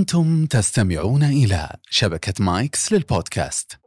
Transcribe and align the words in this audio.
أنتم 0.00 0.46
تستمعون 0.46 1.22
إلى 1.22 1.76
شبكة 1.90 2.44
مايكس 2.44 2.92
للبودكاست. 2.92 3.80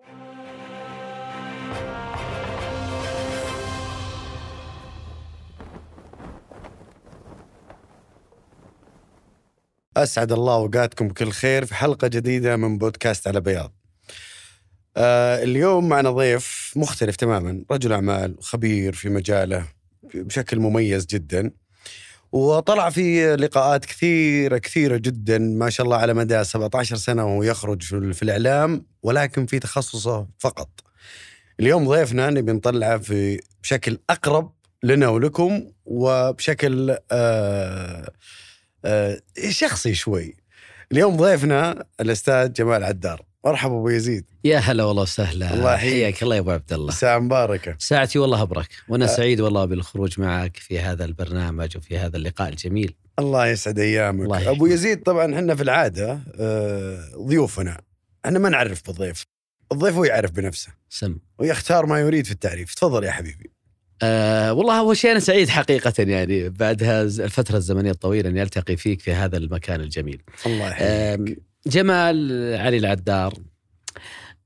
أسعد 9.97 10.31
الله 10.31 10.55
أوقاتكم 10.55 11.07
بكل 11.07 11.31
خير 11.31 11.65
في 11.65 11.75
حلقة 11.75 12.07
جديدة 12.07 12.57
من 12.57 12.77
بودكاست 12.77 13.27
على 13.27 13.41
بياض. 13.41 13.73
آه 14.97 15.43
اليوم 15.43 15.89
معنا 15.89 16.11
ضيف 16.11 16.73
مختلف 16.75 17.15
تماما 17.15 17.65
رجل 17.71 17.93
أعمال 17.93 18.37
خبير 18.41 18.93
في 18.93 19.09
مجاله 19.09 19.67
بشكل 20.13 20.59
مميز 20.59 21.05
جدا. 21.05 21.51
وطلع 22.33 22.89
في 22.89 23.35
لقاءات 23.35 23.85
كثيرة 23.85 24.57
كثيرة 24.57 24.97
جدا 24.97 25.37
ما 25.37 25.69
شاء 25.69 25.85
الله 25.85 25.97
على 25.97 26.13
مدى 26.13 26.43
17 26.43 26.95
سنة 26.95 27.25
وهو 27.25 27.43
يخرج 27.43 27.83
في 28.13 28.23
الإعلام 28.23 28.85
ولكن 29.03 29.45
في 29.45 29.59
تخصصه 29.59 30.27
فقط. 30.39 30.69
اليوم 31.59 31.89
ضيفنا 31.89 32.29
نبي 32.29 32.51
نطلعه 32.51 32.97
في 32.97 33.41
بشكل 33.63 33.97
أقرب 34.09 34.53
لنا 34.83 35.07
ولكم 35.07 35.71
وبشكل 35.85 36.97
آه 37.11 38.11
آه 38.85 39.19
شخصي 39.49 39.93
شوي. 39.93 40.35
اليوم 40.91 41.17
ضيفنا 41.17 41.85
الأستاذ 41.99 42.53
جمال 42.53 42.83
عدار. 42.83 43.21
مرحبا 43.45 43.73
أبو 43.73 43.89
يزيد. 43.89 44.25
يا 44.43 44.57
هلا 44.57 44.83
والله 44.83 45.01
وسهلا. 45.01 45.53
الله 45.53 45.73
يحييك. 45.73 46.03
حياك 46.03 46.23
الله 46.23 46.35
يا 46.35 46.39
أبو 46.39 46.51
عبد 46.51 46.73
الله. 46.73 46.91
ساعة 46.91 47.19
مباركة. 47.19 47.75
ساعتي 47.79 48.19
والله 48.19 48.41
أبرك. 48.41 48.69
وأنا 48.89 49.05
أه. 49.05 49.07
سعيد 49.07 49.41
والله 49.41 49.65
بالخروج 49.65 50.19
معك 50.19 50.57
في 50.57 50.79
هذا 50.79 51.05
البرنامج 51.05 51.77
وفي 51.77 51.97
هذا 51.97 52.17
اللقاء 52.17 52.49
الجميل. 52.49 52.95
الله 53.19 53.47
يسعد 53.47 53.79
أيامك. 53.79 54.25
الله. 54.25 54.49
أبو 54.51 54.65
يزيد 54.67 55.03
طبعا 55.03 55.35
إحنا 55.35 55.55
في 55.55 55.63
العادة 55.63 56.19
آه، 56.39 57.03
ضيوفنا. 57.17 57.81
إحنا 58.25 58.39
ما 58.39 58.49
نعرف 58.49 58.81
بالضيف. 58.87 59.23
الضيف 59.71 59.95
هو 59.95 60.03
يعرف 60.03 60.31
بنفسه. 60.31 60.69
سم. 60.89 61.17
ويختار 61.39 61.85
ما 61.85 61.99
يريد 61.99 62.25
في 62.25 62.31
التعريف. 62.31 62.73
تفضل 62.73 63.03
يا 63.03 63.11
حبيبي. 63.11 63.51
أه 64.01 64.53
والله 64.53 64.79
أول 64.79 64.97
شيء 64.97 65.11
أنا 65.11 65.19
سعيد 65.19 65.49
حقيقة 65.49 65.93
يعني 65.99 66.49
بعد 66.49 66.83
الفترة 66.83 67.57
الزمنية 67.57 67.91
الطويلة 67.91 68.29
أني 68.29 68.43
ألتقي 68.43 68.77
فيك 68.77 69.01
في 69.01 69.13
هذا 69.13 69.37
المكان 69.37 69.81
الجميل. 69.81 70.21
الله 70.45 70.69
يحييك. 70.69 71.39
جمال 71.67 72.31
علي 72.55 72.77
العدار 72.77 73.33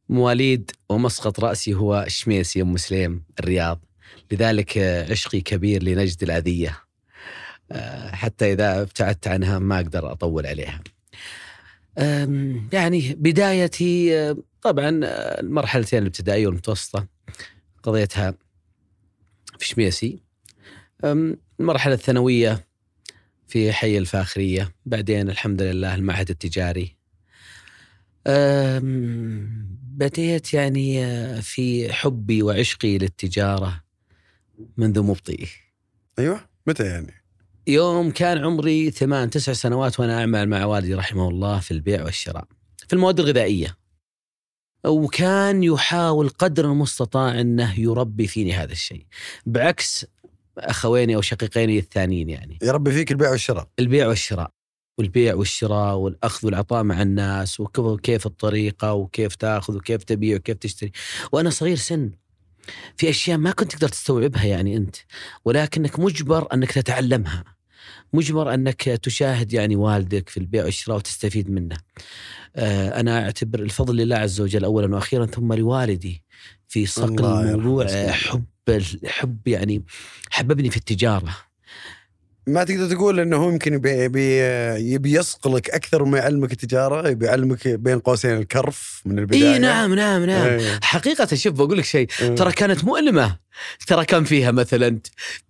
مواليد 0.10 0.72
ومسقط 0.90 1.40
رأسي 1.40 1.74
هو 1.74 2.04
الشميسي 2.08 2.62
أم 2.62 2.74
مسلم 2.74 3.24
الرياض. 3.40 3.82
لذلك 4.32 4.78
آه، 4.78 5.12
عشقي 5.12 5.42
كبير 5.42 5.84
لنجد 5.84 6.24
الأذية. 6.24 6.80
آه، 7.72 8.12
حتى 8.12 8.54
إذا 8.54 8.82
ابتعدت 8.82 9.28
عنها 9.28 9.60
ما 9.60 9.76
أقدر 9.76 10.12
أطول 10.12 10.46
عليها. 10.46 10.84
يعني 12.74 13.14
بدايتي 13.14 14.18
آه، 14.18 14.38
طبعا 14.62 15.00
المرحلتين 15.40 16.00
الابتدائية 16.00 16.48
والمتوسطة 16.48 17.08
قضيتها 17.84 18.34
في 19.60 19.68
شميسي. 19.68 20.20
المرحلة 21.60 21.94
الثانوية 21.94 22.68
في 23.48 23.74
حي 23.74 23.98
الفاخرية. 23.98 24.76
بعدين 24.86 25.30
الحمد 25.30 25.62
لله 25.62 25.96
المعهد 25.96 26.30
التجاري 26.30 26.97
بديت 29.98 30.54
يعني 30.54 31.06
آه، 31.06 31.40
في 31.40 31.94
حبي 31.94 32.44
وعشقي 32.44 32.98
للتجارة 32.98 33.84
منذ 34.78 35.02
مبطئي. 35.02 35.48
أيوه. 36.20 36.40
متى 36.68 36.86
يعني؟ 36.86 37.14
يوم 37.68 38.12
كان 38.12 38.38
عمري 38.38 38.92
ثمان 38.92 39.30
تسع 39.30 39.54
سنوات 39.54 40.00
وأنا 40.00 40.20
أعمل 40.20 40.50
مع 40.50 40.66
والدي 40.66 40.94
رحمه 40.94 41.30
الله 41.30 41.60
في 41.60 41.72
البيع 41.72 42.04
والشراء 42.04 42.48
في 42.88 42.94
المواد 42.94 43.20
الغذائية. 43.20 43.78
وكان 44.86 45.64
يحاول 45.64 46.30
قدر 46.30 46.66
المستطاع 46.66 47.42
أنه 47.42 47.80
يربي 47.80 48.28
فيني 48.28 48.54
هذا 48.54 48.72
الشيء 48.72 49.06
بعكس 49.46 50.06
أخويني 50.58 51.16
أو 51.16 51.22
شقيقيني 51.22 51.80
الثانيين 51.80 52.30
يعني. 52.30 52.60
يا 52.62 52.72
ربي 52.72 52.92
فيك 52.92 53.12
البيع 53.12 53.32
والشراء. 53.32 53.68
البيع 53.80 54.08
والشراء. 54.08 54.52
والبيع 54.98 55.36
والشراء 55.36 55.96
والأخذ 55.96 56.46
والعطاء 56.46 56.84
مع 56.84 57.02
الناس 57.02 57.60
وكيف- 57.60 58.26
الطريقة 58.26 58.94
وكيف 58.94 59.36
تأخذ 59.36 59.76
وكيف 59.76 60.04
تبيع 60.04 60.36
وكيف 60.36 60.58
تشتري. 60.58 60.92
وأنا 61.32 61.50
صغير 61.50 61.76
سن 61.78 62.12
في 62.98 63.10
أشياء 63.10 63.38
ما 63.38 63.52
كنت 63.52 63.72
تقدر 63.72 63.88
تستوعبها 63.90 64.44
يعني 64.46 64.78
أنت 64.78 64.96
ولكنك 65.46 66.00
مجبر 66.00 66.54
أنك 66.54 66.72
تتعلمها 66.72 67.44
مجبر 68.14 68.54
أنك 68.54 68.82
تشاهد 68.84 69.54
يعني 69.54 69.76
والدك 69.76 70.30
في 70.30 70.38
البيع 70.38 70.66
والشراء 70.66 70.98
وتستفيد 70.98 71.50
منه. 71.52 71.78
آه، 72.56 73.00
أنا 73.00 73.24
أعتبر 73.26 73.60
الفضل 73.60 73.96
لله 73.96 74.16
عز 74.16 74.42
وجل 74.42 74.64
أولا 74.64 74.96
وأخيرا 74.96 75.26
ثم 75.26 75.54
لوالدي 75.54 76.24
في 76.68 76.86
صقل 76.86 77.26
الموضوع 77.26 77.86
حب 78.12 78.44
حب 79.06 79.48
يعني 79.48 79.84
حببني 80.32 80.70
في 80.70 80.78
التجارة. 80.78 81.38
ما 82.48 82.64
تقدر 82.64 82.96
تقول 82.96 83.20
إنه 83.20 83.38
هو 83.38 83.50
يمكن 83.50 83.74
يبي 83.74 83.90
يبي, 83.90 84.40
يبي 84.94 85.14
يصقلك 85.14 85.70
أكثر 85.70 86.04
ما 86.04 86.18
يعلمك 86.18 86.52
التجارة 86.52 87.10
يبي 87.10 87.26
يعلمك 87.26 87.68
بين 87.68 88.00
قوسين 88.00 88.38
الكرف 88.38 89.02
من 89.06 89.20
البداية. 89.20 89.54
اي 89.54 89.60
نعم 89.60 89.94
نعم 89.94 90.24
نعم. 90.24 90.48
إيه. 90.48 90.80
حقيقة 90.84 91.36
شوف 91.36 91.54
بقول 91.54 91.78
لك 91.78 91.86
شيء. 91.86 92.08
ترى 92.08 92.52
كانت 92.52 92.84
مؤلمة. 92.84 93.38
ترى 93.88 94.06
كان 94.06 94.24
فيها 94.24 94.52
مثلا 94.52 95.00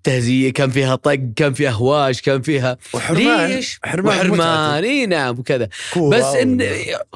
تهزية 0.04 0.54
كان 0.54 0.70
فيها 0.70 0.96
طق 0.96 1.20
كان 1.36 1.54
فيها 1.54 1.72
هواش 1.72 2.22
كان 2.22 2.42
فيها 2.42 2.78
وحرمان 2.94 3.50
ليش؟ 3.50 3.80
حرمان 3.84 4.18
وحرمان. 4.18 4.84
إي 4.84 5.06
نعم 5.06 5.40
وكذا. 5.40 5.70
بس 5.98 6.24
ان 6.24 6.68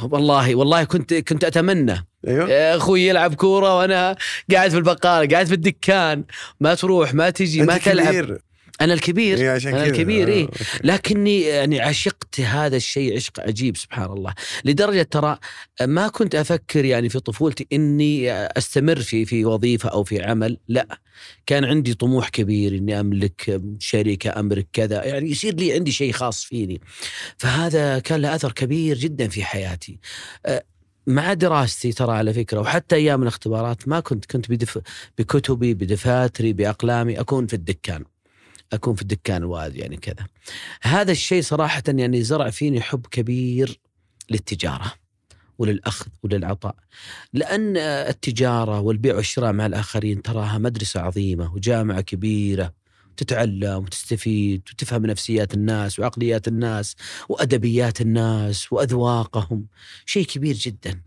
والله 0.01 0.55
والله 0.55 0.83
كنت 0.83 1.13
كنت 1.13 1.43
أتمنى. 1.43 2.07
أيوه. 2.27 2.51
أخوي 2.51 3.07
يلعب 3.07 3.33
كورة 3.33 3.77
وأنا 3.77 4.15
قاعد 4.51 4.71
في 4.71 4.77
البقالة 4.77 5.27
قاعد 5.33 5.47
في 5.47 5.53
الدكان. 5.53 6.23
ما 6.59 6.75
تروح 6.75 7.13
ما 7.13 7.29
تجي 7.29 7.61
ما 7.61 7.77
تلعب. 7.77 8.37
أنا 8.81 8.93
الكبير 8.93 9.37
إيه، 9.37 9.49
عشان 9.49 9.71
كذا. 9.71 9.85
الكبير، 9.85 10.27
إيه. 10.27 10.45
آه،. 10.45 10.49
لكني 10.83 11.41
يعني 11.41 11.81
عشقت 11.81 12.39
هذا 12.39 12.77
الشيء 12.77 13.15
عشق 13.15 13.39
عجيب 13.39 13.77
سبحان 13.77 14.11
الله 14.11 14.33
لدرجة 14.65 15.01
ترى 15.01 15.37
ما 15.81 16.07
كنت 16.07 16.35
أفكر 16.35 16.85
يعني 16.85 17.09
في 17.09 17.19
طفولتي 17.19 17.67
إني 17.73 18.31
أستمر 18.31 18.99
في 18.99 19.25
في 19.25 19.45
وظيفة 19.45 19.89
أو 19.89 20.03
في 20.03 20.23
عمل 20.23 20.57
لا 20.67 20.99
كان 21.45 21.65
عندي 21.65 21.93
طموح 21.93 22.29
كبير 22.29 22.75
إني 22.75 22.99
أملك 22.99 23.61
شركة 23.79 24.39
أملك 24.39 24.67
كذا 24.73 25.05
يعني 25.05 25.31
يصير 25.31 25.55
لي 25.55 25.73
عندي 25.73 25.91
شيء 25.91 26.11
خاص 26.11 26.43
فيني 26.43 26.81
فهذا 27.37 27.99
كان 27.99 28.21
له 28.21 28.35
أثر 28.35 28.51
كبير 28.51 28.97
جدا 28.97 29.27
في 29.27 29.43
حياتي 29.43 29.99
أه، 30.45 30.63
مع 31.07 31.33
دراستي 31.33 31.91
ترى 31.91 32.11
على 32.11 32.33
فكرة 32.33 32.59
وحتى 32.59 32.95
أيام 32.95 33.21
الاختبارات 33.21 33.87
ما 33.87 33.99
كنت 33.99 34.25
كنت 34.25 34.51
بدف 34.51 34.79
بكتبي 35.17 35.73
بدفاتري 35.73 36.53
بأقلامي 36.53 37.19
أكون 37.19 37.47
في 37.47 37.53
الدكان 37.53 38.03
أكون 38.73 38.95
في 38.95 39.01
الدكان 39.01 39.37
الوالد 39.37 39.75
يعني 39.75 39.97
كذا. 39.97 40.27
هذا 40.81 41.11
الشيء 41.11 41.41
صراحة 41.41 41.83
يعني 41.87 42.23
زرع 42.23 42.49
فيني 42.49 42.81
حب 42.81 43.05
كبير 43.11 43.79
للتجارة 44.29 44.93
وللأخذ 45.57 46.07
وللعطاء. 46.23 46.75
لأن 47.33 47.77
التجارة 47.77 48.79
والبيع 48.79 49.15
والشراء 49.15 49.53
مع 49.53 49.65
الآخرين 49.65 50.21
تراها 50.21 50.57
مدرسة 50.57 50.99
عظيمة 50.99 51.53
وجامعة 51.53 52.01
كبيرة 52.01 52.73
تتعلم 53.17 53.83
وتستفيد 53.83 54.61
وتفهم 54.71 55.05
نفسيات 55.05 55.53
الناس 55.53 55.99
وعقليات 55.99 56.47
الناس 56.47 56.95
وأدبيات 57.29 58.01
الناس 58.01 58.73
وأذواقهم 58.73 59.65
شيء 60.05 60.25
كبير 60.25 60.55
جدا. 60.55 61.01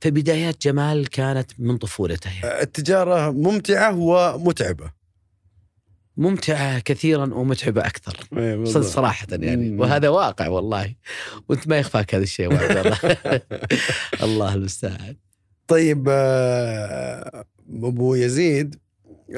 فبدايات 0.00 0.62
جمال 0.62 1.08
كانت 1.08 1.50
من 1.58 1.76
طفولته 1.76 2.30
يعني. 2.30 2.62
التجارة 2.62 3.30
ممتعة 3.30 4.90
ممتعة 6.20 6.78
كثيرا 6.78 7.34
ومتعبة 7.34 7.80
أكثر. 7.80 8.16
إيه،. 8.36 8.64
صراحة 8.64 9.26
يعني. 9.30 9.76
وهذا 9.76 10.08
واقع 10.08 10.48
والله. 10.48 10.94
وأنت 11.48 11.68
ما 11.68 11.78
يخفاك 11.78 12.14
هذا 12.14 12.22
الشيء 12.22 12.50
الله 12.52 12.98
الله 14.22 14.54
المستعان. 14.54 15.16
طيب 15.68 16.06
آه، 16.10 17.44
أبو 17.70 18.14
يزيد 18.14 18.76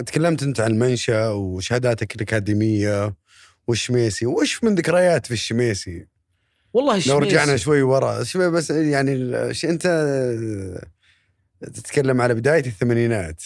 تكلمت 0.06 0.42
أنت 0.42 0.60
عن 0.60 0.70
المنشا 0.70 1.28
وشهاداتك 1.28 2.16
الأكاديمية 2.16 3.14
والشميسي 3.68 4.26
وش 4.26 4.64
من 4.64 4.74
ذكريات 4.74 5.26
في 5.26 5.32
الشميسي؟ 5.32 6.06
والله 6.72 6.92
لو 6.92 6.98
الشميس 6.98 7.22
رجعنا 7.22 7.56
شوي 7.56 7.82
ورا. 7.82 8.24
شوي 8.24 8.50
بس 8.50 8.70
يعني 8.70 9.14
ش- 9.54 9.64
أنت 9.64 9.86
تتكلم 11.60 12.20
على 12.20 12.34
بداية 12.34 12.66
الثمانينات. 12.66 13.42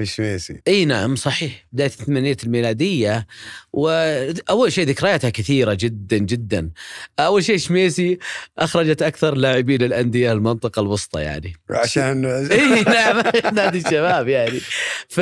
الشميسي 0.00 0.60
إي 0.68 0.84
نعم 0.84 1.16
صحيح. 1.16 1.66
بداية 1.72 1.86
الثمانينات 1.88 2.44
الميلادية 2.44 3.26
واول 3.72 4.72
شيء 4.72 4.86
ذكرياتها 4.86 5.30
كثيرة 5.30 5.76
جدا 5.80 6.18
جدا. 6.18 6.70
أول 7.18 7.44
شيء 7.44 7.56
شميسي 7.56 8.18
أخرجت 8.58 9.02
أكثر 9.02 9.34
لاعبين 9.34 9.82
الأندية 9.82 10.32
المنطقة 10.32 10.80
الوسطى 10.80 11.20
يعني. 11.20 11.52
عشان 11.70 12.24
إي 12.24 12.82
نعم 12.82 13.22
نادي 13.54 13.78
الشباب 13.78 14.28
يعني. 14.28 14.60
ف 15.08 15.20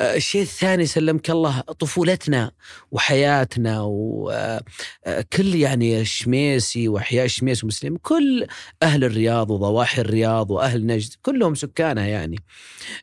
الشيء 0.00 0.42
الثاني 0.42 0.86
سلمك 0.86 1.30
الله 1.30 1.60
طفولتنا 1.60 2.50
وحياتنا 2.90 3.80
وكل 3.82 5.54
يعني 5.54 6.00
الشميسي 6.00 6.88
وإحياء 6.88 7.24
الشميس 7.24 7.64
ومسلم 7.64 7.96
كل 7.96 8.46
أهل 8.82 9.04
الرياض 9.04 9.50
وضواحي 9.50 10.00
الرياض 10.00 10.50
وأهل 10.50 10.86
نجد 10.86 11.10
كلهم 11.22 11.54
سكانها 11.54 12.06
يعني. 12.06 12.36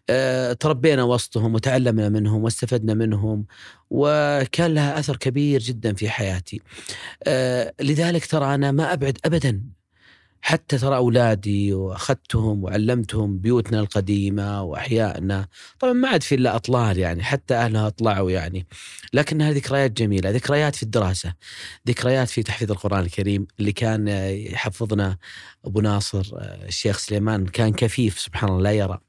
آه، 0.09 0.53
تربينا 0.53 1.03
وسطهم 1.03 1.53
وتعلمنا 1.56 2.09
منهم 2.09 2.44
واستفدنا 2.44 2.94
منهم 2.94 3.45
وكان 3.89 4.74
لها 4.74 5.00
أثر 5.00 5.18
كبير 5.18 5.62
جدا 5.62 5.94
في 5.94 6.09
حياتي. 6.09 6.62
آه، 7.24 7.74
لذلك 7.81 8.25
ترى 8.25 8.56
أنا 8.56 8.71
ما 8.71 8.94
أبعد 8.94 9.18
ابدا 9.25 9.62
حتى 10.41 10.77
ترى 10.77 10.95
أولادي 10.95 11.74
وأخذتهم 11.74 12.63
وعلمتهم 12.63 13.39
بيوتنا 13.39 13.80
القديمة 13.80 14.63
وأحيائنا. 14.63 15.47
طبعا 15.80 15.94
ما 15.94 16.07
عاد 16.07 16.24
في 16.24 16.36
إلا 16.36 16.56
أطلال 16.56 16.97
يعني 16.97 17.24
حتى 17.24 17.56
أهلها 17.56 17.89
طلعوا 17.89 18.31
يعني. 18.31 18.68
لكنها 19.13 19.51
ذكريات 19.51 19.91
جميلة 19.91 20.30
ذكريات 20.30 20.75
في 20.75 20.83
الدراسة 20.83 21.33
ذكريات 21.88 22.30
في 22.30 22.44
تحفيظ 22.44 22.71
القرآن 22.71 23.00
الكريم 23.00 23.47
اللي 23.59 23.71
كان 23.71 24.07
يحفظنا 24.07 25.18
أبو 25.65 25.81
ناصر 25.81 26.24
الشيخ 26.68 26.97
سليمان 26.97 27.45
كان 27.45 27.74
كفيف 27.74 28.19
سبحان 28.19 28.50
الله 28.50 28.63
لا 28.63 28.71
يرى. 28.71 29.00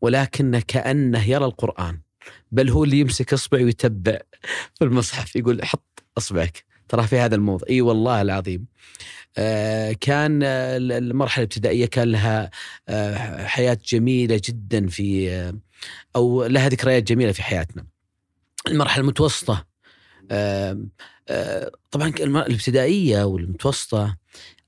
ولكنه 0.00 0.62
كأنه 0.68 1.28
يرى 1.28 1.44
القرآن 1.44 2.00
بل 2.52 2.70
هو 2.70 2.84
اللي 2.84 3.00
يمسك 3.00 3.32
اصبع 3.32 3.58
ويتبع 3.58 4.18
في 4.74 4.84
المصحف 4.84 5.36
يقول 5.36 5.64
حط 5.64 6.02
أصبعك. 6.18 6.73
ترى 6.88 7.06
في 7.06 7.18
هذا 7.18 7.34
الموضوع 7.34 7.68
إي 7.70 7.80
والله 7.80 8.22
العظيم 8.22 8.66
آه، 9.38 9.92
كان 9.92 10.42
المرحلة 10.42 11.42
الابتدائية 11.42 11.86
كان 11.86 12.12
لها 12.12 12.50
آه، 12.88 13.46
حياة 13.46 13.78
جميلة 13.86 14.40
جدا 14.44 14.86
في 14.86 15.30
آه، 15.30 15.54
أو 16.16 16.44
لها 16.44 16.68
ذكريات 16.68 17.02
جميلة 17.02 17.32
في 17.32 17.42
حياتنا. 17.42 17.86
المرحلة 18.68 19.00
المتوسطة 19.00 19.74
طبعا 21.90 22.08
الابتدائية 22.18 23.24
والمتوسطة 23.24 24.16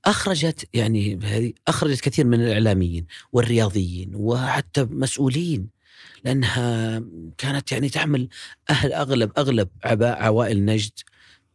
أخرجت 0.05 0.69
يعني 0.73 1.19
هذه 1.23 1.53
أخرجت 1.67 2.01
كثير 2.01 2.25
من 2.25 2.41
الإعلاميين 2.41 3.07
والرياضيين 3.31 4.11
وحتى 4.15 4.87
مسؤولين 4.89 5.69
لأنها 6.23 7.03
كانت 7.37 7.71
يعني 7.71 7.89
تعمل 7.89 8.29
أهل 8.69 8.93
أغلب 8.93 9.31
أغلب 9.37 9.69
عوائل 10.03 10.65
نجد 10.65 10.91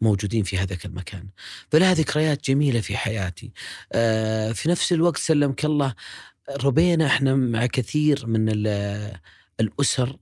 موجودين 0.03 0.43
في 0.43 0.59
هذاك 0.59 0.85
المكان. 0.87 1.29
فلها 1.71 1.95
ذكريات 1.95 2.45
جميلة 2.45 2.81
في 2.81 2.97
حياتي. 2.97 3.53
آه، 3.93 4.53
في 4.53 4.69
نفس 4.69 4.93
الوقت 4.93 5.19
سلمك 5.19 5.65
الله 5.65 5.95
ربينا 6.65 7.07
إحنا 7.07 7.35
مع 7.35 7.67
كثير 7.67 8.27
من 8.27 8.49
الأسر 9.61 10.17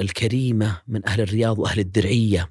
الكريمة 0.00 0.82
من 0.88 1.08
أهل 1.08 1.20
الرياض 1.20 1.58
وأهل 1.58 1.78
الدرعية. 1.78 2.50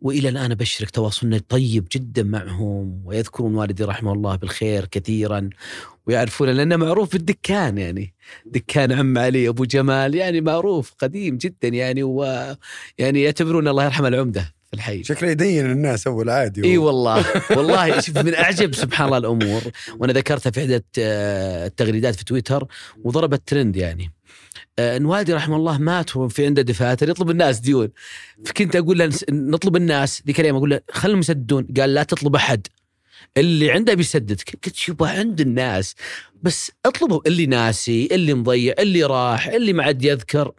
وإلى 0.00 0.28
الآن 0.28 0.50
أبشرك 0.50 0.90
تواصلنا 0.90 1.40
طيب 1.48 1.88
جدا 1.92 2.22
معهم 2.22 3.02
ويذكرون 3.04 3.54
والدي 3.54 3.84
رحمه 3.84 4.12
الله 4.12 4.36
بالخير 4.36 4.84
كثيرا 4.84 5.50
ويعرفون 6.06 6.48
لأنه 6.48 6.76
معروف 6.76 7.12
بالدكان 7.12 7.78
يعني. 7.78 8.14
دكان 8.46 8.92
عم 8.92 9.18
علي 9.18 9.48
أبو 9.48 9.64
جمال 9.64 10.14
يعني 10.14 10.40
معروف 10.40 10.94
قديم 10.98 11.36
جدا 11.36 11.68
يعني 11.68 12.02
ويعني 12.02 13.22
يعتبرون 13.22 13.68
الله 13.68 13.84
يرحمه 13.84 14.08
العمدة. 14.08 14.57
في 14.68 14.74
الحي. 14.74 15.04
شكله 15.04 15.30
يدين 15.30 15.70
الناس 15.70 16.06
اول 16.06 16.30
عادي 16.30 16.64
إي 16.64 16.78
والله. 16.78 17.24
والله 17.50 18.00
شوف 18.00 18.18
من 18.18 18.34
أعجب 18.34 18.74
سبحان 18.74 19.06
الله 19.06 19.18
الأمور. 19.18 19.62
وأنا 19.98 20.12
ذكرتها 20.12 20.50
في 20.50 20.82
آه، 20.98 21.66
التغريدات 21.66 22.14
في 22.14 22.24
تويتر 22.24 22.66
وضربت 23.04 23.42
ترند 23.46 23.76
يعني. 23.76 24.12
آه، 24.78 24.96
إن 24.96 25.04
والدي 25.04 25.32
رحمه 25.32 25.56
الله 25.56 25.78
مات 25.78 26.16
وفي 26.16 26.46
عنده 26.46 26.62
دفاتر 26.62 27.08
يطلب 27.10 27.30
الناس 27.30 27.60
ديون. 27.60 27.88
فكنت 28.44 28.76
أقول 28.76 28.98
له 28.98 29.10
نطلب 29.30 29.76
الناس 29.76 30.22
ذيك 30.26 30.40
الأيام 30.40 30.56
أقول 30.56 30.70
له 30.70 30.80
خلهم 30.90 31.18
يسددون 31.18 31.66
قال 31.80 31.94
لا 31.94 32.02
تطلب 32.02 32.36
أحد. 32.36 32.66
اللي 33.36 33.70
عنده 33.70 33.94
بيسدد. 33.94 34.40
قلت 34.64 34.74
شوف 34.76 35.02
عند 35.02 35.40
الناس. 35.40 35.94
بس 36.42 36.72
اطلبوا. 36.86 37.20
اللي 37.26 37.46
ناسي 37.46 38.08
اللي 38.12 38.34
مضيع 38.34 38.74
اللي 38.78 39.04
راح 39.04 39.46
اللي 39.46 39.72
ما 39.72 39.82
عاد 39.84 40.04
يذكر. 40.04 40.52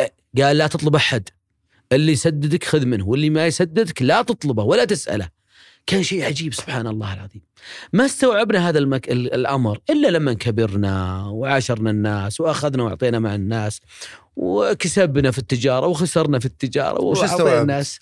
آه، 0.00 0.10
قال 0.42 0.58
لا 0.58 0.66
تطلب 0.66 0.94
أحد. 0.94 1.28
اللي 1.92 2.12
يسددك 2.12 2.64
خذ 2.64 2.86
منه 2.86 3.08
واللي 3.08 3.30
ما 3.30 3.46
يسددك 3.46 4.02
لا 4.02 4.22
تطلبه 4.22 4.62
ولا 4.62 4.84
تسأله. 4.84 5.28
كان 5.86 6.02
شيء 6.02 6.24
عجيب 6.24 6.54
سبحان 6.54 6.86
الله 6.86 7.14
العظيم. 7.14 7.42
ما 7.92 8.04
استوعبنا 8.04 8.68
هذا 8.68 8.78
المك... 8.78 9.08
الأمر 9.10 9.78
إلا 9.90 10.08
لما 10.08 10.32
كبرنا 10.32 11.24
وعاشرنا 11.26 11.90
الناس 11.90 12.40
وأخذنا 12.40 12.82
وأعطينا 12.82 13.18
مع 13.18 13.34
الناس 13.34 13.80
وكسبنا 14.36 15.30
في 15.30 15.38
التجارة 15.38 15.86
وخسرنا 15.86 16.38
في 16.38 16.46
التجارة 16.46 17.00
وأعطينا 17.00 17.62
الناس. 17.62 17.98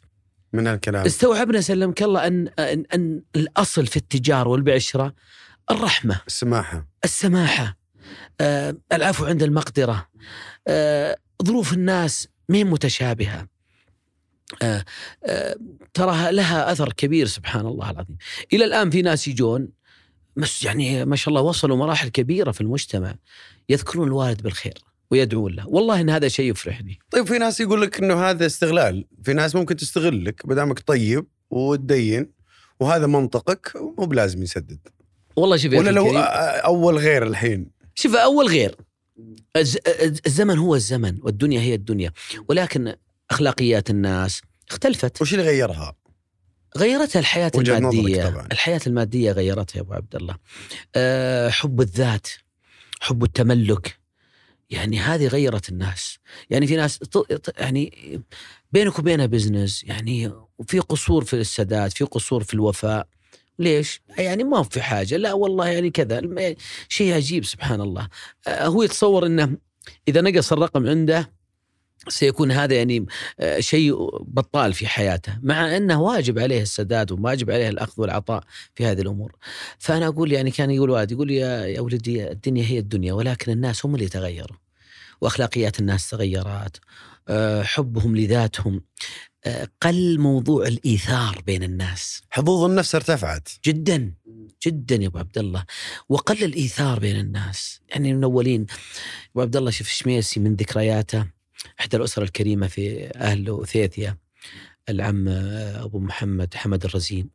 من 0.53 0.67
الكلام 0.67 1.07
استوعبنا 1.07 1.61
سلمك 1.61 2.03
الله 2.03 2.27
أن, 2.27 2.49
أن, 2.59 2.85
أن 2.95 3.23
الأصل 3.37 3.87
في 3.87 3.97
التجارة 3.97 4.49
والبعشرة 4.49 5.15
الرحمة. 5.71 6.21
السماحة. 6.27 6.87
السماحة. 7.05 7.77
آه 8.41 8.77
العفو 8.93 9.25
عند 9.25 9.43
المقدرة. 9.43 10.09
آه 10.69 11.17
ظروف 11.45 11.73
الناس 11.73 12.29
مين 12.49 12.67
متشابهة. 12.71 13.47
آه 14.63 14.85
آه 15.27 15.57
ترى 15.95 16.33
لها 16.33 16.73
أثر 16.73 16.93
كبير 16.93 17.27
سبحان 17.27 17.67
الله 17.67 17.91
العظيم. 17.91 18.17
إلى 18.53 18.65
الآن 18.65 18.91
في 18.91 19.03
ناس 19.03 19.29
يجون 19.29 19.69
بس 20.37 20.65
يعني 20.65 21.05
ما 21.05 21.17
شاء 21.17 21.29
الله 21.29 21.41
وصلوا 21.41 21.77
مراحل 21.77 22.09
كبيرة 22.09 22.51
في 22.51 22.61
المجتمع 22.61 23.15
يذكرون 23.69 24.09
الوالد 24.09 24.43
بالخير 24.43 24.79
ويدعون 25.11 25.53
له. 25.53 25.69
والله 25.69 26.01
إن 26.01 26.11
هذا 26.11 26.29
شيء 26.29 26.51
يفرحني 26.51 26.99
طيب 27.11 27.27
في 27.27 27.39
ناس 27.39 27.61
يقول 27.61 27.83
لك 27.83 27.99
إنه 27.99 28.31
هذا 28.31 28.47
استغلال. 28.47 29.05
في 29.23 29.33
ناس 29.33 29.55
ممكن 29.55 29.77
تستغلك 29.77 30.47
بدامك 30.47 30.81
طيب 30.81 31.27
وتدين 31.51 32.31
وهذا 32.81 33.07
منطقك 33.07 33.73
مو 33.99 34.07
بلازم 34.07 34.43
يسدد. 34.43 34.79
والله 35.37 35.57
شوف 35.57 35.73
ولا 35.75 35.91
لو 35.91 36.19
أول 36.19 36.99
غير 36.99 37.27
الحين. 37.27 37.71
شوف 37.95 38.17
أول 38.17 38.47
غير. 38.47 38.77
الزمن 40.27 40.59
هو 40.59 40.75
الزمن 40.75 41.19
والدنيا 41.23 41.61
هي 41.61 41.75
الدنيا. 41.75 42.13
ولكن 42.49 42.95
أخلاقيات 43.33 43.91
الناس 43.91 44.43
اختلفت. 44.71 45.23
وش 45.23 45.35
اللي 45.35 45.45
غيرها؟ 45.45 45.95
غيرتها 46.77 47.21
الحياة 47.21 47.53
المادية. 47.55 48.29
طبعا. 48.29 48.49
الحياة 48.53 48.81
المادية 48.87 49.33
غيرتها 49.33 49.77
يا 49.77 49.83
أبو 49.83 49.93
عبد 49.93 50.17
الله. 50.17 50.37
أه 50.97 51.51
حب 51.51 51.81
الذات 51.81 52.29
حب 53.01 53.25
التملك. 53.25 53.99
يعني 54.71 54.99
هذه 54.99 55.27
غيرت 55.27 55.69
الناس. 55.69 56.19
يعني 56.51 56.67
في 56.67 56.77
ناس 56.77 57.01
يعني 57.59 58.21
بينك 58.73 58.99
وبينها 58.99 59.27
بزنس 59.27 59.85
يعني 59.85 60.33
وفي 60.59 60.79
قصور 60.79 61.25
في 61.25 61.37
السداد 61.37 61.91
في 61.91 62.05
قصور 62.05 62.45
في 62.45 62.55
الوفاء. 62.55 63.09
ليش؟ 63.59 64.01
يعني 64.19 64.45
ما 64.45 64.63
في 64.63 64.83
حاجة. 64.83 65.17
لا 65.17 65.33
والله 65.33 65.69
يعني 65.69 65.91
كذا. 65.91 66.23
شيء 66.89 67.15
عجيب 67.15 67.45
سبحان 67.45 67.81
الله. 67.81 68.09
أه 68.47 68.67
هو 68.67 68.83
يتصور 68.83 69.27
إنه 69.27 69.57
إذا 70.09 70.21
نقص 70.21 70.53
الرقم 70.53 70.87
عنده 70.89 71.33
سيكون 72.09 72.53
هذا 72.53 72.75
يعني 72.75 73.07
آه، 73.41 73.61
شيء 73.61 73.95
بطال 74.21 74.73
في 74.73 74.87
حياته 74.87 75.39
مع 75.43 75.77
أنه 75.77 76.03
واجب 76.03 76.39
عليه 76.39 76.63
السداد 76.63 77.13
وواجب 77.13 77.51
عليه 77.51 77.69
الأخذ 77.69 78.03
والعطاء 78.03 78.45
في 78.75 78.87
هذه 78.87 79.01
الأمور. 79.01 79.37
فأنا 79.79 80.07
أقول 80.07 80.33
يعني 80.33 80.51
كان 80.51 80.71
يقول 80.71 80.91
والد 80.91 81.13
يقول 81.13 81.31
يا 81.31 81.81
ولدي 81.81 82.31
الدنيا 82.31 82.65
هي 82.65 82.79
الدنيا 82.79 83.13
ولكن 83.13 83.53
الناس 83.53 83.87
هم 83.87 83.95
اللي 83.95 84.09
تغيروا. 84.09 84.57
وأخلاقيات 85.21 85.81
الناس 85.81 86.11
تغيرت 86.11 86.81
آه، 87.29 87.63
حبهم 87.63 88.17
لذاتهم 88.17 88.83
آه، 89.45 89.69
قل 89.81 90.19
موضوع 90.21 90.67
الإيثار 90.67 91.43
بين 91.47 91.63
الناس. 91.63 92.23
حظوظ 92.31 92.71
النفس 92.71 92.95
ارتفعت. 92.95 93.49
جدا 93.65 94.15
جدا 94.67 94.97
يا 94.97 95.07
أبو 95.07 95.19
عبد 95.19 95.39
الله. 95.39 95.65
وقل 96.09 96.45
الإيثار 96.45 96.99
بين 96.99 97.17
الناس. 97.21 97.81
يعني 97.89 98.15
من 98.15 98.25
اولين 98.25 98.67
أبو 99.33 99.41
عبد 99.41 99.57
الله 99.57 99.71
شوف 99.71 99.89
شميسي 99.89 100.41
من 100.41 100.55
ذكرياته. 100.55 101.27
إحدى 101.81 101.97
الأسرة 101.97 102.25
الكريمة 102.25 102.67
في 102.67 103.11
أهل 103.17 103.63
ثيثيا 103.67 104.17
العم 104.89 105.29
أبو 105.29 105.99
محمد 105.99 106.55
حمد 106.55 106.85
الرزين. 106.85 107.31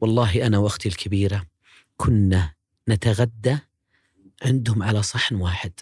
والله 0.00 0.46
أنا 0.46 0.58
وأختي 0.58 0.88
الكبيرة 0.88 1.46
كنا 1.96 2.54
نتغدى 2.88 3.58
عندهم 4.42 4.82
على 4.82 5.02
صحن 5.02 5.34
واحد 5.34 5.72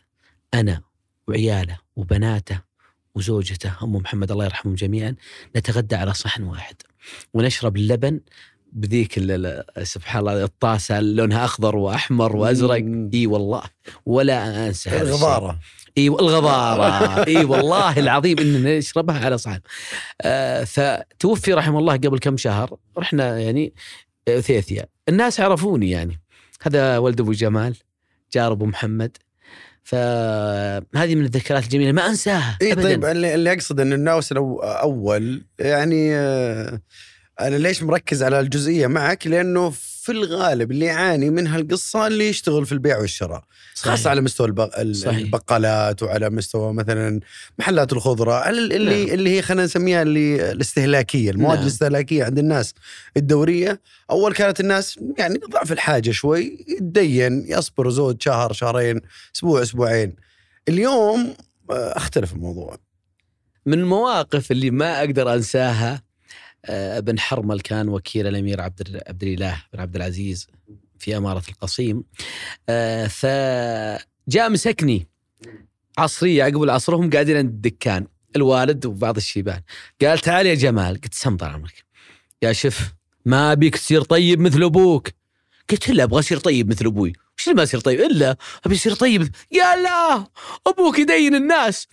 أنا 0.54 0.82
وعياله 1.28 1.78
وبناته 1.96 2.60
وزوجته 3.14 3.72
أم 3.82 3.92
محمد 3.92 4.30
الله 4.30 4.44
يرحمهم 4.44 4.74
جميعا 4.74 5.16
نتغدى 5.56 5.96
على 5.96 6.14
صحن 6.14 6.42
واحد. 6.42 6.76
ونشرب 7.34 7.76
اللبن 7.76 8.20
بذيك 8.72 9.18
سبحان 9.82 10.20
الله 10.20 10.44
الطاسة 10.44 11.00
لونها 11.00 11.44
أخضر 11.44 11.76
وأحمر 11.76 12.36
وأزرق. 12.36 12.84
إي 13.14 13.26
والله 13.26 13.62
ولا 14.06 14.66
أنسى 14.66 14.90
هذا 14.90 15.02
الغباره 15.02 15.60
إي 15.98 16.08
الغضارة 16.08 17.24
إي 17.28 17.44
والله 17.44 17.98
العظيم 17.98 18.38
اننا 18.38 18.78
نشربها 18.78 19.24
على 19.24 19.38
صحن 19.38 19.60
آه 20.22 20.64
فتوفي 20.64 21.52
رحمه 21.52 21.78
الله 21.78 21.96
قبل 21.96 22.18
كم 22.18 22.36
شهر 22.36 22.76
رحنا 22.98 23.38
يعني 23.38 23.74
ثيثيا 24.40 24.86
الناس 25.08 25.40
عرفوني 25.40 25.90
يعني. 25.90 26.20
هذا 26.62 26.98
ولد 26.98 27.20
أبو 27.20 27.32
جمال 27.32 27.76
جار 28.32 28.52
أبو 28.52 28.66
محمد. 28.66 29.16
فهذه 29.84 31.14
من 31.14 31.24
الذكريات 31.24 31.64
الجميلة 31.64 31.92
ما 31.92 32.06
أنساها 32.06 32.58
إي 32.62 32.74
طيب 32.74 33.04
اللي, 33.04 33.52
أقصد 33.52 33.80
إن 33.80 33.92
الناس 33.92 34.32
الأول 34.32 35.44
يعني 35.58 36.14
آه، 36.14 36.80
أنا 37.40 37.56
ليش 37.56 37.82
مركز 37.82 38.22
على 38.22 38.40
الجزئية 38.40 38.86
معك؟ 38.86 39.26
لأنه 39.26 39.70
في 40.04 40.12
الغالب 40.12 40.70
اللي 40.70 40.84
يعاني 40.84 41.30
من 41.30 41.46
هالقصة 41.46 42.06
اللي 42.06 42.28
يشتغل 42.28 42.66
في 42.66 42.72
البيع 42.72 42.98
والشراء 42.98 43.44
صحيح. 43.74 43.94
خاصة 43.94 44.10
على 44.10 44.20
مستوى 44.20 44.46
الب- 44.46 44.60
ال- 44.78 44.96
صحيح. 44.96 45.16
البقالات 45.18 46.02
وعلى 46.02 46.30
مستوى 46.30 46.72
مثلا 46.72 47.20
محلات 47.58 47.92
الخضرة 47.92 48.48
اللي 48.50 48.78
نعم. 48.78 49.14
اللي 49.14 49.30
هي 49.36 49.42
خلينا 49.42 49.64
نسميها 49.64 50.02
اللي 50.02 50.52
الاستهلاكية 50.52 51.30
المواد 51.30 51.54
نعم. 51.54 51.62
الاستهلاكية 51.62 52.24
عند 52.24 52.38
الناس 52.38 52.74
الدورية 53.16 53.80
أول 54.10 54.32
كانت 54.34 54.60
الناس 54.60 55.00
يعني 55.18 55.38
ضعف 55.50 55.72
الحاجة 55.72 56.10
شوي 56.10 56.64
يتدين 56.68 57.44
يصبر 57.48 57.90
زود 57.90 58.22
شهر 58.22 58.52
شهرين 58.52 59.00
أسبوع 59.36 59.62
أسبوعين 59.62 60.16
اليوم 60.68 61.34
آه، 61.70 61.96
اختلف 61.96 62.32
الموضوع 62.32 62.76
من 63.66 63.78
المواقف 63.78 64.50
اللي 64.50 64.70
ما 64.70 64.98
أقدر 65.00 65.34
أنساها 65.34 66.02
آه، 66.64 66.98
ابن 66.98 67.18
حرمل 67.18 67.60
كان 67.60 67.88
وكيل 67.88 68.26
الامير 68.26 68.60
عبد 68.60 69.02
عبد 69.06 69.22
الاله 69.22 69.62
بن 69.72 69.80
عبد 69.80 69.96
العزيز 69.96 70.46
في 70.98 71.16
اماره 71.16 71.42
القصيم. 71.48 72.04
آه، 72.68 73.06
فجاء 73.06 74.50
مسكني. 74.50 75.08
عصرية 75.98 76.44
عقب 76.44 76.62
العصر 76.62 76.94
وهم 76.94 77.10
قاعدين 77.10 77.36
عند 77.36 77.48
الدكان. 77.48 78.06
الوالد 78.36 78.86
وبعض 78.86 79.16
الشيبان. 79.16 79.60
قال 80.02 80.18
تعال 80.18 80.46
يا 80.46 80.54
جمال. 80.54 81.00
قلت 81.00 81.14
سم 81.14 81.36
طال 81.36 81.50
عمرك 81.50 81.84
يا 82.42 82.52
شف 82.52 82.94
ما 83.24 83.52
أبيك 83.52 83.76
تصير 83.76 84.02
طيب 84.02 84.40
مثل 84.40 84.62
أبوك. 84.62 85.08
قلت 85.70 85.90
الا 85.90 86.04
أبغى 86.04 86.18
أصير 86.18 86.38
طيب 86.38 86.70
مثل 86.70 86.86
أبوي. 86.86 87.12
وش 87.38 87.48
ما 87.48 87.62
أصير 87.62 87.80
طيب؟ 87.80 88.00
إلا 88.00 88.36
أبي 88.66 88.74
أصير 88.74 88.94
طيب. 88.94 89.28
يا 89.52 89.76
لا 89.76 90.26
أبوك 90.66 90.98
يدين 90.98 91.34
الناس. 91.34 91.88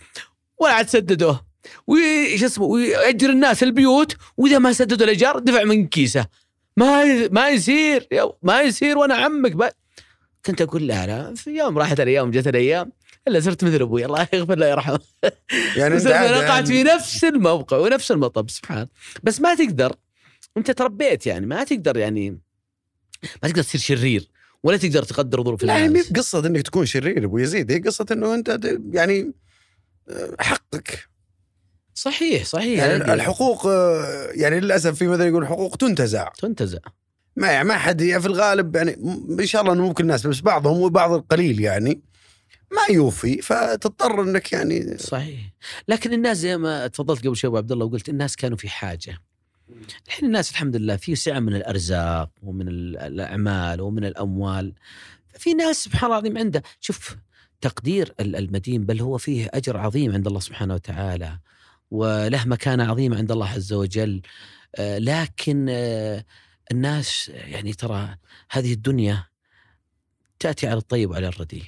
ولا 0.61 0.73
عاد 0.73 0.89
سددوه 0.89 1.50
وش 1.87 2.43
اسمه 2.43 2.65
ويأجر 2.65 3.29
الناس 3.29 3.63
البيوت 3.63 4.15
وإذا 4.37 4.59
ما 4.59 4.73
سددوا 4.73 5.05
الايجار 5.05 5.39
دفع 5.39 5.63
من 5.63 5.87
كيسه. 5.87 6.25
ما 6.77 7.27
ما 7.27 7.49
يصير 7.49 8.07
ما 8.43 8.61
يصير 8.61 8.97
وأنا 8.97 9.15
عمك 9.15 9.51
ب... 9.51 9.69
كنت 10.45 10.61
أقول 10.61 10.87
لا 10.87 11.07
لا 11.07 11.35
في 11.35 11.49
يوم 11.49 11.77
راحت 11.77 11.99
الأيام 11.99 12.31
جت 12.31 12.47
الأيام 12.47 12.91
إلا 13.27 13.39
صرت 13.39 13.63
مثل 13.63 13.81
أبوي 13.81 14.05
الله 14.05 14.27
يغفر 14.33 14.57
له 14.57 14.67
يرحمه 14.67 14.99
يعني 15.77 15.95
أنت 15.95 16.05
وقعت 16.05 16.49
يعني 16.49 16.65
في 16.65 16.83
نفس 16.83 17.23
الموقع 17.23 17.77
ونفس 17.77 18.11
المطب 18.11 18.49
سبحان. 18.49 18.87
بس 19.23 19.41
ما 19.41 19.55
تقدر 19.55 19.95
أنت 20.57 20.71
تربيت 20.71 21.27
يعني 21.27 21.45
ما 21.45 21.63
تقدر 21.63 21.97
يعني 21.97 22.29
ما 23.43 23.49
تقدر 23.49 23.63
تصير 23.63 23.81
شرير 23.81 24.29
ولا 24.63 24.77
تقدر 24.77 25.03
تقدر 25.03 25.43
ظروف 25.43 25.63
لا 25.63 25.85
الناس. 25.85 26.05
مي 26.05 26.13
بقصة 26.13 26.47
إنك 26.47 26.61
تكون 26.61 26.85
شرير 26.85 27.25
ابو 27.25 27.37
يزيد 27.37 27.71
هي 27.71 27.79
قصة 27.79 28.05
إنه 28.11 28.33
أنت 28.35 28.59
يعني 28.91 29.31
آه، 30.09 30.35
حقك. 30.39 31.10
صحيح 31.95 32.45
صحيح 32.45 32.79
يعني 32.83 33.13
الحقوق 33.13 33.65
يعني 34.35 34.59
للأسف 34.59 34.95
في 34.95 35.07
مثل 35.07 35.21
يقول 35.21 35.47
حقوق 35.47 35.75
تنتزع. 35.77 36.29
تنتزع. 36.39 36.79
ما 37.35 37.47
يعني 37.51 37.67
ما 37.67 37.77
حد 37.77 38.01
يعني 38.01 38.21
في 38.21 38.27
الغالب 38.27 38.75
يعني 38.75 38.93
إن 39.39 39.45
شاء 39.45 39.61
الله 39.61 39.73
انه 39.73 39.81
مو 39.87 39.93
كل 39.93 40.03
الناس 40.03 40.27
بس 40.27 40.39
بعضهم 40.41 40.81
وبعض 40.81 41.11
القليل 41.11 41.59
يعني 41.61 42.01
ما 42.71 42.95
يوفي 42.95 43.41
فتضطر 43.41 44.21
إنك 44.21 44.51
يعني 44.53 44.97
صحيح. 44.97 45.39
لكن 45.87 46.13
الناس 46.13 46.37
زي 46.37 46.57
ما 46.57 46.87
تفضلت 46.87 47.27
قبل 47.27 47.35
شوي 47.35 47.47
أبو 47.49 47.57
عبد 47.57 47.71
الله 47.71 47.85
وقلت 47.85 48.09
الناس 48.09 48.35
كانوا 48.35 48.57
في 48.57 48.69
حاجة. 48.69 49.17
الحين 50.07 50.25
الناس 50.25 50.51
الحمد 50.51 50.75
لله 50.75 50.95
في 50.95 51.15
سعة 51.15 51.39
من 51.39 51.55
الأرزاق 51.55 52.29
ومن 52.43 52.67
ال- 52.67 52.97
الأعمال 52.97 53.81
ومن 53.81 54.05
الأموال. 54.05 54.73
في 55.37 55.53
ناس 55.53 55.83
سبحان 55.83 56.05
الله 56.11 56.19
العظيم 56.19 56.37
عنده 56.37 56.63
شوف 56.79 57.15
تقدير 57.61 58.13
ال- 58.19 58.35
المدين 58.35 58.85
بل 58.85 59.01
هو 59.01 59.17
فيه 59.17 59.49
أجر 59.53 59.77
عظيم 59.77 60.13
عند 60.13 60.27
الله 60.27 60.39
سبحانه 60.39 60.73
وتعالى. 60.73 61.37
وله 61.91 62.45
مكانه 62.45 62.83
عظيمه 62.91 63.17
عند 63.17 63.31
الله 63.31 63.47
عز 63.49 63.73
وجل. 63.73 64.21
آه، 64.75 64.97
لكن 64.97 65.67
آه، 65.69 66.25
الناس 66.71 67.31
يعني 67.33 67.73
ترى 67.73 68.15
هذه 68.51 68.73
الدنيا 68.73 69.23
تأتي 70.39 70.67
على 70.67 70.77
الطيب 70.77 71.09
وعلى 71.09 71.27
الرديء 71.27 71.63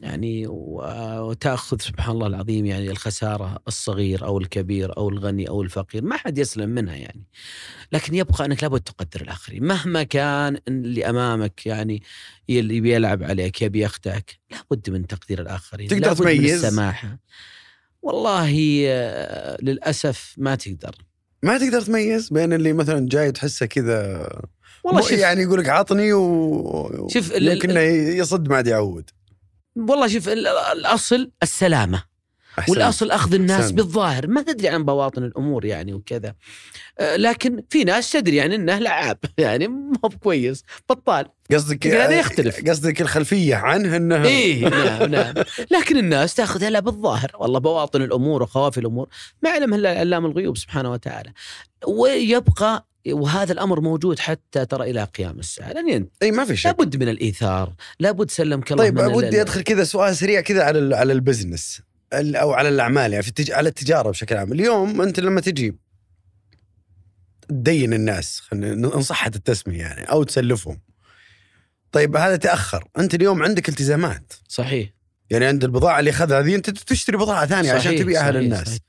يعني 0.00 0.46
و- 0.46 1.20
وتأخذ 1.28 1.78
سبحان 1.80 2.14
الله 2.14 2.26
العظيم 2.26 2.66
يعني 2.66 2.90
الخسارة 2.90 3.58
الصغير 3.68 4.24
أو 4.24 4.38
الكبير 4.38 4.96
أو 4.96 5.08
الغني 5.08 5.48
أو 5.48 5.62
الفقير 5.62 6.04
ما 6.04 6.16
حد 6.16 6.38
يسلم 6.38 6.70
منها 6.70 6.94
يعني. 6.94 7.24
لكن 7.92 8.14
يبقى 8.14 8.44
أنك 8.44 8.62
لابد 8.62 8.80
تقدر 8.80 9.20
الآخرين. 9.20 9.64
مهما 9.64 10.02
كان 10.02 10.58
اللي 10.68 11.08
أمامك 11.10 11.66
يعني 11.66 12.02
اللي 12.50 12.80
بيلعب 12.80 13.22
عليك 13.22 13.62
يبي 13.62 13.80
يخدعك 13.84 14.38
لابد 14.50 14.90
من 14.90 15.06
تقدير 15.06 15.40
الآخرين. 15.42 15.88
تقدر 15.88 16.06
لابد 16.06 16.20
من 16.22 16.26
تميز؟ 16.36 16.64
والله 18.04 18.84
آه، 18.88 19.56
للأسف 19.62 20.34
ما 20.38 20.54
تقدر. 20.54 20.94
ما 21.42 21.58
تقدر 21.58 21.80
تميز 21.80 22.28
بين 22.28 22.52
اللي 22.52 22.72
مثلا 22.72 23.08
جاي 23.08 23.32
تحسه 23.32 23.66
كذا 23.66 24.28
والله 24.84 25.00
شوف 25.00 25.10
يعني 25.12 25.42
يقول 25.42 25.58
لك 25.60 25.68
عطني 25.68 26.12
و 26.12 27.08
شوف 27.12 27.32
يمكن 27.34 27.70
يصد 28.16 28.48
ما 28.48 28.56
عاد 28.56 28.66
يعود. 28.66 29.10
والله 29.76 30.06
شوف 30.08 30.28
ال- 30.28 30.46
الأصل 30.48 31.30
السلامة. 31.42 32.04
أحسن. 32.58 32.72
والأصل 32.72 33.10
أخذ 33.10 33.34
الناس 33.34 33.60
أحسنت. 33.60 33.76
بالظاهر. 33.76 34.26
ما 34.26 34.42
تدري 34.42 34.68
عن 34.68 34.84
بواطن 34.84 35.24
الأمور 35.24 35.64
يعني 35.64 35.94
وكذا. 35.94 36.34
آه، 36.98 37.16
لكن 37.16 37.62
في 37.70 37.84
ناس 37.84 38.12
تدري 38.12 38.36
يعني 38.36 38.54
إنه 38.54 38.78
لعاب. 38.78 39.18
يعني 39.38 39.68
مو 39.68 39.92
بكويس. 40.02 40.64
بطال. 40.88 41.26
قصدك 41.52 41.86
هذا 41.86 42.18
يختلف. 42.18 42.68
قصدك 42.68 43.00
الخلفية 43.00 43.54
عنه 43.56 43.96
إنه 43.96 44.24
إيه 44.24 44.68
نعم 44.68 45.10
نعم. 45.10 45.34
لكن 45.70 45.96
الناس 45.96 46.34
تأخذها 46.34 46.70
لا 46.70 46.80
بالظاهر. 46.80 47.30
والله 47.38 47.58
بواطن 47.58 48.02
الأمور 48.02 48.42
وخوافي 48.42 48.80
الأمور. 48.80 49.08
ما 49.42 49.50
يعلمها 49.50 49.78
الا 49.78 49.98
علام 49.98 50.26
الغيوب 50.26 50.56
سبحانه 50.56 50.92
وتعالى. 50.92 51.32
ويبقى 51.86 52.86
وهذا 53.08 53.52
الأمر 53.52 53.80
موجود 53.80 54.18
حتى 54.18 54.66
ترى 54.66 54.90
إلى 54.90 55.04
قيام 55.04 55.38
الساعة. 55.38 55.72
لن 55.72 55.88
ينتهي 55.88 56.10
إي 56.22 56.30
ما 56.30 56.44
في 56.44 56.56
شك. 56.56 56.66
لابد 56.66 56.96
من 56.96 57.08
الإيثار. 57.08 57.72
لابد 58.00 58.30
سلمك 58.30 58.72
الله 58.72 58.84
طيب 58.84 58.98
ودي 58.98 59.40
أدخل 59.40 59.60
كذا 59.62 59.84
سؤال 59.84 60.16
سريع 60.16 60.40
كذا 60.40 60.62
على 60.62 60.96
على 60.96 61.12
البزنس. 61.12 61.78
ال- 61.80 61.93
أو 62.14 62.52
على 62.52 62.68
الأعمال 62.68 63.12
يعني 63.12 63.22
في 63.22 63.28
التج... 63.28 63.50
على 63.50 63.68
التجارة 63.68 64.10
بشكل 64.10 64.36
عام. 64.36 64.52
اليوم 64.52 65.02
أنت 65.02 65.20
لما 65.20 65.40
تجي 65.40 65.76
تدين 67.48 67.92
الناس 67.94 68.40
خلينا 68.40 68.96
إن 68.96 69.02
صحت 69.02 69.36
التسمية 69.36 69.80
يعني 69.80 70.02
أو 70.04 70.22
تسلفهم. 70.22 70.80
طيب 71.92 72.16
هذا 72.16 72.36
تأخر. 72.36 72.88
أنت 72.98 73.14
اليوم 73.14 73.42
عندك 73.42 73.68
التزامات. 73.68 74.32
صحيح. 74.48 74.90
يعني 75.30 75.44
عند 75.44 75.64
البضاعة 75.64 75.98
اللي 76.00 76.10
أخذها 76.10 76.42
ذي 76.42 76.54
أنت 76.54 76.70
تشتري 76.70 77.16
بضاعة 77.16 77.46
ثانية 77.46 77.72
عشان 77.72 77.92
صحيح، 77.92 78.00
تبيعها 78.02 78.22
صحيح، 78.22 78.36
للناس 78.36 78.66
صحيح. 78.68 78.80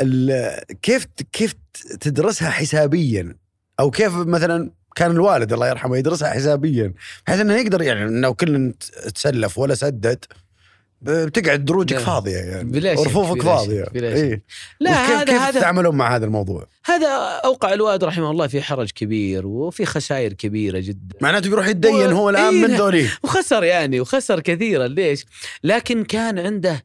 ال- 0.00 0.76
كيف 0.82 1.06
كيف 1.32 1.54
تدرسها 2.00 2.50
حسابيا؟ 2.50 3.36
أو 3.80 3.90
كيف 3.90 4.12
مثلا 4.14 4.70
كان 4.96 5.10
الوالد 5.10 5.52
الله 5.52 5.68
يرحمه 5.68 5.96
يدرسها 5.96 6.30
حسابيا 6.30 6.94
بحيث 7.26 7.40
إنه 7.40 7.54
يقدر 7.54 7.82
يعني 7.82 8.02
إنه 8.02 8.30
كل 8.30 8.74
تسلف 9.14 9.58
ولا 9.58 9.74
سدد 9.74 10.24
بتقعد 11.02 11.64
دروجك. 11.64 11.98
فاضية 11.98 12.36
يعني 12.36 12.70
بلا 12.70 12.94
شك، 12.94 13.00
ورفوفك 13.00 13.32
بلا 13.32 13.56
فاضية 13.56 13.84
شك، 13.84 13.92
بلا 13.92 14.10
شك. 14.10 14.22
إيه. 14.22 14.42
لا 14.80 14.90
هذا 14.90 15.24
كيف 15.24 15.40
هذا 15.40 15.58
تتعاملون 15.58 15.96
مع 15.96 16.16
هذا 16.16 16.24
الموضوع؟ 16.24 16.66
هذا 16.84 17.08
أوقع 17.44 17.72
الوالد 17.72 18.04
رحمه 18.04 18.30
الله 18.30 18.46
في 18.46 18.62
حرج 18.62 18.90
كبير 18.90 19.46
وفي 19.46 19.86
خسائر 19.86 20.32
كبيرة 20.32 20.78
جدا 20.78 21.16
معناته 21.20 21.50
بيروح 21.50 21.66
يتدين 21.66 22.12
هو 22.12 22.30
الآن 22.30 22.54
إيه، 22.54 22.66
من. 22.66 22.76
ذولي 22.76 23.08
وخسر 23.22 23.64
يعني 23.64 24.00
وخسر 24.00 24.40
كثيرا 24.40 24.88
ليش؟ 24.88 25.24
لكن 25.64 26.04
كان 26.04 26.38
عنده 26.38 26.84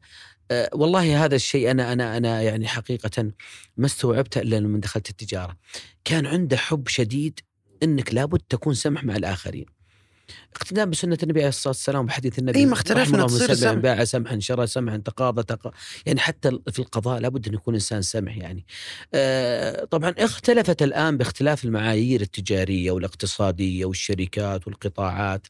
آه، 0.50 0.70
والله 0.72 1.24
هذا 1.24 1.34
الشيء 1.36 1.70
أنا 1.70 1.92
أنا 1.92 2.16
أنا 2.16 2.42
يعني 2.42 2.68
حقيقة 2.68 3.32
ما 3.76 3.86
استوعبته 3.86 4.40
إلا 4.40 4.56
لما 4.56 4.78
دخلت 4.78 5.10
التجارة. 5.10 5.56
كان 6.04 6.26
عنده 6.26 6.56
حب 6.56 6.88
شديد 6.88 7.40
إنك 7.82 8.14
لابد 8.14 8.40
تكون 8.48 8.74
سمح 8.74 9.04
مع 9.04 9.16
الآخرين. 9.16 9.66
اقتداء 10.56 10.86
بسنة 10.86 11.18
النبي 11.22 11.40
عليه 11.40 11.48
الصلاة 11.48 11.68
والسلام 11.68 12.04
وبحديث 12.04 12.38
النبي 12.38 12.58
إيه، 12.58 12.66
ما 12.66 12.72
اختلفنا، 12.72 13.26
تصير 13.26 13.54
سمع. 13.54 13.72
باع 13.72 14.04
سمحا 14.04 14.38
شرى 14.38 14.66
سمحا 14.66 14.96
تقاضى 14.96 15.42
تقا 15.42 15.72
يعني 16.06 16.20
حتى 16.20 16.58
في 16.72 16.78
القضاء 16.78 17.20
لابد 17.20 17.48
أن 17.48 17.54
يكون 17.54 17.74
إنسان 17.74 18.02
سمح 18.02 18.36
يعني. 18.36 18.66
آه، 19.14 19.84
طبعا 19.84 20.14
اختلفت 20.18 20.82
الآن 20.82 21.16
باختلاف 21.16 21.64
المعايير 21.64 22.20
التجارية 22.20 22.90
والاقتصادية 22.90 23.84
والشركات 23.84 24.66
والقطاعات. 24.66 25.46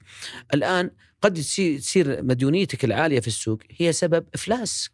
الآن 0.54 0.90
قد 1.22 1.34
تصير 1.34 2.22
مديونيتك 2.22 2.84
العالية 2.84 3.20
في 3.20 3.28
السوق 3.28 3.58
هي 3.70 3.92
سبب 3.92 4.26
إفلاسك. 4.34 4.92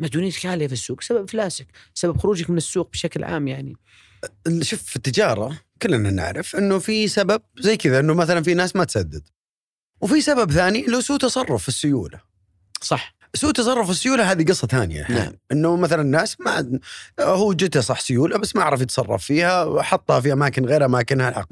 مديونيتك 0.00 0.46
عالية 0.46 0.66
في 0.66 0.72
السوق 0.72 1.00
سبب 1.00 1.24
إفلاسك، 1.24 1.66
سبب 1.94 2.16
خروجك 2.18 2.50
من 2.50 2.56
السوق 2.56 2.90
بشكل 2.90 3.24
عام 3.24 3.48
يعني. 3.48 3.76
شوف 4.60 4.82
في 4.82 4.96
التجارة 4.96 5.58
كلنا 5.82 6.10
نعرف 6.10 6.56
إنه 6.56 6.78
في 6.78 7.08
سبب 7.08 7.42
زي 7.58 7.76
كذا 7.76 8.00
إنه 8.00 8.14
مثلا 8.14 8.42
في 8.42 8.54
ناس 8.54 8.76
ما 8.76 8.84
تسدد. 8.84 9.22
وفي 10.00 10.20
سبب 10.20 10.52
ثاني 10.52 10.82
له 10.82 11.00
سوء 11.00 11.18
تصرف 11.18 11.62
في 11.62 11.68
السيولة. 11.68 12.20
صح. 12.80 13.14
سوء 13.34 13.52
تصرف 13.52 13.86
في 13.86 13.92
السيولة 13.92 14.32
هذه 14.32 14.44
قصة 14.44 14.66
ثانية. 14.66 15.06
نعم. 15.10 15.32
إنه 15.52 15.76
مثلا 15.76 16.02
الناس 16.02 16.40
ما 16.40 16.80
هو 17.20 17.52
جته 17.52 17.80
صح 17.80 18.00
سيولة 18.00 18.38
بس 18.38 18.56
ما 18.56 18.62
عرف 18.62 18.80
يتصرف 18.80 19.24
فيها 19.24 19.82
حطها 19.82 20.20
في 20.20 20.32
أماكن 20.32 20.64
غير 20.64 20.84
أماكنها 20.84 21.46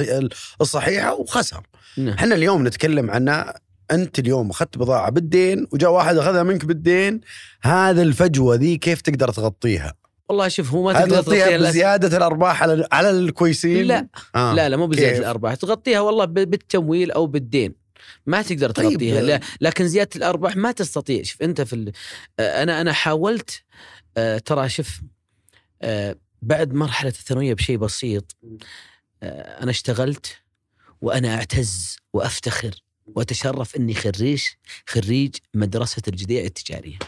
الصحيحة 0.61 1.15
وخسر. 1.15 1.67
نعم. 1.97 2.15
إحنا 2.15 2.35
اليوم 2.35 2.67
نتكلم 2.67 3.11
عن 3.11 3.53
أنت 3.91 4.19
اليوم 4.19 4.51
أخذت 4.51 4.79
بضاعة 4.79 5.11
بالدين 5.11 5.67
وجاء 5.73 5.91
واحد 5.91 6.17
أخذها 6.17 6.43
منك 6.43 6.65
بالدين 6.65 7.21
هذا 7.63 8.03
الفجوة 8.03 8.55
ذي 8.55 8.77
كيف 8.77 9.01
تقدر 9.01 9.31
تغطيها؟ 9.31 9.95
والله 10.31 10.49
شوف 10.49 10.73
هو 10.73 10.83
ما 10.85 10.93
تقدر 10.93 11.23
تغطيها 11.23 11.57
بزيادة 11.59 12.17
الأرباح 12.17 12.63
على 12.63 12.89
على 12.93 13.11
الكويسين؟ 13.11 13.87
لا 13.87 14.07
آه. 14.35 14.55
لا 14.55 14.69
لا 14.69 14.77
مو 14.77 14.87
بزيادة 14.87 15.11
كيف؟ 15.13 15.21
الأرباح 15.21 15.55
تغطيها 15.55 16.01
والله 16.01 16.25
بالتمويل 16.25 17.11
أو 17.11 17.27
بالدين 17.27 17.75
ما 18.27 18.43
تقدر 18.43 18.71
طيب. 18.71 18.91
تغطيها 18.91 19.21
لا 19.23 19.41
لكن 19.61 19.89
زيادة 19.89 20.11
الأرباح 20.17 20.57
ما 20.57 20.73
تستطيع 20.73 21.23
شوف 21.23 21.43
أنت 21.43 21.61
في 21.61 21.73
ال- 21.73 21.93
آه، 22.41 22.63
أنا 22.63 22.81
أنا 22.81 22.93
حاولت 22.93 23.63
آه، 24.17 24.39
ترى 24.39 24.69
شوف 24.69 25.01
آه، 25.83 26.17
بعد 26.43 26.73
مرحلة 26.75 27.11
الثانوية 27.11 27.55
بشيء 27.55 27.77
بسيط 27.77 28.37
آه، 29.23 29.63
أنا 29.63 29.71
اشتغلت 29.71 30.37
وأنا 31.01 31.35
أعتز 31.35 31.97
وأفتخر 32.13 32.71
وأتشرف 33.07 33.77
إني 33.77 33.95
خريج 33.95 34.43
خريج 34.87 35.35
مدرسة 35.55 36.03
الجديع 36.09 36.45
التجارية 36.45 36.99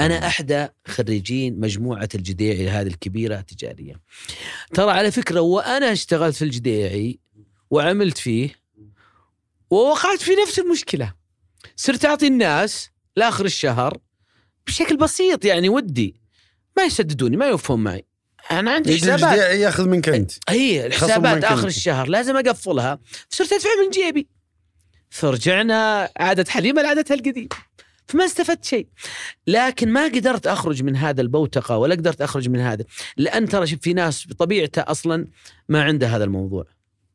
أنا 0.00 0.26
أحدى 0.26 0.68
خريجين 0.86 1.60
مجموعة 1.60 2.08
الجديعي 2.14 2.68
هذه 2.68 2.86
الكبيرة 2.86 3.38
التجارية. 3.38 4.00
ترى 4.74 4.90
على 4.90 5.10
فكرة 5.10 5.40
وأنا 5.40 5.92
اشتغلت 5.92 6.36
في 6.36 6.42
الجديعي 6.42 7.18
وعملت 7.70 8.18
فيه 8.18 8.62
ووقعت 9.70 10.20
في 10.20 10.30
نفس 10.42 10.58
المشكلة. 10.58 11.14
صرت 11.76 12.04
أعطي 12.04 12.26
الناس 12.26 12.90
لآخر 13.16 13.44
الشهر 13.44 13.98
بشكل 14.66 14.96
بسيط 14.96 15.44
يعني 15.44 15.68
ودي. 15.68 16.16
ما 16.76 16.82
يسددوني 16.82 17.36
ما 17.36 17.46
يوفون 17.46 17.82
معي. 17.84 18.04
أنا 18.50 18.70
عندي 18.70 18.96
حسابات. 18.96 19.38
ياخذ 19.38 19.88
منك 19.88 20.08
أنت. 20.08 20.32
هي 20.48 20.86
الحسابات 20.86 21.44
آخر. 21.44 21.66
الشهر 21.66 22.08
لازم 22.08 22.36
أقفلها. 22.36 22.98
فصرت 23.28 23.52
أدفع 23.52 23.70
من 23.84 23.90
جيبي. 23.90 24.28
فرجعنا 25.10 26.10
عادت 26.16 26.48
حليمة 26.48 26.82
لعادتها 26.82 27.14
القديم 27.14 27.48
فما 28.06 28.24
استفدت 28.24 28.64
شيء. 28.64 28.86
لكن 29.46 29.92
ما 29.92 30.04
قدرت 30.04 30.46
أخرج 30.46 30.82
من 30.82 30.96
هذا 30.96 31.20
البوتقة 31.20 31.76
ولا 31.76 31.94
قدرت 31.94 32.20
أخرج 32.20 32.48
من 32.48 32.60
هذا 32.60 32.84
لأن 33.16 33.48
ترى 33.48 33.66
في 33.66 33.92
ناس 33.92 34.26
بطبيعته 34.28 34.82
أصلا 34.82 35.26
ما 35.68 35.82
عنده 35.82 36.06
هذا 36.06 36.24
الموضوع 36.24 36.66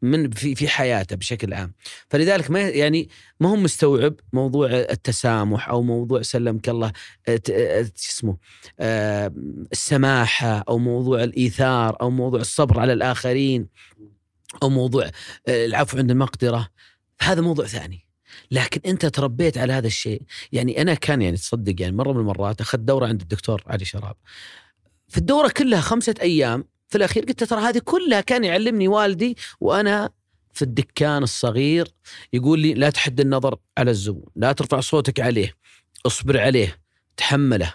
من 0.01 0.29
في 0.31 0.55
في 0.55 0.67
حياته 0.67 1.15
بشكل 1.15 1.53
عام. 1.53 1.73
فلذلك 2.09 2.51
ما 2.51 2.59
يعني 2.59 3.09
ما 3.39 3.49
هو 3.49 3.55
مستوعب 3.55 4.15
موضوع 4.33 4.69
التسامح 4.71 5.69
أو 5.69 5.81
موضوع 5.81 6.21
سلمك 6.21 6.69
الله 6.69 6.91
آه، 7.27 7.41
آه، 7.51 7.87
اسمه 7.95 8.37
آه، 8.79 9.33
السماحة 9.71 10.63
أو 10.69 10.77
موضوع 10.77 11.23
الإيثار 11.23 12.01
أو 12.01 12.09
موضوع 12.09 12.39
الصبر 12.39 12.79
على 12.79 12.93
الآخرين 12.93 13.67
أو 14.63 14.69
موضوع 14.69 15.09
العفو 15.47 15.97
عند 15.97 16.11
المقدرة. 16.11 16.69
هذا 17.21 17.41
موضوع 17.41 17.65
ثاني. 17.65 18.06
لكن 18.51 18.81
أنت 18.85 19.05
تربيت 19.05 19.57
على 19.57 19.73
هذا 19.73 19.87
الشيء. 19.87 20.21
يعني 20.51 20.81
أنا 20.81 20.93
كان 20.93 21.21
يعني 21.21 21.37
تصدق 21.37 21.81
يعني 21.81 21.95
مرة 21.95 22.13
من 22.13 22.19
المرات 22.19 22.61
أخذت 22.61 22.81
دورة 22.81 23.07
عند 23.07 23.21
الدكتور 23.21 23.63
علي 23.67 23.85
شراب. 23.85 24.15
في 25.07 25.17
الدورة 25.17 25.49
كلها 25.49 25.81
خمسة 25.81 26.15
أيام 26.21 26.63
في 26.87 26.97
الأخير 26.97 27.23
قلت 27.23 27.43
ترى 27.43 27.59
هذه 27.59 27.81
كلها 27.85 28.21
كان 28.21 28.43
يعلمني 28.43 28.87
والدي 28.87 29.37
وأنا 29.59 30.09
في 30.53 30.61
الدكان 30.61 31.23
الصغير 31.23 31.87
يقول 32.33 32.59
لي 32.59 32.73
لا 32.73 32.89
تحد 32.89 33.19
النظر 33.19 33.55
على 33.77 33.91
الزبون 33.91 34.25
لا 34.35 34.51
ترفع 34.51 34.79
صوتك 34.79 35.19
عليه 35.19 35.55
اصبر 36.05 36.39
عليه 36.39 36.79
تحمله. 37.17 37.73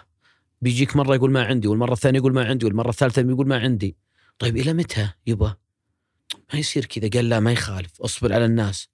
بيجيك 0.61 0.95
مرة 0.95 1.15
يقول 1.15 1.31
ما 1.31 1.43
عندي 1.43 1.67
والمرة 1.67 1.93
الثانية 1.93 2.19
يقول 2.19 2.33
ما 2.33 2.45
عندي 2.45 2.65
والمرة 2.65 2.89
الثالثة 2.89 3.21
يقول 3.21 3.47
ما 3.47 3.59
عندي. 3.59 3.95
طيب 4.39 4.57
إلى 4.57 4.73
متى 4.73 5.09
يبا؟ 5.27 5.55
ما 6.53 6.59
يصير 6.59 6.85
كذا. 6.85 7.09
قال 7.13 7.29
لا 7.29 7.39
ما 7.39 7.51
يخالف 7.51 8.01
اصبر 8.01 8.33
على 8.33 8.45
الناس. 8.45 8.89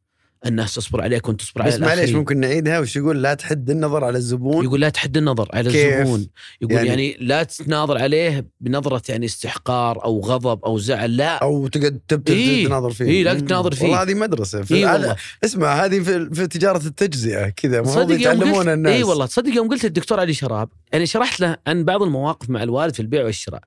الناس 0.45 0.75
تصبر 0.75 1.01
عليك 1.01 1.27
وانت 1.27 1.41
تصبر 1.41 1.61
على 1.61 1.71
بس 1.71 1.79
معليش. 1.79 2.09
ممكن 2.09 2.39
نعيدها 2.39 2.79
وش 2.79 2.95
يقول؟ 2.95 3.21
لا 3.21 3.33
تحد 3.33 3.69
النظر 3.69 4.03
على 4.03 4.17
الزبون. 4.17 4.63
يقول 4.65 4.81
لا 4.81 4.89
تحد 4.89 5.17
النظر 5.17 5.49
على 5.53 5.71
كيف؟ 5.71 5.93
الزبون. 5.93 6.27
يقول 6.61 6.73
يعني- 6.73 6.87
يعني, 6.89 7.17
لا 7.19 7.43
تناظر 7.43 7.97
عليه 7.97 8.45
بنظرة 8.61 9.01
يعني 9.09 9.25
استحقار 9.25 10.03
أو 10.05 10.19
غضب 10.19 10.65
أو 10.65 10.77
زعل 10.77 11.17
لا. 11.17 11.35
أو 11.37 11.67
تقعد 11.67 11.99
تب 12.07 12.29
إيه، 12.29 12.67
تناظر 12.67 12.89
فيه. 12.89 13.05
إيه، 13.05 13.23
لا. 13.23 13.33
تناظر 13.33 13.75
فيه. 13.75 13.83
والله 13.83 14.01
هذه 14.01 14.13
مدرسة. 14.13 14.61
في 14.61 14.75
اي 14.75 14.83
العادة- 14.85 14.93
والله. 14.93 15.15
اسمع 15.45 15.85
هذه 15.85 15.99
في, 15.99 16.29
في 16.33 16.47
تجارة 16.47 16.85
التجزئة 16.85 17.49
كذا. 17.49 17.79
المفروض 17.79 18.11
يتعلمون 18.11 18.69
الناس. 18.69 18.93
اي 18.93 19.03
والله. 19.03 19.25
تصدق 19.25 19.55
يوم 19.55 19.69
قلت 19.69 19.85
الدكتور 19.85 20.19
علي 20.19 20.33
شراب 20.33 20.69
يعني 20.91 21.05
شرحت 21.05 21.39
له 21.39 21.57
عن 21.67 21.83
بعض 21.85 22.01
المواقف 22.03 22.49
مع 22.49 22.63
الوالد 22.63 22.93
في 22.93 22.99
البيع 22.99 23.23
والشراء. 23.25 23.61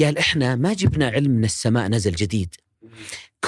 قال 0.00 0.18
إحنا 0.18 0.56
ما 0.56 0.72
جبنا 0.74 1.08
علم 1.08 1.30
من 1.30 1.44
السماء 1.44 1.88
نزل 1.88 2.12
جديد. 2.12 2.54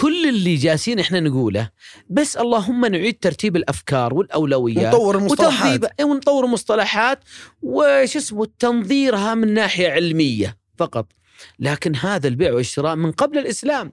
كل 0.01 0.29
اللي 0.29 0.55
جالسين 0.55 0.99
إحنا 0.99 1.21
نقوله 1.21 1.71
بس 2.11 2.37
اللهم 2.37 2.87
نعيد 2.87 3.19
ترتيب 3.21 3.57
الأفكار 3.57 4.15
والأولويات 4.15 4.95
نطور 4.95 5.19
المصطلحات. 5.19 5.85
إيه، 6.01 6.05
ونطور 6.05 6.47
مصطلحات 6.47 7.25
وش 7.63 8.17
اسمه 8.17 8.47
تنظيرها 8.59 9.35
من 9.35 9.55
ناحية 9.55 9.91
علمية 9.91 10.57
فقط. 10.79 11.13
لكن 11.59 11.97
هذا 11.97 12.29
البيع 12.29 12.53
والشراء 12.53 12.97
من 12.97 13.13
قبل 13.13 13.39
الإسلام. 13.39 13.93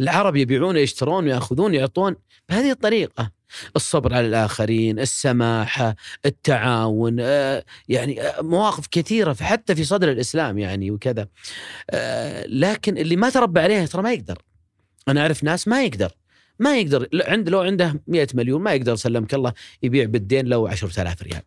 العرب 0.00 0.36
يبيعون 0.36 0.76
يشترون 0.76 1.24
ويأخذون 1.24 1.74
يعطون 1.74 2.16
بهذه 2.48 2.70
الطريقة. 2.70 3.30
الصبر 3.76 4.14
على 4.14 4.26
الآخرين 4.26 4.98
السماحة 4.98 5.96
التعاون 6.26 7.16
آه، 7.20 7.64
يعني 7.88 8.22
آه، 8.22 8.42
مواقف 8.42 8.86
كثيرة 8.86 9.36
حتى 9.40 9.74
في 9.74 9.84
صدر 9.84 10.10
الإسلام 10.10 10.58
يعني 10.58 10.90
وكذا. 10.90 11.28
آه، 11.90 12.46
لكن 12.46 12.98
اللي 12.98 13.16
ما 13.16 13.30
تربى 13.30 13.60
عليها 13.60 13.86
ترى 13.86 14.02
ما 14.02 14.12
يقدر. 14.12 14.42
أنا 15.08 15.20
أعرف 15.20 15.44
ناس 15.44 15.68
ما 15.68 15.84
يقدر 15.84 16.12
ما 16.58 16.78
يقدر 16.78 17.08
عند 17.14 17.48
لو 17.48 17.60
عنده 17.60 18.00
100 18.06 18.26
مليون 18.34 18.62
ما 18.62 18.72
يقدر 18.72 18.96
سلمك 18.96 19.34
الله 19.34 19.52
يبيع 19.82 20.04
بالدين 20.04 20.46
لو 20.46 20.66
10000 20.66 21.22
ريال. 21.22 21.42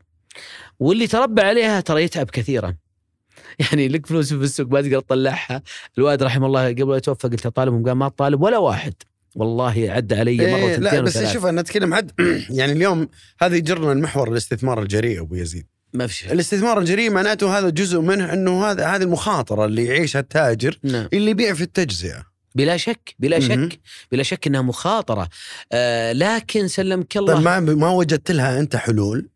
واللي 0.79 1.07
تربى 1.07 1.41
عليها 1.41 1.81
ترى 1.81 2.03
يتعب 2.03 2.29
كثيرا. 2.29 2.75
يعني 3.59 3.87
لك 3.87 4.05
فلوس 4.05 4.33
في 4.33 4.43
السوق 4.43 4.67
ما 4.67 4.81
تقدر 4.81 4.99
تطلعها. 4.99 5.63
الوالد 5.97 6.23
رحمه 6.23 6.47
الله 6.47 6.67
قبل 6.69 6.97
يتوفى 6.97 7.27
قلت 7.27 7.47
طالبهم 7.47 7.83
قال 7.83 7.93
ما 7.93 8.07
طالب 8.07 8.41
ولا 8.41 8.57
واحد. 8.57 8.93
والله 9.35 9.85
عدى 9.89 10.15
علي 10.15 10.37
مرة 10.37 10.69
إيه 10.69 10.75
لا 10.75 11.01
بس. 11.01 11.33
شوف 11.33 11.45
أنا 11.45 11.61
أتكلم 11.61 11.93
حد 11.93 12.11
يعني 12.49 12.71
اليوم 12.71 13.07
هذا 13.41 13.55
يجرنا 13.55 13.91
المحور 13.91 14.31
الاستثمار 14.31 14.81
الجريء 14.81 15.21
أبو 15.21 15.35
يزيد. 15.35 15.65
ما 15.93 16.07
في 16.07 16.33
الاستثمار 16.33 16.79
الجريء 16.79 17.11
معناته 17.11 17.59
هذا 17.59 17.69
جزء 17.69 17.99
منه 17.99 18.33
إنه 18.33 18.65
هذا 18.65 18.87
هذه 18.87 19.03
المخاطرة 19.03 19.65
اللي 19.65 19.85
يعيشها 19.85 20.19
التاجر 20.19 20.79
نعم. 20.83 21.07
اللي 21.13 21.31
يبيع 21.31 21.53
في 21.53 21.61
التجزئة. 21.61 22.28
بلا 22.55 22.77
شك 22.77 23.15
بلا. 23.19 23.39
شك 23.39 23.79
بلا 24.11 24.23
شك 24.23 24.47
إنها 24.47 24.61
مخاطرة. 24.61 25.29
آه 25.71 26.11
لكن 26.11 26.67
سلمك 26.67 27.17
الله. 27.17 27.33
طيب 27.33 27.43
ما 27.43 27.59
ما 27.59 27.89
وجدت 27.89 28.31
لها 28.31 28.59
أنت 28.59 28.75
حلول؟ 28.75 29.29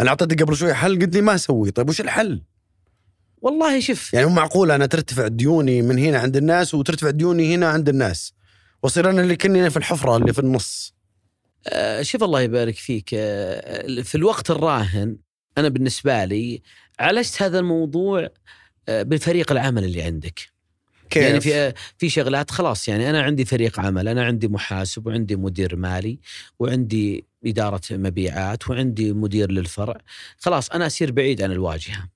أنا 0.00 0.08
أعطيتك 0.08 0.42
قبل 0.42 0.56
شوي 0.56 0.74
حل 0.74 0.98
قلت 0.98 1.14
لي 1.14 1.20
ما 1.20 1.34
أسوي. 1.34 1.70
طيب 1.70 1.88
وش 1.88 2.00
الحل؟ 2.00 2.42
والله 3.42 3.80
شوف. 3.80 4.14
يعني 4.14 4.26
مو 4.26 4.32
معقول 4.32 4.70
أنا 4.70 4.86
ترتفع 4.86 5.28
ديوني 5.28 5.82
من 5.82 5.98
هنا 5.98 6.18
عند 6.18 6.36
الناس 6.36 6.74
وترتفع 6.74 7.10
ديوني 7.10 7.54
هنا 7.54 7.68
عند 7.68 7.88
الناس؟ 7.88 8.32
واصير 8.82 9.10
أنا 9.10 9.22
اللي 9.22 9.36
كني 9.36 9.70
في 9.70 9.76
الحفرة 9.76 10.16
اللي 10.16 10.32
في 10.32 10.38
النص. 10.38 10.94
آه، 11.66 12.02
شوف 12.02 12.22
الله 12.24 12.40
يبارك 12.40 12.74
فيك. 12.74 13.10
آه، 13.14 14.02
في 14.02 14.14
الوقت 14.14 14.50
الراهن 14.50 15.16
أنا 15.58 15.68
بالنسبة 15.68 16.24
لي 16.24 16.62
عالجت 16.98 17.42
هذا 17.42 17.58
الموضوع 17.58 18.28
آه، 18.88 19.02
بفريق 19.02 19.52
العمل 19.52 19.84
اللي 19.84 20.02
عندك. 20.02 20.57
كيف؟ 21.10 21.22
يعني 21.22 21.40
في 21.40 21.72
في 21.98 22.10
شغلات 22.10 22.50
خلاص 22.50 22.88
يعني 22.88 23.10
أنا 23.10 23.22
عندي 23.22 23.44
فريق 23.44 23.80
عمل 23.80 24.08
أنا 24.08 24.24
عندي 24.24 24.48
محاسب 24.48 25.06
وعندي 25.06 25.36
مدير 25.36 25.76
مالي 25.76 26.18
وعندي 26.58 27.24
إدارة 27.46 27.80
مبيعات 27.90 28.70
وعندي 28.70 29.12
مدير 29.12 29.50
للفرع. 29.50 30.00
خلاص 30.38 30.70
أنا 30.70 30.86
اصير 30.86 31.12
بعيد 31.12 31.42
عن 31.42 31.52
الواجهة. 31.52 32.08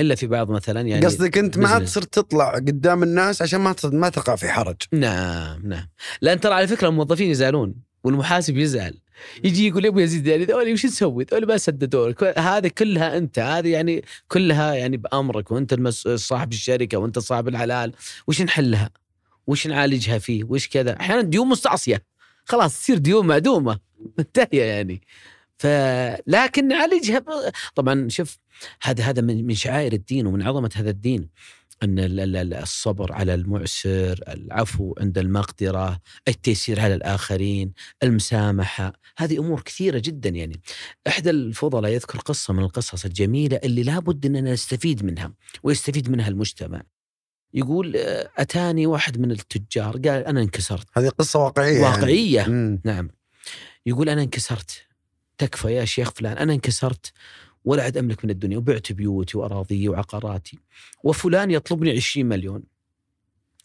إلا 0.00 0.14
في 0.14 0.26
بعض 0.26 0.50
مثلا 0.50 0.80
يعني 0.80 1.06
قصدك 1.06 1.38
أنت 1.38 1.58
ما 1.58 1.68
عاد. 1.68 1.86
صرت 1.86 2.14
تطلع 2.14 2.54
قدام 2.54 3.02
الناس 3.02 3.42
عشان 3.42 3.60
ما 3.60 3.74
ما 3.84 4.08
تقع 4.08 4.36
في 4.36 4.48
حرج. 4.48 4.76
نعم 4.92 5.68
نعم. 5.68 5.88
لأن 6.20 6.40
ترى 6.40 6.54
على 6.54 6.66
فكرة 6.66 6.88
الموظفين 6.88 7.30
يزعلون 7.30 7.74
والمحاسب 8.04 8.56
يزعل. 8.56 8.94
يجي 9.44 9.66
يقول 9.68 9.84
يا 9.84 9.90
أبو 9.90 9.98
يزيد 9.98 10.26
يعني 10.26 10.44
ذولي 10.44 10.72
وش 10.72 10.86
نسوي؟ 10.86 11.26
ذولي 11.32 11.46
ما 11.46 11.56
سددوا 11.56 12.08
لك. 12.08 12.38
هذه 12.38 12.68
كلها 12.68 13.18
أنت 13.18 13.38
هذه 13.38 13.68
يعني 13.68 14.04
كلها 14.28 14.74
يعني 14.74 14.96
بأمرك 14.96 15.50
وأنت 15.50 15.72
المس... 15.72 16.08
صاحب 16.08 16.52
الشركة 16.52 16.98
وأنت 16.98 17.18
صاحب 17.18 17.48
الحلال 17.48 17.92
وش 18.26 18.42
نحلها؟ 18.42 18.90
وش 19.46 19.66
نعالجها 19.66 20.18
فيه؟ 20.18 20.44
وش 20.44 20.68
كذا؟ 20.68 21.00
أحيانا 21.00 21.22
ديون 21.22 21.48
مستعصية 21.48 22.02
خلاص 22.44 22.80
تصير 22.80 22.98
ديون 22.98 23.26
معدومة 23.26 23.78
منتهيه 24.18 24.62
يعني 24.62 25.02
ف 25.58 25.66
لكن 26.26 26.68
نعالجها. 26.68 27.24
طبعا 27.74 28.08
شوف 28.08 28.38
هذا 28.82 29.04
هذا 29.04 29.22
من 29.22 29.54
شعائر 29.54 29.92
الدين 29.92 30.26
ومن 30.26 30.42
عظمة 30.42 30.70
هذا 30.74 30.90
الدين 30.90 31.28
ال- 31.82 32.54
الصبر 32.54 33.12
على 33.12 33.34
المعسر، 33.34 34.20
العفو 34.28 34.94
عند 35.00 35.18
المقدره، 35.18 36.00
التيسير 36.28 36.80
على 36.80 36.94
الآخرين، 36.94 37.72
المسامحة، 38.02 38.92
هذه 39.18 39.38
أمور 39.38 39.60
كثيرة 39.60 39.98
جدا 39.98 40.28
يعني. 40.28 40.60
إحدى 41.06 41.30
الفضلاء 41.30 41.92
يذكر 41.92 42.18
قصة 42.18 42.54
من 42.54 42.62
القصص 42.62 43.04
الجميلة 43.04 43.60
اللي 43.64 43.82
لابد 43.82 44.26
اننا 44.26 44.52
نستفيد 44.52 45.04
منها 45.04 45.32
ويستفيد 45.62 46.10
منها 46.10 46.28
المجتمع. 46.28 46.82
يقول 47.54 47.96
آه، 47.96 48.28
أتاني 48.38 48.86
واحد 48.86 49.18
من 49.20 49.30
التجار 49.30 49.92
قال 49.92 50.08
أنا 50.26 50.40
انكسرت 50.42 50.86
هذه 50.94 51.08
قصة 51.08 51.44
واقعية 51.44 51.82
واقعية 51.82 52.36
يعني. 52.36 52.52
مم. 52.52 52.80
نعم 52.84 53.10
يقول 53.86 54.08
أنا 54.08 54.22
انكسرت 54.22 54.82
تكفى 55.38 55.74
يا 55.74 55.84
شيخ 55.84 56.10
فلان 56.10 56.38
أنا 56.38 56.52
انكسرت 56.52 57.12
ولا 57.66 57.82
عاد 57.82 57.96
أملك 57.96 58.24
من 58.24 58.30
الدنيا 58.30 58.58
وبعت 58.58 58.92
بيوتي 58.92 59.38
واراضي 59.38 59.88
وعقاراتي. 59.88 60.58
وفلان 61.04 61.50
يطلبني 61.50 61.90
20 61.90 62.26
مليون. 62.26 62.62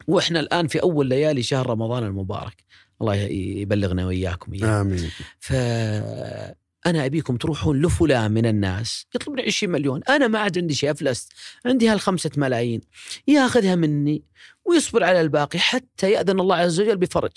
وإحنا 0.08 0.40
الآن 0.40 0.68
في 0.68 0.82
أول 0.82 1.08
ليالي 1.08 1.44
شهر 1.44 1.70
رمضان 1.70 2.04
المبارك. 2.04 2.64
الله 3.02 3.16
يبلغنا 3.16 4.06
وإياكم 4.06 4.54
إياه. 4.54 4.82
آمين. 4.82 5.10
فانا 5.40 7.06
أبيكم 7.06 7.38
تروحون 7.38 7.82
لفلان 7.82 8.32
من 8.32 8.46
الناس 8.46 9.06
يطلب 9.16 9.36
لي 9.36 9.44
20 9.44 9.74
مليون. 9.74 10.04
أنا 10.04 10.28
ما 10.28 10.40
عاد 10.40 10.58
عندي 10.58 10.74
شيء 10.74 10.92
افلست 10.92 11.34
عندي 11.66 11.90
هالخمسة 11.90 12.32
ملايين. 12.38 12.82
ياخذها 13.28 13.76
مني 13.76 14.24
ويصبر 14.66 15.04
على 15.04 15.22
الباقي 15.22 15.60
حتى 15.60 16.12
يأذن 16.12 16.40
الله 16.40 16.56
عز 16.56 16.80
وجل 16.80 16.98
بفرج. 16.98 17.32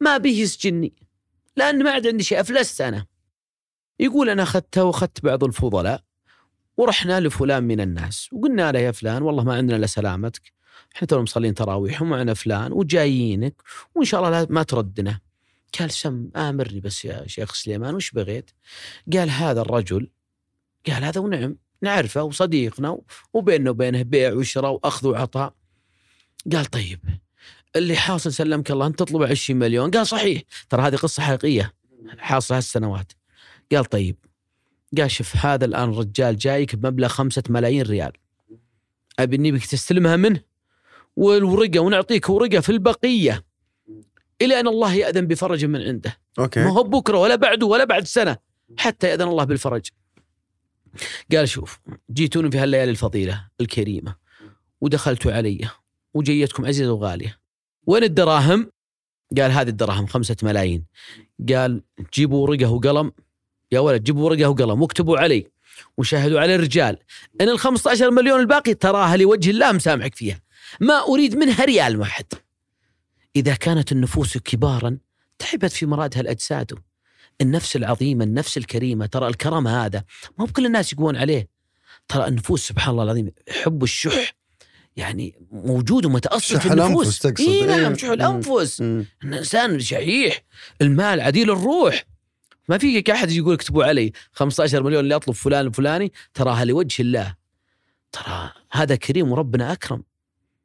ما 0.00 0.16
به 0.16 0.30
يسجني 0.30 0.92
لأن 1.56 1.84
ما 1.84 1.90
عاد 1.90 2.06
عندي 2.06 2.24
شيء 2.24 2.40
أفلست 2.40 2.80
أنا. 2.80 3.06
يقول 4.00 4.30
أنا 4.30 4.42
أخذتها 4.42 4.82
وأخذت 4.82 5.24
بعض 5.24 5.44
الفضلاء. 5.44 6.05
ورحنا 6.76 7.20
لفلان 7.20 7.64
من 7.64 7.80
الناس 7.80 8.28
وقلنا 8.32 8.72
له 8.72 8.78
يا 8.78 8.90
فلان 8.90 9.22
والله 9.22 9.44
ما 9.44 9.54
عندنا 9.54 9.76
إلا 9.76 9.86
سلامتك. 9.86 10.52
إحنا 10.96 11.06
تونا 11.06 11.22
مصلين 11.22 11.54
تراويح 11.54 12.02
ومعنا 12.02 12.34
فلان 12.34 12.72
وجايينك 12.72 13.62
وإن 13.94 14.04
شاء 14.04 14.26
الله 14.26 14.46
ما 14.50 14.62
تردنا. 14.62 15.20
قال 15.78 15.90
سم 15.90 16.28
آمرني 16.36 16.80
بس 16.80 17.04
يا 17.04 17.26
شيخ 17.26 17.54
سليمان 17.54 17.94
وش 17.94 18.10
بغيت؟ 18.10 18.50
قال 19.12 19.30
هذا 19.30 19.60
الرجل 19.60 20.10
قال 20.86 21.04
هذا 21.04 21.20
ونعم 21.20 21.56
نعرفه 21.82 22.22
وصديقنا 22.22 22.98
وبيننا 23.32 23.70
وبينه 23.70 24.02
بيع 24.02 24.32
وشراء 24.32 24.72
وأخذ 24.72 25.08
وعطاء. 25.08 25.54
قال 26.52 26.64
طيب 26.64 27.00
اللي 27.76 27.96
حاصل 27.96 28.32
سلمك 28.32 28.70
الله 28.70 28.86
أنت 28.86 28.98
تطلب 28.98 29.22
20 29.22 29.58
مليون. 29.58 29.90
قال 29.90 30.06
صحيح 30.06 30.42
ترى 30.70 30.82
هذه 30.82 30.96
قصة 30.96 31.22
حقيقية 31.22 31.74
حاصله 32.18 32.56
هالسنوات. 32.58 33.12
قال 33.72 33.84
طيب 33.84 34.16
قال 34.98 35.10
شوف 35.10 35.36
هذا 35.36 35.64
الآن 35.64 35.88
الرجال 35.88 36.36
جايك 36.36 36.76
بمبلغ 36.76 37.08
خمسة 37.08 37.42
ملايين 37.48 37.82
ريال. 37.82 38.12
أبي 39.18 39.52
بك 39.52 39.66
تستلمها 39.66 40.16
منه 40.16 40.40
والورقة 41.16 41.80
ونعطيك 41.80 42.28
ورقة 42.28 42.60
في 42.60 42.72
البقية 42.72 43.44
إلى 44.42 44.60
أن 44.60 44.68
الله 44.68 44.94
يأذن 44.94 45.26
بفرج 45.26 45.64
من 45.64 45.82
عنده. 45.82 46.18
أوكي. 46.38 46.60
ما 46.60 46.70
هو 46.70 46.82
بكرة 46.82 47.18
ولا 47.18 47.36
بعده 47.36 47.66
ولا 47.66 47.84
بعد 47.84 48.06
سنة 48.06 48.36
حتى 48.78 49.08
يأذن 49.08 49.28
الله 49.28 49.44
بالفرج. 49.44 49.90
قال 51.32 51.48
شوف 51.48 51.80
جيتوني 52.10 52.50
في 52.50 52.58
هالليالي 52.58 52.90
الفضيلة 52.90 53.48
الكريمة 53.60 54.16
ودخلتوا 54.80 55.32
علي 55.32 55.68
وجيتكم 56.14 56.66
عزيزه 56.66 56.92
وغاليه 56.92 57.38
وين 57.86 58.02
الدراهم؟ 58.02 58.70
قال 59.36 59.50
هذه 59.50 59.68
الدراهم 59.68 60.06
خمسة 60.06 60.36
ملايين. 60.42 60.86
قال 61.48 61.82
جيبوا 62.14 62.42
ورقة 62.42 62.72
وقلم. 62.72 63.12
يا 63.72 63.80
ولد 63.80 64.04
جيبوا 64.04 64.24
ورقة 64.24 64.48
وقلم 64.48 64.82
واكتبوا 64.82 65.18
علي 65.18 65.46
وشاهدوا 65.96 66.40
على 66.40 66.54
الرجال. 66.54 66.98
إن 67.40 67.48
ال 67.48 67.58
15 67.58 68.10
مليون 68.10 68.40
الباقي 68.40 68.74
تراها 68.74 69.16
لوجه 69.16 69.50
الله 69.50 69.72
مسامحك 69.72 70.14
فيها. 70.14 70.40
ما 70.80 71.04
أريد 71.08 71.36
منها 71.36 71.64
ريال 71.64 71.96
واحد 71.96 72.24
إذا 73.36 73.54
كانت 73.54 73.92
النفوس 73.92 74.38
كبارا 74.38 74.98
تعبت 75.38 75.72
في 75.72 75.86
مرادها 75.86 76.20
الأجساد. 76.20 76.72
النفس 77.40 77.76
العظيمة 77.76 78.24
النفس 78.24 78.56
الكريمة 78.56 79.06
ترى 79.06 79.28
الكرم 79.28 79.68
هذا. 79.68 80.04
ما 80.38 80.44
هو 80.44 80.48
كل 80.52 80.66
الناس 80.66 80.92
يقوون 80.92 81.16
عليه. 81.16 81.48
ترى 82.08 82.26
النفوس 82.28 82.68
سبحان 82.68 82.90
الله 82.90 83.02
العظيم 83.02 83.30
حب 83.62 83.82
الشح 83.82 84.34
يعني 84.96 85.34
موجود 85.50 86.06
ومتأصل 86.06 86.60
في 86.60 86.66
النفوس. 86.66 87.26
إي 87.26 87.66
نعم 87.66 87.92
إيه. 87.92 87.96
شح 87.96 88.08
الأنفس. 88.08 88.80
الإنسان 89.24 89.80
شحيح 89.80 90.42
المال 90.82 91.20
عديل 91.20 91.50
الروح. 91.50 92.04
ما 92.68 92.78
في 92.78 93.12
أحد 93.12 93.30
يقول 93.30 93.54
اكتبوا 93.54 93.84
علي 93.84 94.12
15 94.32 94.82
مليون 94.82 95.00
اللي 95.04 95.16
أطلب 95.16 95.34
فلان 95.34 95.66
الفلاني 95.66 96.12
تراها 96.34 96.64
لوجه 96.64 97.02
الله. 97.02 97.34
ترى 98.12 98.52
هذا 98.72 98.96
كريم 98.96 99.32
وربنا 99.32 99.72
أكرم. 99.72 100.02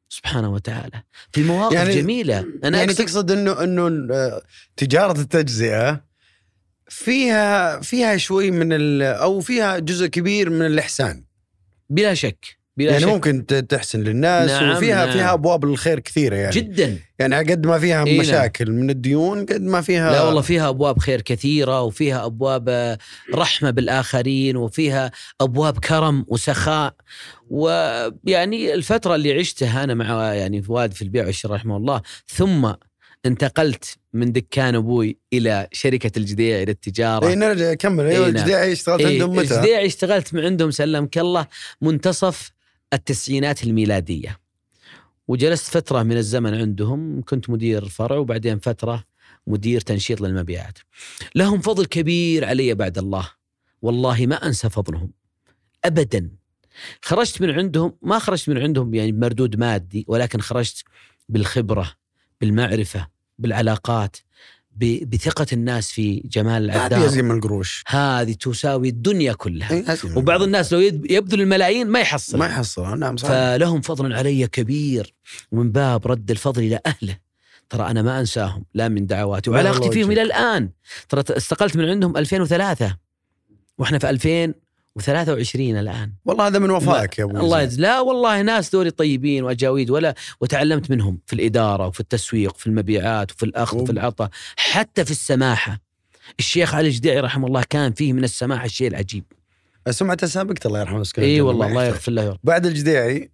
سبحانه 0.08 0.52
وتعالى. 0.52 1.02
في 1.32 1.42
مواقف 1.42 1.72
يعني- 1.74 1.94
جميلة. 1.94 2.46
أنا 2.64 2.78
يعني 2.78 2.94
تقصد 2.94 3.30
انه 3.30 3.64
إنه 3.64 4.14
آه، 4.14 4.42
تجارة 4.76 5.20
التجزئة 5.20 6.04
فيها 6.88 7.80
فيها 7.80 8.16
شوي 8.16 8.50
من 8.50 8.72
ال 8.72 9.02
أو 9.02 9.40
فيها 9.40 9.78
جزء 9.78 10.06
كبير 10.06 10.50
من 10.50 10.66
الإحسان. 10.66 11.24
بلا 11.90 12.14
شك. 12.14 12.58
بلا 12.76 12.90
يعني 12.90 13.02
شك 13.02 13.08
ممكن 13.08 13.46
تحسن 13.68 14.02
للناس 14.02 14.50
نعم، 14.50 14.76
وفيها 14.76 15.06
نعم. 15.06 15.14
فيها 15.14 15.32
أبواب 15.32 15.64
الخير 15.64 16.00
كثيرة 16.00 16.36
يعني 16.36 16.54
جدا 16.54 16.98
يعني 17.18 17.36
قد 17.36 17.66
ما 17.66 17.78
فيها 17.78 18.04
إيه 18.04 18.12
نعم. 18.12 18.20
مشاكل 18.20 18.70
من 18.70 18.90
الديون 18.90 19.46
قد 19.46 19.62
ما 19.62 19.80
فيها 19.80 20.12
لا 20.12 20.22
والله 20.22 20.40
فيها 20.40 20.68
أبواب 20.68 20.98
خير 20.98 21.20
كثيرة 21.20 21.82
وفيها 21.82 22.26
أبواب 22.26 22.68
آه، 22.68 22.98
رحمة 23.34 23.70
بالآخرين 23.70 24.56
وفيها 24.56 25.10
أبواب 25.40 25.78
كرم 25.78 26.24
وسخاء 26.28 26.94
ويعني 27.50 28.74
الفترة 28.74 29.14
اللي 29.14 29.38
عشتها 29.38 29.84
أنا 29.84 29.94
مع 29.94 30.34
يعني 30.34 30.62
والد 30.68 30.92
في 30.92 31.02
البيع 31.02 31.26
والشراء 31.26 31.54
رحمه 31.54 31.76
الله 31.76 32.02
ثم 32.26 32.72
انتقلت 33.26 33.96
من 34.12 34.32
دكان 34.32 34.74
أبوي 34.74 35.18
إلى 35.32 35.68
شركة 35.72 36.10
الجديع 36.16 36.62
إلى 36.62 36.72
التجارة 36.72 37.28
إي 37.28 37.34
نرجع 37.34 37.74
كمل 37.74 38.04
أيوه 38.04 38.26
نعم. 38.26 38.36
الجديعي 38.36 38.72
اشتغلت 38.72 39.00
إيه، 39.00 39.06
عندهم 39.06 39.36
متى؟ 39.36 39.54
الجديع 39.54 39.84
اشتغلت 39.84 40.34
عندهم 40.34 40.70
سلمك 40.70 41.18
الله 41.18 41.46
منتصف 41.80 42.52
التسعينات 42.92 43.64
الميلادية. 43.64 44.38
وجلست 45.28 45.74
فترة 45.74 46.02
من 46.02 46.16
الزمن 46.16 46.54
عندهم 46.54 47.22
كنت 47.22 47.50
مدير 47.50 47.88
فرع 47.88 48.16
وبعدين 48.16 48.58
فترة 48.58 49.04
مدير 49.46 49.80
تنشيط 49.80 50.20
للمبيعات. 50.20 50.78
لهم 51.34 51.60
فضل 51.60 51.86
كبير 51.86 52.44
علي 52.44 52.74
بعد 52.74 52.98
الله. 52.98 53.30
والله 53.82 54.26
ما 54.26 54.46
أنسى 54.46 54.70
فضلهم. 54.70 55.12
ابدا. 55.84 56.30
خرجت 57.02 57.42
من 57.42 57.50
عندهم 57.50 57.96
ما 58.02 58.18
خرجت 58.18 58.48
من 58.48 58.58
عندهم 58.58 58.94
يعني 58.94 59.12
بمردود 59.12 59.56
مادي 59.56 60.04
ولكن 60.08 60.40
خرجت 60.40 60.84
بالخبرة 61.28 61.92
بالمعرفة 62.40 63.08
بالعلاقات. 63.38 64.16
ب- 64.76 65.10
بثقة 65.10 65.46
الناس 65.52 65.90
في 65.90 66.22
جمال 66.24 66.70
هذه 66.70 66.76
العداد 66.76 67.02
يزيم 67.02 67.30
القروش. 67.32 67.84
هذه 67.86 68.32
تساوي 68.32 68.88
الدنيا 68.88 69.32
كلها. 69.32 69.72
إيه، 69.72 69.84
وبعض 70.16 70.42
الناس 70.42 70.72
لو 70.72 70.80
يبذل 70.80 71.40
الملايين 71.40 71.86
ما 71.86 72.00
يحصل. 72.00 72.38
ما 72.38 72.46
يحصل. 72.46 72.98
نعم 72.98 73.16
صح 73.16 73.28
فلهم 73.28 73.80
فضل 73.80 74.12
علي 74.12 74.46
كبير. 74.46 75.14
ومن 75.52 75.72
باب 75.72 76.06
رد 76.06 76.30
الفضل 76.30 76.62
إلى 76.62 76.80
أهله. 76.86 77.16
ترى 77.70 77.90
أنا 77.90 78.02
ما 78.02 78.20
أنساهم 78.20 78.64
لا 78.74 78.88
من 78.88 79.06
دعواتي. 79.06 79.50
وعلاقتي 79.50 79.90
فيهم. 79.90 80.10
إلى 80.10 80.22
الآن. 80.22 80.70
ترى 81.08 81.24
استقلت 81.36 81.76
من 81.76 81.88
عندهم 81.88 82.16
2003 82.16 82.96
وإحنا 83.78 83.98
في 83.98 84.52
2023 84.96 85.76
الآن. 85.76 86.12
والله 86.24 86.46
هذا 86.46 86.58
من 86.58 86.70
وفائك 86.70 87.18
يا 87.18 87.24
أبو 87.24 87.36
الله. 87.40 87.62
يجزي 87.62 87.82
لا 87.82 88.00
والله 88.00 88.42
ناس 88.42 88.70
دوري 88.70 88.90
طيبين 88.90 89.44
وأجاويد 89.44 89.90
ولا 89.90 90.14
وتعلمت 90.40 90.90
منهم 90.90 91.18
في 91.26 91.32
الإدارة 91.32 91.86
وفي 91.86 92.00
التسويق 92.00 92.54
وفي 92.54 92.66
المبيعات 92.66 93.32
وفي 93.32 93.42
الأخذ 93.42 93.78
وفي 93.78 93.92
العطاء 93.92 94.30
حتى 94.56 95.04
في 95.04 95.10
السماحة. 95.10 95.80
الشيخ 96.38 96.74
علي 96.74 96.88
الجديعي 96.88 97.20
رحمه 97.20 97.46
الله 97.46 97.64
كان 97.70 97.92
فيه 97.92 98.12
من 98.12 98.24
السماحة 98.24 98.64
الشيء 98.64 98.88
العجيب. 98.88 99.24
سمعته 99.90 100.26
سابقت 100.26 100.66
الله 100.66 100.80
يرحمه 100.80 100.98
ويسكنه 100.98 101.24
إي 101.24 101.40
والله 101.40 101.66
الله. 101.66 101.84
يغفر 101.84 102.12
له. 102.12 102.38
بعد 102.44 102.66
الجديعي 102.66 103.30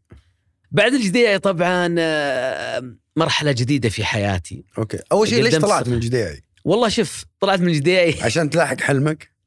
بعد 0.70 0.94
الجديعي 0.94 1.38
طبعا 1.38 1.94
آه، 1.98 2.94
مرحلة 3.16 3.52
جديدة 3.52 3.88
في 3.88 4.04
حياتي. 4.04 4.64
أوكي. 4.78 4.98
أول 5.12 5.28
شيء 5.28 5.42
ليش 5.42 5.54
طلعت 5.54 5.88
من 5.88 5.94
الجديعي؟ 5.94 6.42
والله 6.64 6.88
شوف 6.88 7.24
طلعت 7.40 7.60
من 7.60 7.68
الجديعي 7.68 8.22
عشان 8.22 8.50
تلاحق 8.50 8.80
حلمك؟ 8.80 9.37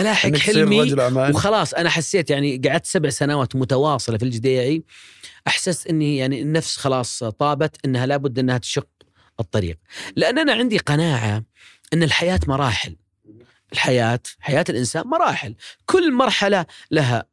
ألاحق 0.00 0.36
حلمي 0.36 0.94
وخلاص. 1.16 1.74
أنا 1.74 1.90
حسيت 1.90 2.30
يعني 2.30 2.62
قعدت 2.68 2.86
سبع 2.86 3.10
سنوات 3.10 3.56
متواصلة 3.56 4.18
في 4.18 4.24
الجديعي 4.24 4.82
أحسست 5.46 5.86
إني 5.86 6.16
يعني 6.16 6.42
النفس 6.42 6.76
خلاص 6.76 7.24
طابت 7.24 7.76
إنها 7.84 8.06
لابد 8.06 8.38
إنها 8.38 8.58
تشق 8.58 8.88
الطريق. 9.40 9.78
لأن 10.16 10.38
أنا 10.38 10.52
عندي 10.52 10.78
قناعة 10.78 11.44
إن 11.92 12.02
الحياة 12.02 12.40
مراحل. 12.46 12.96
الحياة 13.72 14.20
حياة 14.40 14.64
الإنسان 14.68 15.06
مراحل. 15.06 15.54
كل 15.86 16.12
مرحلة 16.12 16.66
لها 16.90 17.24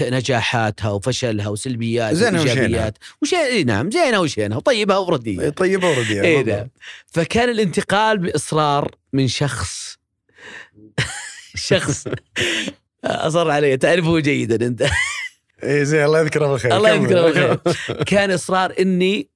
نجاحاتها 0.00 0.90
وفشلها 0.90 1.48
وسلبيات 1.48 2.14
زينها 2.14 2.40
وشينها. 2.40 2.62
وإيجابيات. 2.62 2.98
وشي 3.22 3.36
إي 3.36 3.64
نعم 3.64 3.90
زينها 3.90 4.18
وشينها 4.18 4.56
وطيبها 4.56 4.98
ورديها 4.98 5.50
طيبة 5.50 5.88
إي 5.88 5.96
بالضبط. 5.96 6.48
نعم. 6.48 6.68
فكان 7.06 7.48
الانتقال 7.48 8.18
بإصرار 8.18 8.94
من 9.12 9.28
شخص 9.28 9.98
شخص. 11.54 12.08
أصر 13.04 13.50
علي. 13.50 13.76
تعرفه 13.76 14.18
جيدا 14.18 14.66
أنت. 14.66 14.82
اي 15.64 15.84
زين 15.84 16.04
الله 16.04 16.20
يذكره 16.20 16.46
بالخير. 16.46 16.76
الله. 16.76 16.90
يذكره 16.90 17.22
بالخير. 17.22 17.54
كان 18.12 18.30
إصرار 18.30 18.74
إني 18.80 19.28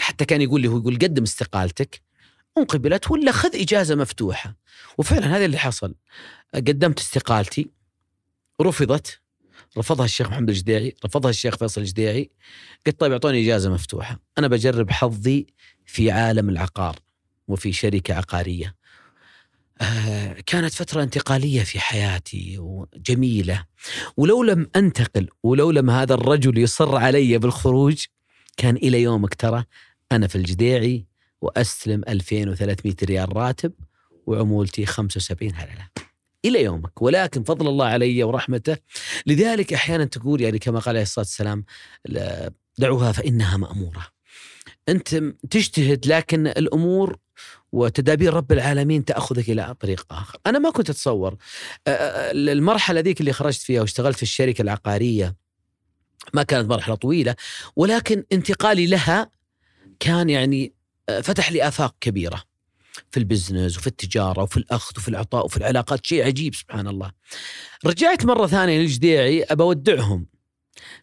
حتى 0.00 0.24
كان 0.24 0.42
يقول 0.42 0.60
لي 0.60 0.68
هو 0.68 0.78
يقول 0.78 0.94
قدم 0.94 1.22
استقالتك 1.22 2.00
ان 2.58 2.64
قبلت 2.64 3.10
ولا 3.10 3.32
خذ 3.32 3.56
إجازة 3.56 3.94
مفتوحة. 3.94 4.56
وفعلا 4.98 5.36
هذا 5.36 5.44
اللي 5.44 5.58
حصل. 5.58 5.94
قدمت 6.54 6.98
استقالتي. 6.98 7.70
رفضت. 8.62 9.20
رفضها 9.78 10.04
الشيخ 10.04 10.28
محمد 10.28 10.48
الجديعي 10.48 10.94
رفضها 11.04 11.30
الشيخ 11.30 11.56
فيصل 11.56 11.80
الجديعي 11.80 12.30
قلت 12.86 13.00
طيب 13.00 13.12
أعطوني 13.12 13.44
إجازة 13.44 13.70
مفتوحة. 13.70 14.20
أنا 14.38 14.48
بجرب 14.48 14.90
حظي 14.90 15.46
في 15.86 16.10
عالم 16.10 16.48
العقار 16.48 16.96
وفي 17.48 17.72
شركة 17.72 18.14
عقارية. 18.14 18.74
كانت 20.46 20.72
فترة 20.74 21.02
انتقالية 21.02 21.62
في 21.62 21.80
حياتي 21.80 22.58
وجميلة. 22.58 23.64
ولو 24.16 24.42
لم 24.42 24.70
أنتقل 24.76 25.28
ولو 25.42 25.70
لم 25.70 25.90
هذا 25.90 26.14
الرجل 26.14 26.58
يصر 26.58 26.96
علي 26.96 27.38
بالخروج 27.38 28.04
كان 28.56 28.76
إلى 28.76 29.02
يومك 29.02 29.34
ترى 29.34 29.64
أنا 30.12 30.26
في 30.26 30.36
الجديعي 30.36 31.06
وأستلم 31.40 32.02
2300 32.08 32.94
ريال 33.02 33.36
راتب 33.36 33.72
وعمولتي 34.26 34.86
75 34.86 35.52
هللة. 35.54 35.88
إلى 36.44 36.62
يومك. 36.62 37.02
ولكن 37.02 37.42
فضل 37.44 37.68
الله 37.68 37.86
علي 37.86 38.22
ورحمته. 38.22 38.76
لذلك 39.26 39.72
أحيانا 39.72 40.04
تقول 40.04 40.40
يعني 40.40 40.58
كما 40.58 40.78
قال 40.78 40.88
عليه 40.88 41.02
الصلاة 41.02 41.24
والسلام 41.24 41.64
لا- 42.04 42.50
دعوها 42.78 43.12
فإنها 43.12 43.56
مأمورة. 43.56 44.06
أنت 44.88 45.14
تجتهد 45.50 46.06
لكن 46.06 46.46
الأمور 46.46 47.16
وتدابير 47.72 48.34
رب 48.34 48.52
العالمين 48.52 49.04
تأخذك 49.04 49.50
إلى 49.50 49.74
طريق 49.80 50.06
آخر، 50.10 50.38
أنا 50.46 50.58
ما 50.58 50.70
كنت 50.70 50.90
أتصور. 50.90 51.36
المرحلة 51.88 53.00
ذيك 53.00 53.20
اللي 53.20 53.32
خرجت 53.32 53.60
فيها 53.62 53.80
واشتغلت 53.80 54.16
في 54.16 54.22
الشركة 54.22 54.62
العقارية 54.62 55.36
ما 56.34 56.42
كانت 56.42 56.70
مرحلة 56.70 56.94
طويلة 56.94 57.34
ولكن 57.76 58.24
انتقالي 58.32 58.86
لها 58.86 59.30
كان 60.00 60.30
يعني 60.30 60.74
فتح 61.22 61.52
لي 61.52 61.68
آفاق 61.68 61.94
كبيرة 62.00 62.42
في 63.10 63.16
البزنس 63.16 63.78
وفي 63.78 63.86
التجارة 63.86 64.42
وفي 64.42 64.56
الأخذ 64.56 64.92
وفي 64.96 65.08
العطاء 65.08 65.44
وفي 65.44 65.56
العلاقات. 65.56 66.06
شيء 66.06 66.24
عجيب 66.24 66.54
سبحان 66.54 66.88
الله. 66.88 67.12
رجعت 67.86 68.24
مرة 68.24 68.46
ثانية 68.46 68.78
للجديعي 68.78 69.42
أبى 69.42 69.62
أودعهم. 69.62 70.26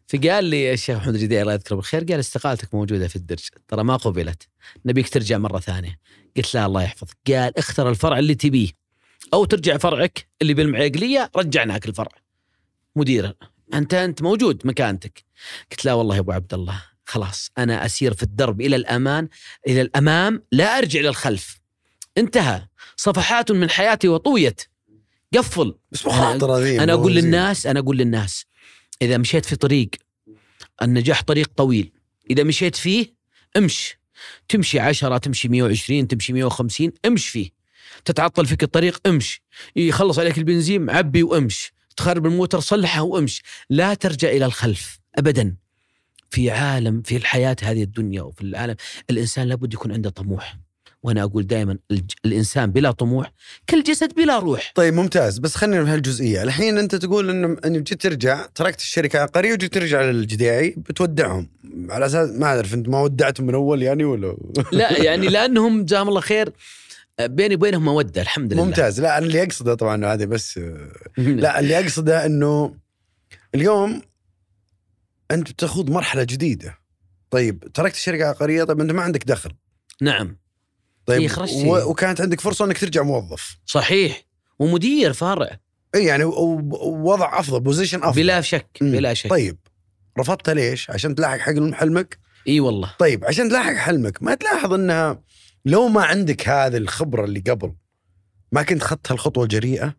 فقال 0.07 0.45
لي 0.45 0.73
الشيخ 0.73 0.97
محمد 0.97 1.15
الجديعي 1.15 1.41
الله 1.41 1.53
يذكره 1.53 1.75
بالخير 1.75 2.03
قال 2.03 2.19
استقالتك 2.19 2.73
موجودة 2.73 3.07
في 3.07 3.15
الدرج. 3.15 3.47
ترى 3.67 3.83
ما 3.83 3.95
قبلت. 3.95 4.47
نبيك 4.86 5.09
ترجع 5.09 5.38
مرة 5.38 5.59
ثانية. 5.59 5.99
قلت 6.38 6.55
لا 6.55 6.65
الله 6.65 6.83
يحفظك. 6.83 7.17
قال 7.27 7.57
اختر 7.57 7.89
الفرع 7.89 8.19
اللي 8.19 8.36
تبيه 8.36 8.69
أو 9.33 9.45
ترجع 9.45 9.77
فرعك 9.77 10.27
اللي 10.41 10.53
بالمعيقليه 10.53 11.31
رجعناك 11.36 11.86
الفرع. 11.86 12.12
مدير 12.95 13.36
أنت 13.73 13.93
أنت 13.93 14.21
موجود 14.21 14.62
مكانتك. 14.67 15.23
قلت 15.71 15.86
لا 15.86 15.93
والله 15.93 16.15
يا 16.15 16.19
أبو 16.19 16.31
عبد 16.31 16.53
الله. 16.53 16.83
خلاص 17.05 17.51
أنا 17.57 17.86
أسير 17.86 18.13
في 18.13 18.23
الدرب 18.23 18.62
إلى 18.62 18.75
الأمان 18.75 19.27
إلى 19.67 19.81
الأمام 19.81 20.43
لا 20.51 20.77
أرجع 20.77 21.01
للخلف 21.01 21.59
انتهى. 22.17 22.67
صفحات 22.95 23.51
من 23.51 23.69
حياتي 23.69 24.07
وطويت. 24.07 24.62
قفل. 25.36 25.75
بس 25.91 26.05
مخاطرة 26.05 26.59
ذي 26.59 26.83
أنا 26.83 26.93
أقول. 26.93 27.15
للناس 27.15 27.67
أنا 27.67 27.79
أقول 27.79 27.97
للناس 27.97 28.45
إذا 29.05 29.17
مشيت 29.17 29.45
في 29.45 29.55
طريق 29.55 29.89
النجاح 30.81 31.21
طريق 31.21 31.51
طويل. 31.55 31.91
إذا 32.29 32.43
مشيت 32.43 32.75
فيه 32.75 33.13
امش 33.57 33.97
تمشي 34.49 34.79
عشرة 34.79 35.17
تمشي 35.17 35.47
120 35.47 36.07
تمشي 36.07 36.33
150 36.33 36.91
امش 37.05 37.29
فيه. 37.29 37.49
تتعطل 38.05 38.45
فيك 38.45 38.63
الطريق 38.63 39.07
امش 39.07 39.41
يخلص 39.75 40.19
عليك 40.19 40.37
البنزين 40.37 40.89
عبي 40.89 41.23
وامش 41.23 41.71
تخرب 41.97 42.25
الموتر 42.25 42.59
صلحه 42.59 43.01
وامش 43.01 43.41
لا 43.69 43.93
ترجع 43.93 44.29
إلى 44.29 44.45
الخلف 44.45 44.99
ابدا. 45.15 45.55
في 46.29 46.51
عالم 46.51 47.01
في 47.01 47.17
الحياة 47.17 47.55
هذه 47.61 47.83
الدنيا 47.83 48.21
وفي 48.21 48.41
العالم 48.41 48.75
الإنسان 49.09 49.47
لابد 49.47 49.73
يكون 49.73 49.91
عنده 49.91 50.09
طموح. 50.09 50.57
وأنا 51.03 51.23
أقول 51.23 51.47
دائما 51.47 51.77
الإنسان 52.25 52.71
بلا 52.71 52.91
طموح 52.91 53.31
كالجسد 53.67 54.13
بلا 54.13 54.39
روح. 54.39 54.71
طيب 54.75 54.93
ممتاز. 54.93 55.39
بس 55.39 55.55
خلينا 55.55 55.85
في 55.85 55.91
هالجزئيه 55.91 56.43
الحين 56.43 56.77
أنت 56.77 56.95
تقول 56.95 57.29
إنه 57.29 57.57
إنه 57.65 57.79
جيت 57.79 58.01
ترجع 58.01 58.45
تركت 58.55 58.79
الشركة 58.79 59.17
العقاريه 59.17 59.53
وجيت 59.53 59.73
ترجع 59.73 60.01
للجديعي 60.01 60.75
بتودعهم. 60.77 61.49
على 61.89 62.05
أساس 62.05 62.29
ما 62.29 62.45
اعرف 62.45 62.73
أنت 62.73 62.89
ما 62.89 63.01
ودعتهم 63.01 63.47
من 63.47 63.53
أول 63.53 63.83
يعني 63.83 64.03
ولا؟ 64.03 64.37
لا 64.71 65.03
يعني 65.03 65.27
لأنهم 65.27 65.85
جزاهم 65.85 66.09
الله 66.09 66.21
خير 66.21 66.53
بيني 67.21 67.55
وبينهم 67.55 67.85
مودة 67.85 68.21
الحمد 68.21 68.53
لله. 68.53 68.65
ممتاز. 68.65 69.01
لا 69.01 69.17
أنا 69.17 69.25
اللي 69.25 69.43
اقصده 69.43 69.75
طبعا 69.75 70.13
هذه 70.13 70.25
بس 70.25 70.59
لا 71.17 71.59
اللي 71.59 71.79
اقصده 71.79 72.25
إنه 72.25 72.75
اليوم 73.55 74.01
أنت 75.31 75.51
بتخوض 75.51 75.89
مرحلة 75.89 76.23
جديدة. 76.23 76.79
طيب 77.29 77.59
تركت 77.73 77.95
الشركة 77.95 78.21
العقاريه 78.21 78.63
طيب 78.63 78.81
أنت 78.81 78.91
ما 78.91 79.01
عندك 79.01 79.23
دخل. 79.23 79.51
نعم. 80.01 80.42
طيب 81.05 81.21
إيه،. 81.41 81.65
و- 81.67 81.89
وكانت 81.89 82.21
عندك 82.21 82.41
فرصة 82.41 82.65
إنك 82.65 82.77
ترجع 82.77 83.03
موظف 83.03 83.57
صحيح 83.65 84.23
ومدير 84.59 85.13
فرع 85.13 85.59
اي 85.95 86.05
يعني 86.05 86.23
ووضع 86.23 87.39
أفضل 87.39 87.59
بوزيشن 87.59 88.03
أفضل 88.03 88.21
بلا 88.21 88.41
شك 88.41 88.77
مم. 88.81 88.91
بلا 88.91 89.13
شك 89.13 89.29
طيب 89.29 89.57
رفضتها 90.19 90.53
ليش؟ 90.53 90.89
عشان 90.89 91.15
تلاحق 91.15 91.37
حق 91.37 91.71
حلمك؟ 91.73 92.17
إي 92.47 92.59
والله 92.59 92.93
طيب 92.99 93.25
عشان 93.25 93.49
تلاحق 93.49 93.73
حلمك 93.73 94.23
ما 94.23 94.35
تلاحظ 94.35 94.73
إنها 94.73 95.21
لو 95.65 95.87
ما 95.87 96.03
عندك 96.03 96.49
هذه 96.49 96.77
الخبرة 96.77 97.25
اللي 97.25 97.39
قبل 97.39 97.73
ما 98.51 98.63
كنت 98.63 98.83
خدت 98.83 99.11
هالخطوه 99.11 99.43
الجريئة؟ 99.43 99.95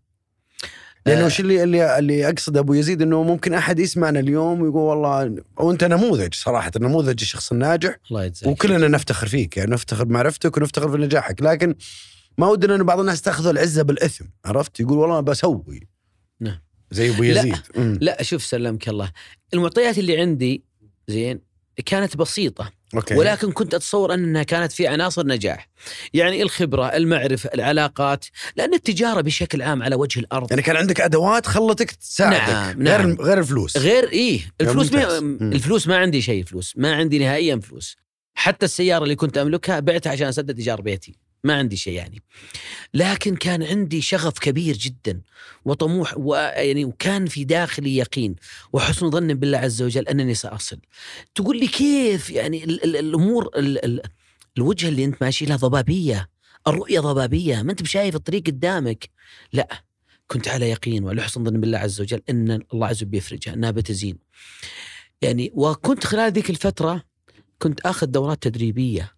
لأنه 1.07 1.23
آه. 1.23 1.27
وش 1.27 1.41
اللي 1.41 1.63
اللي 1.63 1.99
اللي 1.99 2.29
أقصد 2.29 2.57
أبو 2.57 2.75
يزيد 2.75 3.03
إنه 3.03 3.23
ممكن 3.23 3.55
أحد 3.55 3.79
يسمعنا 3.79 4.21
اليوم 4.21 4.63
ويقول 4.63 4.83
والله 4.83 5.43
وأنت 5.57 5.85
نموذج 5.85 6.35
صراحة 6.35 6.73
نموذج 6.77 7.21
الشخص 7.21 7.53
الناجح 7.53 7.97
الله 8.11 8.25
يجزاك 8.25 8.49
وكلنا 8.49 8.89
نفتخر 8.89 9.27
فيك 9.27 9.57
يعني 9.57 9.71
نفتخر 9.71 10.05
بمعرفتك 10.05 10.57
ونفتخر 10.57 10.91
في 10.91 10.99
نجاحك 10.99 11.43
لكن 11.43 11.75
ما 12.39 12.49
ودنا 12.49 12.75
انه 12.75 12.85
بعض 12.85 13.01
الناس 13.01 13.23
تأخذ 13.23 13.47
العزة 13.47 13.83
بالإثم 13.83 14.25
عرفت 14.45 14.81
يقول 14.81 14.99
والله 14.99 15.15
أنا 15.15 15.27
بسوي 15.27 15.89
نعم. 16.41 16.61
زي 16.91 17.11
أبو 17.11 17.23
لا. 17.23 17.29
يزيد 17.29 17.59
مم. 17.77 17.99
لا 18.01 18.23
شوف 18.23 18.45
سلمك 18.45 18.89
الله 18.89 19.11
المعطيات 19.55 19.99
اللي 19.99 20.21
عندي 20.21 20.65
زين 21.09 21.41
كانت 21.87 22.17
بسيطة. 22.17 22.73
أوكي. 22.95 23.15
ولكن 23.15 23.53
كنت 23.53 23.75
أتصور 23.75 24.15
أنها 24.15 24.43
كانت 24.43 24.73
في 24.73 24.87
عناصر 24.87 25.27
نجاح. 25.27 25.69
يعني 26.15 26.43
الخبرة 26.43 26.87
المعرفة 26.87 27.51
العلاقات 27.55 28.25
لأن 28.57 28.75
التجارة 28.75 29.21
بشكل 29.21 29.63
عام 29.63 29.83
على 29.83 29.95
وجه 29.95 30.21
الأرض. 30.21 30.51
يعني 30.51 30.63
كان 30.63 30.77
عندك 30.77 31.01
أدوات 31.01 31.47
خلتك 31.47 31.91
تساعدك 31.91 32.79
نعم، 32.79 32.89
غير 32.89 33.07
نعم. 33.07 33.17
غير 33.21 33.39
الفلوس. 33.39 33.77
غير 33.77 34.09
إيه 34.13 34.41
الفلوس 34.61 34.93
ممتاز. 34.93 35.23
ما. 35.23 35.53
الفلوس 35.53 35.87
ما 35.87 35.97
عندي 35.97 36.23
شيء 36.23 36.45
فلوس 36.45 36.75
ما 36.77 36.95
عندي 36.95 37.19
نهائيا 37.19 37.61
فلوس. 37.61 37.97
حتى 38.35 38.65
السيارة 38.65 39.05
اللي 39.05 39.17
كنت 39.17 39.39
أملكها 39.39 39.81
بعتها 39.81 40.13
عشان 40.13 40.27
أسدد 40.27 40.59
إيجار 40.59 40.81
بيتي. 40.81 41.19
ما 41.45 41.55
عندي 41.55 41.77
شيء 41.77 41.93
يعني 41.93 42.23
لكن 42.95 43.37
كان 43.37 43.63
عندي 43.63 44.01
شغف 44.03 44.39
كبير 44.39 44.77
جدا 44.77 45.21
وطموح 45.65 46.15
ويعني 46.19 46.85
وكان 46.85 47.27
في 47.27 47.45
داخلي 47.45 47.97
يقين 47.97 48.37
وحسن 48.73 49.11
ظن 49.11 49.35
بالله 49.35 49.59
عز 49.59 49.83
وجل 49.83 50.09
أنني 50.09 50.35
سأصل. 50.35 50.79
تقول 51.35 51.61
لي 51.61 51.67
كيف 51.67 52.31
يعني 52.31 52.65
ال 52.65 52.85
ال 52.85 52.97
الأمور 52.97 53.51
ال 53.57 53.85
ال 53.85 54.03
الوجهه 54.57 54.89
اللي 54.89 55.05
أنت 55.05 55.23
ماشي 55.23 55.47
لها 55.47 55.57
ضبابية، 55.57 56.29
الرؤية 56.67 57.01
ضبابية، 57.01 57.63
ما 57.63 57.73
أنت 57.73 57.83
بشايف 57.83 58.15
الطريق 58.15 58.47
قدامك. 58.47 59.11
لا 59.53 59.85
كنت 60.27 60.49
على 60.49 60.71
يقين 60.71 61.05
وعلى 61.05 61.23
حسن 61.23 61.45
ظن 61.45 61.61
بالله 61.61 61.79
عز 61.79 62.01
وجل 62.01 62.23
أن 62.31 62.61
الله 62.75 62.87
عز 62.87 62.97
وجل 62.97 63.11
بيفرجها 63.11 63.55
أنها 63.55 63.71
بتزين. 63.71 64.19
يعني 65.23 65.51
وكنت 65.55 66.07
خلال 66.07 66.33
ذيك 66.33 66.51
الفترة 66.51 67.03
كنت 67.59 67.81
آخذ 67.81 68.07
دورات 68.07 68.43
تدريبية 68.43 69.14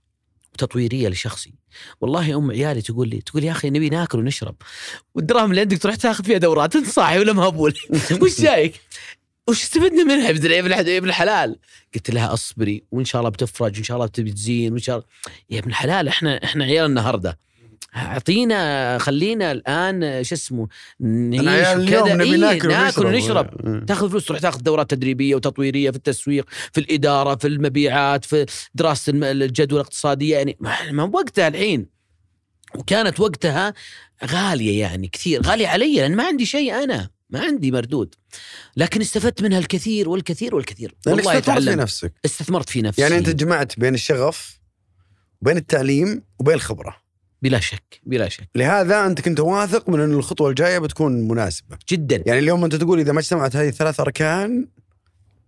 وتطويريه 0.56 1.08
لشخصي. 1.08 1.54
والله 2.00 2.36
أم 2.36 2.50
عيالي 2.50 2.82
تقول 2.82 3.08
لي 3.08 3.20
تقول 3.20 3.44
يا 3.44 3.52
أخي 3.52 3.70
نبي 3.70 3.88
ناكل 3.88 4.18
ونشرب 4.18 4.54
والدراهم 5.14 5.50
اللي 5.50 5.60
عندك 5.60 5.78
تروح 5.78 5.94
تاخذ 5.94 6.24
فيها 6.24 6.38
دورات 6.38 6.76
أنت 6.76 6.86
صاحي 6.86 7.18
ولا 7.18 7.32
مهبول 7.32 7.74
وش 8.22 8.40
جايك؟ 8.40 8.80
وش 9.48 9.62
استفدنا 9.62 10.04
منها 10.04 10.30
يا 10.30 10.30
ابن 10.30 10.72
ابن 10.72 11.08
الحلال؟ 11.08 11.58
قلت 11.94 12.10
لها 12.10 12.32
أصبري 12.32 12.84
وإن 12.90 13.04
شاء 13.04 13.20
الله 13.20 13.30
بتفرج 13.30 13.74
وإن 13.74 13.84
شاء 13.84 13.96
الله 13.96 14.06
بتبي 14.06 14.32
تزين 14.32 14.72
وإن 14.72 14.82
شاء 14.82 14.96
الله 14.96 15.08
يا 15.50 15.58
ابن 15.58 15.68
الحلال 15.68 16.08
إحنا 16.08 16.44
إحنا 16.44 16.64
عيال 16.64 16.86
النهارده 16.86 17.38
أعطينا 17.96 18.98
خلينا 18.98 19.52
الآن 19.52 20.24
شو 20.24 20.34
اسمه 20.34 20.68
نعيش 21.00 21.68
وكذا. 21.68 22.14
نبي 22.14 22.24
إيه، 22.24 22.36
ناكل 22.36 22.68
ناكل 22.68 23.06
ونشرب. 23.06 23.14
ونشرب. 23.14 23.66
مم. 23.66 23.84
تاخذ 23.84 24.10
فلوس 24.10 24.24
تروح 24.24 24.40
تاخذ 24.40 24.60
دورات 24.60 24.90
تدريبية 24.90 25.34
وتطويرية 25.34 25.90
في 25.90 25.96
التسويق 25.96 26.46
في 26.72 26.80
الإدارة 26.80 27.34
في 27.34 27.46
المبيعات 27.46 28.24
في 28.24 28.46
دراسة 28.74 29.12
الجدوى 29.14 29.80
الاقتصادية. 29.80 30.36
يعني 30.36 30.56
ما 30.92 31.02
وقتها 31.04 31.48
الحين. 31.48 31.86
وكانت 32.74 33.20
وقتها 33.20 33.74
غالية 34.26 34.80
يعني 34.80 35.08
كثير 35.08 35.42
غالية 35.42 35.68
علي 35.68 35.96
لأن 35.96 36.16
ما 36.16 36.24
عندي 36.26 36.46
شيء 36.46 36.74
أنا 36.74 37.10
ما 37.30 37.40
عندي 37.40 37.70
مردود. 37.70 38.14
لكن 38.76 39.00
استفدت 39.00 39.42
منها 39.42 39.58
الكثير 39.58 40.08
والكثير 40.08 40.54
والكثير. 40.54 40.94
والله 41.06 41.38
استثمرت 41.38 41.62
في 41.62 41.74
نفسك. 41.74 42.12
استثمرت 42.24 42.68
في 42.68 42.82
نفسي. 42.82 43.02
يعني 43.02 43.18
أنت 43.18 43.28
جمعت 43.28 43.80
بين 43.80 43.94
الشغف 43.94 44.60
وبين 45.42 45.56
التعليم 45.56 46.22
وبين 46.38 46.54
الخبرة. 46.54 47.05
بلا 47.42 47.60
شك 47.60 48.00
بلا 48.02 48.28
شك. 48.28 48.48
لهذا 48.54 49.06
أنت 49.06 49.20
كنت 49.20 49.40
واثق 49.40 49.88
من 49.88 50.00
أن 50.00 50.12
الخطوة 50.12 50.50
الجاية 50.50 50.78
بتكون 50.78 51.28
مناسبة. 51.28 51.78
جدا. 51.88 52.22
يعني 52.26 52.40
اليوم 52.40 52.64
أنت 52.64 52.74
تقول 52.74 52.98
إذا 52.98 53.12
ما 53.12 53.20
اجتمعت 53.20 53.56
هذه 53.56 53.68
الثلاث 53.68 54.00
أركان 54.00 54.68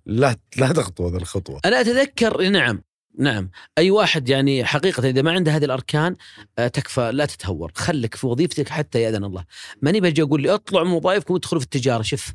لا 0.06 0.36
لا 0.56 0.72
تخطو 0.72 1.08
هذه 1.08 1.16
الخطوة. 1.16 1.60
أنا 1.64 1.80
أتذكر 1.80 2.48
نعم 2.48 2.82
نعم. 3.18 3.50
أي 3.78 3.90
واحد 3.90 4.28
يعني 4.28 4.64
حقيقة 4.64 5.08
إذا 5.08 5.22
ما 5.22 5.32
عنده 5.32 5.56
هذه 5.56 5.64
الأركان 5.64 6.16
آه، 6.58 6.68
تكفى 6.68 7.10
لا 7.12 7.26
تتهور. 7.26 7.72
خلك 7.74 8.14
في 8.14 8.26
وظيفتك 8.26 8.68
حتى 8.68 9.02
يأذن 9.02 9.24
الله. 9.24 9.44
ماني 9.82 10.00
بجي 10.00 10.22
أقول 10.22 10.42
لي 10.42 10.54
اطلعوا 10.54 10.86
من 10.86 10.92
وظائفكم 10.92 11.34
وادخلوا 11.34 11.60
في 11.60 11.64
التجارة. 11.64 12.02
شوف 12.02 12.32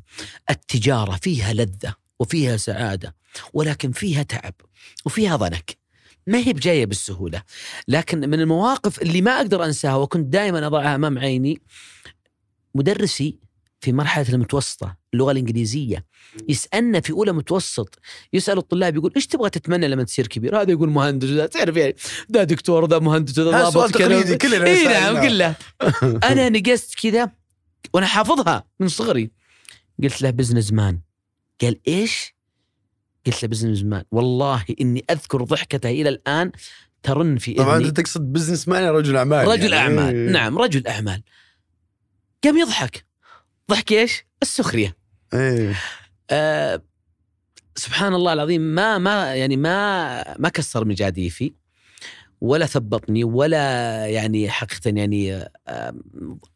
التجارة 0.50 1.16
فيها 1.22 1.52
لذة 1.52 1.94
وفيها 2.20 2.56
سعادة 2.56 3.14
ولكن 3.52 3.92
فيها 3.92 4.22
تعب 4.22 4.54
وفيها 5.06 5.36
ضنك. 5.36 5.83
ما 6.26 6.38
هي 6.38 6.52
بجاية 6.52 6.86
بالسهولة 6.86 7.42
لكن 7.88 8.20
من 8.20 8.40
المواقف 8.40 9.02
اللي 9.02 9.22
ما 9.22 9.36
أقدر 9.36 9.64
أنساها 9.64 9.96
وكنت 9.96 10.32
دائما 10.32 10.66
أضعها 10.66 10.94
أمام 10.94 11.18
عيني 11.18 11.62
مدرسي 12.74 13.38
في 13.80 13.92
مرحلة 13.92 14.28
المتوسطة 14.28 14.96
اللغة 15.14 15.32
الإنجليزية 15.32 16.06
يسألنا 16.48 17.00
في 17.00 17.12
أولى 17.12 17.32
متوسط 17.32 17.98
يسأل 18.32 18.58
الطلاب 18.58 18.96
يقول 18.96 19.12
إيش 19.16 19.26
تبغى 19.26 19.50
تتمنى 19.50 19.88
لما 19.88 20.02
تصير 20.02 20.26
كبير؟ 20.26 20.60
هذا 20.62 20.70
يقول 20.70 20.90
مهندس 20.90 21.28
وذا 21.28 21.46
تعرف 21.46 21.76
يعني 21.76 21.96
ذا 22.32 22.44
دكتور 22.44 22.88
ذا 22.88 22.98
مهندس 22.98 23.38
ذا 23.38 23.68
ضابط. 23.68 23.90
تقليدي 23.90 24.36
كلنا 24.36 24.72
نسأل 24.72 25.14
نعم. 25.14 25.22
كله 25.22 25.54
أنا 26.30 26.48
نقزت 26.48 26.94
كذا 26.94 27.30
وأنا 27.94 28.06
حافظها 28.06 28.64
من 28.80 28.88
صغري 28.88 29.30
قلت 30.02 30.22
له 30.22 30.30
businessman 30.30 31.00
قال 31.62 31.80
إيش؟ 31.88 32.33
قلت 33.26 33.42
له 33.42 33.48
businessman 33.48 34.04
والله 34.10 34.64
إني 34.80 35.04
أذكر 35.10 35.44
ضحكته 35.44 35.90
إلى 35.90 36.08
الآن 36.08 36.52
ترن 37.02 37.36
في 37.38 37.54
طبعا 37.54 37.76
أنت 37.76 38.00
تقصد 38.00 38.32
businessman 38.32 38.82
يا 38.82 38.92
رجل 38.92 39.16
أعمال 39.16 39.48
رجل 39.48 39.72
يعني. 39.72 39.76
أعمال. 40.00 40.14
إيه. 40.14 40.30
نعم 40.30 40.58
رجل 40.58 40.86
أعمال. 40.86 41.22
قام 42.44 42.58
يضحك. 42.58 43.06
ضحك 43.70 43.92
إيش؟ 43.92 44.24
السخرية. 44.42 44.96
إيه. 45.34 45.74
آه 46.30 46.82
سبحان 47.76 48.14
الله 48.14 48.32
العظيم 48.32 48.60
ما 48.60 48.98
ما 48.98 49.34
يعني 49.34 49.56
ما 49.56 50.38
ما 50.38 50.48
كسر 50.48 50.84
مجاديفي 50.84 51.52
ولا 52.40 52.66
ثبطني 52.66 53.24
ولا 53.24 54.06
يعني 54.06 54.50
حقيقه 54.50 54.98
يعني 54.98 55.34
آه، 55.68 55.94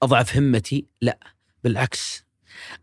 أضعف 0.02 0.36
همتي. 0.36 0.86
لا 1.02 1.18
بالعكس. 1.64 2.27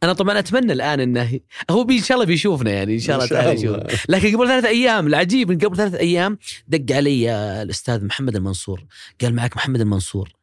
أنا 0.03 0.13
طبعا 0.13 0.39
أتمنى 0.39 0.73
الآن 0.73 0.99
إنه 0.99 1.39
هو 1.69 1.81
إن 1.89 2.01
شاء 2.01 2.15
الله 2.15 2.25
بيشوفنا 2.25 2.71
يعني 2.71 2.93
إن 2.93 2.99
شاء 2.99 3.15
الله 3.15 3.27
تعالى 3.27 3.51
يشوفنا 3.51 3.87
لكن 4.09 4.37
قبل 4.37 4.47
ثلاث 4.47 4.65
أيام 4.65 5.07
العجيب 5.07 5.51
إن 5.51 5.57
قبل 5.57 5.77
ثلاث 5.77 5.95
أيام 5.95 6.37
دق 6.67 6.95
علي 6.95 7.31
الأستاذ 7.61 8.05
محمد 8.05 8.35
المنصور. 8.35 8.85
قال 9.21 9.35
معك 9.35 9.57
محمد 9.57 9.81
المنصور. 9.81 10.33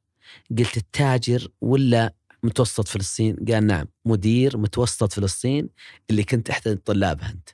قلت 0.59 0.77
التاجر 0.77 1.49
ولا 1.61 2.15
متوسط 2.43 2.89
فلسطين؟ 2.89 3.37
قال 3.49 3.67
نعم 3.67 3.87
مدير 4.05 4.57
متوسط 4.57 5.13
فلسطين 5.13 5.69
اللي 6.11 6.25
كنت 6.25 6.51
أحد 6.51 6.79
طلابها 6.85 7.31
أنت. 7.31 7.49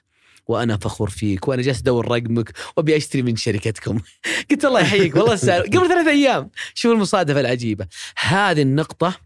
وأنا 0.47 0.77
فخور 0.77 1.11
فيك 1.11 1.49
وأنا 1.49 1.63
جالس 1.63 1.81
أدور 1.81 2.09
رقمك 2.09 2.53
وأبي 2.77 2.97
أشتري 2.97 3.23
من 3.23 3.37
شركتكم. 3.37 4.01
قلت 4.51 4.65
الله 4.65 4.81
يحييك 4.81 5.17
والله 5.17 5.33
السعر 5.33 5.61
قبل 5.61 5.89
ثلاث 5.89 6.07
أيام 6.07 6.51
شوف 6.75 6.93
المصادفة 6.93 7.41
العجيبة. 7.41 7.87
هذه 8.19 8.63
النقطة 8.63 9.17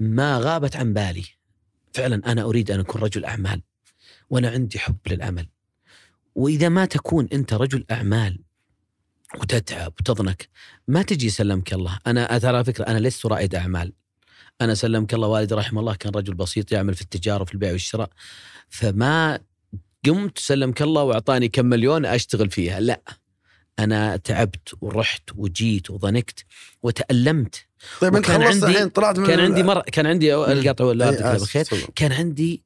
ما 0.00 0.38
غابت 0.38 0.76
عن 0.76 0.92
بالي. 0.92 1.35
فعلا 1.96 2.32
أنا 2.32 2.42
أريد 2.42 2.70
أن 2.70 2.80
أكون 2.80 3.02
رجل 3.02 3.24
أعمال 3.24 3.62
وأنا 4.30 4.50
عندي 4.50 4.78
حب 4.78 4.96
للعمل 5.06 5.48
وإذا 6.34 6.68
ما 6.68 6.84
تكون 6.84 7.28
أنت 7.32 7.54
رجل 7.54 7.84
أعمال 7.90 8.38
وتتعب 9.40 9.92
وتضنك 10.00 10.48
ما 10.88 11.02
تجي 11.02 11.30
سلمك 11.30 11.72
الله. 11.72 11.98
أنا 12.06 12.38
ترى 12.38 12.64
فكرة 12.64 12.84
أنا 12.84 12.98
لست 12.98 13.26
رائد 13.26 13.54
أعمال. 13.54 13.92
أنا 14.60 14.74
سلمك 14.74 15.14
الله 15.14 15.28
والدي 15.28 15.54
رحمه 15.54 15.80
الله 15.80 15.94
كان 15.94 16.12
رجل 16.12 16.34
بسيط 16.34 16.72
يعمل 16.72 16.94
في 16.94 17.02
التجارة 17.02 17.42
وفي 17.42 17.54
البيع 17.54 17.72
والشراء. 17.72 18.10
فما 18.68 19.40
قمت 20.06 20.38
سلمك 20.38 20.82
الله 20.82 21.02
وأعطاني 21.02 21.48
كم 21.48 21.66
مليون 21.66 22.06
أشتغل 22.06 22.50
فيها 22.50 22.80
لا. 22.80 23.00
أنا 23.78 24.16
تعبت 24.16 24.74
ورحت 24.80 25.22
وجيت 25.36 25.90
وضنكت 25.90 26.44
وتألمت. 26.82 27.66
طيب 28.00 28.16
أنت 28.16 28.26
خلصت 28.26 28.64
عندي- 28.64 28.66
الحين 28.76 28.88
طلعت 28.88 29.18
من 29.18 29.26
كان 29.26 29.40
عندي 29.40 29.62
مره 29.62 29.80
كان 29.80 30.06
عندي 30.06 30.34
القطع 30.34 30.84
ولا 30.84 31.10
تفضل. 31.34 31.46
كان 31.94 32.12
عندي 32.12 32.62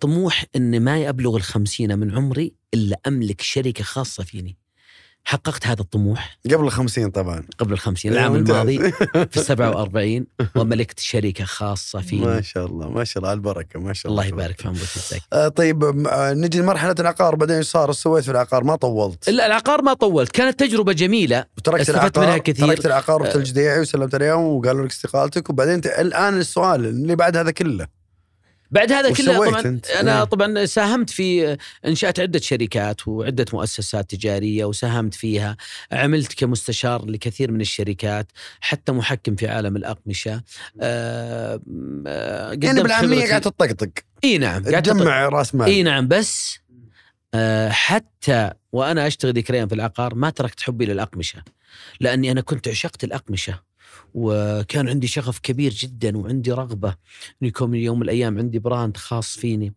طموح 0.00 0.44
ان 0.56 0.80
ما 0.80 1.02
يبلغ 1.02 1.36
الخمسين 1.36 1.98
من 1.98 2.14
عمري 2.16 2.54
إلا 2.74 3.00
أملك 3.06 3.40
شركة 3.40 3.84
خاصة 3.84 4.24
فيني. 4.24 4.56
حققت 5.24 5.66
هذا 5.66 5.80
الطموح؟ 5.80 6.38
قبل 6.52 6.64
الخمسين 6.64 7.10
طبعا. 7.10 7.44
قبل 7.58 7.72
الخمسين. 7.72 8.12
العام. 8.12 8.34
الماضي 8.34 8.78
في 9.30 9.36
السبعة 9.36 9.70
وأربعين 9.70 10.26
وملكت 10.56 11.00
شركة 11.00 11.44
خاصة 11.44 11.98
ما 11.98 12.04
فيني 12.04 12.42
شاء 12.42 12.66
الله 12.66 12.88
ما 12.90 13.04
شاء 13.04 13.18
الله 13.18 13.28
على 13.28 13.36
البركة 13.36 13.80
ما 13.80 13.92
شاء 13.92 14.12
الله 14.12 14.22
الله. 14.22 14.34
يبارك 14.34 14.60
في 14.60 14.68
عمرك. 14.68 14.80
آه 15.32 15.48
طيب 15.48 16.06
آه، 16.06 16.32
نجي 16.32 16.60
لمرحلة 16.60 16.94
العقار 17.00 17.34
بعدين 17.34 17.56
إيش 17.56 17.66
صار؟ 17.66 17.88
إيش 17.88 17.96
سويت 17.96 18.24
في 18.24 18.30
العقار 18.30 18.64
ما 18.64 18.76
طولت. 18.76 19.30
لا 19.30 19.46
العقار 19.46 19.82
ما 19.82 19.94
طولت. 19.94 20.30
كانت 20.32 20.60
تجربة 20.60 20.92
جميلة. 20.92 21.44
وتركت 21.58 21.80
استفدت 21.80 21.98
العقار 22.00 22.24
منها 22.26 22.38
كثير. 22.38 22.66
تركت 22.66 22.86
العقار 22.86 23.22
ورحت 23.22 23.36
الجديعي 23.36 23.80
وسلمت 23.80 24.14
عليهم 24.14 24.40
وقالوا 24.40 24.84
لك 24.84 24.90
استقالتك. 24.90 25.50
وبعدين 25.50 25.80
الآن 25.84 26.38
السؤال 26.38 26.84
اللي 26.86 27.16
بعد 27.16 27.36
هذا 27.36 27.50
كله. 27.50 27.97
بعد 28.70 28.92
هذا 28.92 29.12
كله 29.12 29.50
طبعا 29.50 29.60
أنت؟ 29.60 29.86
أنا 29.86 30.18
إيه. 30.18 30.24
طبعا 30.24 30.64
ساهمت 30.64 31.10
في 31.10 31.56
انشات 31.86 32.20
عدة 32.20 32.40
شركات 32.40 33.08
وعدة 33.08 33.46
مؤسسات 33.52 34.10
تجارية 34.10 34.64
وساهمت 34.64 35.14
فيها 35.14 35.56
عملت 35.92 36.32
كمستشار 36.32 37.06
لكثير 37.06 37.50
من 37.50 37.60
الشركات 37.60 38.26
حتى 38.60 38.92
محكم 38.92 39.36
في 39.36 39.48
عالم 39.48 39.76
الأقمشة 39.76 40.42
آه 40.80 41.60
آه 42.06 42.58
يعني 42.62 42.82
بالعاميه. 42.82 43.28
قاعد 43.28 43.40
تطقطق 43.40 43.90
إي 44.24 44.38
نعم 44.38 44.64
قاعد 44.64 44.82
تجمع 44.82 45.28
رأس 45.28 45.54
مال 45.54 45.66
إي 45.66 45.82
نعم 45.82 46.08
بس 46.08 46.58
آه 47.34 47.68
حتى 47.68 48.50
وأنا 48.72 49.06
أشتغل 49.06 49.32
ذكريا 49.32 49.66
في 49.66 49.74
العقار 49.74 50.14
ما 50.14 50.30
تركت 50.30 50.60
حبي 50.60 50.86
للأقمشة 50.86 51.42
لأني 52.00 52.30
أنا 52.30 52.40
كنت 52.40 52.68
عشقت 52.68 53.04
الأقمشة 53.04 53.67
وكان 54.14 54.88
عندي 54.88 55.06
شغف 55.06 55.38
كبير 55.38 55.72
جدا 55.72 56.18
وعندي 56.18 56.52
رغبة 56.52 56.88
ان 57.42 57.46
يكون 57.48 57.74
يوم 57.74 57.96
من 57.96 58.02
الأيام 58.02 58.38
عندي 58.38 58.58
brand 58.58 58.96
خاص 58.96 59.38
فيني. 59.38 59.74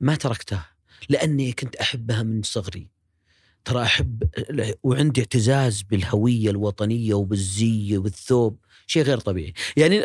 ما 0.00 0.14
تركته 0.14 0.60
لأني 1.08 1.52
كنت 1.52 1.76
أحبها 1.76 2.22
من 2.22 2.42
صغري. 2.42 2.88
ترى 3.64 3.82
أحب 3.82 4.22
وعندي 4.82 5.20
اعتزاز 5.20 5.82
بالهوية 5.82 6.50
الوطنية 6.50 7.14
وبالزي 7.14 7.96
وبالثوب 7.96 8.58
شيء 8.86 9.02
غير 9.02 9.18
طبيعي. 9.18 9.52
يعني 9.76 10.00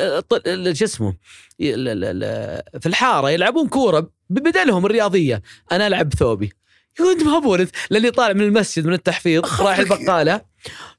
شو 0.73 0.85
اسمه؟ 0.85 1.13
في 2.79 2.85
الحارة 2.85 3.29
يلعبون 3.29 3.67
كورة 3.67 4.11
ببدلهم 4.29 4.85
الرياضية. 4.85 5.41
أنا 5.71 5.87
ألعب 5.87 6.13
ثوبي 6.13 6.53
يقول 6.99 7.11
أنت 7.11 7.23
ما 7.23 7.39
بولد 7.39 7.69
لأني 7.89 8.11
طالع 8.11 8.33
من 8.33 8.41
المسجد 8.41 8.87
من 8.87 8.93
التحفيظ 8.93 9.61
رايح. 9.61 9.79
البقالة. 9.79 10.41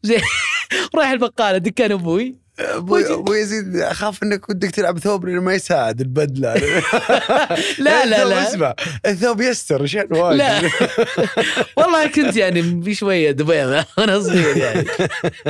زي 0.02 0.16
رايح 0.96 1.10
البقالة 1.10 1.58
دكان 1.58 1.92
أبوي. 1.92 2.40
أبوي 2.60 3.38
يزيد 3.38 3.76
أخاف 3.76 4.22
إنك 4.22 4.48
ودك 4.48 4.70
تلعب 4.70 4.98
ثوب 4.98 5.26
لأنه 5.26 5.40
ما 5.40 5.54
يساعد 5.54 6.00
البدلة. 6.00 6.54
لا 7.78 8.06
لا 8.06 8.24
لا. 8.24 8.48
اسمع 8.48 8.74
الثوب 9.06 9.40
يستر 9.40 9.82
واجد. 9.82 10.12
لا. 10.12 10.60
والله 11.76 12.06
كنت 12.06 12.36
يعني 12.36 12.62
بشويه 12.62 13.30
دبيمه 13.30 13.86
وأنا 13.98 14.20
صغير 14.20 14.56
يعني. 14.56 14.86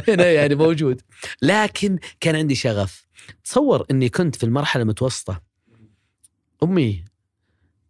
هنا 0.08 0.30
يعني 0.30 0.54
موجود. 0.54 1.00
لكن 1.42 1.98
كان 2.20 2.36
عندي 2.36 2.54
شغف. 2.54 3.06
تصور 3.44 3.86
إني 3.90 4.08
كنت 4.08 4.36
في 4.36 4.44
المرحلة 4.44 4.82
المتوسطة. 4.82 5.40
أمي 6.62 7.04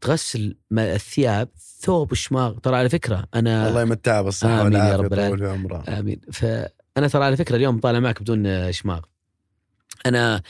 تغسل 0.00 0.56
الثياب 0.72 1.48
ثوب 1.80 2.12
وشماغ. 2.12 2.58
ترى 2.58 2.76
على 2.76 2.88
فكرة 2.88 3.24
أنا 3.34 3.68
الله 3.68 3.82
يمتعها 3.82 4.22
بالصحة 4.22 4.64
والعافية 4.64 5.28
طول 5.28 5.46
عمره 5.46 5.84
آمين. 5.88 6.20
فأنا 6.32 7.08
ترى 7.08 7.24
على 7.24 7.36
فكرة 7.36 7.56
اليوم 7.56 7.80
طالع 7.80 8.00
معك 8.00 8.22
بدون 8.22 8.72
شماغ. 8.72 9.00
أنا 10.06 10.42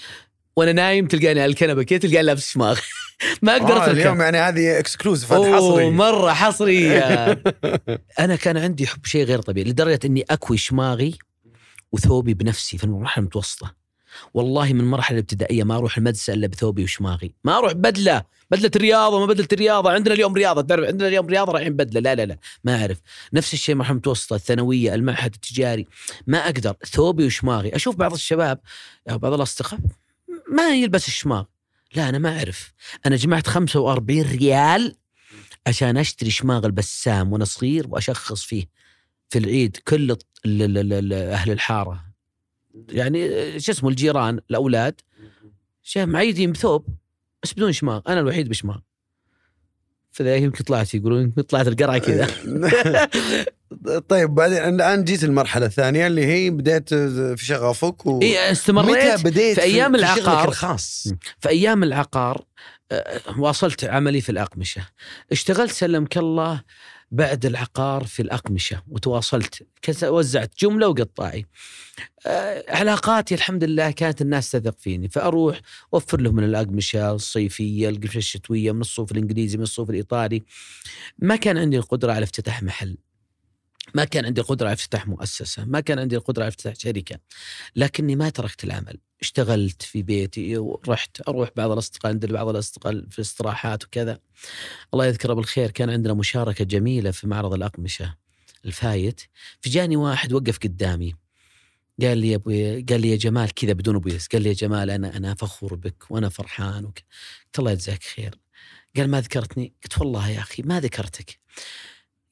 وأنا 0.56 0.72
نايم 0.72 1.06
تلقاني 1.06 1.40
على 1.40 1.50
الكنبة 1.50 1.82
كذا 1.82 1.98
تلقاني 1.98 2.22
لابس 2.22 2.50
شماغ. 2.50 2.78
ما 3.42 3.52
أقدر 3.52 3.72
آه 3.76 3.84
أتركه. 3.84 3.90
اليوم 3.90 4.20
يعني 4.20 4.38
هذه 4.38 4.78
اكسكلوزيف 4.78 5.32
أوه 5.32 5.56
حصري. 5.56 5.90
مرة 5.90 6.32
حصري. 6.32 6.98
أنا 8.24 8.36
كان 8.36 8.56
عندي 8.56 8.86
حب 8.86 9.06
شيء 9.06 9.24
غير 9.24 9.40
طبيعي 9.40 9.70
لدرجة 9.70 10.00
إني 10.04 10.24
أكوي 10.30 10.56
شماغي 10.56 11.18
وثوبي 11.92 12.34
بنفسي 12.34 12.78
في 12.78 12.84
المرحلة 12.84 13.22
المتوسطة. 13.22 13.79
والله 14.34 14.72
من 14.72 14.80
المرحله 14.80 15.18
الابتدائية 15.18 15.64
ما 15.64 15.76
أروح 15.76 15.98
المدرسة 15.98 16.32
إلا 16.32 16.46
بثوبي 16.46 16.84
وشماغي. 16.84 17.34
ما 17.44 17.58
أروح 17.58 17.72
بدلة 17.72 18.22
بدلة 18.50 18.70
رياضه 18.76 19.20
ما 19.20 19.26
بدلة 19.26 19.48
رياضه 19.52 19.90
عندنا 19.90 20.14
اليوم 20.14 20.34
رياضة 20.34 20.62
تعرف 20.62 20.86
عندنا 20.86 21.08
اليوم 21.08 21.26
رياضة 21.26 21.52
رايحين 21.52 21.76
بدلة. 21.76 22.00
لا 22.00 22.14
لا 22.14 22.26
لا 22.26 22.38
ما 22.64 22.80
أعرف. 22.80 22.98
نفس 23.32 23.54
الشيء 23.54 23.74
مرحلة 23.74 23.92
المتوسطة 23.92 24.36
الثانوية 24.36 24.94
المعهد 24.94 25.34
التجاري. 25.34 25.86
ما 26.26 26.44
أقدر 26.44 26.76
ثوبي 26.86 27.26
وشماغي. 27.26 27.76
أشوف 27.76 27.96
بعض 27.96 28.12
الشباب 28.12 28.60
أو 29.10 29.18
بعض 29.18 29.32
الأصدقاء 29.32 29.80
ما 30.52 30.74
يلبس 30.74 31.08
الشماغ. 31.08 31.44
لا 31.94 32.08
أنا 32.08 32.18
ما 32.18 32.38
أعرف. 32.38 32.72
أنا 33.06 33.16
جمعت 33.16 33.46
45 33.46 34.22
ريال 34.22 34.96
عشان 35.66 35.96
أشتري 35.96 36.30
شماغ 36.30 36.66
البسام 36.66 37.32
وأنا 37.32 37.44
صغير 37.44 37.86
وأشخص 37.88 38.42
فيه 38.42 38.64
في 39.28 39.38
العيد 39.38 39.76
كل 39.76 40.16
أهل 40.46 41.50
الحارة. 41.50 42.09
يعني 42.88 43.60
شو 43.60 43.72
اسمه 43.72 43.88
الجيران 43.88 44.40
الأولاد. 44.50 45.00
شايف 45.82 46.08
معيدين 46.08 46.52
بثوب 46.52 46.86
بس 47.42 47.52
بدون 47.52 47.72
شماغ. 47.72 48.00
أنا 48.08 48.20
الوحيد 48.20 48.48
بشماغ. 48.48 48.78
فذا 50.10 50.36
يمكن 50.36 50.64
طلعت 50.64 50.94
يقولون 50.94 51.22
يمكن 51.22 51.42
طلعت 51.42 51.68
القرعة 51.68 51.98
كذا. 51.98 52.26
طيب 54.08 54.34
بعدين 54.34 54.58
الان 54.58 55.04
جيت 55.04 55.24
المرحلة 55.24 55.66
الثانية 55.66 56.06
اللي 56.06 56.26
هي 56.26 56.50
بديت 56.50 56.94
في 56.94 57.44
شغفك 57.44 58.06
و... 58.06 58.16
متى 58.16 58.52
استمريت 58.52 59.24
بديت 59.24 59.60
في 59.60 59.62
أيام 59.62 59.96
شغلك 59.96 60.18
العقار. 60.18 60.48
الخاص؟ 60.48 61.08
في 61.38 61.48
أيام 61.48 61.82
العقار 61.82 62.44
آه، 62.92 63.20
واصلت 63.38 63.84
عملي 63.84 64.20
في 64.20 64.32
الأقمشة. 64.32 64.86
اشتغلت 65.32 65.72
سلمك 65.72 66.18
الله 66.18 66.62
بعد 67.10 67.46
العقار 67.46 68.04
في 68.04 68.22
الأقمشة 68.22 68.82
وتواصلت 68.88 69.66
وزعت 70.04 70.52
جملة 70.58 70.88
وقطاعي. 70.88 71.46
آه، 72.26 72.64
علاقاتي 72.68 73.34
الحمد 73.34 73.64
لله 73.64 73.90
كانت 73.90 74.22
الناس 74.22 74.50
تثق 74.50 74.78
فيني 74.78 75.08
فأروح 75.08 75.60
أوفر 75.94 76.20
لهم 76.20 76.34
من 76.34 76.44
الأقمشة 76.44 77.12
الصيفية 77.12 77.88
القمشة 77.88 78.18
الشتوية 78.18 78.72
من 78.72 78.80
الصوف 78.80 79.12
الإنجليزي 79.12 79.56
من 79.56 79.62
الصوف 79.62 79.90
الإيطالي. 79.90 80.42
ما 81.18 81.36
كان 81.36 81.58
عندي 81.58 81.76
القدرة 81.76 82.12
على 82.12 82.24
افتتاح 82.24 82.62
محل. 82.62 82.96
ما 83.94 84.04
كان 84.04 84.24
عندي 84.26 84.40
القدرة 84.40 84.66
على 84.66 84.74
افتتاح 84.74 85.06
مؤسسة 85.08 85.64
ما 85.64 85.80
كان 85.80 85.98
عندي 85.98 86.16
القدرة 86.16 86.42
على 86.42 86.48
افتتاح 86.48 86.74
شركة 86.74 87.18
لكني 87.76 88.16
ما 88.16 88.30
تركت 88.30 88.64
العمل. 88.64 88.98
اشتغلت 89.20 89.82
في 89.82 90.02
بيتي 90.02 90.58
ورحت 90.58 91.28
أروح 91.28 91.50
بعض 91.56 91.70
الأصدقاء 91.70 92.12
عند 92.12 92.26
بعض 92.26 92.48
الأصدقاء 92.48 92.92
في 93.10 93.18
الاستراحات 93.18 93.84
وكذا. 93.84 94.18
الله 94.94 95.06
يذكره 95.06 95.32
بالخير 95.32 95.70
كان 95.70 95.90
عندنا 95.90 96.14
مشاركة 96.14 96.64
جميلة 96.64 97.10
في 97.10 97.26
معرض 97.26 97.54
الأقمشة 97.54 98.16
الفايت. 98.64 99.20
فجاني 99.60 99.96
واحد 99.96 100.32
وقف 100.32 100.58
قدامي 100.58 101.14
قال 102.02 102.18
لي 102.18 102.30
يا 102.30 102.36
أبوي 102.36 102.82
قال 102.82 103.00
لي 103.00 103.10
يا 103.10 103.16
جمال 103.16 103.54
كذا 103.54 103.72
بدون 103.72 103.96
أبو 103.96 104.10
قال 104.32 104.42
لي 104.42 104.48
يا 104.48 104.54
جمال 104.54 104.90
أنا 104.90 105.16
أنا 105.16 105.34
فخور 105.34 105.74
بك 105.74 106.10
وأنا 106.10 106.28
فرحان 106.28 106.84
وك. 106.84 106.98
قلت 107.46 107.58
الله 107.58 107.70
يجزاك 107.70 108.02
خير. 108.02 108.34
قال 108.96 109.10
ما 109.10 109.20
ذكرتني؟ 109.20 109.72
قلت 109.82 109.98
والله 109.98 110.28
يا 110.28 110.38
أخي 110.38 110.62
ما 110.62 110.80
ذكرتك. 110.80 111.38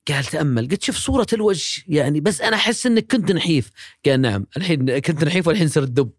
قال 0.08 0.24
تأمل. 0.24 0.68
قلت 0.68 0.82
شوف 0.82 0.96
صورة 0.96 1.26
الوجه 1.32 1.82
يعني 1.88 2.20
بس 2.20 2.40
أنا 2.40 2.56
أحس 2.56 2.86
إنك 2.86 3.12
كنت 3.12 3.32
نحيف. 3.32 3.70
قال 4.06 4.20
نعم 4.20 4.46
الحين 4.56 4.98
كنت 4.98 5.24
نحيف 5.24 5.46
والحين 5.46 5.68
صرت 5.68 5.88
دب. 5.88 6.10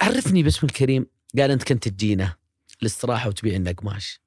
عرفني 0.00 0.42
باسم 0.42 0.66
الكريم. 0.66 1.06
قال 1.38 1.50
أنت 1.50 1.62
كنت 1.62 1.88
تجينا 1.88 2.34
الاستراحه 2.82 3.28
وتبيع 3.28 3.56
لنا 3.56 3.72
قماش. 3.72 4.20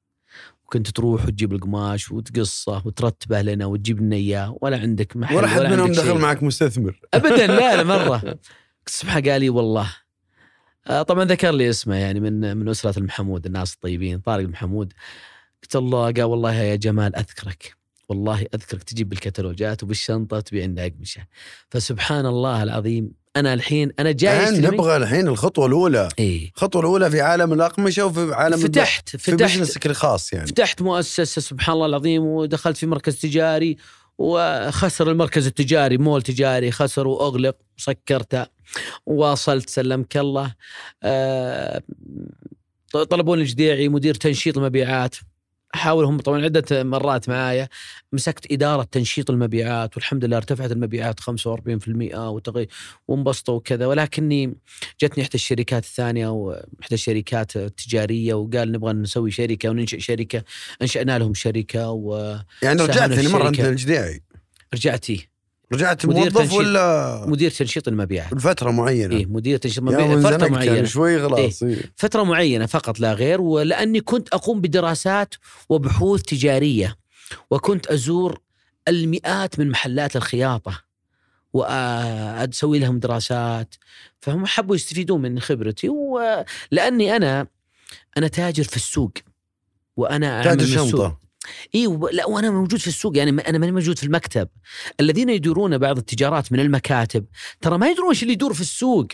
وكنت 0.64 0.90
تروح 0.90 1.26
وتجيب 1.26 1.52
القماش 1.52 2.12
وتقصه 2.12 2.82
وترتبه 2.86 3.42
لنا 3.42 3.66
وتجيب 3.66 4.00
لنا 4.00 4.16
إياه. 4.16 4.58
ولا 4.60 4.80
عندك 4.80 5.16
محل 5.16 5.36
ولا 5.36 5.48
حد 5.48 5.60
منهم 5.60 5.92
دخل. 5.92 6.18
معك 6.18 6.42
مستثمر. 6.42 7.00
ابدا 7.14 7.46
لا 7.46 7.76
لا 7.76 7.82
مرة. 7.82 8.38
سبحان 8.86 9.28
قال 9.28 9.40
لي 9.40 9.50
والله. 9.50 9.96
آه، 10.86 11.02
طبعا 11.02 11.24
ذكر 11.24 11.50
لي 11.50 11.70
اسمه 11.70 11.94
يعني 11.94 12.20
من 12.20 12.56
من 12.56 12.68
أسرة 12.68 12.98
المحمود 12.98 13.46
الناس 13.46 13.74
الطيبين 13.74 14.18
طارق 14.18 14.44
المحمود. 14.44 14.92
قلت 15.62 15.76
الله 15.76 16.04
قال 16.04 16.22
والله 16.22 16.54
يا 16.54 16.76
جمال 16.76 17.16
أذكرك. 17.16 17.81
والله 18.12 18.46
أذكرك 18.54 18.82
تجيب 18.82 19.08
بالكتالوجات 19.08 19.82
وبالشنطة 19.82 20.40
تبيع 20.40 20.64
لنا 20.64 20.86
اقمشه 20.86 21.26
فسبحان 21.70 22.26
الله 22.26 22.62
العظيم 22.62 23.12
أنا 23.36 23.54
الحين 23.54 23.92
أنا 23.98 24.12
جاي 24.12 24.48
الحين 24.48 24.66
نبغى 24.66 24.96
الحين 24.96 25.28
الخطوة 25.28 25.66
الأولى. 25.66 26.08
إيه. 26.18 26.50
الخطوه 26.56 26.82
الأولى 26.82 27.10
في 27.10 27.20
عالم 27.20 27.52
الأقمشة 27.52 28.06
وفي 28.06 28.34
عالم 28.34 28.56
فتحت 28.56 29.08
في 29.08 29.18
فتحت. 29.18 29.56
بزنسك 29.56 29.86
الخاص 29.86 30.32
يعني. 30.32 30.46
فتحت 30.46 30.82
مؤسسة 30.82 31.40
سبحان 31.40 31.74
الله 31.74 31.86
العظيم 31.86 32.22
ودخلت 32.22 32.76
في 32.76 32.86
مركز 32.86 33.20
تجاري 33.20 33.76
وخسر 34.18 35.10
المركز 35.10 35.46
التجاري 35.46 35.98
مول 35.98 36.22
تجاري 36.22 36.70
خسر 36.70 37.06
وأغلق 37.06 37.56
سكرته 37.76 38.46
واصلت 39.06 39.70
سلمك 39.70 40.16
الله. 40.16 40.54
آه، 41.02 41.82
طلبوني 42.92 43.42
الجديعي 43.42 43.88
مدير 43.88 44.14
تنشيط 44.14 44.58
المبيعات. 44.58 45.16
احاول 45.74 46.04
هم 46.04 46.20
طبعا 46.20 46.44
عدة 46.44 46.82
مرات 46.84 47.28
معايا 47.28 47.68
مسكت 48.12 48.52
إدارة 48.52 48.82
تنشيط 48.82 49.30
المبيعات 49.30 49.96
والحمد 49.96 50.24
لله 50.24 50.36
ارتفعت 50.36 50.72
المبيعات 50.72 51.20
45% 51.20 51.24
وتغي 52.14 52.68
وانبسطوا 53.08 53.54
وكذا. 53.54 53.86
ولكني 53.86 54.54
جتني 55.02 55.24
إحدى 55.24 55.34
الشركات 55.34 55.84
الثانية 55.84 56.28
واحدى 56.28 56.94
الشركات 56.94 57.56
التجارية 57.56 58.34
وقال 58.34 58.72
نبغى 58.72 58.92
نسوي 58.92 59.30
شركة 59.30 59.68
وننشئ 59.68 60.00
شركة. 60.00 60.44
أنشأنا 60.82 61.18
لهم 61.18 61.34
شركة 61.34 61.90
ورجعت 61.90 62.44
يعني 62.62 62.82
رجعت 62.82 63.12
ثاني 63.12 63.28
مره. 63.28 63.48
أنت 63.48 63.60
الجديعي 63.60 64.22
فيه 65.02 65.31
رجعت 65.72 66.06
موظف. 66.06 66.52
ولا 66.52 67.24
مدير 67.28 67.50
تنشيط 67.50 67.88
المبيعات 67.88 68.32
لفتره 68.32 68.70
معينة 68.70 69.16
إيه 69.16 69.26
مدير 69.26 69.58
تنشيط 69.58 69.78
المبيعات 69.78 70.18
فتره 70.18 70.48
معينه 70.48 70.74
يعني 70.74 70.86
شوي 70.86 71.22
خلاص 71.22 71.62
إيه. 71.62 71.92
فترة 71.96 72.22
معينة 72.22 72.66
فقط 72.66 73.00
لا 73.00 73.12
غير 73.12 73.40
ولأني 73.40 74.00
كنت 74.00 74.28
أقوم 74.28 74.60
بدراسات 74.60 75.34
وبحوث 75.68 76.22
تجارية 76.22 76.96
وكنت 77.50 77.86
أزور 77.86 78.40
المئات 78.88 79.58
من 79.58 79.70
محلات 79.70 80.16
الخياطة 80.16 80.82
وأسوي 81.52 82.78
لهم 82.78 82.98
دراسات 82.98 83.74
فهم 84.20 84.46
حبوا 84.46 84.76
يستفيدون 84.76 85.22
من 85.22 85.40
خبرتي 85.40 85.88
ولأني 85.88 87.16
أنا 87.16 87.46
أنا 88.16 88.28
تاجر 88.28 88.64
في 88.64 88.76
السوق 88.76 89.12
وأنا 89.96 90.46
أعمل 90.46 90.56
تاجر. 90.56 90.66
شنطة 90.66 91.18
اي 91.74 91.86
وب- 91.86 92.08
لا 92.12 92.26
وأنا 92.26 92.50
موجود 92.50 92.80
في 92.80 92.86
السوق 92.86 93.16
يعني 93.16 93.30
أنا 93.48 93.58
ماني 93.58 93.72
موجود 93.72 93.98
في 93.98 94.04
المكتب. 94.06 94.48
الذين 95.00 95.28
يديرون 95.28 95.78
بعض 95.78 95.98
التجارات 95.98 96.52
من 96.52 96.60
المكاتب 96.60 97.24
ترى 97.60 97.78
ما 97.78 97.88
يدرون 97.90 98.08
إيش 98.08 98.22
اللي 98.22 98.32
يدور 98.32 98.54
في 98.54 98.60
السوق. 98.60 99.06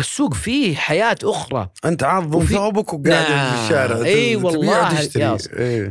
السوق 0.00 0.34
فيه 0.34 0.76
حياة 0.76 1.16
أخرى 1.24 1.68
أنت 1.84 2.20
وفي- 2.32 2.54
ثوبك 2.54 2.92
وقاعد 2.92 3.30
نعم. 3.30 3.56
في 3.56 3.64
الشارع 3.64 3.96
تبيع 3.98 4.38
والله. 4.38 5.00
يا. 5.16 5.38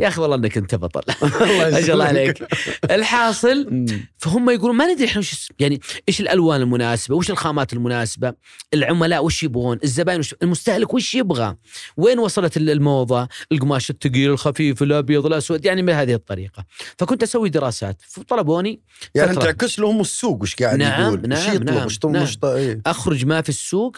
يا 0.02 0.08
أخي 0.08 0.22
والله 0.22 0.36
إنك 0.36 0.58
أنت 0.58 0.76
بطل 0.76 1.02
ما 1.22 1.82
شاء 1.86 1.94
الله. 1.94 2.06
عليك 2.10 2.48
الحاصل. 2.92 3.86
فهم 4.18 4.50
يقولون 4.50 4.76
ما 4.76 4.94
ندري 4.94 5.06
إحنا 5.08 5.20
وش 5.20 5.50
يعني 5.60 5.82
إيش 6.10 6.22
الألوان 6.22 6.62
المناسبة 6.62 7.16
وش 7.16 7.32
الخامات 7.32 7.74
المناسبة 7.74 8.34
العملاء 8.74 9.26
وش 9.26 9.44
يبغون 9.44 9.80
الزباين 9.84 10.20
وش 10.20 10.36
المستهلك 10.44 10.94
وش 10.94 11.16
يبغى 11.16 11.56
وين 11.98 12.20
وصلت 12.20 12.58
الموضة 12.58 13.28
القماش 13.52 13.90
الثقيل 13.90 14.30
الخفيف 14.32 14.84
الأبيض 14.84 15.26
الأسود 15.26 15.66
يعني 15.66 15.82
من 15.82 15.94
هذه 15.94 16.14
الطريقة 16.14 16.66
فكنت 16.98 17.24
أسوي 17.24 17.50
دراسات 17.50 18.02
فطلبوني 18.08 18.82
يعني. 19.16 19.36
تعكس 19.36 19.80
لهم 19.80 20.02
السوق 20.02 20.42
وش 20.42 20.56
قاعد 20.56 20.78
نعم، 20.78 21.02
يقول 21.02 21.20
وش 21.20 21.26
نعم، 21.28 21.56
يطلب 21.56 21.70
نعم، 21.70 21.86
وش 21.86 21.98
طلب 22.00 22.12
نعم. 22.12 22.28
إيه. 22.44 22.82
أخرج 22.86 23.26
ما 23.26 23.42
في 23.42 23.50
السوق 23.50 23.98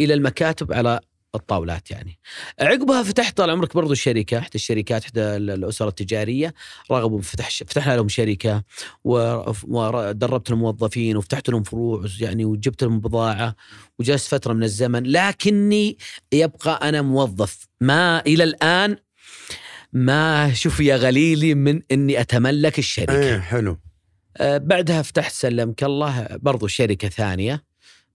إلى 0.00 0.14
المكاتب 0.14 0.72
على 0.72 1.00
الطاولات 1.34 1.90
يعني. 1.90 2.18
عقبها 2.60 3.02
فتحت 3.02 3.36
طال 3.36 3.50
عمرك 3.50 3.74
برضو 3.74 3.92
الشركة 3.92 4.38
إحدى 4.38 4.54
الشركات 4.54 5.04
إحدى 5.04 5.20
ال- 5.20 5.50
الاسر 5.50 5.88
التجارية. 5.88 6.54
رغبوا 6.90 7.18
بفتح 7.18 7.48
فتحنا 7.50 7.96
لهم 7.96 8.08
شركة 8.08 8.62
و- 9.04 9.52
ودربت 9.68 10.50
الموظفين 10.50 11.16
وفتحت 11.16 11.48
لهم 11.50 11.62
فروع 11.62 12.04
يعني 12.20 12.44
وجبت 12.44 12.82
لهم 12.84 13.00
بضاعة 13.00 13.56
وجلست 13.98 14.28
فترة 14.28 14.52
من 14.52 14.62
الزمن. 14.62 15.02
لكني 15.02 15.98
يبقى 16.32 16.88
أنا 16.88 17.02
موظف. 17.02 17.66
ما 17.80 18.20
إلى 18.26 18.44
الآن 18.44 18.96
ما 19.92 20.52
شوف 20.54 20.80
يا 20.80 20.96
غليلي 20.96 21.54
من 21.54 21.82
إني 21.92 22.20
أتملك 22.20 22.78
الشركة. 22.78 23.18
إيه 23.18 23.38
حلو. 23.40 23.78
آه، 24.36 24.58
بعدها 24.58 25.02
فتحت 25.02 25.32
سلمك 25.32 25.84
الله 25.84 26.26
برضو 26.30 26.66
شركة 26.66 27.08
ثانية. 27.08 27.71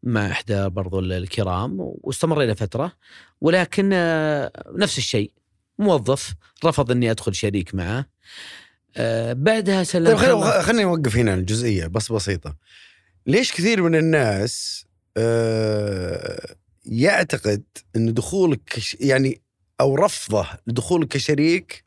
مع 0.08 0.32
إحدى 0.32 0.70
برضو 0.70 1.00
الكرام 1.00 1.76
واستمرينا 1.80 2.54
فترة. 2.54 2.92
ولكن 3.42 3.90
آه، 3.94 4.52
نفس 4.76 4.98
الشيء 4.98 5.32
موظف 5.80 6.34
رفض 6.66 6.92
أني 6.92 7.12
أدخل 7.12 7.36
شريك 7.36 7.76
معه. 7.76 8.06
آه، 8.98 9.34
بعدها 9.34 9.76
طيب 9.76 9.84
سلمك 9.84 10.16
خلينا 10.18 10.62
خلينا 10.62 10.84
نوقف 10.84 11.16
هنا 11.18 11.34
الجزئية 11.34 11.88
بس 11.88 12.12
بسيطة. 12.12 12.56
ليش 13.28 13.54
كثير 13.54 13.82
من 13.84 13.96
الناس 13.96 14.86
آه 15.18 16.56
يعتقد 16.86 17.64
إن 17.96 18.14
دخولك 18.14 18.80
يعني 19.00 19.42
أو 19.80 19.96
رفضه 19.96 20.48
لدخولك 20.68 21.08
كشريك 21.08 21.86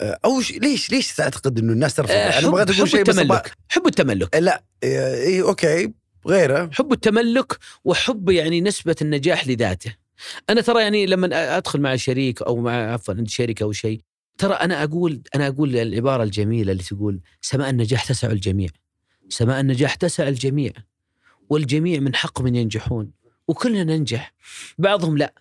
أو 0.00 0.40
ش- 0.40 0.52
ليش 0.52 0.90
ليش 0.90 1.14
تعتقد 1.14 1.58
إنه 1.58 1.72
الناس 1.72 1.94
ترفض؟ 1.94 2.10
آه، 2.10 2.38
أنا 2.38 2.50
بغيت 2.50 2.68
حب, 2.70 2.74
أقول 2.76 2.88
شيء 2.88 3.02
بس 3.02 3.18
التملك. 3.18 3.52
حب 3.68 3.86
التملك. 3.86 4.36
لا 4.36 4.64
اي 4.84 5.42
أوكي. 5.42 5.92
غيره. 6.26 6.70
حب 6.72 6.92
التملك 6.92 7.58
وحب 7.84 8.30
يعني 8.30 8.60
نسبة 8.60 8.96
النجاح 9.02 9.48
لذاته. 9.48 9.94
أنا 10.50 10.60
ترى 10.60 10.82
يعني 10.82 11.06
لما 11.06 11.56
أدخل 11.56 11.80
مع 11.80 11.96
شريك 11.96 12.42
أو 12.42 12.56
مع 12.56 12.92
عفوا 12.92 13.14
عند 13.14 13.28
شركة 13.28 13.64
أو 13.64 13.72
شيء 13.72 14.00
ترى 14.38 14.54
أنا 14.54 14.84
أقول 14.84 15.22
أنا 15.34 15.48
أقول 15.48 15.76
العبارة 15.76 16.22
الجميلة 16.22 16.72
اللي 16.72 16.82
تقول 16.82 17.20
سماء 17.40 17.70
النجاح 17.70 18.04
تسع 18.04 18.30
الجميع. 18.30 18.68
سماء 19.28 19.60
النجاح 19.60 19.94
تسع 19.94 20.28
الجميع. 20.28 20.72
والجميع 21.50 22.00
من 22.00 22.14
حقهم 22.14 22.46
أن 22.46 22.56
ينجحون. 22.56 23.10
وكلنا 23.48 23.84
ننجح. 23.84 24.34
بعضهم 24.78 25.18
لا. 25.18 25.34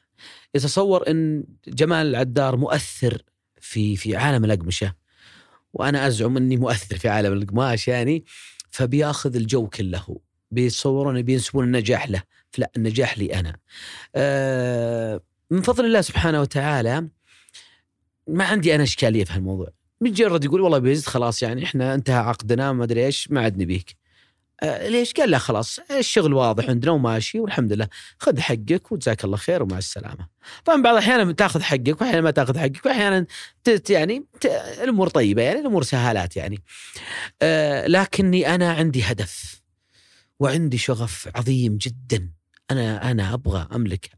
يتصور 0.56 1.10
أن 1.10 1.44
جمال 1.68 2.08
العدار 2.08 2.58
مؤثر 2.58 3.22
في 3.62 3.96
في 3.96 4.16
عالم 4.16 4.46
الأقمشة. 4.46 4.94
وأنا 5.74 6.08
أزعم 6.08 6.38
أني 6.38 6.58
مؤثر 6.58 6.98
في 6.98 7.10
عالم 7.10 7.34
القماش 7.34 7.88
يعني. 7.88 8.26
فبياخذ 8.70 9.36
الجو 9.36 9.68
كله. 9.68 10.20
بيتصورون 10.56 11.22
بينسبون 11.22 11.66
النجاح 11.66 12.10
له 12.10 12.24
لا 12.58 12.72
النجاح 12.78 13.18
لي 13.18 13.40
أنا 13.40 13.56
آه 14.16 15.22
من 15.52 15.62
فضل 15.62 15.86
الله 15.86 16.02
سبحانه 16.02 16.42
وتعالى 16.42 17.08
ما 18.28 18.44
عندي 18.44 18.76
أنا 18.76 18.84
إشكالية 18.84 19.24
في 19.24 19.34
هالموضوع 19.34 19.68
مجرد 20.02 20.46
يقول 20.46 20.62
والله 20.62 20.78
بيزد 20.78 21.06
خلاص 21.06 21.44
يعني 21.44 21.64
إحنا 21.64 21.94
انتهى 21.94 22.16
عقدنا 22.16 22.74
ما 22.74 22.84
أدري 22.84 23.06
إيش 23.06 23.32
ما 23.32 23.42
عاد 23.42 23.58
نبيك 23.58 23.96
آه 24.64 24.88
ليش؟ 24.90 25.14
قال 25.14 25.30
لا 25.30 25.38
خلاص 25.38 25.80
الشغل 25.92 26.34
واضح 26.34 26.70
عندنا 26.70 26.92
وماشي 26.92 27.40
والحمد 27.40 27.74
لله 27.74 27.88
خذ 28.20 28.40
حقك 28.40 28.92
وجزاك 28.92 29.24
الله 29.24 29.38
خير 29.38 29.64
ومع 29.64 29.78
السلامة. 29.78 30.28
طبعا 30.66 30.82
بعض 30.82 30.94
الأحيان 30.94 31.36
تأخذ 31.36 31.62
حقك 31.62 32.02
واحيانا 32.02 32.22
ما 32.22 32.32
تأخذ 32.32 32.60
حقك 32.60 32.86
واحيانا 32.86 33.26
يعني 33.90 34.26
الأمور 34.84 35.10
طيبة 35.10 35.42
يعني 35.42 35.60
الأمور 35.60 35.84
سهالات 35.84 36.38
يعني. 36.38 36.64
آه 37.42 37.88
لكني 37.88 38.56
أنا 38.56 38.72
عندي 38.72 39.04
هدف 39.04 39.65
وعندي 40.40 40.78
شغف 40.78 41.30
عظيم 41.36 41.78
جدا. 41.78 42.32
أنا 42.72 43.12
أنا 43.12 43.34
أبغى 43.34 43.68
املكها. 43.76 44.18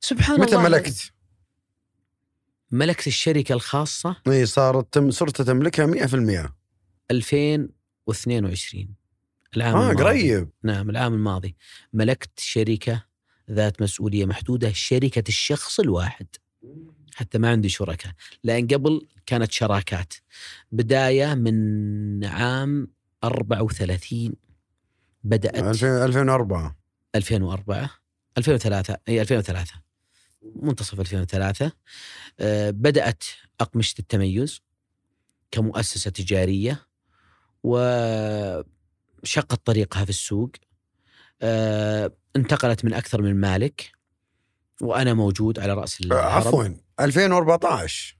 سبحان 0.00 0.40
متى 0.40 0.56
الله. 0.56 0.68
ملكت؟ 0.68 1.12
ملكت 2.70 3.06
الشركة 3.06 3.52
الخاصة. 3.52 4.16
إي 4.28 4.46
صارت 4.46 4.92
تم 4.92 5.10
صرت 5.10 5.42
تملكها 5.42 5.86
100% 5.86 6.54
2022 7.10 8.94
العام 9.56 9.76
آه 9.76 9.90
الماضي. 9.90 10.02
قريب. 10.04 10.50
نعم 10.64 10.90
العام 10.90 11.14
الماضي. 11.14 11.56
ملكت 11.92 12.40
شركة 12.40 13.04
ذات 13.50 13.82
مسؤولية 13.82 14.24
محدودة 14.26 14.72
شركة 14.72 15.24
الشخص 15.28 15.80
الواحد. 15.80 16.26
حتى 17.14 17.38
ما 17.38 17.50
عندي 17.50 17.68
شركاء 17.68 18.12
لأن 18.44 18.66
قبل 18.66 19.06
كانت 19.26 19.52
شراكات. 19.52 20.14
بداية 20.72 21.34
من 21.34 22.24
عام 22.24 22.88
34 23.24 24.34
بدأت 25.24 25.56
2000 25.56 26.04
2004 26.04 26.76
2004 27.14 27.90
2003 28.38 28.96
إي 29.08 29.20
2003 29.20 29.74
منتصف 30.56 31.00
2003 31.00 31.72
آه، 32.40 32.70
بدأت 32.70 33.24
أقمشة 33.60 33.94
التميز 33.98 34.60
كمؤسسة 35.50 36.10
تجارية 36.10 36.86
وشقت 37.62 38.66
طريقها 39.66 40.04
في 40.04 40.10
السوق. 40.10 40.50
آه، 41.42 42.12
انتقلت 42.36 42.84
من 42.84 42.94
أكثر 42.94 43.22
من 43.22 43.40
مالك 43.40 43.92
وأنا 44.80 45.14
موجود 45.14 45.58
على 45.58 45.74
رأس 45.74 46.00
العرب. 46.00 46.46
عفوا. 46.46 46.68
2014 47.00 48.18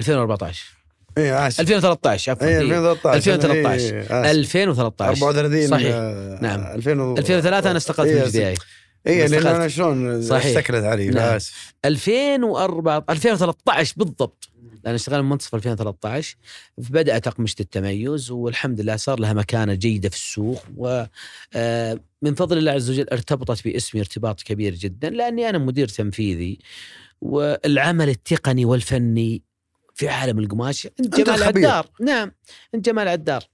2014 0.00 0.81
اي 1.18 1.46
اسف 1.48 1.60
2013 1.60 2.32
عفوا 2.32 2.46
اي 2.46 2.50
إيه. 2.52 2.60
2013 2.60 3.16
2013. 3.16 3.94
إيه، 3.94 4.00
آسف. 4.02 4.12
2013 4.12 5.26
34 5.26 5.66
صحيح. 5.68 5.94
آه، 5.94 6.38
نعم. 6.42 6.60
2000 6.74 7.00
و- 7.00 7.16
2003 7.18 7.70
أنا 7.70 7.76
استقلت 7.78 8.08
من 8.08 8.16
إيه، 8.16 8.24
ال 8.26 8.46
BAE 8.48 9.26
لأن. 9.26 9.46
أنا 9.46 9.68
شلون 9.68 10.22
صحيح. 10.22 10.46
استكلت 10.46 10.84
علي 10.84 11.06
نعم. 11.08 11.34
اسف 11.34 11.74
2004 11.84 13.04
2013 13.10 13.94
بالضبط 13.96 14.48
لأن 14.84 14.94
اشتغلنا 14.94 15.22
من 15.22 15.28
منتصف 15.28 15.54
2013 15.54 16.36
بدات 16.78 17.26
اقمشه 17.26 17.54
التميز 17.60 18.30
والحمد 18.30 18.80
لله 18.80 18.96
صار 18.96 19.20
لها 19.20 19.32
مكانة 19.32 19.74
جيدة 19.74 20.08
في 20.08 20.16
السوق 20.16 20.62
ومن 20.76 22.34
فضل 22.36 22.58
الله 22.58 22.72
عز 22.72 22.90
وجل 22.90 23.06
ارتبطت 23.12 23.64
باسمي 23.64 24.00
ارتباط 24.00 24.42
كبير 24.42 24.74
جدا 24.74 25.10
لأني 25.10 25.48
أنا 25.48 25.58
مدير 25.58 25.88
تنفيذي 25.88 26.58
والعمل 27.20 28.08
التقني 28.08 28.64
والفني 28.64 29.42
في 30.02 30.08
عالم 30.08 30.38
القماش 30.38 30.88
أنت 31.00 31.20
جمال. 31.20 31.42
عدار. 31.42 31.86
نعم 32.00 32.32
عند 32.74 32.82
جمال 32.82 33.08
عدار. 33.08 33.44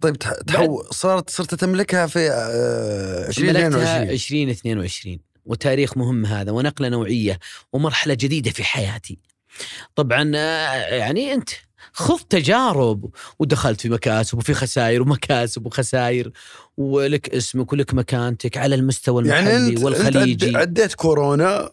طيب 0.00 0.16
تح- 0.18 0.32
تحو 0.46 0.82
صارت 0.90 1.30
صرت 1.30 1.54
تملكها 1.54 2.06
في 2.06 2.18
آه، 2.30 3.28
2022 3.28 3.74
ملكتها 3.74 4.02
2022 4.12 5.18
وتاريخ 5.46 5.96
مهم 5.96 6.26
هذا 6.26 6.52
ونقلة 6.52 6.88
نوعية 6.88 7.38
ومرحلة 7.72 8.14
جديدة 8.14 8.50
في 8.50 8.64
حياتي. 8.64 9.18
طبعا 9.94 10.32
آه، 10.36 10.74
يعني 10.94 11.32
أنت 11.34 11.48
خذ 11.92 12.18
تجارب 12.18 13.10
ودخلت 13.38 13.80
في 13.80 13.88
مكاسب 13.88 14.38
وفي 14.38 14.54
خسائر 14.54 15.02
ومكاسب 15.02 15.66
وخسائر 15.66 16.30
ولك 16.76 17.28
اسمك 17.34 17.72
ولك 17.72 17.94
مكانتك 17.94 18.56
على 18.56 18.74
المستوى 18.74 19.22
المحلي 19.22 19.50
يعني 19.50 19.68
أنت 19.68 19.82
والخليجي. 19.84 20.32
انت 20.46 20.56
عد- 20.56 20.60
عديت 20.62 20.94
كورونا 20.94 21.70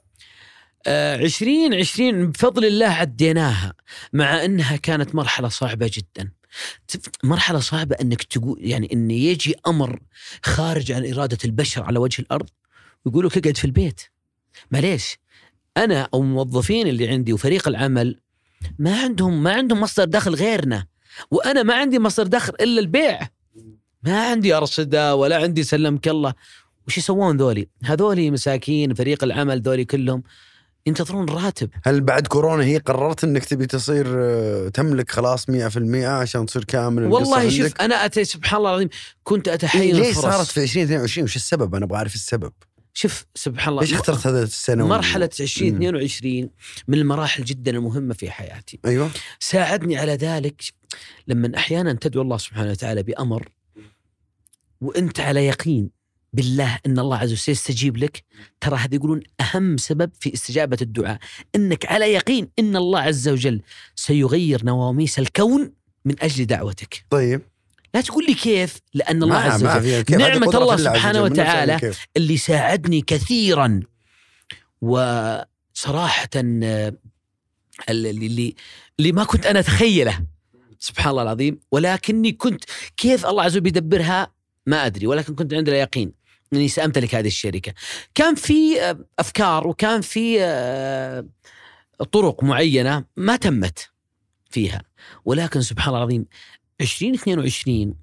آه، 0.88 1.16
2020 1.16 2.32
بفضل 2.32 2.66
الله 2.66 2.88
عديناها 2.88 3.74
مع 4.14 4.46
إنها 4.46 4.76
كانت 4.76 5.16
مرحلة 5.16 5.48
صعبة 5.48 5.92
جدا. 5.94 6.32
مرحلة 7.24 7.60
صعبة 7.60 7.96
إنك 8.02 8.24
تقول 8.24 8.58
يعني 8.62 8.94
إن 8.94 9.12
يجي 9.12 9.56
أمر 9.68 10.00
خارج 10.44 10.92
عن 10.92 11.14
إرادة 11.14 11.38
البشر 11.46 11.84
على 11.84 12.00
وجه 12.00 12.22
الأرض 12.22 12.50
ويقول 13.06 13.26
لك 13.26 13.38
اقعد 13.38 13.58
في 13.58 13.66
البيت 13.66 14.02
معليش 14.72 15.18
أنا 15.78 16.10
أو 16.14 16.22
الموظفين 16.22 16.88
اللي 16.88 17.08
عندي 17.08 17.34
وفريق 17.34 17.68
العمل 17.68 18.20
ما 18.80 19.02
عندهم 19.02 19.44
ما 19.44 19.54
عندهم 19.54 19.82
مصدر 19.82 20.06
دخل 20.06 20.36
غيرنا 20.36 20.86
وأنا 21.32 21.64
ما 21.64 21.74
عندي 21.74 22.00
مصدر 22.00 22.28
دخل 22.28 22.54
إلا 22.62 22.80
البيع. 22.80 23.30
ما 24.04 24.30
عندي 24.30 24.54
ارصده 24.54 25.16
ولا 25.16 25.38
عندي 25.38 25.64
سلمك 25.64 26.08
الله. 26.08 26.34
وش 26.88 26.98
يسوون 26.98 27.38
ذولي؟ 27.38 27.68
هذولي 27.84 28.32
مساكين 28.32 28.94
فريق 28.94 29.24
العمل 29.24 29.62
ذولي 29.62 29.86
كلهم 29.86 30.24
ينتظرون 30.86 31.30
راتب 31.30 31.70
هل 31.84 32.02
بعد 32.02 32.28
كورونا 32.28 32.64
هي 32.64 32.78
قررت 32.78 33.24
إنك 33.24 33.46
تبي 33.46 33.66
تصير 33.66 34.06
آه، 34.08 34.70
تملك 34.70 35.12
خلاص 35.12 35.46
100% 35.50 36.06
عشان 36.06 36.46
تصير 36.46 36.64
كامل 36.64 37.04
والله 37.04 37.50
شوف 37.50 37.62
عندك؟ 37.62 37.82
أنا 37.82 38.06
أتي 38.06 38.24
سبحان 38.24 38.58
الله 38.58 38.70
العظيم 38.70 38.90
كنت 39.24 39.48
إيه 39.48 39.56
اتحين 39.56 39.96
ليش 39.96 40.10
الفرص. 40.10 40.24
صارت 40.24 40.48
في 40.48 40.64
2022 40.64 41.24
وش 41.24 41.36
السبب؟ 41.36 41.76
أنا 41.76 41.86
أبغى 41.86 41.98
أعرف 41.98 42.16
السبب. 42.16 42.54
شوف 42.94 43.26
سبحان 43.36 43.70
الله 43.70 43.82
ليش 43.82 43.94
اخترت 43.94 44.28
هذا 44.28 44.44
السنة؟ 44.44 44.88
مرحلة 44.88 45.30
2022 45.40 46.50
من 46.88 46.98
المراحل 46.98 47.44
جدا 47.44 47.72
المهمة 47.72 48.14
في 48.14 48.32
حياتي. 48.32 48.80
أيوه. 48.86 49.10
ساعدني 49.40 49.98
على 49.98 50.16
ذلك 50.16 50.64
لما 51.28 51.58
أحيانا 51.58 51.94
تدعو 51.94 52.24
الله 52.24 52.38
سبحانه 52.38 52.72
وتعالى 52.72 53.04
بأمر 53.04 53.50
وأنت 54.82 55.20
على 55.20 55.46
يقين. 55.46 55.90
بالله 56.34 56.80
أن 56.86 57.00
الله 57.00 57.18
عز 57.18 57.30
وجل 57.30 57.38
سيستجيب 57.38 57.98
لك. 57.98 58.24
ترى 58.62 58.76
هذا 58.76 58.96
يقولون 58.96 59.22
أهم 59.42 59.78
سبب 59.78 60.12
في 60.20 60.34
استجابة 60.34 60.78
الدعاء. 60.82 61.20
أنك 61.56 61.86
على 61.86 62.14
يقين 62.14 62.48
أن 62.60 62.76
الله 62.76 63.00
عز 63.00 63.28
وجل 63.30 63.62
سيغير 63.96 64.66
نواميس 64.66 65.20
الكون 65.20 65.74
من 66.06 66.16
أجل 66.22 66.46
دعوتك. 66.46 67.06
طيب. 67.10 67.42
لا 67.94 68.02
تقول 68.02 68.26
لي 68.26 68.34
كيف؟ 68.34 68.78
لأن 68.94 69.24
الله 69.24 69.36
عز 69.36 69.64
وجل 69.64 70.04
قدرة 70.04 70.58
الله 70.58 70.78
سبحانه 70.78 71.22
وتعالى. 71.22 71.94
اللي 72.18 72.38
ساعدني 72.38 73.02
كثيرا. 73.02 73.80
وصراحة 74.82 76.30
آه، 76.36 76.94
اللي 77.90 78.10
اللي 78.10 78.56
اللي 79.00 79.12
ما 79.12 79.24
كنت 79.24 79.46
أنا 79.46 79.60
أتخيله. 79.60 80.26
سبحان 80.80 81.12
الله 81.12 81.22
العظيم. 81.22 81.60
ولكني 81.72 82.32
كنت 82.32 82.64
كيف 82.98 83.26
الله 83.26 83.44
عز 83.44 83.52
وجل 83.52 83.62
بيدبرها؟ 83.62 84.34
ما 84.66 84.86
أدري. 84.86 85.08
ولكن 85.08 85.36
كنت 85.36 85.54
عندي 85.54 85.72
اليقين 85.72 86.23
إني 86.56 86.68
سأمتلك 86.68 87.16
هذه 87.16 87.28
الشركة. 87.28 87.74
كان 88.16 88.36
في 88.36 88.82
آه، 88.82 89.00
أفكار 89.20 89.68
وكان 89.68 90.02
في 90.02 90.38
آه، 90.42 91.26
طرق 92.12 92.44
معينة 92.44 93.06
ما 93.18 93.36
تمت 93.36 93.90
فيها 94.50 94.82
ولكن 95.26 95.62
سبحان 95.62 95.88
الله 95.88 95.98
العظيم 96.00 96.26
2022 96.82 97.94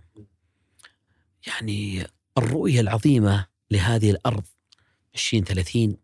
يعني 1.47 2.07
الرؤية 2.39 2.81
العظيمة 2.81 3.47
لهذه 3.71 4.11
الأرض 4.11 4.43
2030 5.15 5.97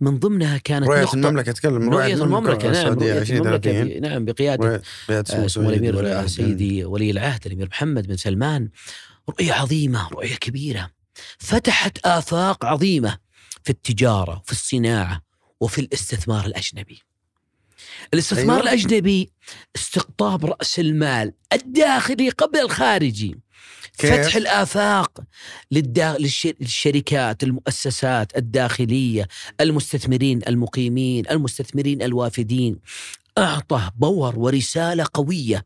من 0.00 0.18
ضمنها 0.18 0.58
كانت 0.58 0.86
رؤية 0.88 1.04
نقطة- 1.06 1.14
المملكة 1.14 1.52
تكلم 1.52 1.90
رؤية 1.90 2.14
المملكة 2.14 2.70
نعم 2.70 2.86
رؤية 2.86 3.12
المملكة 3.12 3.18
2030 3.20 3.88
ب- 3.88 4.02
نعم 4.02 4.24
بقيادة 4.24 4.82
آه، 5.10 5.46
سمو 5.46 5.70
الأمير. 5.70 6.26
سيدي 6.26 6.84
ولي 6.84 7.10
العهد 7.10 7.46
الأمير 7.46 7.66
محمد 7.66 8.06
بن 8.06 8.16
سلمان 8.16 8.68
رؤية 9.28 9.52
عظيمة 9.52 10.08
رؤية 10.08 10.34
كبيرة 10.34 10.90
فتحت 11.38 11.98
آفاق 12.06 12.64
عظيمة 12.64 13.18
في 13.64 13.70
التجارة 13.70 14.42
في 14.46 14.52
الصناعة 14.52 15.22
وفي 15.60 15.80
الاستثمار 15.80 16.46
الأجنبي 16.46 17.02
الاستثمار 18.14 18.56
أيوة. 18.56 18.72
الأجنبي 18.72 19.32
استقطاب 19.76 20.46
رأس 20.46 20.78
المال 20.78 21.32
الداخلي 21.52 22.28
قبل 22.28 22.58
الخارجي 22.58 23.38
كيف؟ 23.98 24.12
فتح 24.12 24.36
الآفاق 24.36 25.20
للدا... 25.70 26.16
للش... 26.18 26.48
للشركات 26.60 27.42
المؤسسات 27.42 28.36
الداخلية 28.36 29.28
المستثمرين 29.60 30.40
المقيمين 30.48 31.24
المستثمرين 31.30 32.02
الوافدين 32.02 32.78
أعطى 33.38 33.90
power 33.96 34.38
ورسالة 34.38 35.06
قوية 35.14 35.64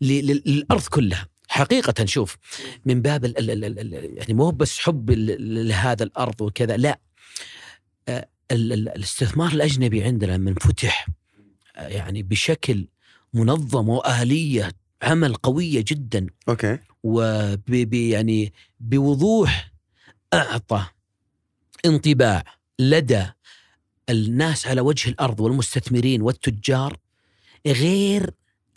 للأرض 0.00 0.82
كلها 0.82 1.26
حقيقة 1.48 2.04
شوف 2.04 2.36
من 2.84 3.02
باب 3.02 3.24
ال... 3.24 3.38
ال... 3.38 3.50
ال... 3.50 3.64
ال... 3.64 3.94
ال- 3.94 4.18
يعني 4.18 4.34
مو 4.34 4.50
بس 4.50 4.78
حب 4.78 5.10
لهذا 5.10 6.02
الأرض 6.02 6.40
وكذا 6.40 6.76
لا. 6.76 7.00
آه، 8.08 8.28
ال... 8.50 8.72
ال... 8.72 8.88
الاستثمار 8.88 9.52
الأجنبي 9.52 10.02
عندنا 10.04 10.36
من 10.36 10.54
فتح 10.54 11.06
يعني 11.76 12.22
بشكل 12.22 12.86
منظم 13.34 13.88
وآلية 13.88 14.72
عمل 15.02 15.34
قوية 15.34 15.84
جدا. 15.88 16.26
أوكي. 16.48 16.78
وب 17.02 17.94
يعني 17.94 18.52
بوضوح 18.80 19.72
أعطى 20.34 20.86
انطباع 21.86 22.44
لدى 22.78 23.26
الناس 24.10 24.66
على 24.66 24.80
وجه 24.80 25.08
الأرض 25.10 25.40
والمستثمرين 25.40 26.22
والتجار 26.22 26.96
غير 27.66 28.30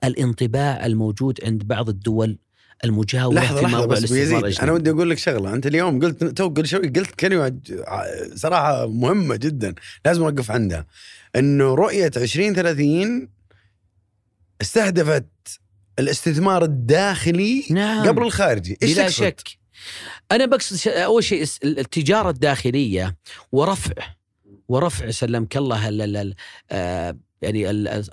الانطباع 0.04 0.86
الموجود 0.86 1.40
عند 1.44 1.64
بعض 1.64 1.90
الدول 1.90 2.38
المجاورة 2.86 3.34
لحظة 3.36 3.60
في 3.60 3.66
لحظة 3.66 3.86
بس 3.86 3.98
الاستثمار 4.00 4.42
بيزيد. 4.44 4.62
أنا 4.62 4.72
ودي 4.72 4.90
أقول 4.90 5.10
لك 5.10 5.18
شغلة. 5.18 5.54
أنت 5.54 5.68
اليوم 5.68 6.00
قلت 6.00 6.24
تو 6.24 6.48
قلت 6.48 6.66
شوي 6.66 6.88
قلت 6.88 7.12
كلمة 7.12 7.60
صراحة 8.36 8.88
مهمة 8.88 9.36
جدا 9.36 9.74
لازم 10.06 10.24
أوقف 10.24 10.52
عندها. 10.52 10.86
إنه 11.36 11.74
رؤية 11.76 12.12
2030 12.18 13.30
استهدفت 14.62 15.26
الاستثمار 16.00 16.64
الداخلي 16.64 17.64
نعم. 17.72 18.08
قبل 18.08 18.24
الخارجي. 18.24 18.78
إيش 18.84 18.94
بلا 18.94 19.04
تقصد؟ 19.04 19.24
شك. 19.24 19.44
أنا 20.32 20.46
بقصد 20.46 20.88
أول 20.92 21.24
شيء 21.24 21.46
التجارة 21.64 22.30
الداخلية 22.30 23.18
ورفع 23.52 23.94
ورفع 24.70 25.10
سلمك 25.12 25.58
الله 25.58 25.90
ال- 25.90 26.02
ال- 26.02 26.18
ال- 26.18 26.36
آه، 26.72 27.18
يعني 27.42 27.70
ال- 27.70 27.88
ال- 27.88 28.08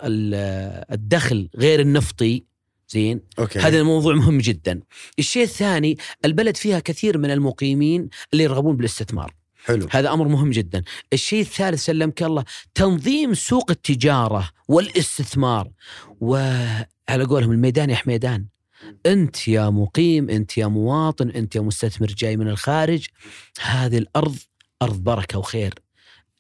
الدخل 0.93 1.49
غير 1.57 1.81
النفطي 1.81 2.45
زين؟ 2.89 3.21
أوكي. 3.39 3.59
هذا 3.59 3.81
الموضوع 3.81 4.15
مهم 4.15 4.39
جدا. 4.39 4.81
الشيء 5.19 5.43
الثاني 5.43 5.99
البلد 6.25 6.57
فيها 6.57 6.79
كثير 6.79 7.19
من 7.19 7.31
المقيمين 7.31 8.09
اللي 8.33 8.45
يرغبون 8.45 8.77
بالاستثمار. 8.77 9.35
حلو. 9.65 9.89
هذا 9.91 10.13
أمر 10.13 10.29
مهم 10.29 10.51
جدا. 10.51 10.83
الشيء 11.13 11.41
الثالث 11.41 11.85
سلمك 11.85 12.23
الله 12.23 12.45
تنظيم 12.75 13.35
سوق 13.35 13.71
التجارة 13.71 14.51
والاستثمار. 14.69 15.71
وعلى 16.21 17.25
قولهم 17.29 17.53
الميدان 17.53 17.91
يا 17.91 17.97
حميدان 17.97 18.47
أنت 19.07 19.49
يا 19.49 19.71
مقيم 19.71 20.31
أنت 20.31 20.59
يا 20.59 20.67
مواطن 20.67 21.31
أنت 21.31 21.57
يا 21.57 21.61
مستثمر 21.61 22.07
جاي 22.07 22.37
من 22.37 22.49
الخارج 22.49 23.07
هذه 23.61 23.99
الأرض 23.99 24.37
أرض 24.83 25.05
بركة 25.05 25.39
وخير. 25.39 25.75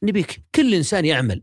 نبيك 0.02 0.42
كل 0.54 0.74
إنسان 0.74 1.04
يعمل. 1.04 1.42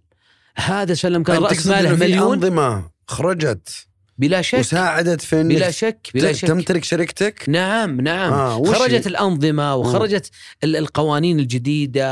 هذا 0.58 0.94
سلمك 0.94 1.30
الله 1.30 1.50
رأس 1.50 1.68
ماله 1.68 1.96
مليون؟ 1.96 2.44
أنظمة 2.44 2.90
خرجت؟ 3.08 3.88
بلا 4.18 4.42
شك 4.42 4.60
وساعدت 4.60 5.22
في 5.22 5.42
إنك 5.42 5.56
بلا 5.56 5.72
شك 5.72 6.08
بلا 6.14 6.34
شك 6.34 6.48
تمتلك 6.48 6.84
شركتك 6.84 7.46
نعم 7.50 8.02
نعم 8.02 8.34
آه، 8.34 8.64
خرجت 8.64 8.94
هي؟ 9.08 9.10
الأنظمة 9.12 9.76
وخرجت 9.76 10.30
ال- 10.64 10.76
القوانين 10.76 11.40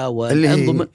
هي؟ 0.07 0.09
والأنظمة 0.11 0.87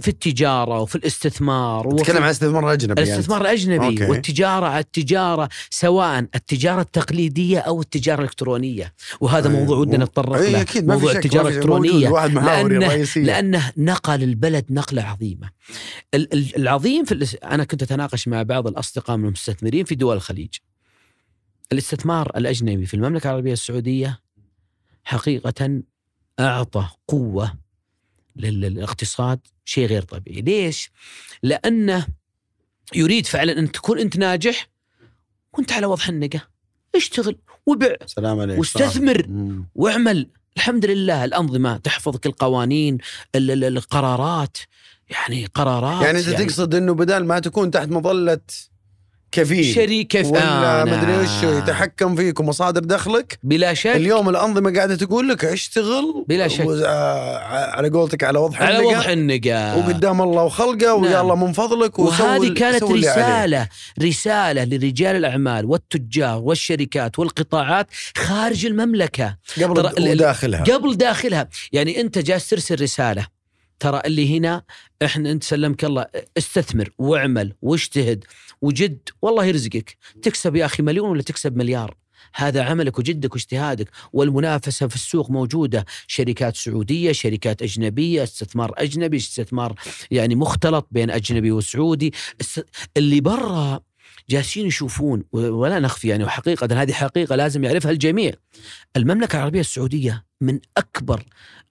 في 0.00 0.08
التجارة 0.08 0.80
وفي 0.80 0.94
الاستثمار 0.96 1.86
وفي 1.88 1.96
تتكلم 2.04 2.16
عن 2.16 2.24
الاستثمار 2.24 2.66
الاجنبي 2.68 3.00
يعني. 3.00 3.12
الاستثمار 3.14 3.40
الأجنبي 3.40 3.86
أوكي. 3.86 4.04
والتجارة 4.06 4.78
التجارة 4.78 5.48
سواء 5.70 6.18
التجارة 6.34 6.80
التقليدية 6.80 7.58
أو 7.58 7.80
التجارة 7.80 8.18
الإلكترونية 8.20 8.92
وهذا 9.20 9.48
أي. 9.48 9.52
موضوع 9.54 9.78
ودنا 9.78 10.04
نتطرق 10.04 10.40
له 10.50 10.60
أكيد 10.60 10.86
موضوع 10.86 11.10
محاوري 12.34 12.78
لأنه- 12.78 12.82
الرئيسيه 12.82 13.22
لأنه 13.22 13.72
نقل 13.76 14.22
البلد 14.22 14.64
ال- 14.70 15.48
ال- 15.48 15.50
العظيم 16.56 17.04
في 17.04 17.14
الإس- 17.26 17.44
أنا 17.44 17.64
كنت 17.64 17.82
أتناقش 17.82 18.28
مع 18.28 18.42
بعض 18.42 18.66
الأصدقاء 18.66 19.16
من 19.16 19.24
المستثمرين 19.26 19.84
في 19.84 19.94
دول 19.94 20.16
الخليج. 20.16 20.54
الاستثمار 21.72 22.32
الأجنبي 22.36 22.86
في 22.86 22.94
المملكة 22.94 23.30
العربية 23.30 23.52
السعودية 23.52 24.20
حقيقة 25.04 25.82
أعطى 26.40 26.88
قوة 27.08 27.54
لل- 28.36 28.60
للاقتصاد 28.60 29.40
شيء 29.64 29.86
غير 29.86 30.02
طبيعي. 30.02 30.40
ليش؟ 30.40 30.90
لأنه 31.42 32.06
يريد 32.94 33.26
فعلا 33.26 33.58
أن 33.58 33.72
تكون 33.72 33.98
أنت 33.98 34.16
ناجح 34.16 34.68
وأنت 35.52 35.72
على 35.72 35.86
وضع 35.86 36.04
النقة 36.08 36.48
اشتغل 36.94 37.38
وبع 37.66 37.96
سلام 38.06 38.40
عليك 38.40 38.58
واستثمر 38.58 39.26
مم. 39.28 39.66
واعمل. 39.74 40.30
الحمد 40.56 40.86
لله 40.86 41.24
الأنظمة 41.24 41.76
تحفظك 41.76 42.26
القوانين 42.26 42.98
ال- 43.34 43.50
ال- 43.50 43.64
القرارات. 43.64 44.56
يعني 45.10 45.46
قرارات 45.54 46.02
يعني 46.04 46.18
انت 46.18 46.28
تقصد 46.28 46.74
إنه 46.74 46.94
بدل 46.94 47.24
ما 47.24 47.38
تكون 47.38 47.70
تحت 47.70 47.88
مظلة 47.88 48.38
كفيل 49.32 49.74
شريكة 49.74 50.22
في 50.22 50.28
ولا 50.28 50.82
آه 50.82 50.84
مدري 50.84 51.20
إيش 51.20 51.44
نعم. 51.44 51.58
يتحكم 51.58 52.16
فيك 52.16 52.40
ومصادر 52.40 52.80
دخلك 52.80 53.38
بلا 53.42 53.74
شك 53.74 53.96
اليوم 53.96 54.28
الأنظمة 54.28 54.74
قاعدة 54.74 54.96
تقول 54.96 55.28
لك 55.28 55.44
اشتغل 55.44 56.24
بلا 56.28 56.48
شك. 56.48 56.64
وز- 56.66 56.82
آه، 56.82 57.36
على 57.76 57.88
قولتك 57.88 58.24
على 58.24 58.38
وضع 58.38 58.58
على 58.58 58.78
النقا، 58.78 58.98
وضع 58.98 59.12
النقا 59.12 59.74
وقدام 59.74 60.22
الله 60.22 60.42
وخلقه 60.44 60.94
ويا 60.94 61.10
نعم. 61.10 61.20
الله 61.20 61.46
من 61.46 61.52
فضلك 61.52 61.98
وهذه 61.98 62.48
كانت. 62.54 62.82
رسالة 62.82 63.68
رسالة 64.02 64.64
لرجال 64.64 65.16
الأعمال 65.16 65.64
والتجار 65.64 66.38
والشركات 66.38 67.18
والقطاعات 67.18 67.86
خارج 68.16 68.66
المملكة 68.66 69.36
ترى 69.56 69.64
ال- 69.66 69.76
قبل 69.88 70.08
وداخلها 70.10 70.62
قبل 70.64 70.96
داخلها 70.96 71.48
يعني 71.72 72.00
أنت 72.00 72.18
جالس 72.18 72.48
ترسل 72.48 72.82
رسالة 72.82 73.26
ترى 73.78 74.02
اللي 74.06 74.38
هنا 74.38 74.62
إحنا 75.04 75.30
انت 75.30 75.44
سلمك 75.44 75.84
الله 75.84 76.06
استثمر 76.38 76.90
واعمل 76.98 77.54
واجتهد 77.62 78.24
وجد 78.62 78.98
والله 79.22 79.44
يرزقك. 79.44 79.96
تكسب 80.22 80.56
يا 80.56 80.64
أخي 80.64 80.82
مليون 80.82 81.10
ولا 81.10 81.22
تكسب 81.22 81.56
مليار؟ 81.56 81.96
هذا 82.34 82.62
عملك 82.62 82.98
وجدك 82.98 83.32
واجتهادك 83.32 83.88
والمنافسة 84.12 84.86
في 84.86 84.94
السوق 84.94 85.30
موجودة. 85.30 85.84
شركات 86.06 86.56
سعودية 86.56 87.12
شركات 87.12 87.62
أجنبية 87.62 88.22
استثمار 88.22 88.72
أجنبي 88.76 89.16
استثمار 89.16 89.74
يعني 90.10 90.34
مختلط 90.34 90.88
بين 90.90 91.10
أجنبي 91.10 91.52
وسعودي. 91.52 92.12
اللي 92.96 93.20
برا 93.20 93.80
جالسين 94.30 94.66
يشوفون 94.66 95.24
ولا 95.32 95.78
نخفي 95.78 96.08
يعني 96.08 96.24
وحقيقة 96.24 96.82
هذه 96.82 96.92
حقيقة 96.92 97.36
لازم 97.36 97.64
يعرفها 97.64 97.90
الجميع. 97.90 98.32
المملكة 98.96 99.36
العربية 99.36 99.60
السعودية 99.60 100.24
من 100.40 100.60
أكبر 100.76 101.24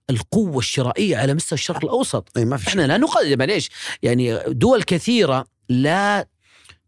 القوة 0.09 0.57
الشرائية 0.57 1.17
على 1.17 1.33
مستوى 1.33 1.57
الشرق 1.57 1.85
الأوسط. 1.85 2.37
أي 2.37 2.45
ما 2.45 2.57
في 2.57 2.67
إحنا 2.67 2.87
لا 2.87 2.97
نقدر 2.97 3.37
معليش 3.37 3.69
يعني 4.03 4.39
دول 4.47 4.83
كثيرة 4.83 5.45
لا 5.69 6.27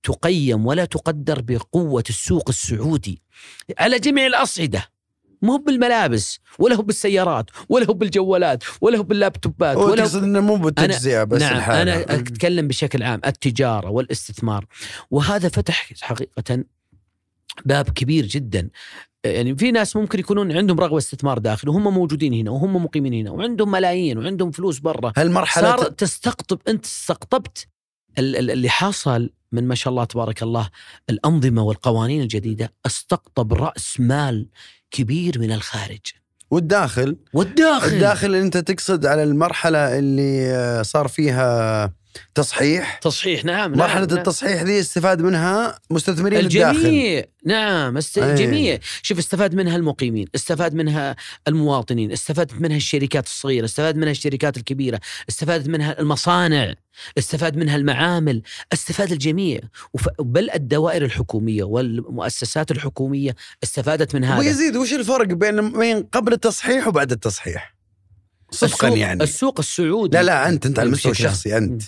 تقيم 0.03 0.65
ولا 0.65 0.85
تقدر 0.85 1.41
بقوة 1.41 2.03
السوق 2.09 2.49
السعودي 2.49 3.21
على 3.79 3.99
جميع 3.99 4.25
الأصعدة. 4.25 4.93
مو 5.41 5.57
بالملابس 5.57 6.39
ولا 6.59 6.75
هو 6.75 6.81
بالسيارات 6.81 7.45
ولا 7.69 7.85
هو 7.89 7.93
بالجوالات 7.93 8.63
ولا 8.81 8.97
هو 8.97 9.03
باللابتوبات 9.03 9.77
ولا 9.77 9.85
هو 9.87 9.95
تقصد 9.95 10.23
إنه 10.23 10.39
مو 10.39 10.55
بالتجزئة 10.55 11.23
بس 11.23 11.41
نعم 11.41 11.57
الحالة. 11.57 11.81
أنا. 11.81 12.15
أتكلم 12.15 12.67
بشكل 12.67 13.03
عام 13.03 13.21
التجارة 13.25 13.89
والاستثمار. 13.89 14.65
وهذا 15.11 15.49
فتح 15.49 15.89
حقيقة 16.01 16.63
باب 17.65 17.89
كبير 17.89 18.25
جدا. 18.25 18.69
يعني 19.25 19.55
في 19.57 19.71
ناس 19.71 19.95
ممكن 19.95 20.19
يكونون 20.19 20.51
عندهم 20.51 20.79
رغبة 20.79 20.97
استثمار 20.97 21.37
داخلي 21.37 21.71
وهم 21.71 21.93
موجودين 21.93 22.33
هنا 22.33 22.51
وهم 22.51 22.83
مقيمين 22.83 23.13
هنا 23.13 23.31
وعندهم 23.31 23.71
ملايين 23.71 24.17
وعندهم 24.17 24.51
فلوس 24.51 24.79
برا. 24.79 25.13
هل 25.17 25.31
مرحله 25.31 25.75
صار 25.75 25.89
تستقطب 25.89 26.59
أنت 26.67 26.85
استقطبت 26.85 27.67
ال- 28.19 28.35
ال- 28.35 28.51
اللي 28.51 28.69
حصل 28.69 29.29
من 29.51 29.67
ما 29.67 29.75
شاء 29.75 29.91
الله 29.91 30.03
تبارك 30.03 30.43
الله 30.43 30.69
الأنظمة 31.09 31.63
والقوانين 31.63 32.21
الجديدة 32.21 32.73
استقطب 32.85 33.53
رأس 33.53 33.99
مال 33.99 34.47
كبير 34.91 35.39
من 35.39 35.51
الخارج. 35.51 35.99
والداخل؟ 36.51 37.15
والداخل! 37.33 37.87
الداخل 37.87 38.27
اللي 38.27 38.41
أنت 38.41 38.57
تقصد 38.57 39.05
على 39.05 39.23
المرحلة 39.23 39.99
اللي 39.99 40.45
آه، 40.51 40.81
صار 40.81 41.07
فيها 41.07 41.93
تصحيح؟ 42.35 42.99
تصحيح 43.03 43.45
نعم 43.45 43.71
مرحلة 43.71 44.05
نعم. 44.05 44.17
التصحيح 44.17 44.61
دي 44.61 44.79
استفاد 44.79 45.21
منها 45.21 45.79
مستثمرين 45.89 46.39
الداخل. 46.39 46.77
الجميع 46.77 47.23
نعم 47.45 47.97
است... 47.97 48.17
أي. 48.17 48.31
الجميع. 48.31 48.79
شوف 49.01 49.17
استفاد 49.17 49.55
منها 49.55 49.75
المقيمين 49.75 50.27
استفاد 50.35 50.73
منها 50.73 51.15
المواطنين 51.47 52.11
استفادت 52.11 52.53
منها 52.53 52.77
الشركات 52.77 53.25
الصغيرة 53.25 53.65
استفاد 53.65 53.97
منها 53.97 54.11
الشركات 54.11 54.57
الكبيرة 54.57 54.99
استفادت 55.29 55.67
منها 55.67 55.99
المصانع 55.99 56.73
استفاد 57.17 57.57
منها 57.57 57.75
المعامل 57.75 58.41
استفاد 58.73 59.11
الجميع. 59.11 59.59
وف... 59.93 60.07
بل 60.19 60.49
الدوائر 60.51 61.05
الحكومية 61.05 61.63
والمؤسسات 61.63 62.71
الحكومية 62.71 63.35
استفادت 63.63 64.15
من 64.15 64.23
هذا. 64.23 64.39
ويزيد 64.39 64.75
وش 64.75 64.93
الفرق 64.93 65.25
بين 65.25 65.71
بين 65.71 66.03
قبل 66.03 66.33
التصحيح 66.33 66.87
وبعد 66.87 67.11
التصحيح؟ 67.11 67.72
صدقا 68.53 68.87
السوق 68.87 68.97
يعني. 68.99 69.23
السوق 69.23 69.59
السعودي. 69.59 70.17
لا 70.17 70.23
لا 70.23 70.49
أنت 70.49 70.65
أنت 70.65 70.79
على 70.79 70.87
المستوى 70.87 71.11
بشكل- 71.11 71.25
الشخصي 71.25 71.57
أنت. 71.57 71.81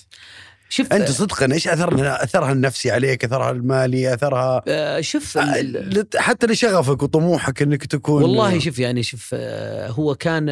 شوف 0.70 0.94
أنت 0.94 1.12
صدقا 1.12 1.54
إيش 1.54 1.68
اثرها 1.68 2.24
أثرها 2.24 2.52
النفسي 2.52 2.92
عليك 2.92 3.24
أثرها 3.26 3.52
المالي 3.52 4.14
اثرها 4.14 4.64
آه، 4.68 5.02
شوف 5.02 5.38
لت- 5.38 6.18
حتى 6.18 6.48
لشغفك 6.48 7.04
وطموحك 7.04 7.62
إنك 7.62 7.86
تكون 7.86 8.24
والله 8.24 8.60
شوف 8.60 8.80
يعني 8.80 9.04
شوف 9.04 9.30
آه، 9.34 9.90
هو 9.90 10.16
كان 10.16 10.46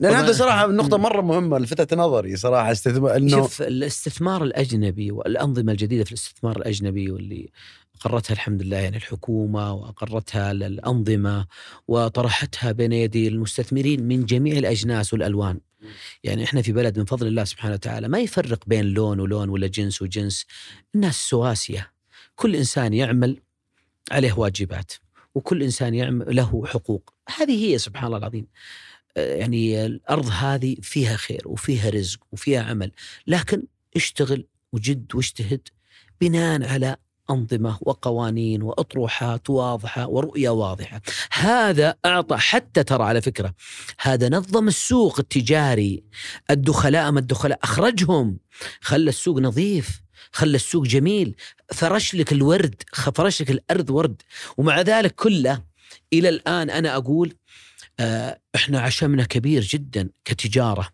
لأن 0.00 0.14
هذا 0.14 0.32
صراحة 0.32 0.66
نقطة 0.66 0.96
مرة 0.96 1.20
مهمة 1.20 1.58
لفتت 1.58 1.94
نظري 1.94 2.36
صراحة 2.36 2.72
استثمار 2.72 3.16
انه 3.16 3.30
شوف 3.36 3.62
الاستثمار 3.62 4.42
الأجنبي 4.42 5.10
والأنظمة 5.10 5.72
الجديدة 5.72 6.04
في 6.04 6.12
الاستثمار 6.12 6.56
الأجنبي 6.56 7.10
واللي 7.10 7.48
أقرتها 7.94 8.34
الحمد 8.34 8.62
لله 8.62 8.76
يعني 8.76 8.96
الحكومة 8.96 9.72
وأقرتها 9.72 10.52
الأنظمة 10.52 11.46
وطرحتها 11.88 12.72
بين 12.72 12.92
يدي 12.92 13.28
المستثمرين 13.28 14.02
من 14.02 14.24
جميع 14.24 14.58
الأجناس 14.58 15.12
والألوان. 15.12 15.60
يعني 16.24 16.44
إحنا 16.44 16.62
في 16.62 16.72
بلد 16.72 16.98
من 16.98 17.04
فضل 17.04 17.26
الله 17.26 17.44
سبحانه 17.44 17.74
وتعالى 17.74 18.08
ما 18.08 18.18
يفرق 18.18 18.64
بين 18.66 18.84
لون 18.84 19.20
ولون 19.20 19.48
ولا 19.48 19.66
جنس 19.66 20.02
وجنس، 20.02 20.46
الناس 20.94 21.16
سواسية. 21.16 21.92
كل 22.34 22.56
إنسان 22.56 22.94
يعمل 22.94 23.40
عليه 24.10 24.32
واجبات 24.32 24.92
وكل 25.34 25.62
إنسان 25.62 25.94
يعمل 25.94 26.36
له 26.36 26.66
حقوق، 26.66 27.14
هذه 27.36 27.64
هي 27.66 27.78
سبحان 27.78 28.06
الله 28.06 28.18
العظيم. 28.18 28.46
آه، 29.16 29.34
يعني 29.34 29.86
الأرض 29.86 30.26
هذه 30.26 30.76
فيها 30.82 31.16
خير 31.16 31.42
وفيها 31.46 31.90
رزق 31.90 32.20
وفيها 32.32 32.62
عمل، 32.62 32.90
لكن 33.26 33.62
اشتغل 33.96 34.46
وجد 34.72 35.14
واجتهد 35.14 35.68
بناء 36.20 36.68
على 36.68 36.96
أنظمة 37.30 37.78
وقوانين 37.80 38.62
وأطروحات 38.62 39.50
واضحة 39.50 40.08
ورؤية 40.08 40.48
واضحة. 40.48 41.00
هذا 41.32 41.94
أعطى 42.04 42.36
حتى 42.36 42.82
ترى 42.82 43.04
على 43.04 43.20
فكرة 43.20 43.54
هذا 44.00 44.28
نظم 44.28 44.68
السوق 44.68 45.18
التجاري. 45.18 46.04
الدخلاء 46.50 47.10
ما 47.10 47.20
الدخلاء 47.20 47.58
أخرجهم. 47.62 48.38
خلى 48.80 49.08
السوق 49.08 49.38
نظيف 49.38 50.02
خلى 50.32 50.56
السوق 50.56 50.84
جميل. 50.84 51.36
فرش 51.72 52.14
لك 52.14 52.32
الورد 52.32 52.82
فرش 52.92 53.42
لك 53.42 53.50
الأرض 53.50 53.90
ورد. 53.90 54.22
ومع 54.56 54.80
ذلك 54.80 55.14
كله 55.14 55.62
إلى 56.12 56.28
الآن 56.28 56.70
أنا 56.70 56.96
أقول 56.96 57.34
إحنا 58.54 58.80
عشمنا 58.80 59.24
كبير 59.24 59.62
جدا 59.62 60.08
كتجارة 60.24 60.88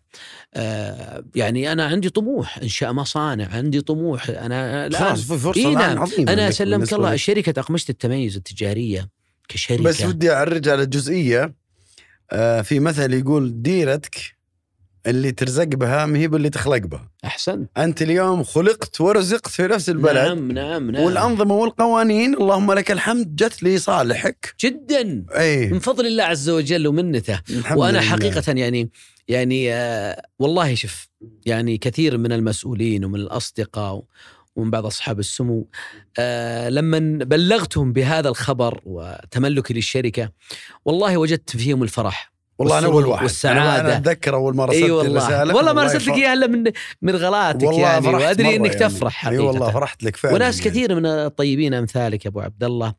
آه، 0.53 1.23
يعني 1.35 1.71
أنا 1.71 1.85
عندي 1.85 2.09
طموح 2.09 2.57
انشاء 2.57 2.93
مصانع 2.93 3.47
عندي 3.47 3.81
طموح 3.81 4.29
أنا 4.29 4.89
خلاص 4.93 5.21
في 5.21 5.37
فرصة 5.37 5.69
إيه 5.69 5.75
نعم. 5.75 5.99
عظيمة 5.99 6.33
أنا 6.33 6.51
سلمك 6.51 6.93
الله. 6.93 7.15
شركة 7.15 7.59
أقمشة 7.59 7.91
التميز 7.91 8.35
التجارية 8.35 9.09
كشركة 9.47 9.83
بس 9.83 10.01
ودي 10.01 10.31
أعرج 10.31 10.69
على 10.69 10.85
جزئية 10.85 11.55
آه، 12.31 12.61
في 12.61 12.79
مثل 12.79 13.13
يقول 13.13 13.61
ديرتك 13.61 14.15
اللي 15.07 15.31
ترزق 15.31 15.63
بها 15.63 16.05
ما 16.05 16.17
هي 16.17 16.27
باللي 16.27 16.49
تخلق 16.49 16.77
بها 16.77 17.11
احسنت 17.25 17.69
أنت 17.77 18.01
اليوم 18.01 18.43
خلقت 18.43 19.01
ورزقت 19.01 19.47
في 19.47 19.67
نفس 19.67 19.89
البلد. 19.89 20.15
نعم 20.27 20.51
نعم 20.51 20.91
نعم. 20.91 21.03
والأنظمة 21.03 21.55
والقوانين 21.55 22.33
اللهم 22.33 22.73
لك 22.73 22.91
الحمد 22.91 23.35
جت 23.35 23.63
لصالحك 23.63 24.55
جدا. 24.59 25.25
اي 25.37 25.67
من 25.69 25.79
فضل 25.79 26.05
الله 26.05 26.23
عز 26.23 26.49
وجل 26.49 26.87
ومنته. 26.87 27.41
الحمد 27.49 27.77
وأنا 27.77 27.97
لله. 27.97 28.07
حقيقة 28.07 28.51
يعني 28.51 28.91
يعني 29.27 29.73
آه 29.73 30.21
والله 30.39 30.75
شوف 30.75 31.07
يعني 31.45 31.77
كثير 31.77 32.17
من 32.17 32.31
المسؤولين 32.31 33.05
ومن 33.05 33.15
الأصدقاء 33.19 34.03
ومن 34.55 34.71
بعض 34.71 34.85
أصحاب 34.85 35.19
السمو 35.19 35.69
آه 36.19 36.69
لما 36.69 36.99
بلغتهم 37.25 37.93
بهذا 37.93 38.29
الخبر 38.29 38.81
وتملكي 38.85 39.73
للشركة 39.73 40.31
والله 40.85 41.17
وجدت 41.17 41.57
فيهم 41.57 41.83
الفرح. 41.83 42.30
والله 42.61 42.77
أنا 42.77 42.87
اول 42.87 43.05
واحد 43.05 43.23
والسعادة. 43.23 43.61
أنا, 43.61 43.79
أنا 43.79 43.97
أتذكر 43.97 44.35
أول 44.35 44.55
مرة 44.55 44.71
إي 44.71 44.83
رسلت 44.83 44.91
والله 44.91 45.55
والله 45.55 45.73
ما 45.73 45.83
رسلت 45.83 46.07
لك 46.07 46.13
إياها 46.13 46.33
إلا 46.33 46.47
من 46.47 46.63
من 47.01 47.15
غلاتك 47.15 47.67
والله 47.67 47.81
يعني 47.81 48.07
وأدري 48.07 48.55
إنك 48.55 48.75
يعني. 48.75 48.89
تفرح 48.89 49.25
إي 49.25 49.31
حقيقه 49.31 49.43
والله 49.43 49.71
فرحت 49.71 50.03
لك 50.03 50.15
فعلا 50.15 50.35
وناس 50.35 50.59
يعني. 50.59 50.69
كثير 50.69 50.95
من 50.95 51.05
الطيبين 51.05 51.73
أمثالك 51.73 52.25
يا 52.25 52.29
أبو 52.29 52.39
عبد 52.39 52.63
الله 52.63 52.93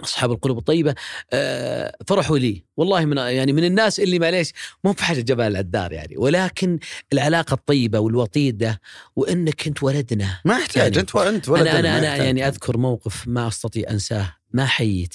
أصحاب 0.00 0.32
القلوب 0.32 0.58
الطيبة 0.58 0.94
آه، 1.32 1.96
فرحوا 2.06 2.38
لي 2.38 2.64
والله 2.76 3.04
من 3.04 3.16
يعني 3.16 3.52
من 3.52 3.64
الناس 3.64 4.00
اللي 4.00 4.18
معليش 4.18 4.52
مو 4.84 4.92
بحاجة 4.92 5.20
جبال 5.20 5.46
العدار 5.46 5.92
يعني 5.92 6.16
ولكن 6.16 6.78
العلاقة 7.12 7.54
الطيبة 7.54 7.98
والوطيدة 7.98 8.80
وإنك 9.16 9.66
أنت 9.66 9.82
ولدنا 9.82 10.40
ما 10.44 10.58
يحتاج 10.58 10.76
يعني 10.76 11.00
أنت 11.00 11.16
انت 11.16 11.48
ولد 11.48 11.66
أنا 11.66 11.78
أنا 11.80 11.98
أنا 11.98 12.06
يحتاج. 12.08 12.26
يعني 12.26 12.48
أذكر 12.48 12.76
موقف 12.76 13.28
ما 13.28 13.48
أستطيع 13.48 13.90
أنساه 13.90 14.34
ما 14.52 14.66
حييت 14.66 15.14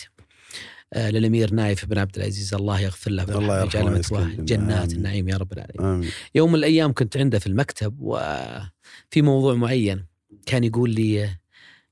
للأمير 0.96 1.54
نايف 1.54 1.86
بن 1.86 1.98
عبد 1.98 2.18
العزيز. 2.18 2.54
الله 2.54 2.80
يغفر 2.80 3.12
له 3.12 3.24
الله 3.24 3.62
يرحمه 3.62 3.90
مثواه. 3.90 4.26
جنات 4.40 4.84
آمين. 4.84 4.98
النعيم 4.98 5.30
يا 5.30 5.38
رب 5.38 5.54
العالمين. 5.54 5.86
آمين. 5.86 6.12
يوم 6.36 6.50
من 6.50 6.56
الأيام 6.56 6.94
كنت 6.94 7.18
عنده 7.18 7.40
في 7.40 7.48
المكتب 7.48 7.96
وفي 8.00 9.22
موضوع 9.22 9.54
معين 9.54 10.06
كان 10.46 10.64
يقول 10.64 10.90
لي 10.90 11.24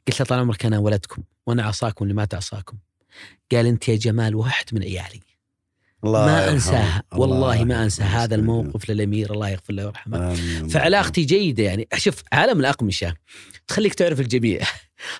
قلت 0.07 0.19
له 0.19 0.25
طال 0.25 0.39
عمرك 0.39 0.65
أنا 0.65 0.79
ولدكم 0.79 1.23
وأنا 1.47 1.63
عصاكم 1.63 2.05
اللي 2.05 2.13
ما 2.13 2.25
تعصاكم؟ 2.25 2.77
قال 3.51 3.65
أنت 3.65 3.89
يا 3.89 3.95
جمال 3.95 4.35
واحد 4.35 4.65
من 4.71 4.83
عيالي. 4.83 5.19
الله 6.03 6.25
ما. 6.25 6.49
أنساها. 6.49 7.03
الله 7.13 7.21
والله 7.21 7.63
ما 7.63 7.83
انسى 7.83 8.03
هذا 8.03 8.35
الموقف 8.35 8.89
للأمير. 8.89 9.33
الله 9.33 9.49
يغفر 9.49 9.73
له 9.73 9.85
ويرحمه. 9.85 10.33
فعلاقتي 10.69 11.23
جيدة 11.23 11.63
يعني. 11.63 11.87
شوف 11.97 12.23
عالم 12.31 12.59
الأقمشة 12.59 13.15
تخليك 13.67 13.93
تعرف 13.93 14.19
الجميع. 14.19 14.61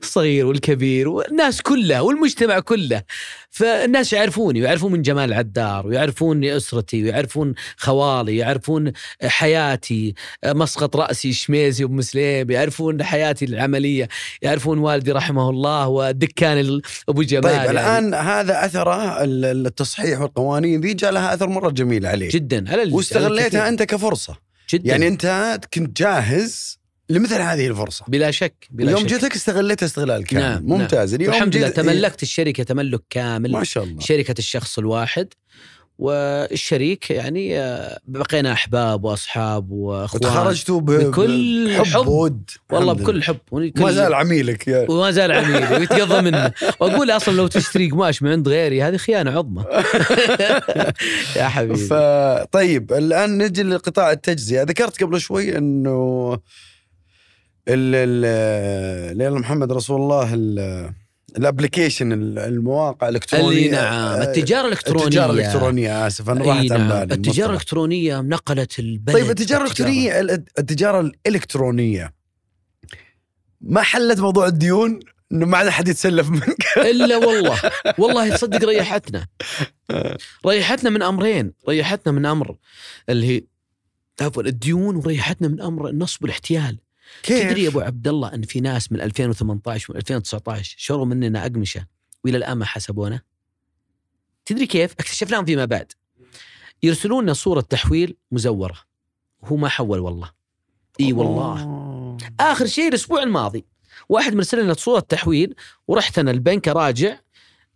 الصغير 0.01 0.45
والكبير 0.45 1.09
والناس 1.09 1.61
كلها 1.61 2.01
والمجتمع 2.01 2.59
كله. 2.59 3.01
فالناس 3.49 4.13
يعرفوني 4.13 4.61
ويعرفون 4.61 4.91
من 4.91 5.01
جمال 5.01 5.29
العدار 5.29 5.87
ويعرفون 5.87 6.43
أسرتي 6.45 7.03
ويعرفون 7.03 7.53
خوالي 7.77 8.37
يعرفون 8.37 8.91
حياتي 9.23 10.13
مسقط 10.45 10.95
رأسي 10.95 11.33
شميزي 11.33 11.83
وأم 11.83 12.01
سليم 12.01 12.51
يعرفون 12.51 13.03
حياتي 13.03 13.45
العملية 13.45 14.07
يعرفون 14.41 14.77
والدي 14.77 15.11
رحمه 15.11 15.49
الله 15.49 15.87
والدكان 15.87 16.57
ال- 16.59 16.81
أبو 17.09 17.21
جمال 17.23 17.43
طيب 17.43 17.53
يعني. 17.53 17.71
الآن 17.71 18.13
هذا 18.13 18.65
أثره 18.65 19.23
ال- 19.23 19.67
التصحيح 19.67 20.21
والقوانين 20.21 20.81
ذي 20.81 20.93
جاء 20.93 21.11
لها 21.11 21.33
أثر 21.33 21.47
مرة 21.49 21.69
جميل 21.69 22.05
عليك. 22.05 22.31
جدا 22.33 22.71
على 22.71 22.93
واستغليتها. 22.93 23.67
أنت 23.69 23.83
كفرصة. 23.83 24.37
جدا. 24.69 24.89
يعني 24.89 25.07
أنت 25.07 25.59
كنت 25.73 25.97
جاهز 26.01 26.80
لمثل 27.11 27.41
هذه 27.41 27.67
الفرصة. 27.67 28.05
بلا 28.07 28.31
شك 28.31 28.67
بلا 28.69 28.91
اليوم 28.91 29.07
شك. 29.07 29.13
جيتك 29.13 29.35
استغليتها 29.35 29.85
استغلال 29.85 30.25
كامل. 30.25 30.43
نعم، 30.43 30.63
ممتاز. 30.63 31.13
اليوم 31.13 31.33
والحمد 31.33 31.55
لله 31.55 31.69
تملكت 31.69 32.23
الشركة 32.23 32.63
تملك 32.63 33.01
كامل. 33.09 33.51
ما 33.51 33.63
شاء 33.63 33.83
الله. 33.83 33.99
شركة 33.99 34.35
الشخص 34.39 34.77
الواحد. 34.77 35.27
والشريك 35.99 37.11
يعني 37.11 37.59
آه، 37.59 37.99
بقينا 38.07 38.51
أحباب 38.51 39.03
وأصحاب 39.03 39.71
وأخوان 39.71 40.25
وتخرجتوا 40.25 40.81
بكل 40.81 41.77
حب. 41.85 42.07
ود. 42.07 42.49
والله 42.71 42.91
الحمد 42.91 43.03
بكل 43.03 43.23
حب. 43.23 43.37
ما 43.51 43.91
زال 43.91 44.13
عميلك 44.13 44.67
يعني 44.67 44.85
وما 44.89 45.11
زال 45.11 45.31
عميل 45.31 45.73
ويتقضى 45.73 46.21
منه. 46.21 46.51
وأقول 46.79 47.11
أصلا 47.11 47.33
لو 47.33 47.47
تشتري 47.47 47.89
قماش 47.89 48.23
من 48.23 48.31
عند 48.31 48.47
غيري 48.47 48.83
هذه 48.83 48.97
خيانة 48.97 49.31
عظمى. 49.31 49.65
يا 51.35 51.47
حبيبي. 51.47 51.87
طيب 52.51 52.93
الآن 52.93 53.37
نجي 53.37 53.63
لقطاع 53.63 54.11
التجزئه 54.11 54.63
ذكرت 54.63 55.03
قبل 55.03 55.21
شوي 55.21 55.57
إنه 55.57 56.37
ال 57.67 57.95
ال 57.95 59.17
ليلى 59.17 59.39
محمد 59.39 59.71
رسول 59.71 60.01
الله 60.01 60.33
ال- 60.33 60.93
الابلكيشن 61.37 62.11
ال- 62.13 62.39
المواقع 62.39 63.09
الإلكترونية. 63.09 63.47
اللي 63.57 63.69
نعم 63.69 64.21
التجارة 64.21 64.67
الإلكترونية. 64.67 65.03
التجارة 65.05 65.31
الإلكترونية 65.31 66.07
آسف 66.07 66.29
أنا 66.29 66.43
راحت 66.45 66.71
عن 66.71 66.87
نعم. 66.87 66.89
بالي 66.89 67.13
التجارة. 67.15 67.49
الإلكترونية 67.49 68.21
نقلت 68.21 68.79
البلد 68.79 69.15
طيب 69.15 69.29
التجارة 69.29 69.61
الإلكترونية 69.63 70.19
ال- 70.19 70.29
التجارة 70.59 70.99
الإلكترونية. 70.99 72.13
ما 73.61 73.81
حلت 73.81 74.19
موضوع 74.19 74.47
الديون؟ 74.47 74.99
إنه 75.31 75.45
ما 75.45 75.57
عاد 75.57 75.67
أحد 75.67 75.87
يتسلف 75.87 76.29
منك. 76.29 76.65
إلا 76.91 77.17
والله 77.17 77.59
والله 77.97 78.29
تصدق 78.35 78.67
ريحتنا. 78.67 79.27
ريحتنا 80.47 80.89
من 80.89 81.01
أمرين 81.01 81.53
ريحتنا 81.69 82.13
من 82.13 82.25
أمر 82.25 82.55
اللي 83.09 83.27
هي 83.27 83.41
عفوا 84.21 84.43
الديون 84.43 84.95
وريحتنا 84.95 85.47
من 85.47 85.61
أمر 85.61 85.89
النصب 85.89 86.21
والاحتيال. 86.23 86.77
تدري 87.23 87.63
يا 87.63 87.69
أبو 87.69 87.79
عبد 87.79 88.07
الله 88.07 88.33
أن 88.33 88.41
في 88.41 88.61
ناس 88.61 88.91
من 88.91 89.01
2018 89.01 89.93
و 89.93 89.95
2019 89.95 90.75
شروا 90.77 91.05
مننا 91.05 91.45
اقمشه 91.45 91.87
وإلى 92.25 92.37
الآن 92.37 92.57
ما 92.57 92.65
حسبونا؟ 92.65 93.21
تدري 94.45 94.65
كيف؟ 94.65 94.91
اكتشفناهم 94.91 95.45
فيما 95.45 95.65
بعد. 95.65 95.91
يرسلون 96.83 97.23
لنا 97.23 97.33
صورة 97.33 97.61
تحويل 97.61 98.17
مزورة. 98.31 98.77
وهو 99.41 99.55
ما 99.55 99.69
حول 99.69 99.99
والله. 99.99 100.31
إي 100.99 101.13
والله. 101.13 101.63
أوه. 101.63 102.17
آخر 102.39 102.65
شيء 102.65 102.87
الأسبوع 102.87 103.23
الماضي 103.23 103.65
واحد 104.09 104.35
مرسل 104.35 104.63
لنا 104.63 104.73
صورة 104.73 104.99
تحويل 104.99 105.55
ورحت 105.87 106.19
أنا 106.19 106.31
البنك 106.31 106.67
اراجع 106.67 107.19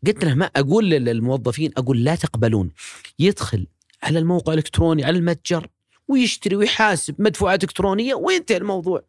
قلت 0.08 0.26
له 0.26 0.34
ما 0.34 0.46
أقول 0.46 0.90
للموظفين 0.90 1.72
أقول 1.78 2.04
لا 2.04 2.16
تقبلون. 2.16 2.72
يدخل 3.20 3.68
على 4.04 4.20
الموقع 4.20 4.54
الإلكتروني 4.54 5.04
على 5.04 5.18
المتجر 5.18 5.68
ويشتري 6.08 6.56
ويحاسب 6.56 7.16
مدفوعات 7.22 7.64
إلكترونية 7.64 8.16
وينتهي 8.16 8.58
الموضوع. 8.58 9.04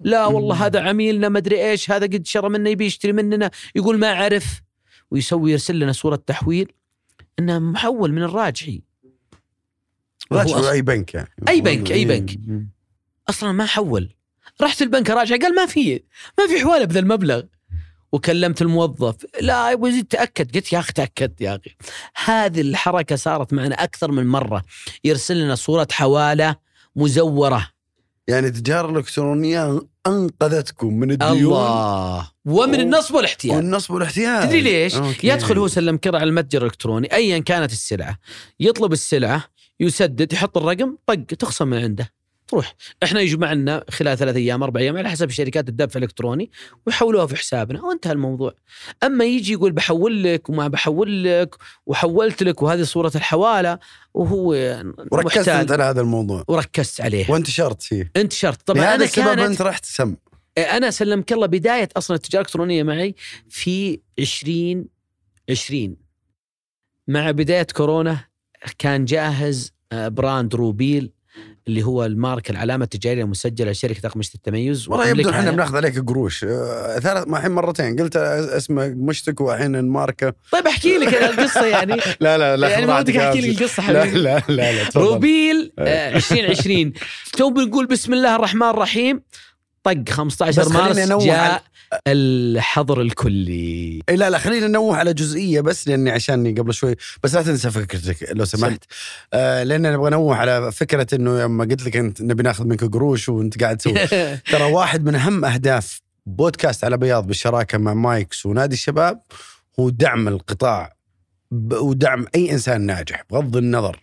لا 0.00 0.26
والله 0.26 0.66
هذا 0.66 0.80
عميلنا 0.80 1.28
ما 1.28 1.38
أدري 1.38 1.70
إيش 1.70 1.90
هذا 1.90 2.06
قد 2.06 2.26
شرى 2.26 2.48
منا 2.48 2.70
يبي 2.70 2.86
يشتري 2.86 3.12
مننا 3.12 3.50
يقول 3.74 3.98
ما 3.98 4.08
عرف 4.10 4.62
ويسوي 5.10 5.52
يرسل 5.52 5.78
لنا 5.78 5.92
صورة 5.92 6.16
تحويل 6.26 6.72
إنه 7.38 7.58
محول 7.58 8.12
من 8.12 8.22
الراجحي. 8.22 8.82
أصلاً- 10.34 10.64
أي 10.70 10.82
بنك 10.82 11.14
يعني. 11.14 11.28
أي 11.48 11.60
بنك، 11.60 11.92
أي 11.92 12.04
بنك. 12.04 12.38
أصلا 13.28 13.52
ما 13.52 13.66
حول. 13.66 14.14
رحت 14.62 14.82
البنك 14.82 15.10
اراجع 15.10 15.36
قال 15.36 15.54
ما 15.54 15.66
في 15.66 16.02
ما 16.38 16.46
في 16.46 16.60
حواله 16.60 16.84
بذا 16.84 17.00
المبلغ. 17.00 17.42
وكلمت 18.12 18.62
الموظف 18.62 19.16
لا 19.40 19.70
يبغى 19.70 19.90
يزيد 19.90 20.04
تأكد. 20.04 20.56
قلت 20.56 20.72
يا 20.72 20.78
أخي 20.78 20.92
تأكدت 20.92 21.40
يا 21.40 21.56
أخي. 21.56 21.76
هذه 22.24 22.60
الحركة 22.60 23.16
صارت 23.16 23.52
معنا 23.52 23.74
أكثر 23.74 24.10
من 24.12 24.26
مرة. 24.26 24.62
يرسل 25.04 25.40
لنا 25.40 25.54
صورة 25.54 25.88
حوالة 25.92 26.56
مزورة. 26.96 27.70
يعني 28.28 28.46
التجاره 28.46 28.90
الإلكترونية 28.90 29.80
أنقذتكم 30.06 30.94
من 30.94 31.10
الديون 31.10 31.32
الله 31.32 32.30
ومن 32.44 32.80
النصب 32.80 33.14
والاحتيال 33.14 33.56
والنصب 33.56 33.94
والاحتيال 33.94 34.42
تدري 34.42 34.60
ليش؟ 34.60 34.94
أوكي. 34.94 35.28
يدخل 35.28 35.58
هو 35.58 35.68
سلم 35.68 35.96
كرة 35.96 36.18
على 36.18 36.28
المتجر 36.28 36.62
الإلكتروني 36.62 37.12
ايا 37.12 37.38
كانت 37.38 37.72
السلعة 37.72 38.18
يطلب 38.60 38.92
السلعة 38.92 39.44
يسدد 39.80 40.32
يحط 40.32 40.56
الرقم 40.56 40.96
طق 41.06 41.14
تخصم 41.14 41.68
من 41.68 41.78
عنده 41.78 42.15
تروح. 42.48 42.74
إحنا 43.02 43.20
يجمع 43.20 43.52
لنا 43.52 43.84
خلال 43.90 44.18
ثلاث 44.18 44.36
أيام 44.36 44.62
أربع 44.62 44.80
أيام 44.80 44.96
على 44.96 45.10
حسب 45.10 45.30
شركات 45.30 45.68
الدفع 45.68 45.98
الإلكتروني 45.98 46.50
ويحولوها 46.86 47.26
في 47.26 47.36
حسابنا. 47.36 47.84
وانتهى 47.84 48.12
الموضوع. 48.12 48.54
أما 49.02 49.24
يجي 49.24 49.52
يقول 49.52 49.72
بحول 49.72 50.24
لك 50.24 50.50
وما 50.50 50.68
بحول 50.68 51.24
لك 51.24 51.54
وحولت 51.86 52.42
لك 52.42 52.62
وهذه 52.62 52.82
صورة 52.82 53.12
الحوالة 53.14 53.78
وهو 54.14 54.48
وركزت 55.12 55.48
أنت 55.48 55.72
على 55.72 55.82
هذا 55.82 56.00
الموضوع. 56.00 56.44
وركزت 56.48 57.00
عليه. 57.00 57.30
وانتشرت 57.30 57.82
فيه. 57.82 58.12
انتشرت. 58.16 58.62
طبعا 58.62 58.80
لهذا 58.80 58.94
أنا 58.94 59.04
السبب 59.04 59.24
كانت 59.24 59.40
أنت 59.40 59.62
رحت 59.62 59.84
سم 59.84 60.16
أنا 60.58 60.90
سلمك 60.90 61.32
الله 61.32 61.46
بداية 61.46 61.88
أصلا 61.96 62.16
التجارة 62.16 62.42
الإلكترونية 62.42 62.82
معي 62.82 63.14
في 63.48 64.00
20 64.20 64.86
20 65.50 65.96
مع 67.08 67.30
بداية 67.30 67.66
كورونا 67.76 68.24
كان 68.78 69.04
جاهز 69.04 69.72
آه، 69.92 70.08
براند 70.08 70.54
روبيل 70.54 71.12
اللي 71.68 71.82
هو 71.82 72.04
الماركه 72.04 72.52
العلامة 72.52 72.84
التجارية 72.84 73.22
المسجلة 73.22 73.70
لشركة 73.70 74.06
أقمشة 74.06 74.34
التميز. 74.34 74.88
والله 74.88 75.08
يبدو 75.08 75.30
إحنا. 75.30 75.50
بناخذ 75.50 75.76
عليك 75.76 75.98
قروش. 75.98 76.44
آه، 76.44 76.98
ثلاث 76.98 77.26
الحين 77.28 77.50
مرتين. 77.50 77.96
قلت 77.96 78.16
اسمه 78.16 78.88
مشتك 78.88 79.40
والحين 79.40 79.76
الماركة. 79.76 80.34
طيب 80.52 80.66
احكي 80.66 80.98
لك 80.98 81.14
القصة 81.14 81.66
يعني. 81.66 81.96
لا 82.20 82.38
لا 82.38 82.56
لا 82.56 82.68
يعني 82.68 82.86
ما 82.86 82.98
ودك 82.98 83.16
احكي 83.16 83.40
لك 83.40 83.62
القصة 83.62 83.92
لا 83.92 84.00
حبيبي. 84.02 84.18
لا 84.18 84.42
لا 84.48 84.72
لا 84.72 84.84
تفضل. 84.84 85.06
روبيل 85.06 85.72
آه، 85.78 86.16
2020 86.16 86.92
تو 87.32 87.50
بنقول 87.50 87.86
بسم 87.86 88.12
الله 88.12 88.36
الرحمن 88.36 88.68
الرحيم. 88.70 89.22
طق 89.82 90.04
15 90.08 90.62
بس 90.62 90.68
خليني 90.68 91.06
مارس 91.06 91.24
جاء 91.24 91.62
الحظر 92.06 93.00
الكلي. 93.00 94.02
إيه 94.08 94.16
لا 94.16 94.30
لا 94.30 94.38
خلينا 94.38 94.66
ننوه 94.66 94.96
على 94.96 95.14
جزئية 95.14 95.60
بس 95.60 95.88
لأني 95.88 96.10
عشانه 96.10 96.52
قبل 96.52 96.74
شوي. 96.74 96.94
بس 97.22 97.34
لا 97.34 97.42
تنسى 97.42 97.70
فكرتك 97.70 98.28
لو 98.32 98.44
سمحت. 98.44 98.84
آه 99.32 99.62
لأن 99.62 99.92
نبغى 99.92 100.10
ننوه 100.10 100.36
على 100.36 100.72
فكرة 100.72 101.06
إنه 101.14 101.42
لما 101.42 101.64
قلت 101.64 101.84
لك 101.86 101.96
أنت 101.96 102.22
نبي 102.22 102.42
ناخذ 102.42 102.64
منك 102.64 102.84
قروش 102.84 103.28
وأنت 103.28 103.62
قاعد 103.62 103.76
تسوي. 103.76 104.06
ترى 104.52 104.72
واحد 104.72 105.04
من 105.04 105.14
أهم 105.14 105.44
أهداف 105.44 106.00
بودكاست 106.26 106.84
على 106.84 106.96
بياض 106.96 107.26
بالشراكة 107.26 107.78
مع 107.78 107.94
مايكس 107.94 108.46
ونادي 108.46 108.74
الشباب 108.74 109.20
هو 109.80 109.90
دعم 109.90 110.28
القطاع 110.28 110.96
ودعم 111.72 112.26
أي 112.34 112.52
إنسان 112.52 112.80
ناجح 112.80 113.24
بغض 113.30 113.56
النظر 113.56 114.02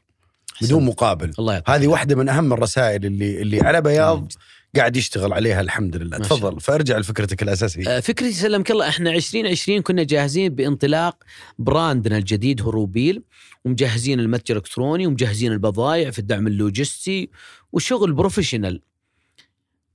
بدون 0.62 0.86
مقابل. 0.86 1.32
الله 1.40 1.64
هذه 1.68 1.88
واحدة 1.88 2.16
من 2.16 2.30
أهم 2.30 2.54
الرسائل 2.54 3.06
اللي 3.06 3.42
اللي 3.42 3.62
على 3.62 3.82
بياض. 3.82 4.32
قاعد 4.76 4.96
يشتغل 4.98 5.34
عليها 5.34 5.62
الحمد 5.62 5.96
لله. 5.96 6.18
ما 6.18 6.24
شاء 6.28 6.38
تفضل 6.38 6.60
فأرجع 6.60 6.98
لفكرتك 6.98 7.44
الأساسية. 7.44 7.88
آه، 7.88 8.00
فكرتي 8.00 8.34
سلمك 8.34 8.72
الله 8.72 8.90
إحنا 8.90 9.10
2020 9.10 9.82
كنا 9.82 10.04
جاهزين 10.04 10.56
بانطلاق 10.56 11.24
براندنا 11.60 12.18
الجديد 12.18 12.62
هو 12.62 12.70
روبيل 12.70 13.24
ومجهزين 13.66 14.20
المتجر 14.20 14.56
الإلكتروني 14.56 15.08
ومجهزين 15.08 15.52
البضائع 15.52 16.12
في 16.12 16.20
الدعم 16.20 16.48
اللوجستي 16.48 17.30
وشغل 17.72 18.14
professional 18.14 18.82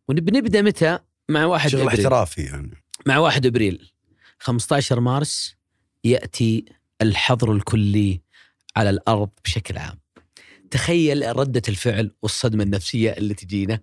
ونبدا 0.08 0.62
متى؟ 0.62 0.98
مع 1.28 1.44
1 1.44 1.70
شغل 1.70 1.82
إبريل. 1.82 1.98
احترافي 1.98 2.42
يعني. 2.42 2.70
مع 3.06 3.18
1 3.18 3.46
إبريل. 3.46 3.92
15 4.38 5.00
مارس 5.00 5.56
يأتي 6.04 6.64
الحظر 7.02 7.52
الكلي 7.52 8.20
على 8.76 8.90
الأرض 8.90 9.30
بشكل 9.44 9.78
عام. 9.78 9.98
تخيل 10.70 11.36
ردة 11.36 11.62
الفعل 11.68 12.10
والصدمة 12.22 12.64
النفسية 12.64 13.10
اللي 13.10 13.34
تجينا. 13.34 13.80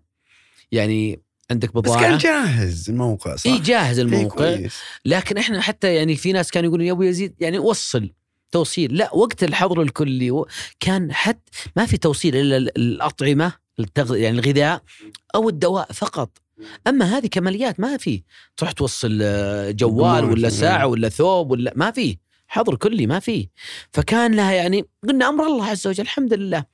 يعني 0.71 1.21
عندك 1.51 1.73
بس 1.73 1.91
كان 1.91 1.95
بضاعة. 1.95 2.17
جاهز 2.17 2.89
الموقع 2.89 3.35
صح؟ 3.35 3.45
إي 3.51 3.59
جاهز 3.59 3.99
الموقع. 3.99 4.57
لكن 5.05 5.37
إحنا 5.37 5.61
حتى 5.61 5.95
يعني 5.95 6.15
في 6.15 6.31
ناس 6.33 6.51
كانوا 6.51 6.69
يقولون 6.69 6.87
يا 6.87 6.91
أبو 6.91 7.03
يزيد 7.03 7.35
يعني 7.39 7.59
وصل 7.59 8.09
توصيل. 8.51 8.97
لا 8.97 9.15
وقت 9.15 9.43
الحظر 9.43 9.81
الكلي 9.81 10.43
كان 10.79 11.13
حتى 11.13 11.51
ما 11.75 11.85
في 11.85 11.97
توصيل 11.97 12.35
إلا 12.35 12.57
ال- 12.57 12.77
الأطعمة 12.77 13.53
التغ... 13.79 14.15
يعني 14.15 14.39
الغذاء 14.39 14.81
أو 15.35 15.49
الدواء 15.49 15.91
فقط. 15.91 16.37
أما 16.87 17.17
هذه 17.17 17.27
كماليات 17.27 17.79
ما 17.79 17.97
في. 17.97 18.23
تروح 18.57 18.71
توصل 18.71 19.19
آه، 19.21 19.71
جوال 19.71 20.23
ولا 20.25 20.47
إيه. 20.47 20.53
ساعة 20.53 20.87
ولا 20.87 21.09
ثوب 21.09 21.51
ولا 21.51 21.73
ما 21.75 21.91
في. 21.91 22.17
حظر 22.47 22.75
كلي 22.75 23.07
ما 23.07 23.19
في. 23.19 23.49
فكان 23.91 24.35
لها 24.35 24.51
يعني 24.51 24.85
قلنا 25.07 25.29
أمر 25.29 25.45
الله 25.47 25.65
عز 25.65 25.87
وجل 25.87 26.03
الحمد 26.03 26.33
لله. 26.33 26.65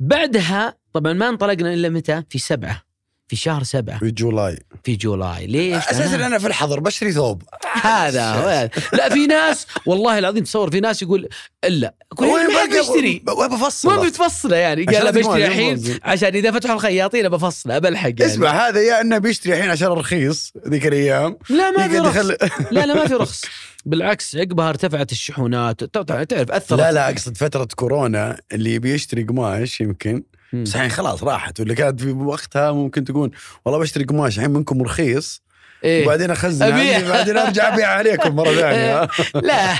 بعدها 0.00 0.76
طبعا 0.92 1.12
ما 1.12 1.28
انطلقنا 1.28 1.74
إلا 1.74 1.88
متى؟ 1.88 2.22
في 2.30 2.38
سبعة. 2.38 2.83
في 3.28 3.36
شهر 3.36 3.62
سبعة. 3.62 3.98
في 3.98 4.10
جولاي. 4.10 4.58
في 4.84 4.96
جولاي. 4.96 5.46
ليش؟ 5.46 5.84
أساسا 5.84 6.16
لأن- 6.16 6.20
أنا 6.20 6.38
في 6.38 6.46
الحظر 6.46 6.80
بشتري 6.80 7.12
ثوب. 7.12 7.42
هذا. 7.82 8.70
لا 8.92 9.08
في 9.08 9.26
ناس 9.26 9.66
والله 9.86 10.18
العظيم 10.18 10.44
تصور 10.44 10.70
في 10.70 10.80
ناس 10.80 11.02
يقول 11.02 11.28
إلا. 11.64 11.94
وين 12.20 12.30
ما 12.30 12.60
حد 12.60 12.68
باقي؟ 12.68 12.80
يشتري 12.80 13.22
بفصل 13.26 13.88
ما 13.88 14.02
بتفصله 14.02 14.56
يعني. 14.56 14.84
قال 14.84 15.12
بشتري 15.12 15.46
الحين. 15.46 15.98
عشان 16.02 16.34
إذا 16.34 16.50
فتحوا 16.52 16.74
الخياطين 16.74 17.28
بفصله 17.28 17.78
بلحق 17.78 18.08
يعني. 18.08 18.26
اسمع 18.26 18.68
هذا 18.68 18.80
يا 18.80 19.00
إنه 19.00 19.18
بيشتري 19.18 19.52
الحين 19.56 19.70
عشان 19.70 19.88
رخيص 19.88 20.52
ذيك 20.68 20.86
الأيام. 20.86 21.38
لا 21.50 21.70
ما 21.70 21.88
في 21.88 21.98
رخص. 21.98 22.16
يخلي 22.16 22.36
لا 22.70 22.86
لا 22.86 22.94
ما 22.94 23.06
في 23.06 23.14
رخص. 23.14 23.42
بالعكس 23.86 24.36
عقبها 24.36 24.68
ارتفعت 24.68 25.12
الشحونات. 25.12 25.84
تعرف 25.84 26.50
أثرت. 26.50 26.80
لا 26.80 26.92
لا 26.92 27.10
أقصد 27.10 27.36
فترة 27.36 27.68
كورونا 27.76 28.40
اللي 28.52 28.78
بيشتري 28.78 29.22
قماش 29.22 29.80
يمكن. 29.80 30.22
بس 30.62 30.76
الحين 30.76 30.90
خلاص 30.90 31.22
راحت 31.22 31.60
ولا 31.60 31.74
كانت 31.74 32.00
في 32.00 32.10
وقتها 32.10 32.72
ممكن 32.72 33.04
تقول 33.04 33.30
والله 33.64 33.80
بشتري 33.80 34.04
قماش 34.04 34.38
الحين 34.38 34.50
منكم 34.50 34.82
رخيص 34.82 35.44
إيه؟ 35.84 36.04
وبعدين 36.04 36.30
اخزن 36.30 36.72
أبيع. 36.72 37.08
بعدين 37.08 37.36
أرجع 37.36 37.74
أبيع 37.74 37.88
عليكم 37.88 38.36
مرة 38.36 38.54
ثانية 38.60 39.08
لا 39.34 39.74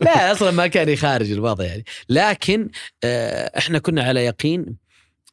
لا 0.00 0.32
أصلا 0.32 0.50
ما 0.50 0.66
كان 0.66 0.96
خارج 0.96 1.30
الوضع 1.30 1.64
يعني 1.64 1.84
لكن 2.08 2.68
آه، 3.04 3.58
إحنا 3.58 3.78
كنا 3.78 4.02
على 4.02 4.24
يقين 4.24 4.87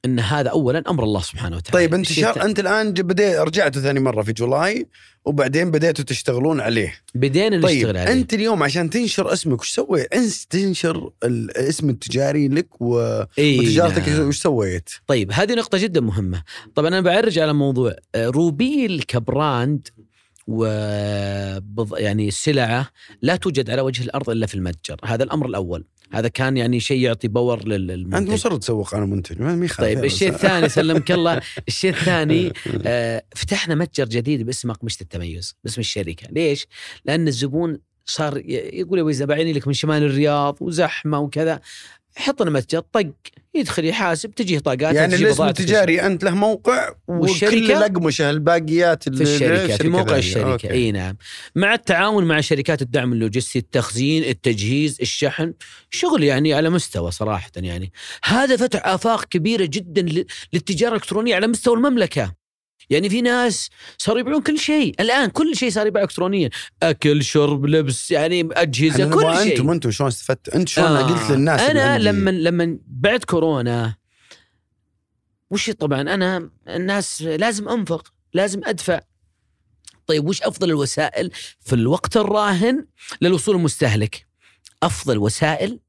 إن 0.05 0.19
هذا 0.19 0.49
اولا 0.49 0.83
أمر 0.89 1.03
الله 1.03 1.21
سبحانه 1.21 1.55
وتعالى 1.55 1.87
طيب 1.87 1.93
أنت 1.93 2.05
شهر 2.05 2.45
أنت 2.45 2.59
الآن 2.59 2.91
بديت 2.91 3.39
رجعتوا 3.39 3.81
ثاني 3.81 3.99
مرة 3.99 4.21
في 4.21 4.33
جولاي 4.33 4.87
وبعدين 5.25 5.71
بديتوا 5.71 6.05
تشتغلون 6.05 6.61
عليه 6.61 6.93
بدينا 7.15 7.61
طيب 7.61 7.77
نشتغل 7.77 7.97
عليه 7.97 8.11
أنت 8.11 8.33
اليوم 8.33 8.63
عشان 8.63 8.89
تنشر 8.89 9.33
اسمك 9.33 9.59
وش 9.59 9.71
سويت؟ 9.71 10.13
انت 10.13 10.33
تنشر 10.49 11.11
الاسم 11.23 11.89
التجاري 11.89 12.47
لك 12.47 12.81
و... 12.81 13.23
إيه 13.37 13.59
وتجارتك 13.59 14.09
نعم. 14.09 14.27
وش 14.27 14.37
سويت؟ 14.37 14.89
طيب 15.07 15.31
هذه 15.31 15.53
نقطة 15.53 15.77
جدا 15.77 16.01
مهمة 16.01 16.43
طبعا 16.75 16.87
أنا 16.87 17.01
بعرج 17.01 17.39
على 17.39 17.53
موضوع 17.53 17.95
آه، 18.15 18.27
روبيل 18.27 19.03
ك 19.03 19.17
brand 19.17 19.87
و 20.47 20.65
يعني 21.97 22.31
سلعة 22.31 22.89
لا 23.21 23.35
توجد 23.35 23.69
على 23.69 23.81
وجه 23.81 24.03
الأرض 24.03 24.29
إلا 24.29 24.45
في 24.45 24.55
المتجر 24.55 24.99
هذا 25.05 25.23
الأمر 25.23 25.45
الأول 25.45 25.85
هذا 26.13 26.27
كان 26.27 26.57
يعني 26.57 26.79
شيء 26.79 27.01
يعطي 27.01 27.27
power 27.27 27.67
لل- 27.67 27.73
أنت 27.73 27.91
للمنتج 27.91 28.31
مصر 28.33 28.57
تسوق 28.57 28.95
على 28.95 29.05
منتج 29.05 29.41
ما 29.41 29.67
طيب 29.77 30.05
الشيء. 30.05 30.29
الثاني 30.29 30.69
سلمك 30.69 31.11
الله. 31.11 31.41
الشيء 31.67 31.91
الثاني 31.91 32.53
آه، 32.85 33.23
فتحنا 33.35 33.75
متجر 33.75 34.05
جديد 34.05 34.45
باسم 34.45 34.69
أقمشة 34.71 35.01
التميز 35.01 35.55
باسم 35.63 35.81
الشركة. 35.81 36.27
ليش؟ 36.31 36.67
لأن 37.05 37.27
الزبون 37.27 37.79
صار 38.05 38.37
يقول 38.45 38.99
يا 38.99 39.03
بعيني 39.25 39.53
لك 39.53 39.67
من 39.67 39.73
شمال 39.73 40.03
الرياض 40.03 40.57
وزحمة 40.61 41.19
وكذا. 41.19 41.59
حط 42.15 42.41
لنا 42.41 42.51
متجر 42.51 42.79
طق 42.79 43.11
يدخل 43.55 43.85
يحاسب 43.85 44.31
تجيه 44.31 44.59
طاقات 44.59 44.81
يعني 44.95 45.15
الاسم. 45.15 45.43
التجاري 45.43 46.01
انت 46.01 46.23
له 46.23 46.31
موقع 46.35 46.89
والشركة؟ 47.07 47.47
وكل 47.57 47.71
الأقمشة 47.71 48.29
الباقيات 48.29 49.03
في 49.03 49.21
الشركة 49.23 49.77
في 49.77 49.89
موقع 49.89 50.15
okay. 50.51 50.71
إي 50.71 50.91
نعم 50.91 51.17
مع 51.55 51.73
التعاون 51.73 52.25
مع 52.25 52.41
شركات 52.41 52.81
الدعم 52.81 53.13
اللوجستي 53.13 53.59
التخزين 53.59 54.23
التجهيز 54.23 54.97
الشحن 55.01 55.53
شغل 55.89 56.23
يعني 56.23 56.53
على 56.53 56.69
مستوى 56.69 57.11
صراحة 57.11 57.51
يعني 57.55 57.91
هذا 58.23 58.57
فتح 58.57 58.87
آفاق 58.87 59.25
كبيرة 59.25 59.65
جدا 59.65 60.01
ل- 60.01 60.25
للتجارة 60.53 60.89
الإلكترونية 60.91 61.35
على 61.35 61.47
مستوى 61.47 61.75
المملكة 61.75 62.44
يعني 62.89 63.09
في 63.09 63.21
ناس 63.21 63.69
صاروا 63.97 64.19
يبيعون 64.19 64.41
كل 64.41 64.59
شيء 64.59 64.95
الآن 64.99 65.29
كل 65.29 65.55
شيء 65.55 65.69
صار 65.69 65.87
يباع 65.87 66.03
إلكترونيا 66.03 66.49
أكل 66.83 67.23
شرب 67.23 67.65
لبس 67.65 68.11
يعني 68.11 68.49
إحنا 68.53 69.09
كل 69.09 69.21
شيء 69.21 69.51
أنتم 69.51 69.69
أنتم 69.69 69.91
شلون 69.91 70.07
استفدت؟ 70.07 70.49
أنت 70.49 70.69
شلون 70.69 70.87
آه. 70.87 71.01
قلت 71.01 71.31
للناس 71.31 71.61
أنا؟ 71.61 71.97
لما 71.99 72.29
لما 72.29 72.77
بعد 72.87 73.23
كورونا 73.23 73.95
وش 75.49 75.69
طبعا 75.69 76.01
أنا 76.01 76.49
الناس 76.67 77.21
لازم 77.21 77.69
أنفق 77.69 78.13
لازم 78.33 78.61
أدفع 78.65 79.01
طيب 80.07 80.27
وش 80.27 80.41
أفضل 80.41 80.69
الوسائل 80.69 81.31
في 81.61 81.73
الوقت 81.75 82.17
الراهن 82.17 82.85
للوصول 83.21 83.55
المستهلك 83.55 84.27
أفضل 84.83 85.17
وسائل 85.17 85.79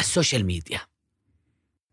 ال 0.00 0.07
social 0.07 0.46
media 0.46 0.80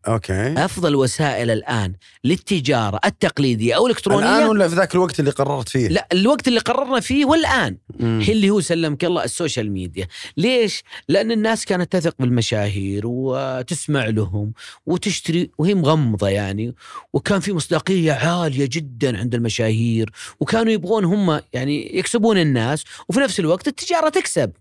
okay. 0.08 0.64
أفضل 0.64 0.96
وسائل 0.96 1.50
الآن 1.50 1.92
للتجارة 2.24 3.00
التقليدية 3.04 3.76
أو 3.76 3.86
الإلكترونية. 3.86 4.38
الآن 4.38 4.48
ولا 4.48 4.68
في 4.68 4.74
ذاك 4.74 4.94
الوقت 4.94 5.20
اللي 5.20 5.30
قررت 5.30 5.68
فيه؟ 5.68 5.88
لا 5.88 6.06
الوقت 6.12 6.48
اللي 6.48 6.60
قررنا 6.60 7.00
فيه 7.00 7.24
والان 7.24 7.76
مم. 8.00 8.20
اللي 8.28 8.50
هو 8.50 8.60
سلمك 8.60 9.04
الله 9.04 9.24
ال 9.24 9.31
social 9.31 9.72
media. 9.72 10.08
ليش؟ 10.36 10.82
لأن 11.08 11.32
الناس 11.32 11.64
كانت 11.64 11.92
تثق 11.92 12.14
بالمشاهير 12.18 13.02
وتسمع 13.04 14.06
لهم 14.06 14.52
وتشتري 14.86 15.50
وهي 15.58 15.74
مغمضة 15.74 16.28
يعني. 16.28 16.74
وكان 17.12 17.40
في 17.40 17.52
مصداقية 17.52 18.12
عالية 18.12 18.68
جدا 18.72 19.18
عند 19.18 19.34
المشاهير. 19.34 20.10
وكانوا 20.40 20.72
يبغون 20.72 21.04
هم 21.04 21.40
يعني 21.52 21.98
يكسبون 21.98 22.38
الناس. 22.38 22.84
وفي 23.08 23.20
نفس 23.20 23.40
الوقت 23.40 23.68
التجارة 23.68 24.08
تكسب. 24.08 24.52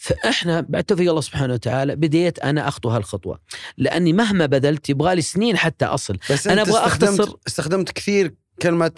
فاحنا 0.00 0.60
بعد 0.60 0.84
توفيق 0.84 1.08
الله 1.08 1.20
سبحانه 1.20 1.54
وتعالى 1.54 1.96
بديت 1.96 2.38
أنا 2.38 2.68
أخطو 2.68 2.88
هالخطوة. 2.88 3.40
لأني 3.76 4.12
مهما 4.12 4.46
بذلت 4.46 4.90
يبغى 4.90 5.14
لي 5.14 5.22
سنين 5.22 5.56
حتى 5.56 5.84
أصل. 5.84 6.18
بس 6.30 6.46
أنا 6.46 6.62
أنت 6.62 6.70
أبغى 6.70 7.34
استخدمت 7.46 7.90
كثير 7.92 8.34
كلمة 8.62 8.92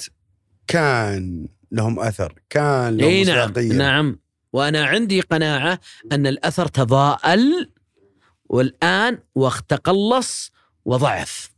كان 0.67 1.47
لهم 1.73 2.01
أثر. 2.01 2.35
كان 2.51 2.97
لهم 2.97 3.23
نعم 3.23 3.51
مصداقيه 3.51 3.73
نعم. 3.73 4.21
وأنا 4.53 4.85
عندي 4.85 5.21
قناعة 5.21 5.81
أن 6.13 6.27
الأثر 6.27 6.67
تضاءل 6.67 7.71
والآن 8.45 9.19
تقلص 9.35 10.53
وضعف. 10.85 11.51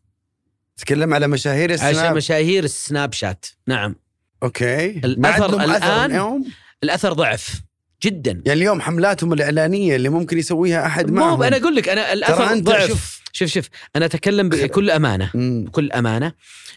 تتكلم 0.77 1.15
على 1.15 1.29
مشاهير 1.29 1.73
عشان 1.73 1.89
السناب. 1.89 2.17
مشاهير 2.17 2.65
السناب 2.65 3.13
شات. 3.13 3.47
نعم. 3.67 3.97
okay. 4.43 5.01
ما 5.19 5.29
عندهم 5.29 5.61
أثر 5.61 6.41
الأثر 6.83 7.13
ضعف. 7.13 7.63
جدا. 8.05 8.43
يعني 8.47 8.61
اليوم 8.61 8.81
حملاتهم 8.81 9.33
الإعلانية 9.33 9.97
اللي 9.97 10.09
ممكن 10.09 10.39
يسويها 10.39 10.87
أحد 10.87 11.11
مو 11.11 11.21
معهم. 11.21 11.43
أنا 11.43 11.57
أقول 11.57 11.77
لك 11.77 11.89
أنا 11.89 12.13
الأثر 12.13 12.59
ضعف. 12.61 12.89
شوف. 12.89 13.21
شوف 13.33 13.49
شوف 13.49 13.69
أنا 13.97 14.05
أتكلم 14.05 14.49
بكل 14.49 14.91
أمانة. 14.91 15.31
بكل 15.35 15.93
أمانة. 15.93 16.33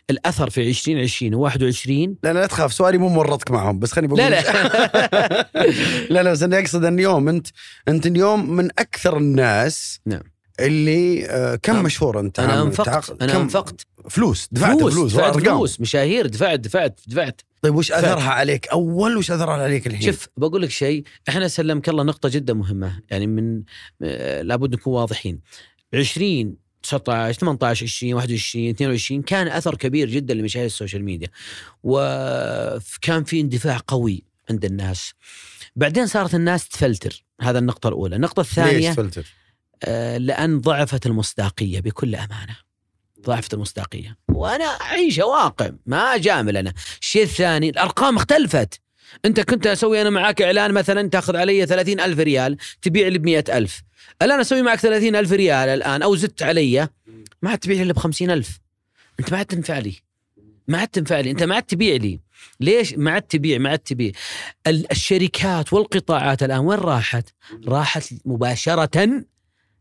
الأثر 0.10 0.50
في 0.50 0.62
2020 0.70 1.50
و21 1.50 1.90
لا 2.24 2.34
لا 2.34 2.40
لا 2.40 2.46
تخاف. 2.46 2.74
سؤالي 2.74 2.98
مو 2.98 3.10
مورطك 3.10 3.52
معهم 3.52 3.80
بس 3.80 3.92
خليني 3.92 4.08
بقول 4.08 4.20
لا. 4.20 4.30
لا 4.30 5.50
لا 6.14 6.24
لا 6.24 6.32
بس 6.32 6.44
أنا 6.44 6.60
أقصد 6.60 6.86
أن 6.86 6.94
اليوم 6.94 7.30
أنت 7.30 7.48
أنت 7.88 8.06
اليوم 8.06 8.50
من 8.50 8.66
أكثر 8.80 9.18
الناس 9.18 10.00
نعم. 10.06 10.22
اللي 10.60 11.26
آه 11.26 11.56
كم 11.56 11.74
نعم. 11.74 11.84
مشهور 11.84 12.20
انت؟ 12.20 12.40
أنا 12.40 12.62
أنفقت. 12.62 13.22
أنا 13.22 13.36
أنفقت. 13.36 13.86
فلوس 14.10 14.48
دفعت 14.52 14.78
فلوس, 14.78 14.94
فلوس 14.94 15.14
دفعت 15.14 15.36
وارقام 15.36 15.58
فلوس 15.58 15.82
مشاهير 15.82 16.28
دفعت 16.28 16.60
دفعت 16.60 17.00
دفعت. 17.08 17.42
طيب 17.62 17.76
وش. 17.76 17.92
أثرها 17.92 18.30
عليك؟ 18.30 18.68
أول 18.68 19.18
وش 19.18 19.32
أثرها 19.32 19.54
عليك 19.54 19.88
الحين؟ 19.88 20.02
شوف 20.02 20.28
بقول 20.38 20.62
لك 20.62 20.70
شيء 20.70 21.04
إحنا 21.30 21.48
سلمك 21.48 21.90
الله 21.90 22.04
نقطة 22.04 22.30
جدا 22.30 22.54
مهمة 22.54 23.00
يعني 23.10 23.28
من 23.28 23.64
آه، 24.02 24.42
لابد 24.42 24.74
نكون 24.74 24.94
واضحين. 24.94 25.40
20 25.94 26.56
19 26.84 27.40
18 27.40 27.86
20 27.86 28.14
21 28.14 28.70
22 28.70 29.22
كان 29.22 29.48
أثر 29.48 29.76
كبير 29.76 30.10
جدا 30.10 30.34
لمشاهير 30.34 30.66
ال 30.66 30.71
social 30.71 31.04
media. 31.04 31.28
وكان 31.84 33.24
في 33.24 33.40
اندفاع 33.42 33.80
قوي 33.88 34.24
عند 34.50 34.66
الناس. 34.66 35.14
بعدين 35.76 36.08
صارت 36.08 36.36
الناس 36.36 36.70
تفلتر. 36.70 37.24
هذا 37.42 37.60
النقطة 37.60 37.88
الأولى. 37.88 38.16
النقطة 38.16 38.42
الثانية 38.42 38.72
ليش 38.72 38.96
فلتر 38.96 39.22
آه، 39.22 39.47
لأن 40.18 40.60
ضعفت 40.62 41.06
المصداقية 41.06 41.80
بكل 41.80 42.16
أمانة. 42.16 42.58
ضعفت 43.26 43.54
المصداقية. 43.54 44.18
وأنا 44.28 44.66
أعيش 44.66 45.18
واقع 45.18 45.70
ما 45.86 46.16
أجامل 46.16 46.58
أنا. 46.58 46.74
الشيء 47.02 47.24
الثاني 47.24 47.70
الأرقام 47.70 48.16
اختلفت. 48.16 48.82
أنت 49.26 49.40
كنت 49.40 49.68
أسوي 49.68 50.02
أنا 50.02 50.10
معاك 50.10 50.42
إعلان 50.42 50.72
مثلا 50.74 51.10
تأخذ 51.10 51.36
علي 51.36 51.66
ثلاثين 51.66 52.00
ألف 52.00 52.20
ريال 52.20 52.58
تبيع 52.82 53.08
لي 53.08 53.18
بمئة 53.18 53.58
ألف. 53.58 53.82
الآن 54.22 54.40
أسوي 54.40 54.62
معك 54.62 54.80
ثلاثين 54.80 55.16
ألف 55.16 55.32
ريال 55.32 55.70
الآن 55.70 56.02
أو 56.02 56.16
زدت 56.16 56.44
علي 56.44 56.90
ما 57.42 57.50
عاد 57.50 57.58
تبيع 57.60 57.84
لي 57.84 57.94
بخمسين 57.94 58.32
ألف. 58.32 58.60
أنت 59.20 59.32
ما 59.32 59.38
عاد 59.38 59.46
تنفع 59.46 59.78
لي. 59.80 59.96
ما 60.68 60.78
عاد 60.78 60.88
تنفع 60.88 61.20
لي. 61.20 61.32
أنت 61.32 61.44
ما 61.44 61.56
عاد 61.56 61.64
تبيع 61.64 61.96
لي. 61.96 62.20
ليش؟ 62.60 62.94
ما 62.94 63.12
عاد 63.12 63.22
تبيع 63.22 63.58
ما 63.58 63.70
عاد 63.70 63.80
تبيع. 63.80 64.12
ال- 64.68 64.92
الشركات 64.92 65.74
والقطاعات 65.74 66.44
الآن 66.44 66.60
وين 66.60 66.80
راحت؟ 66.80 67.30
راحت 67.68 68.14
مباشرة 68.26 69.24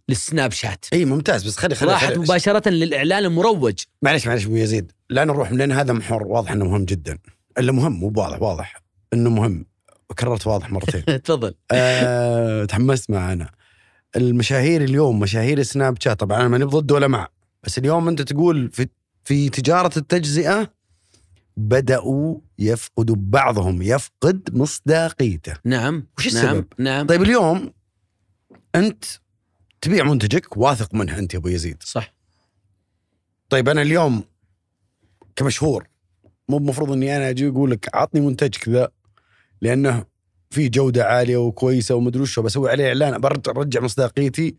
للسناب 0.08 0.52
شات. 0.52 0.84
إي 0.92 1.04
ممتاز. 1.04 1.46
بس 1.46 1.56
خلي 1.56 1.74
خلي, 1.74 1.92
راحت 1.92 2.06
خلي 2.06 2.18
مباشرة 2.18 2.68
للإعلان 2.68 3.24
المروج. 3.24 3.74
معلش 4.02 4.26
معلش 4.26 4.46
أبو 4.46 4.56
يزيد. 4.56 4.92
لا 5.10 5.24
نروح 5.24 5.52
لأن 5.52 5.72
هذا 5.72 5.92
محور 5.92 6.22
واضح 6.22 6.52
إنه 6.52 6.64
مهم 6.64 6.84
جدا. 6.84 7.18
إلا 7.58 7.72
مهم 7.72 7.92
مو 7.92 8.12
واضح 8.16 8.42
واضح 8.42 8.82
إنه 9.12 9.30
مهم. 9.30 9.66
كررت 10.18 10.46
واضح 10.46 10.70
مرتين. 10.70 11.04
تفضل. 11.22 11.54
أه 11.72 12.64
تحمست 12.64 13.10
معنا 13.10 13.50
المشاهير 14.16 14.84
اليوم 14.84 15.20
مشاهير 15.20 15.62
سناب 15.62 15.96
شات. 16.02 16.20
طبعا 16.20 16.40
أنا 16.40 16.48
ماني 16.48 16.64
ضد 16.64 16.92
ولا 16.92 17.08
مع. 17.08 17.28
بس 17.64 17.78
اليوم 17.78 18.08
أنت 18.08 18.22
تقول 18.22 18.70
في 18.72 18.88
في 19.24 19.48
تجارة 19.48 19.98
التجزئة 19.98 20.72
بدأوا 21.56 22.38
يفقدوا 22.58 23.16
بعضهم 23.18 23.82
يفقد 23.82 24.48
مصداقيته. 24.52 25.54
نعم 25.64 26.06
وش 26.18 26.34
نعم 26.34 26.44
السبب؟ 26.44 26.66
نعم. 26.78 27.06
طيب 27.06 27.22
اليوم 27.22 27.72
أنت 28.74 29.04
تبيع 29.86 30.04
منتجك 30.04 30.56
واثق 30.56 30.94
منه 30.94 31.18
انت 31.18 31.34
يا 31.34 31.38
ابو 31.38 31.48
يزيد. 31.48 31.82
صح. 31.82 32.14
طيب 33.48 33.68
أنا 33.68 33.82
اليوم 33.82 34.24
كمشهور 35.36 35.86
مو 36.48 36.58
المفروض 36.58 36.92
اني 36.92 37.16
أنا 37.16 37.30
أجي 37.30 37.48
أقول 37.48 37.70
لك 37.70 37.88
عطني 37.94 38.20
منتج 38.20 38.54
كذا 38.56 38.88
لأنه 39.62 40.04
في 40.50 40.68
جودة 40.68 41.04
عالية 41.04 41.36
وكويسة 41.36 41.94
ومدري 41.94 42.22
وش 42.22 42.38
بسوي 42.38 42.70
عليه 42.70 42.88
إعلان 42.88 43.20
برجع 43.20 43.80
مصداقيتي. 43.80 44.56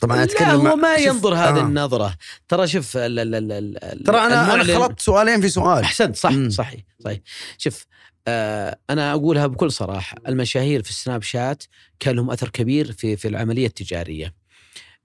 طبعا 0.00 0.16
أنا 0.16 0.24
لا 0.24 0.32
أتكلم 0.32 0.66
هو 0.66 0.76
ما 0.76 0.94
ينظر 0.94 1.34
هذه 1.34 1.58
آه. 1.58 1.62
النظرة. 1.62 2.16
ترى 2.48 2.66
شوف 2.66 2.96
ال 2.96 3.18
ال 3.18 3.34
ال 3.34 3.52
ال 3.84 4.04
ترى 4.04 4.18
أنا 4.18 4.54
أنا 4.54 4.64
خلطت 4.64 5.00
سؤالين 5.00 5.40
في 5.40 5.48
سؤال. 5.48 5.84
أحسنت 5.84 6.16
صح 6.16 6.30
مم. 6.30 6.50
صحيح 6.50 6.80
صحيح. 7.04 7.20
شوف 7.58 7.86
أنا 8.28 9.12
أقولها 9.12 9.46
بكل 9.46 9.72
صراحة. 9.72 10.16
المشاهير 10.28 10.82
في 10.82 10.90
السناب 10.90 11.22
شات 11.22 11.64
كان 12.00 12.16
لهم 12.16 12.30
أثر 12.30 12.48
كبير 12.48 12.92
في 12.92 13.16
في 13.16 13.28
العملية 13.28 13.66
التجارية. 13.66 14.34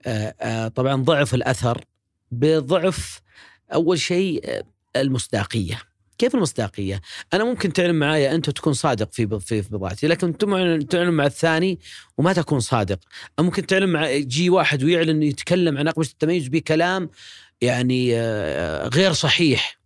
آه 0.06 0.36
آه 0.42 0.68
طبعا 0.68 0.96
ضعف 1.04 1.34
الأثر 1.34 1.86
بضعف 2.32 3.22
أول 3.74 4.00
شيء 4.00 4.42
آه، 4.46 4.64
المصداقية. 4.96 5.82
كيف 6.18 6.36
المصداقية؟ 6.36 7.02
أنا 7.34 7.44
ممكن 7.44 7.74
تعلن 7.74 7.96
معايا 7.96 8.36
أنت 8.36 8.50
وتكون 8.50 8.74
صادق 8.74 9.14
في 9.14 9.40
في 9.40 9.62
بضاعتي، 9.62 10.08
لكن 10.08 10.38
تعلن 10.88 11.10
مع 11.12 11.26
الثاني 11.26 11.80
وما 12.18 12.34
تكون 12.34 12.60
صادق، 12.60 13.00
أو 13.40 13.44
ممكن 13.44 13.66
تعلن 13.66 13.90
مع 13.90 14.10
يجي 14.10 14.50
واحد 14.50 14.84
ويعلن 14.84 15.24
يتكلم 15.24 15.78
عن 15.78 15.88
أقمشة 15.88 16.12
التميز 16.12 16.48
بكلام 16.48 17.10
يعني 17.62 18.16
آه، 18.16 18.88
غير 18.88 19.14
صحيح. 19.14 19.79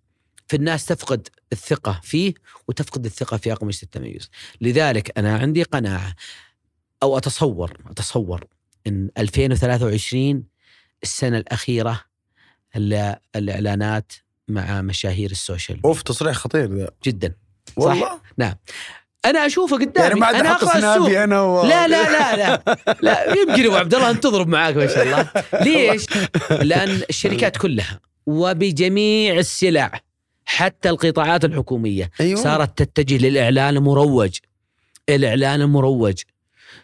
فالناس 0.53 0.85
تفقد 0.85 1.27
الثقة 1.51 1.99
فيه 2.03 2.33
وتفقد 2.67 3.05
الثقة 3.05 3.37
في 3.37 3.51
أقمشة 3.51 3.83
التميز. 3.83 4.29
لذلك 4.61 5.17
أنا 5.17 5.37
عندي 5.37 5.63
قناعة 5.63 6.15
أو 7.03 7.17
أتصور 7.17 7.77
أتصور 7.87 8.43
أن 8.87 9.09
2023 9.17 10.43
السنة 11.03 11.37
الأخيرة 11.37 12.01
للإعلانات 12.75 14.13
مع 14.47 14.81
مشاهير 14.81 15.31
السوشيال 15.31 15.79
أوف 15.85 16.01
تصريح 16.01 16.35
خطير 16.35 16.73
ذا 16.75 16.89
جدا. 17.03 17.35
والله؟ 17.75 18.19
أنا 19.25 19.45
أشوفه 19.45 19.75
قدامي. 19.75 20.07
يعني 20.07 20.19
بعد 20.19 20.35
أنا 20.35 20.51
أحط 20.51 20.63
أقرأ 20.63 20.77
السوق. 20.77 21.19
أنا 21.19 21.41
و... 21.41 21.65
لا 21.65 21.87
لا 21.87 22.11
لا 22.11 22.35
لا. 22.35 22.77
لا 23.01 23.33
يمكن 23.33 23.65
أبو 23.65 23.75
عبد 23.75 23.93
الله 23.95 24.09
أن 24.09 24.19
تضرب 24.19 24.47
معاك 24.47 24.75
ما 24.75 24.87
شاء 24.87 25.03
الله. 25.03 25.29
ليش؟ 25.65 26.05
لأن 26.51 27.01
الشركات 27.09 27.57
كلها 27.57 27.99
وبجميع 28.25 29.37
السلع 29.37 30.01
حتى 30.45 30.89
القطاعات 30.89 31.45
الحكومية 31.45 32.09
أيوه. 32.21 32.41
صارت 32.41 32.83
تتجه 32.83 33.17
للإعلان 33.17 33.77
المروج 33.77 34.37
الإعلان 35.09 35.61
المروج 35.61 36.21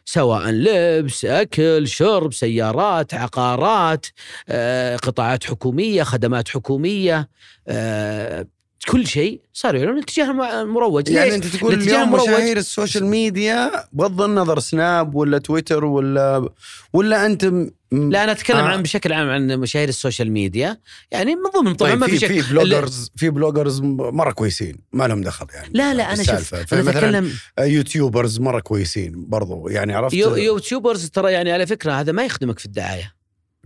سواء 0.05 0.49
لبس 0.49 1.25
أكل 1.25 1.87
شرب 1.87 2.33
سيارات 2.33 3.13
عقارات 3.13 4.05
آه، 4.49 4.95
قطاعات 4.95 5.43
حكومية 5.43 6.03
خدمات 6.03 6.49
حكومية 6.49 7.29
آه، 7.67 8.47
كل 8.87 9.07
شيء 9.07 9.41
صار 9.53 9.75
يعلن 9.75 9.97
اتجاه 9.97 10.25
الم- 10.31 10.41
المروج 10.41 11.09
يعني؟ 11.09 11.35
أنت 11.35 11.45
تقول 11.47 11.73
الاتجاه 11.73 11.95
اليوم 12.03 12.11
مشاهير 12.23 12.57
ال 12.57 12.64
social 12.64 13.05
media 13.05 13.71
بغض 13.93 14.21
النظر 14.21 14.59
سناب 14.59 15.15
ولا 15.15 15.37
تويتر 15.37 15.85
ولا 15.85 16.49
ولا 16.93 17.25
أنت 17.25 17.45
م- 17.45 17.71
لا 17.91 18.23
أنا 18.23 18.31
أتكلم 18.31 18.57
آه. 18.57 18.61
عن 18.63 18.81
بشكل 18.81 19.13
عام 19.13 19.29
عن 19.29 19.47
مشاهير 19.59 19.89
ال 19.89 19.95
social 19.95 20.31
media 20.31 20.77
يعني 21.11 21.35
من 21.35 21.41
ضمن 21.61 21.73
طبعا 21.75 21.89
طيب 21.91 21.99
ما 21.99 22.07
في 22.07 22.19
شك 22.19 22.27
في 22.27 22.41
بلوجرز 22.53 23.11
في 23.15 23.29
بلوجرز 23.29 23.81
مرة 23.81 24.31
كويسين 24.31 24.75
ما 24.93 25.07
لهم 25.07 25.21
دخل 25.21 25.45
يعني 25.53 25.69
لا 25.73 25.93
لا 25.93 26.13
أنا 26.13 26.23
شوف. 26.23 26.55
أنا 26.73 26.89
اتكلم 26.89 27.31
YouTubers 27.59 28.39
مرة 28.39 28.59
كويسين 28.59 29.25
برضو 29.29 29.67
يعني 29.67 29.93
عرفت 29.93 30.13
يو 30.13 30.35
يوتيوبرز 30.35 31.09
ترى 31.09 31.31
يعني 31.31 31.51
على 31.51 31.67
فكرة 31.67 31.91
هذا 31.93 32.11
ما 32.11 32.23
يخدمك 32.25 32.59
في 32.59 32.65
الدعاية 32.65 33.18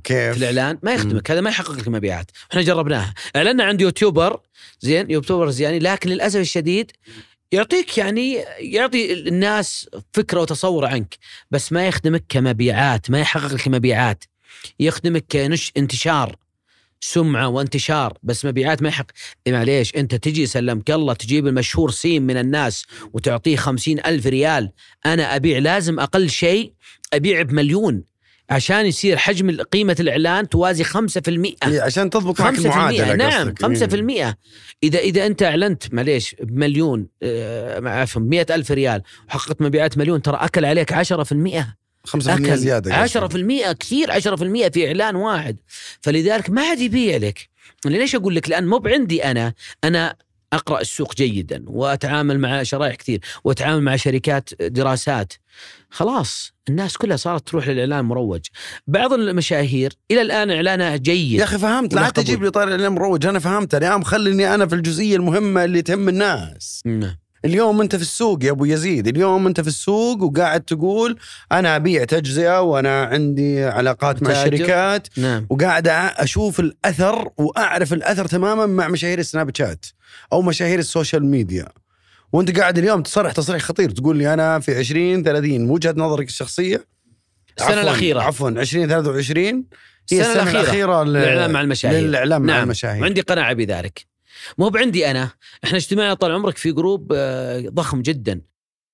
كيف؟ 0.04 0.32
في 0.32 0.38
الإعلان 0.38 0.78
ما 0.84 0.94
يخدمك 0.94 1.32
هذا 1.32 1.42
ما 1.42 1.50
يحقق 1.50 1.72
لك 1.72 1.88
مبيعات 1.88 2.32
إحنا 2.52 2.62
جربناها. 2.62 3.14
إعلنا 3.36 3.64
عند 3.64 3.82
YouTuber 3.82 4.40
زين 4.80 5.12
YouTubers 5.12 5.62
يعني 5.62 5.80
لكن 5.80 6.10
للأسف 6.10 6.40
الشديد 6.40 6.92
يعطيك 7.52 7.98
يعني 7.98 8.34
يعطي 8.60 9.14
الناس 9.14 9.90
فكرة 10.14 10.42
وتصور 10.42 10.86
عنك 10.86 11.18
بس 11.52 11.72
ما 11.72 11.88
يخدمك 11.88 12.24
كمبيعات 12.30 13.12
ما 13.12 13.20
يحقق 13.20 13.54
لك 13.54 13.68
مبيعات. 13.68 14.24
يخدمك 14.80 15.26
كنش 15.32 15.72
انتشار 15.78 16.36
سمعة 17.00 17.48
وانتشار 17.48 18.18
بس 18.24 18.46
مبيعات 18.46 18.82
ما 18.82 18.90
يحق 18.90 19.06
إيه 19.48 19.54
معليش 19.54 19.96
أنت 19.96 20.16
تجي 20.16 20.46
سلمك 20.46 20.92
الله 20.92 21.14
تجيب 21.14 21.48
المشهور 21.48 21.92
سين 21.92 22.22
من 22.24 22.38
الناس 22.38 22.86
وتعطيه 23.14 23.56
خمسين 23.56 24.00
ألف 24.06 24.28
ريال 24.28 24.72
أنا 25.06 25.36
أبيع 25.36 25.58
لازم 25.58 26.00
أقل 26.00 26.30
شيء 26.30 26.74
أبيع 27.14 27.42
بمليون. 27.42 28.04
عشان 28.54 28.86
يصير 28.86 29.18
حجم 29.18 29.62
قيمة 29.62 29.96
الإعلان 30.00 30.50
توازي 30.50 30.84
5% 30.84 31.56
إيه، 31.68 31.82
عشان 31.82 32.10
تضبط 32.10 32.42
معك 32.42 32.56
5% 32.56 32.60
المعادلة 32.60 33.16
نعم 33.16 33.54
قصدك. 33.54 34.04
إيه. 34.10 34.32
5% 34.32 34.36
إذا 34.84 35.00
إذا 35.00 35.26
أنت 35.26 35.44
أعلنت 35.44 35.94
معليش 35.94 36.36
بمليون 36.42 37.08
آه، 37.24 37.90
عفوا 37.90 38.22
100 38.22 38.46
ألف 38.50 38.72
ريال 38.72 39.02
وحققت 39.28 39.62
مبيعات 39.62 39.98
مليون 39.98 40.22
ترى 40.22 40.38
أكل 40.42 40.66
عليك 40.66 40.94
10% 40.94 41.76
5% 42.08 42.30
أكل. 42.30 42.58
زيادة 42.58 42.94
10% 43.08 43.72
كثير 43.72 44.12
10% 44.12 44.70
في 44.70 44.88
إعلان 44.88 45.16
واحد. 45.16 45.58
فلذلك 46.02 46.50
ما 46.50 46.62
عاد 46.62 46.80
يبيع 46.80 47.18
لك. 47.18 47.50
أنا 47.86 47.98
ليش 47.98 48.16
أقول 48.16 48.36
لك؟ 48.36 48.50
لأن 48.50 48.68
مو 48.68 48.78
بعندي 48.78 49.24
أنا. 49.24 49.54
أنا 49.84 50.16
أقرأ 50.54 50.82
السوق 50.82 51.16
جيدا 51.16 51.64
وأتعامل 51.68 52.40
مع 52.40 52.64
شرائح 52.64 52.96
كثير 52.96 53.20
وأتعامل 53.44 53.82
مع 53.82 53.96
شركات 53.96 54.50
دراسات 54.62 55.34
خلاص 55.90 56.54
الناس 56.70 56.98
كلها 56.98 57.18
صارت 57.18 57.48
تروح 57.48 57.68
للإعلان 57.68 58.00
المروج 58.00 58.42
بعض 58.88 59.14
المشاهير 59.14 59.94
إلى 60.12 60.22
الآن 60.22 60.52
إعلانها 60.52 60.96
جيد 60.96 61.40
يا 61.40 61.44
أخي 61.44 61.58
فهمت 61.58 61.94
لا 61.94 62.10
تجيب. 62.10 62.44
لي 62.44 62.52
طاري 62.52 62.68
الاعلام 62.68 62.96
مروج 62.96 63.26
أنا 63.26 63.40
فهمت 63.40 63.74
يا 63.74 63.88
عم 63.88 64.04
خليني 64.04 64.56
أنا 64.56 64.68
في 64.68 64.76
الجزئية 64.76 65.16
المهمة 65.16 65.64
اللي 65.64 65.82
تهم 65.82 66.10
الناس 66.10 66.82
نعم. 66.86 67.23
اليوم 67.46 67.82
أنت 67.82 67.96
في 67.96 68.02
السوق 68.02 68.44
يا 68.44 68.52
أبو 68.52 68.66
يزيد 68.66 69.08
اليوم 69.08 69.48
أنت 69.48 69.62
في 69.62 69.68
السوق 69.68 70.24
وقاعد 70.24 70.62
تقول 70.62 71.18
أنا 71.52 71.76
أبيع 71.76 72.04
تجزئة 72.04 72.62
وأنا 72.62 73.04
عندي 73.04 73.64
علاقات 73.64 74.24
مع. 74.24 74.32
الشركات 74.32 75.08
نعم 75.18 75.48
وقاعد 75.50 75.88
أشوف 76.18 76.60
الأثر 76.60 77.30
وأعرف 77.38 77.94
الأثر 77.94 78.26
تماما 78.28 78.66
مع 78.66 78.88
مشاهير 78.88 79.20
السناب 79.20 79.56
شات 79.58 79.86
أو 80.34 80.42
مشاهير 80.42 80.80
ال 80.80 80.86
social 80.86 81.26
media 81.26 81.68
وأنت 82.34 82.60
قاعد 82.60 82.78
اليوم 82.78 83.02
تصرح 83.02 83.32
تصريح 83.32 83.62
خطير 83.62 83.90
تقول 83.92 84.18
لي 84.18 84.34
أنا 84.34 84.60
في 84.60 84.76
20 84.78 85.24
30 85.24 85.70
وجهة 85.70 85.94
نظرك 85.98 86.28
الشخصية 86.28 86.86
السنة 87.58 87.76
عفواً- 87.76 87.78
الأخيرة 87.80 88.22
عفوا 88.22 88.52
20 88.60 88.88
23 88.88 89.46
هي 90.12 90.22
السنة 90.22 90.22
السنة 90.22 90.42
الأخيرة. 90.42 90.62
الأخيرة 90.62 91.04
لل- 91.04 91.18
الاعلان 91.18 91.52
مع 91.52 91.62
المشاهير 91.62 92.00
للإعلام 92.08 92.42
مع 92.42 92.54
نعم. 92.54 92.64
المشاهير 92.64 93.02
وعندي 93.02 93.22
قناعة 93.22 93.54
بذلك 93.54 94.13
مو 94.58 94.70
بعندي 94.70 95.12
أنا. 95.12 95.30
إحنا 95.64 95.78
اجتماعنا 95.78 96.14
طال 96.14 96.32
عمرك 96.32 96.58
في 96.58 96.72
group 96.72 97.12
آه، 97.16 97.60
ضخم 97.70 98.02
جدا. 98.02 98.42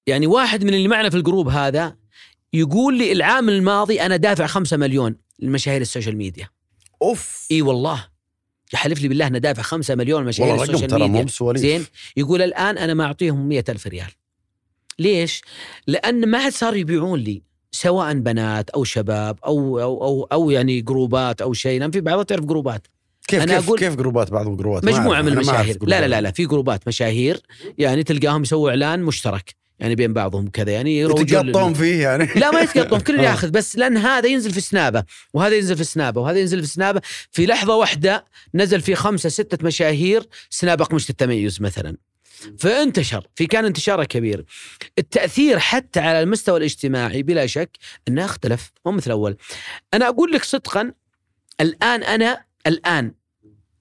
يعني 0.08 0.28
واحد 0.28 0.64
من 0.64 0.74
اللي 0.74 0.88
معنا 0.88 1.10
في 1.10 1.18
ال 1.18 1.23
group 1.23 1.48
هذا 1.48 1.96
يقول 2.54 2.98
لي 2.98 3.12
العام 3.12 3.50
الماضي 3.50 4.02
أنا 4.02 4.16
دافع 4.16 4.48
خمسة 4.48 4.78
مليون 4.78 5.16
لمشاهير 5.40 5.82
ال 5.82 5.87
social 5.87 6.18
media. 6.18 6.50
أوف. 7.02 7.48
إي 7.52 7.62
والله. 7.62 8.08
يحلف 8.74 9.02
لي 9.02 9.08
بالله 9.08 9.28
أنا 9.28 9.38
دافع 9.38 9.62
خمسة 9.62 9.96
مليون 9.96 10.24
لمشاهير 10.24 10.64
ال 10.64 10.68
social 10.68 10.90
ترى 10.90 11.08
ميديا. 11.08 11.54
زين. 11.54 11.86
يقول 12.18 12.42
الآن 12.42 12.78
أنا 12.78 12.94
ما 12.94 13.04
أعطيهم 13.04 13.48
مية 13.48 13.64
ألف 13.70 13.88
ريال. 13.88 14.12
ليش؟ 15.00 15.42
لأن 15.88 16.30
ما 16.30 16.40
حد 16.40 16.52
صار 16.52 16.76
يبيعون 16.76 17.20
لي 17.20 17.42
سواء 17.72 18.14
بنات 18.14 18.70
أو 18.70 18.84
شباب 18.84 19.40
أو 19.46 19.80
أو 19.80 20.04
أو, 20.04 20.24
أو 20.24 20.52
يعني 20.52 20.82
جروبات 20.82 21.42
أو 21.42 21.54
شيء. 21.54 21.80
لأن 21.80 21.92
في 21.92 22.02
بعضها 22.02 22.24
تعرف 22.24 22.46
جروبات. 22.46 22.88
كيف 23.30 23.44
أنا 23.44 23.56
كيف 23.60 23.70
أقول- 23.70 23.80
كيف 23.80 23.96
جروبات 23.96 24.32
بعض 24.32 24.48
الجروبات؟ 24.48 24.86
مجموعة. 24.86 25.22
من 25.22 25.28
المشاهير. 25.28 25.78
لا 25.82 26.08
لا 26.08 26.22
لا 26.22 26.32
في 26.32 26.46
جروبات 26.46 26.88
مشاهير 26.88 27.40
يعني 27.78 28.04
تلقاهم 28.04 28.42
يسووا 28.42 28.70
إعلان 28.70 29.00
مشترك 29.04 29.56
يعني 29.80 29.96
بين 29.96 30.14
بعضهم 30.14 30.48
كذا 30.50 30.72
يعني 30.72 31.00
يتقطون 31.00 31.74
فيه 31.74 32.02
يعني. 32.02 32.26
لا 32.36 32.52
ما 32.52 32.60
يتقطون 32.60 33.00
كل 33.00 33.20
آه. 33.20 33.24
ياخذ 33.24 33.50
بس 33.52 33.76
لأن 33.76 33.98
هذا 33.98 34.28
ينزل 34.28 34.52
في 34.54 34.62
سنابة 34.62 35.04
وهذا 35.34 35.56
ينزل 35.56 35.78
في 35.78 35.84
سنابة 35.84 36.22
وهذا 36.22 36.40
ينزل 36.40 36.62
في 36.62 36.68
سنابة. 36.68 37.02
في 37.32 37.46
لحظة 37.46 37.76
واحدة 37.76 38.26
نزل 38.56 38.82
في 38.82 38.96
خمسة 38.96 39.30
ستة 39.30 39.66
مشاهير 39.66 40.28
سناب 40.50 40.82
اقمشه 40.82 41.10
التميز 41.12 41.62
مثلا. 41.62 41.98
فانتشر 42.60 43.28
في 43.36 43.46
كان 43.46 43.66
انتشاره 43.66 44.04
كبير. 44.04 44.46
التأثير 45.00 45.60
حتى 45.60 46.00
على 46.00 46.22
المستوى 46.22 46.58
الاجتماعي 46.58 47.24
بلا 47.24 47.46
شك 47.48 47.78
إنه 48.08 48.26
اختلف 48.26 48.72
مو 48.86 48.92
مثل 48.92 49.12
اول 49.12 49.38
أنا 49.94 50.08
أقول 50.10 50.32
لك 50.32 50.44
صدقا 50.44 50.92
الآن 51.62 52.04
أنا 52.04 52.44
الآن 52.68 53.14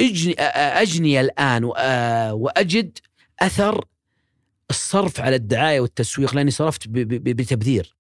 اجني 0.01 0.35
أجني 0.41 1.21
الآن 1.21 1.63
وأ- 1.73 2.33
وأجد 2.33 2.99
أثر 3.41 3.85
الصرف 4.71 5.21
على 5.21 5.37
الدعاية 5.37 5.81
والتسويق 5.81 6.35
لأني 6.35 6.51
صرفت 6.51 6.83
بتبذير. 6.89 7.95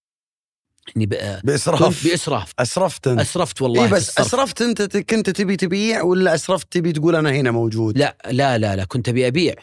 يعني 0.96 1.06
ب- 1.06 1.40
بإسراف. 1.44 2.04
بإسراف. 2.04 2.52
أسرفت 2.58 3.06
أنت. 3.06 3.20
أسرفت 3.20 3.62
والله 3.62 3.86
في 3.88 3.94
بس 3.94 4.08
الصرف. 4.08 4.26
أسرفت 4.26 4.62
أنت 4.62 4.96
كنت 4.96 5.30
تبي 5.30 5.56
تبيع 5.56 6.02
ولا 6.02 6.34
أسرفت 6.34 6.72
تبي 6.72 6.92
تقول 6.92 7.16
أنا 7.16 7.30
هنا 7.30 7.50
موجود؟ 7.50 7.98
لا 7.98 8.16
لا 8.30 8.58
لا 8.58 8.76
لا 8.76 8.84
كنت 8.84 9.08
أبي 9.08 9.26
أبيع. 9.26 9.54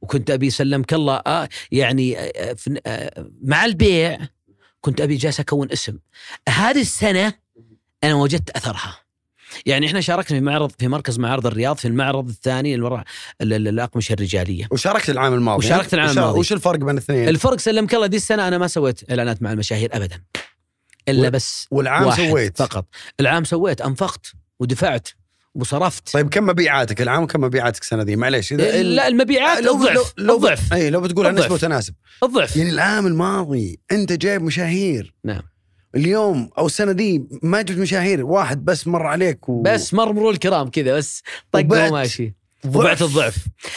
وكنت 0.00 0.30
أبي 0.30 0.50
سلمك 0.50 0.94
الله 0.94 1.14
آه 1.26 1.48
يعني 1.72 2.18
آه 2.18 2.56
آه 2.86 3.26
مع 3.42 3.64
البيع 3.64 4.18
كنت 4.80 5.00
أبي 5.00 5.16
جالس 5.16 5.40
أكون 5.40 5.72
اسم. 5.72 5.98
هذه 6.48 6.80
السنة 6.80 7.32
أنا 8.04 8.14
وجدت 8.14 8.50
أثرها. 8.50 8.98
يعني 9.66 9.86
إحنا 9.86 10.00
شاركنا 10.00 10.38
في 10.38 10.44
معرض 10.44 10.72
في 10.78 10.88
مركز 10.88 11.18
معارض 11.18 11.46
الرياض 11.46 11.76
في 11.76 11.88
المعرض 11.88 12.28
الثاني 12.28 12.74
الأقمشة 13.42 14.12
الرجالية. 14.12 14.68
وشاركت 14.70 15.10
العام 15.10 15.34
الماضي. 15.34 15.66
وشاركت 15.66 15.94
العام 15.94 16.10
الماضي. 16.10 16.38
وش 16.38 16.52
الفرق 16.52 16.78
بين 16.78 16.90
الاثنين؟ 16.90 17.28
الفرق 17.28 17.58
سلمك 17.58 17.94
الله 17.94 18.06
دي 18.06 18.16
السنة 18.16 18.48
أنا 18.48 18.58
ما 18.58 18.66
سويت 18.66 19.10
إعلانات 19.10 19.42
مع 19.42 19.52
المشاهير 19.52 19.96
ابدا. 19.96 20.22
إلا 21.08 21.28
و- 21.28 21.30
بس 21.30 21.66
والعام 21.70 22.06
واحد 22.06 22.28
سويت. 22.28 22.58
فقط. 22.58 22.86
العام 23.20 23.44
سويت 23.44 23.80
أنفقت 23.80 24.32
ودفعت 24.60 25.08
وصرفت. 25.54 26.12
طيب 26.12 26.28
كم 26.28 26.46
مبيعاتك؟ 26.46 27.02
العام 27.02 27.26
كم 27.26 27.40
مبيعاتك 27.40 27.82
السنة 27.82 28.02
دي؟ 28.02 28.16
معليش 28.16 28.52
إذا 28.52 28.82
لا 28.82 29.08
المبيعات 29.08 29.62
لو 29.64 29.74
الضعف 29.74 29.94
لو 29.94 30.04
لو 30.26 30.36
الضعف. 30.36 30.72
اي 30.72 30.90
لو 30.90 31.00
بتقول 31.00 31.26
الضعف. 31.26 31.44
نسبه 31.44 31.54
وتناسب 31.54 31.94
الضعف. 32.22 32.56
يعني 32.56 32.70
العام 32.70 33.06
الماضي 33.06 33.80
أنت 33.92 34.12
جايب 34.12 34.42
مشاهير. 34.42 35.14
نعم. 35.24 35.42
اليوم 35.96 36.50
أو 36.58 36.66
السنة 36.66 36.92
دي 36.92 37.24
ما 37.42 37.62
جبت 37.62 37.78
مشاهير 37.78 38.26
واحد 38.26 38.64
بس 38.64 38.86
مر 38.86 39.06
عليك 39.06 39.48
و... 39.48 39.62
بس 39.62 39.94
مر 39.94 40.12
مرور 40.12 40.30
الكرام 40.30 40.70
كذا 40.70 40.96
بس 40.96 41.22
طق 41.52 41.66
وماشي. 41.70 42.34
وبعت 42.64 43.02
الضعف 43.02 43.36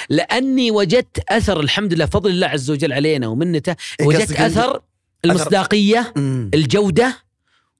لأني 0.09 0.71
وجدت 0.71 1.19
أثر 1.29 1.59
الحمد 1.59 1.93
لله 1.93 2.05
فضل 2.05 2.29
الله 2.29 2.47
عز 2.47 2.71
وجل 2.71 2.93
علينا 2.93 3.27
ومنته 3.27 3.75
إيه 3.99 4.07
وجدت 4.07 4.31
أثر 4.31 4.81
المصداقية 5.25 6.13
مم. 6.15 6.51
الجودة 6.53 7.17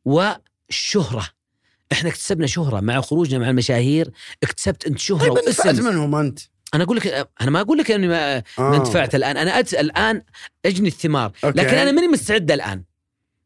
والشهرة 0.05 1.27
إحنا 1.91 2.09
اكتسبنا 2.09 2.47
شهرة 2.47 2.79
مع 2.79 3.01
خروجنا 3.01 3.39
مع 3.39 3.49
المشاهير 3.49 4.11
اكتسبت 4.43 4.85
أنت 4.85 4.99
شهرة 4.99 5.33
طيب 5.33 5.47
واسم 5.47 5.85
منهم 5.85 6.15
أنت 6.15 6.39
أنا 6.73 6.83
أقول 6.83 6.97
لك 6.97 7.27
أنا 7.41 7.51
ما 7.51 7.61
أقول 7.61 7.77
لك 7.77 7.91
إني 7.91 8.07
ما 8.07 8.37
آه. 8.59 8.75
انتفعت 8.75 9.15
الآن 9.15 9.37
أنا 9.37 9.59
أت... 9.59 9.73
الآن 9.73 10.21
أجني 10.65 10.87
الثمار 10.87 11.31
okay. 11.43 11.57
لكن 11.59 11.77
أنا 11.77 11.91
ماني 11.91 12.07
مستعد 12.07 12.51
الآن 12.51 12.83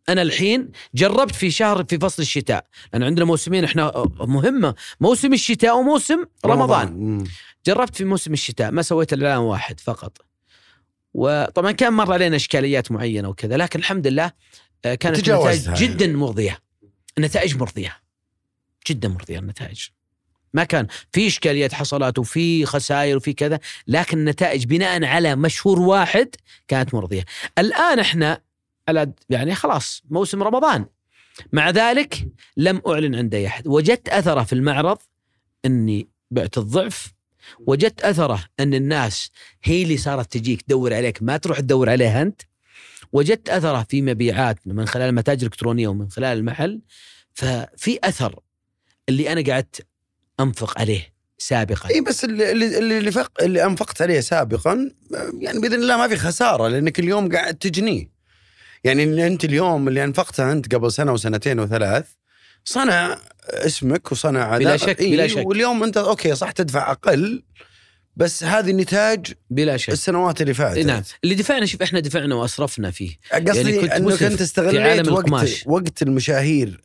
أنا 0.09 0.21
الحين 0.21 0.71
جربت 0.95 1.35
في 1.35 1.51
شهر 1.51 1.83
في 1.83 1.99
فصل 1.99 2.21
الشتاء 2.21 2.65
لأن 2.93 3.03
عندنا 3.03 3.25
موسمين 3.25 3.63
إحنا 3.63 3.91
مهمة. 4.19 4.75
موسم 5.01 5.33
الشتاء 5.33 5.77
وموسم 5.77 6.25
رمضان. 6.45 6.93
مم. 6.93 7.23
جربت 7.65 7.95
في 7.95 8.03
موسم 8.05 8.33
الشتاء 8.33 8.71
ما 8.71 8.81
سويت 8.81 9.13
إلا 9.13 9.37
واحد 9.37 9.79
فقط. 9.79 10.17
وطبعا 11.13 11.71
كان 11.71 11.93
مر 11.93 12.13
علينا 12.13 12.35
إشكاليات 12.35 12.91
معينة 12.91 13.29
وكذا 13.29 13.57
لكن 13.57 13.79
الحمد 13.79 14.07
لله 14.07 14.31
آه، 14.85 14.95
كانت 14.95 15.29
النتائج 15.29 15.65
يعني. 15.65 15.79
جدا 15.79 16.07
مرضية. 16.07 16.59
النتائج 17.17 17.57
مرضية. 17.57 17.97
جدا 18.87 19.07
مرضية 19.07 19.39
النتائج. 19.39 19.87
ما 20.53 20.63
كان 20.63 20.87
في 21.11 21.27
إشكاليات 21.27 21.73
حصلت 21.73 22.19
وفي 22.19 22.65
خسائر 22.65 23.17
وفي 23.17 23.33
كذا 23.33 23.59
لكن 23.87 24.17
النتائج 24.17 24.65
بناء 24.65 25.03
على 25.03 25.35
مشهور 25.35 25.79
واحد 25.79 26.35
كانت 26.67 26.93
مرضية. 26.93 27.25
الآن 27.57 27.99
إحنا 27.99 28.41
يعني 29.29 29.55
خلاص 29.55 30.03
موسم 30.09 30.43
رمضان. 30.43 30.85
مع 31.53 31.69
ذلك 31.69 32.27
لم 32.57 32.81
أعلن 32.87 33.15
عند 33.15 33.35
اي 33.35 33.47
أحد. 33.47 33.67
وجدت 33.67 34.09
أثره 34.09 34.43
في 34.43 34.53
المعرض 34.53 34.97
إني 35.65 36.07
بعت 36.31 36.57
الضعف. 36.57 37.13
وجدت 37.59 38.01
أثره 38.01 38.43
إن 38.59 38.73
الناس 38.73 39.31
هي 39.63 39.83
اللي 39.83 39.97
صارت 39.97 40.33
تجيك 40.33 40.61
تدور 40.61 40.93
عليك 40.93 41.23
ما 41.23 41.37
تروح 41.37 41.59
تدور 41.59 41.89
عليها 41.89 42.21
أنت. 42.21 42.41
وجدت 43.13 43.49
أثره 43.49 43.85
في 43.89 44.01
مبيعات 44.01 44.59
من 44.65 44.85
خلال 44.85 45.09
المتاجر 45.09 45.41
الالكترونيه 45.41 45.87
ومن 45.87 46.09
خلال 46.09 46.37
المحل. 46.37 46.81
ففي 47.33 47.99
أثر 48.03 48.39
اللي 49.09 49.31
أنا 49.31 49.53
قعدت 49.53 49.85
أنفق 50.39 50.79
عليه 50.79 51.13
سابقا. 51.37 51.89
اي 51.89 52.01
بس 52.01 52.23
اللي 52.23 52.51
اللي, 52.51 53.11
فق 53.11 53.43
اللي 53.43 53.65
أنفقت 53.65 54.01
عليه 54.01 54.19
سابقا 54.19 54.91
يعني 55.39 55.59
بإذن 55.59 55.73
الله 55.73 55.97
ما 55.97 56.07
في 56.07 56.15
خسارة 56.15 56.67
لأنك 56.67 56.99
اليوم 56.99 57.31
قاعد 57.31 57.55
تجنيه. 57.55 58.12
يعني 58.83 59.03
اللي 59.03 59.27
أنت 59.27 59.45
اليوم 59.45 59.87
اللي 59.87 60.03
انفقته 60.03 60.51
أنت 60.51 60.75
قبل 60.75 60.91
سنة 60.91 61.11
وسنتين 61.11 61.59
وثلاث 61.59 62.05
صنع 62.65 63.17
اسمك 63.49 64.11
وصنع 64.11 64.57
بلا 64.57 64.77
شك، 64.77 65.01
بلا 65.01 65.27
شك. 65.27 65.45
واليوم 65.45 65.83
أنت 65.83 65.97
أوكي 65.97 66.35
صح 66.35 66.51
تدفع 66.51 66.91
أقل 66.91 67.43
بس 68.15 68.43
هذه 68.43 68.71
نتاج 68.71 69.33
بلا 69.49 69.77
شك. 69.77 69.89
السنوات 69.89 70.41
اللي 70.41 70.53
فاتت. 70.53 70.85
نعم. 70.85 71.03
اللي 71.23 71.35
دفعنا 71.35 71.65
شوف 71.65 71.81
إحنا 71.81 71.99
دفعنا 71.99 72.35
واسرفنا 72.35 72.91
فيه. 72.91 73.11
قصدي 73.33 73.57
يعني 73.59 73.79
كنت 73.79 73.91
أنك 73.91 74.23
أنت 74.23 74.41
استغليت 74.41 75.07
وقت 75.07 75.25
القماش. 75.25 75.63
وقت 75.67 76.01
المشاهير 76.01 76.81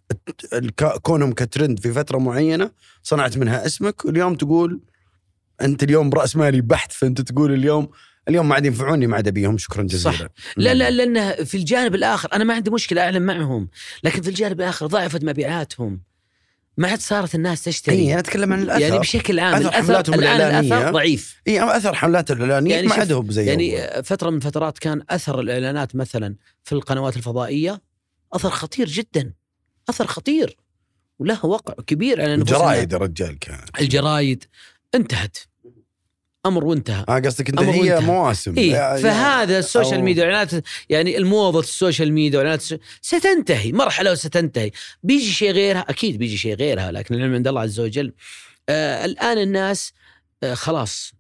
كونهم 1.03 1.33
كترند 1.33 1.81
في 1.81 1.93
فترة 1.93 2.19
معينة 2.19 2.71
صنعت 3.03 3.39
منها 3.39 3.67
اسمك 3.67 4.05
واليوم 4.05 4.35
تقول 4.35 4.81
أنت 5.61 5.83
اليوم 5.83 6.11
برأس 6.11 6.37
مالي 6.37 6.61
بحت 6.61 6.93
فأنت 6.93 7.21
تقول 7.21 7.55
اليوم 7.55 7.89
اليوم 8.29 8.49
ما 8.49 8.55
عاد 8.55 8.67
ينفعوني 8.67 9.07
ما 9.07 9.17
عاد 9.17 9.29
أبيهم. 9.29 9.59
شكرا 9.59 9.83
جزيلا. 9.83 10.17
صح. 10.17 10.27
لا 10.57 10.75
لا 10.75 10.91
لأن 10.91 11.45
في 11.45 11.57
الجانب 11.57 11.95
الآخر 11.95 12.29
أنا 12.33 12.45
ما 12.45 12.55
عندي 12.55 12.71
مشكلة 12.71 13.03
اعلن 13.03 13.23
معهم 13.23 13.69
لكن 14.03 14.23
في 14.23 14.29
الجانب 14.29 14.61
الآخر 14.61 14.87
ضعفت 14.87 15.25
مبيعاتهم. 15.25 16.01
ما 16.77 16.89
عاد 16.89 17.01
صارت 17.01 17.35
الناس 17.35 17.65
تشتري. 17.65 17.97
اي 17.97 18.13
أنا 18.13 18.21
أتكلم 18.21 18.53
عن 18.53 18.63
الأثر. 18.63 18.81
يعني 18.81 18.99
بشكل 18.99 19.41
عام 19.41 19.61
الأثر 19.61 19.83
حملاتهم 19.83 20.15
الآن 20.15 20.37
الإعلانية. 20.37 20.77
الاثر 20.77 20.93
ضعيف. 20.93 21.43
اي 21.49 21.77
أثر 21.77 21.95
حملات 21.95 22.31
الإعلانية 22.31 22.75
يعني 22.75 22.87
ما 22.87 22.95
عاد 22.95 23.13
هو 23.13 23.31
زي 23.31 23.47
يعني. 23.47 24.03
فترة 24.03 24.31
من 24.31 24.41
فترات 24.41 24.79
كان 24.79 25.03
أثر 25.11 25.41
الإعلانات 25.41 25.97
مثلا 25.97 26.37
في 26.65 26.73
القنوات 26.73 27.17
الفضائية 27.17 27.83
أثر 28.33 28.51
خطير 28.51 28.89
جدا. 28.89 29.33
أثر 29.89 30.07
خطير. 30.07 30.57
وله 31.19 31.47
وقع 31.47 31.75
كبير 31.87 32.23
على 32.23 32.35
الجرايد 32.35 32.93
يا 32.93 32.99
رجال 32.99 33.39
كان 33.39 33.61
الجرايد 33.81 34.45
انتهت. 34.95 35.39
أمر 36.49 36.65
وانتهى. 36.65 37.05
آه 37.09 37.19
قصدك 37.19 37.49
إنت 37.49 37.59
هي 37.61 37.81
وانتهى. 37.93 38.07
مواسم. 38.07 38.59
يا- 38.59 38.97
فهذا 38.97 39.59
ال 39.59 39.65
social 39.65 40.01
أو- 40.01 40.05
ميديا 40.05 40.23
واعلانات 40.25 40.65
يعني 40.89 41.17
الموضه 41.19 41.61
ال 41.61 41.68
social 41.68 42.13
media 42.13 42.39
وإعلانات 42.39 42.61
السو- 42.63 42.79
ستنتهي 43.03 43.73
مرحلة 43.73 44.13
وستنتهي. 44.13 44.71
بيجي 45.03 45.31
شيء 45.33 45.51
غيرها 45.51 45.85
أكيد 45.89 46.19
بيجي 46.19 46.37
شيء 46.37 46.55
غيرها 46.55 46.93
لكن 46.93 47.15
العلم 47.15 47.35
عند 47.35 47.49
الله 47.49 47.61
عز 47.61 47.81
وجل. 47.81 48.13
آه 48.69 49.05
الآن 49.05 49.39
الناس 49.39 49.93
آه 50.43 50.55
خلاص 50.55 51.13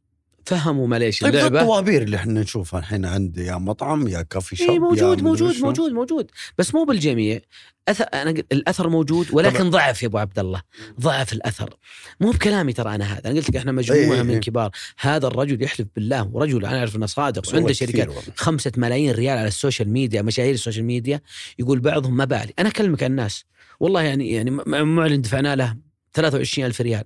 فهموا 0.49 0.87
معليش 0.87 1.21
طيب 1.21 1.35
اللعبة؟ 1.35 1.61
الطوابير 1.61 2.03
اللي 2.03 2.17
إحنا 2.17 2.41
نشوفها 2.41 2.81
الحين 2.81 3.05
عند 3.05 3.39
يا 3.39 3.57
مطعم 3.57 4.09
يا 4.09 4.23
coffee 4.23 4.57
shop 4.57 4.69
اي 4.69 4.75
يا 4.75 4.81
موجود 4.81 5.23
موجود. 5.23 5.57
موجود 5.57 5.93
موجود. 5.93 6.31
بس 6.59 6.75
مو 6.75 6.85
بالجميع. 6.85 7.41
أثر 7.89 8.05
أنا 8.15 8.31
الأثر 8.31 8.89
موجود 8.89 9.27
ولكن 9.33 9.71
ضعف 9.71 10.03
يا 10.03 10.09
أبو 10.09 10.19
عبد 10.19 10.39
الله. 10.39 10.63
ضعف 11.01 11.33
الأثر. 11.33 11.75
مو 12.21 12.31
بكلامي 12.31 12.73
ترى 12.73 12.95
أنا 12.95 13.05
هذا. 13.05 13.31
أنا 13.31 13.39
قلت 13.39 13.51
لك 13.51 13.57
إحنا 13.57 13.73
مجموعة 13.73 14.17
إي 14.17 14.23
من 14.23 14.35
إي. 14.35 14.41
كبار. 14.41 14.71
هذا 15.01 15.27
الرجل 15.27 15.63
يحلف 15.63 15.89
بالله 15.97 16.29
ورجل 16.33 16.67
أنا 16.67 16.79
أعرف 16.79 16.97
إنه 16.97 17.07
صادق 17.07 17.55
وعنده 17.55 17.73
شركات 17.73 18.09
والله. 18.09 18.23
خمسة 18.37 18.73
ملايين 18.77 19.11
ريال 19.11 19.39
على 19.39 19.49
ال 19.49 19.55
social 19.55 19.91
media 19.91 20.23
مشاهير 20.23 20.55
ال 20.55 20.59
social 20.59 20.85
media. 20.85 21.21
يقول 21.59 21.81
بعضهم 21.81 22.17
ما 22.17 22.25
بالي. 22.25 22.53
أنا 22.59 22.69
أكلمك 22.69 23.03
عن 23.03 23.11
الناس. 23.11 23.45
والله 23.81 24.03
يعني 24.03 24.33
يعني 24.33 24.51
معلن 24.51 25.21
دفعنا 25.21 25.57
له 25.57 25.77
23 26.15 26.67
ألف 26.67 26.81
ريال. 26.81 27.05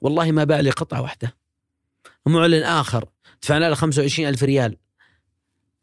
والله 0.00 0.32
ما 0.32 0.44
باع 0.44 0.60
لي 0.60 0.70
قطعة 0.70 1.00
واحدة 2.26 2.38
معلن 2.40 2.62
آخر. 2.62 3.04
دفعنا 3.42 3.68
له 3.68 3.74
25 3.74 4.28
ألف 4.28 4.42
ريال. 4.42 4.76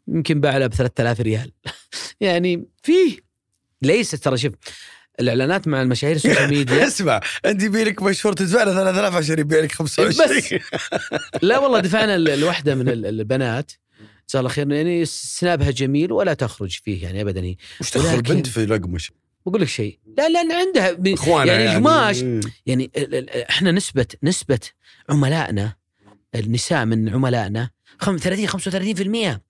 يمكن 0.08 0.40
باع 0.42 0.58
له 0.58 0.68
ب 0.68 0.74
3000 0.74 1.20
ريال. 1.22 1.52
يعني 2.22 2.66
فيه. 2.84 3.18
ليس 3.82 4.12
ترى 4.12 4.38
شوف 4.38 4.54
الإعلانات 5.20 5.68
مع 5.68 5.82
المشاهير 5.82 6.16
ال 6.16 6.20
social 6.20 6.50
media. 6.50 6.88
اسمع 6.88 7.22
أنت 7.46 7.64
يبي 7.64 7.84
لك 7.84 8.02
مشهور 8.04 8.34
تدفع 8.34 8.64
له 8.64 8.74
3000 8.74 9.16
عشان 9.16 9.40
يبيع 9.40 9.60
لك 9.60 9.72
25 9.72 10.10
بس. 10.10 10.56
لا 11.42 11.58
والله 11.60 11.80
دفعنا 11.80 12.16
ال- 12.16 12.30
الواحدة 12.30 12.76
من 12.76 12.90
ال- 12.90 13.06
البنات. 13.06 13.72
جزاها 14.30 14.40
الله 14.40 14.50
خير. 14.50 14.72
يعني 14.72 15.06
سنابها 15.06 15.72
جميل 15.72 16.12
ولا 16.12 16.34
تخرج 16.34 16.80
فيه 16.84 17.04
يعني 17.04 17.22
ابدا. 17.22 17.42
هي 17.42 17.56
وش 17.82 17.96
ولكن- 17.96 18.22
بنت 18.36 18.48
في 18.48 18.66
رقمش 18.66 19.12
بقول 19.46 19.62
لك 19.62 19.68
شيء. 19.68 20.00
لا 20.18 20.30
لأن 20.30 20.52
عندها. 20.52 21.14
إخوانها 21.14 21.54
يعني 21.54 21.72
القماش. 21.78 22.18
يعني 22.66 22.92
ال- 22.98 23.16
ال- 23.16 23.30
إحنا 23.30 23.72
نسبه 23.72 24.06
نسبة 24.24 24.60
عملائنا 25.10 25.74
النساء 26.36 26.86
من 26.86 27.10
عملائنا 27.10 27.70
خم- 28.00 28.18
30 28.18 28.48
35% 28.48 29.42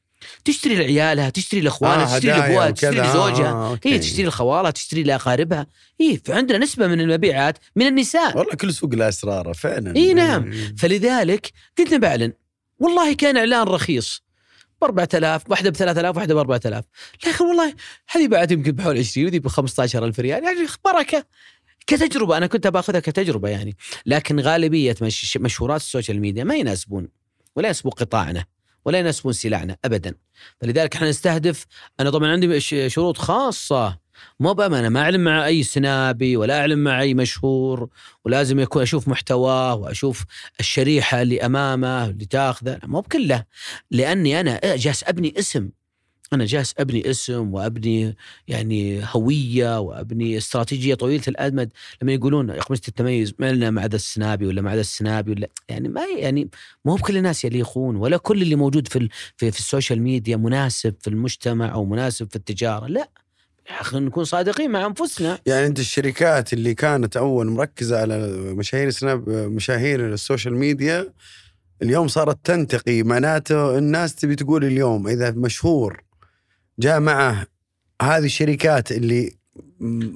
تشتري 0.46 0.76
لعيالها 0.76 1.30
تشتري 1.30 1.62
لأخوانها 1.62 2.16
آه، 2.16 2.18
تشتري 2.20 2.32
لأبوها. 2.32 2.72
تشتري 2.72 3.02
لزوجها. 3.02 3.52
آه،. 3.52 3.80
هي 3.86 4.00
تشتري 4.00 4.26
لخوالها 4.26 4.72
تشتري 4.72 5.04
لأقاربها. 5.04 5.68
هي 6.02 6.18
فعندنا 6.26 6.58
نسبة 6.58 6.88
من 6.88 7.02
المبيعات 7.02 7.58
من 7.76 7.88
النساء. 7.88 8.38
والله 8.38 8.54
كل 8.56 8.74
سوق 8.74 8.96
له 8.96 9.10
أسراره 9.10 9.54
فعلا. 9.54 9.96
إي 9.96 10.14
نعم. 10.14 10.52
إيه. 10.52 10.76
فلذلك 10.78 11.52
قلت 11.78 11.94
بعلن 11.94 12.34
والله 12.80 13.14
كان 13.14 13.38
إعلان 13.38 13.68
رخيص. 13.68 14.24
ب 14.82 14.84
4000 14.84 15.44
واحدة 15.50 15.70
ب 15.70 15.76
3000 15.76 16.16
واحدة 16.18 16.34
ب 16.34 16.38
4000 16.38 16.86
لكن 17.28 17.46
والله 17.46 17.74
هذه 18.12 18.28
بعد 18.28 18.52
يمكن 18.52 18.72
بحول 18.72 18.98
20 18.98 19.28
وذي 19.28 19.40
ب 19.40 19.48
15000 19.48 20.20
ريال. 20.20 20.44
يعني 20.44 20.68
بركة. 20.86 21.26
كتجربة 21.88 22.38
أنا 22.38 22.48
كنت 22.48 22.68
باخذها 22.68 23.00
كتجربة 23.00 23.50
يعني. 23.50 23.76
لكن 24.06 24.40
غالبية 24.40 24.96
مش 25.02 25.38
مشهورات 25.38 25.82
ال 25.82 25.87
social 25.87 26.20
media 26.20 26.44
ما 26.44 26.56
يناسبون 26.56 27.08
ولا 27.56 27.68
يناسبوا 27.68 27.92
قطاعنا 27.92 28.46
ولا 28.86 29.00
يناسبون 29.00 29.34
سلعنا 29.34 29.78
ابدا. 29.86 30.16
فلذلك 30.62 30.96
إحنا 30.96 31.10
نستهدف 31.10 31.66
أنا 32.00 32.10
طبعا 32.10 32.32
عندي 32.32 32.60
شروط 32.90 33.18
خاصة. 33.18 34.04
مو 34.40 34.54
بأمانة 34.54 34.90
ما 34.90 35.00
اعلم 35.02 35.24
مع 35.24 35.46
أي 35.46 35.64
سنابي 35.64 36.38
ولا 36.38 36.60
اعلم 36.60 36.80
مع 36.80 37.02
أي 37.02 37.14
مشهور 37.14 37.90
ولازم 38.26 38.60
يكون 38.60 38.82
أشوف 38.82 39.08
محتواه 39.08 39.76
وأشوف 39.76 40.26
الشريحة 40.60 41.22
اللي 41.22 41.46
أمامه 41.46 42.06
اللي 42.06 42.26
تاخذه. 42.26 42.80
مو 42.84 43.02
بكله. 43.02 43.44
لأني 43.92 44.40
أنا 44.40 44.76
جالس 44.76 45.04
أبني 45.04 45.34
اسم 45.40 45.70
أنا 46.34 46.46
جالس 46.46 46.74
أبني 46.78 47.10
اسم 47.10 47.54
وأبني 47.54 48.16
يعني 48.48 49.02
هوية 49.04 49.80
وأبني 49.80 50.38
استراتيجية 50.38 50.96
طويلة 50.96 51.24
الامد 51.28 51.70
لما 52.02 52.14
يقولون 52.14 52.52
قمه 52.52 52.80
التميز 52.88 53.34
ما 53.40 53.52
لنا 53.52 53.70
مع 53.70 53.86
ذا 53.86 53.96
السنابي 53.96 54.46
ولا 54.46 54.62
مع 54.62 54.74
ذا 54.74 54.82
السنابي 54.82 55.32
ولا 55.32 55.50
يعني 55.70 55.88
ما 55.88 56.02
يعني 56.18 56.50
مو 56.86 56.96
بكل 56.96 57.18
الناس 57.18 57.46
يليقون 57.46 57.96
ولا 57.96 58.18
كل 58.18 58.42
اللي 58.42 58.56
موجود 58.56 58.88
في 58.88 59.10
في, 59.38 59.52
في 59.52 59.60
ال 59.60 59.66
social 59.66 60.02
media 60.02 60.38
مناسب 60.38 60.96
في 61.02 61.08
المجتمع 61.08 61.74
أو 61.74 61.86
مناسب 61.86 62.30
في 62.30 62.36
التجارة. 62.36 62.88
لا 62.88 63.10
أخي 63.70 64.00
نكون 64.00 64.24
صادقين 64.24 64.72
مع 64.72 64.86
أنفسنا. 64.86 65.40
يعني 65.46 65.66
أنت 65.66 65.80
الشركات 65.80 66.54
اللي 66.54 66.74
كانت 66.74 67.18
أول 67.18 67.48
مركزة 67.48 68.02
على 68.02 68.18
مشاهير 68.32 68.90
سناب 68.90 69.30
مشاهير 69.30 70.14
السوشيال 70.14 70.56
ميديا 70.56 71.14
اليوم 71.82 72.08
صارت 72.08 72.38
تنتقي 72.44 73.04
معناته 73.04 73.78
الناس 73.78 74.16
تبي 74.16 74.36
تقول 74.36 74.66
اليوم 74.66 75.08
إذا 75.08 75.32
مشهور 75.32 76.04
جاء 76.80 77.00
معه 77.00 77.48
هذه 78.02 78.26
الشركات 78.26 78.92
اللي 78.92 79.44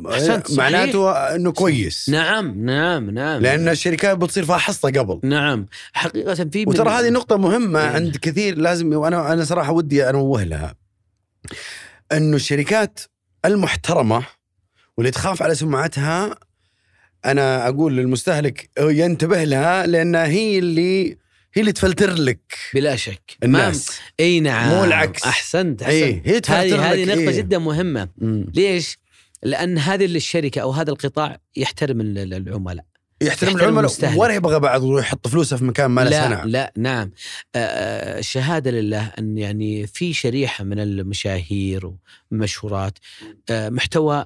صحيح. 0.10 0.44
معناته 0.58 1.12
إنه 1.12 1.52
كويس 1.52 2.10
نعم 2.10 2.66
نعم 2.66 3.10
نعم 3.10 3.42
لأن 3.42 3.68
الشركات 3.70 4.18
بتصير 4.18 4.46
فيها 4.46 4.58
حصة 4.58 4.90
قبل 4.90 5.20
نعم 5.24 5.66
حقيقة 5.94 6.34
في 6.34 6.66
وترى 6.68 6.90
هذه 6.90 7.10
نقطة 7.10 7.38
مهمة 7.38 7.80
إيه. 7.80 7.88
عند 7.88 8.18
كثير 8.18 8.58
لازم 8.58 8.94
وأنا 8.94 9.34
أنا 9.34 9.44
صراحة 9.44 9.72
ودي 9.72 10.10
أنوه 10.10 10.44
لها. 10.44 10.76
إنه 12.12 12.36
الشركات 12.36 13.00
المحترمة 13.46 14.26
واللي 14.98 15.12
تخاف 15.12 15.44
على 15.44 15.56
سمعتها 15.56 16.36
أنا 17.26 17.68
أقول 17.68 17.98
للمستهلك 17.98 18.70
ينتبه 18.80 19.44
لها 19.44 19.86
لانها 19.88 20.26
هي 20.26 20.60
اللي 20.60 21.18
هي 21.54 21.60
اللي 21.62 21.72
تفلتر 21.72 22.14
لك 22.14 22.58
بلا 22.74 22.96
شك 22.96 23.38
الناس 23.44 23.88
ما- 23.90 23.96
إي 24.20 24.40
نعم 24.40 24.70
مو 24.70 24.84
العكس. 24.84 25.24
أحسنت 25.24 25.84
أحسنت 25.84 26.04
اي 26.04 26.22
هي 26.26 26.40
تفلتر 26.40 26.56
هذه 26.62 26.74
لك 26.76 26.80
هذه 26.80 27.06
نقطة 27.06 27.20
إيه. 27.32 27.38
جدا 27.38 27.58
مهمة 27.58 28.10
مم. 28.18 28.46
ليش؟ 28.56 28.98
لأن 29.44 29.78
هذه 29.78 30.06
الشركة 30.06 30.62
أو 30.62 30.72
هذا 30.72 30.92
القطاع 30.92 31.40
يحترم 31.56 32.02
ال- 32.02 32.18
ال- 32.18 32.34
العملاء 32.34 32.86
يحترم 33.22 33.50
يحترم 33.50 33.80
العملاء. 33.80 34.18
ولا 34.18 34.34
يبغى 34.34 34.76
يروح 34.76 35.06
يحط 35.06 35.28
فلوسه 35.28 35.58
في 35.58 35.64
مكان 35.66 35.92
ما 35.92 36.02
له 36.04 36.10
لا 36.10 36.44
لا 36.46 36.74
نعم 36.78 37.12
آه، 37.56 38.20
الشهادة 38.20 38.72
لله 38.72 39.14
أن 39.20 39.38
يعني 39.38 39.88
في 39.88 40.14
شريحة 40.14 40.64
من 40.64 40.80
المشاهير 40.80 41.92
والمشهورات 42.32 42.98
آه، 43.50 43.70
محتوى 43.70 44.26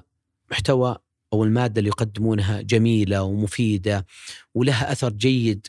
محتوى 0.50 0.96
أو 1.32 1.44
المادة 1.44 1.78
اللي 1.78 1.88
يقدمونها 1.88 2.60
جميلة 2.60 3.22
ومفيدة 3.22 4.06
ولها 4.54 4.92
أثر 4.92 5.10
جيد 5.12 5.66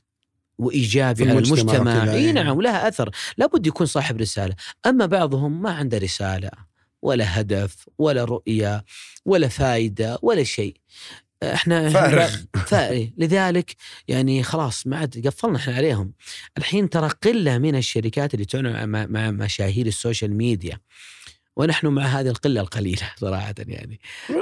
وإيجابي 0.57 1.29
على 1.29 1.39
المجتمع 1.39 2.03
إي 2.03 2.15
إيه. 2.15 2.31
نعم 2.31 2.57
ولها 2.57 2.87
أثر. 2.87 3.09
لابد 3.37 3.67
يكون 3.67 3.87
صاحب 3.87 4.17
رسالة. 4.17 4.55
أما 4.85 5.05
بعضهم 5.05 5.61
ما 5.61 5.71
عنده 5.71 5.97
رسالة 5.97 6.49
ولا 7.01 7.39
هدف 7.41 7.75
ولا 7.97 8.23
رؤية 8.23 8.85
ولا 9.25 9.47
فائده 9.47 10.19
ولا 10.21 10.43
شيء. 10.43 10.75
إحنا 11.43 11.89
فارغ. 11.89 12.35
فارغ. 12.67 13.05
لذلك 13.17 13.75
يعني 14.07 14.43
خلاص 14.43 14.87
ما 14.87 14.97
عاد 14.97 15.27
قفلنا 15.27 15.57
إحنا 15.57 15.75
عليهم. 15.75 16.13
الحين 16.57 16.89
ترى 16.89 17.09
قلة 17.23 17.57
من 17.57 17.75
الشركات 17.75 18.33
اللي 18.33 18.45
تعمل 18.45 18.87
مع, 18.87 19.31
مشاهير 19.31 19.85
ال 19.87 19.94
social 19.94 20.37
media. 20.37 20.79
ونحن 21.55 21.87
مع 21.87 22.03
هذه 22.03 22.27
القلة 22.27 22.61
القليلة 22.61 23.11
صراحة 23.21 23.55
يعني. 23.67 23.99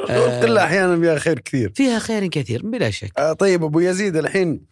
آه. 0.10 0.42
قله 0.42 0.64
أحيانا 0.64 1.00
فيها 1.00 1.20
خير 1.20 1.40
كثير. 1.40 1.72
فيها 1.76 2.00
خير 2.00 2.28
كثير 2.28 2.62
بلا 2.68 2.90
شك. 2.90 3.12
آه، 3.20 3.34
طيب 3.34 3.64
أبو 3.64 3.80
يزيد 3.80 4.16
الحين 4.16 4.71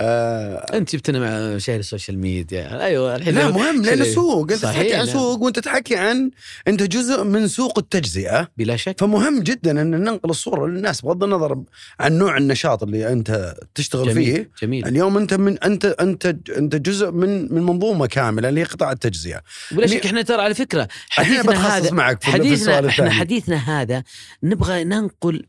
آه 0.00 0.76
أنت 0.76 0.92
جبتنا 0.92 1.18
مع 1.18 1.54
مشاهير 1.56 1.80
ال 1.80 1.85
social 1.85 2.18
media. 2.18 2.84
أيوه 2.84 3.16
الحين 3.16 3.34
لا 3.34 3.48
مهم 3.50 3.82
لأنه 3.84 4.04
سوق. 4.04 4.52
أنت 4.52 4.62
تحكي 4.62 4.94
عن. 4.94 5.06
سوق 5.06 5.42
وأنت 5.42 5.58
تحكي 5.58 5.96
عن 5.96 6.30
أنت 6.68 6.82
جزء 6.82 7.24
من 7.24 7.48
سوق 7.48 7.78
التجزئة. 7.78 8.48
بلا 8.56 8.76
شك. 8.76 9.00
فمهم 9.00 9.40
جدا 9.42 9.70
أن 9.82 9.90
ننقل 9.90 10.30
الصورة 10.30 10.66
للناس 10.66 11.00
بغض 11.00 11.24
النظر 11.24 11.62
عن 12.00 12.12
نوع 12.18 12.36
النشاط 12.36 12.82
اللي 12.82 13.12
أنت 13.12 13.54
تشتغل 13.74 14.08
جميل 14.14 14.34
فيه. 14.34 14.50
جميل. 14.62 14.86
اليوم 14.88 15.16
أنت 15.18 15.34
من 15.34 15.58
انت 15.58 15.84
أنت 16.00 16.26
أنت 16.56 16.76
جزء 16.76 17.10
من 17.10 17.54
من 17.54 17.62
منظومة 17.62 18.06
كاملة 18.06 18.48
اللي 18.48 18.60
هي 18.60 18.64
قطاع 18.64 18.92
التجزئة. 18.92 19.40
اللي- 19.72 19.88
شك 19.88 20.06
إحنا 20.06 20.22
ترى 20.22 20.42
على 20.42 20.54
فكرة 20.54 20.88
حديثنا 21.10 21.76
هذا 21.76 21.90
معك 21.92 22.22
في 22.22 22.30
حديثنا 22.30 22.88
إحنا 22.88 23.10
حديثنا 23.10 23.56
هذا 23.56 24.02
نبغى 24.42 24.84
ننقل 24.84 25.44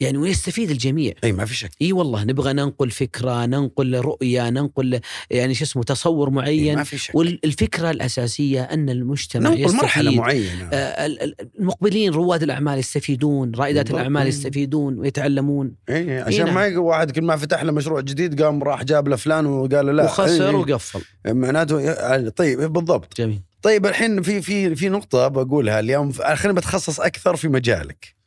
يعني 0.00 0.18
ويستفيد 0.18 0.70
الجميع. 0.70 1.12
إي 1.24 1.32
ما 1.32 1.44
في 1.44 1.54
شك. 1.54 1.70
إي 1.82 1.92
والله 1.92 2.24
نبغى 2.24 2.52
ننقل 2.52 2.90
فكرة 2.90 3.46
ننقل 3.46 3.94
رؤية 4.00 4.50
ننقل 4.50 5.00
يعني 5.30 5.54
شو 5.54 5.64
اسمه 5.64 5.82
تصور 5.82 6.30
معين. 6.30 6.76
ما 6.76 6.84
في 6.84 6.98
شك. 6.98 7.14
والفكرة 7.14 7.90
الأساسية 7.90 8.62
أن 8.62 8.90
المجتمع 8.90 9.50
ننقل 9.50 9.76
مرحلة 9.76 10.10
يستفيد 10.10 10.18
معينة. 10.18 10.68
آه، 10.72 11.06
ال- 11.06 11.22
ال- 11.22 11.34
المقبلين 11.58 12.12
رواد 12.12 12.42
الأعمال 12.42 12.78
يستفيدون 12.78 13.52
رائدات. 13.54 13.90
الأعمال. 13.90 14.26
يستفيدون 14.26 14.98
ويتعلمون. 14.98 15.74
إي 15.88 16.20
عشان 16.20 16.44
نعم. 16.44 16.54
ما 16.54 16.78
واحد 16.78 17.10
كل 17.10 17.22
ما 17.22 17.36
فتح 17.36 17.62
له 17.62 17.72
مشروع 17.72 18.00
جديد 18.00 18.42
قام 18.42 18.62
راح 18.62 18.82
جاب 18.84 19.08
له 19.08 19.16
فلان 19.16 19.46
وقال 19.46 19.86
له 19.86 19.92
لا 19.92 20.04
وخسر 20.04 20.48
إي، 20.48 20.54
وقفل. 20.54 21.00
معناته 21.26 21.80
ي- 21.80 22.30
طيب 22.30 22.60
بالضبط. 22.72 23.16
جميل. 23.16 23.40
طيب 23.62 23.86
الحين 23.86 24.22
في 24.22 24.42
في 24.42 24.74
في 24.74 24.88
نقطة 24.88 25.28
بقولها 25.28 25.80
اليوم 25.80 26.12
خلينا 26.12 26.52
بتخصص 26.60 27.00
أكثر 27.00 27.36
في 27.36 27.48
مجالك. 27.48 28.17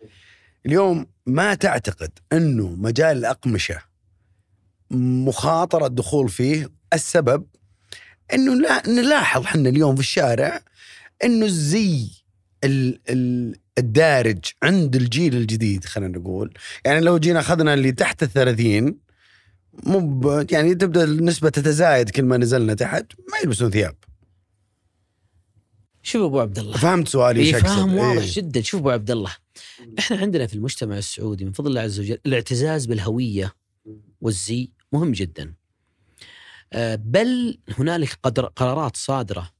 اليوم 0.65 1.05
ما 1.25 1.53
تعتقد 1.53 2.11
أنه 2.33 2.69
مجال 2.69 3.17
الأقمشة 3.17 3.81
مخاطرة 4.91 5.85
الدخول 5.85 6.29
فيه 6.29 6.69
السبب 6.93 7.45
إنه 8.33 8.55
لا 8.55 8.89
نلاحظ 8.89 9.43
إحنا 9.43 9.69
اليوم 9.69 9.95
في 9.95 10.01
الشارع 10.01 10.61
إنه 11.23 11.45
الزي 11.45 12.07
ال 12.63 12.99
ال 13.09 13.55
الدارج 13.77 14.45
عند 14.63 14.95
الجيل 14.95 15.35
الجديد 15.35 15.85
خلينا 15.85 16.17
نقول. 16.17 16.53
يعني 16.85 16.99
لو 16.99 17.17
جينا 17.17 17.39
أخذنا 17.39 17.73
اللي 17.73 17.91
تحت 17.91 18.23
الثلاثين 18.23 18.97
مو 19.83 20.21
يعني 20.51 20.75
تبدأ 20.75 21.03
النسبة 21.03 21.49
تتزايد 21.49 22.09
كل 22.09 22.23
ما 22.23 22.37
نزلنا 22.37 22.73
تحت 22.73 23.05
ما 23.31 23.37
يلبسون 23.43 23.71
ثياب. 23.71 23.95
شوف 26.03 26.21
أبو 26.21 26.39
عبد 26.39 26.59
الله. 26.59 26.77
فهمت 26.77 27.07
سؤالي 27.07 27.39
اي 27.41 27.45
إيش؟ 27.45 27.55
فاهم 27.55 27.97
واضح 27.97 28.21
إيه. 28.21 28.31
جدا. 28.33 28.61
شوف 28.61 28.79
أبو 28.79 28.89
عبد 28.89 29.11
الله 29.11 29.35
إحنا 29.99 30.17
عندنا 30.17 30.47
في 30.47 30.53
المجتمع 30.53 30.97
السعودي 30.97 31.45
من 31.45 31.51
فضل 31.51 31.69
الله 31.69 31.81
عز 31.81 31.99
وجل 31.99 32.17
الاعتزاز 32.25 32.85
بالهوية 32.85 33.55
والزي 34.21 34.71
مهم 34.91 35.11
جدا. 35.11 35.53
آه، 36.73 36.95
بل 36.95 37.57
هنالك 37.77 38.19
قدر 38.23 38.45
قرارات 38.45 38.97
صادرة 38.97 39.51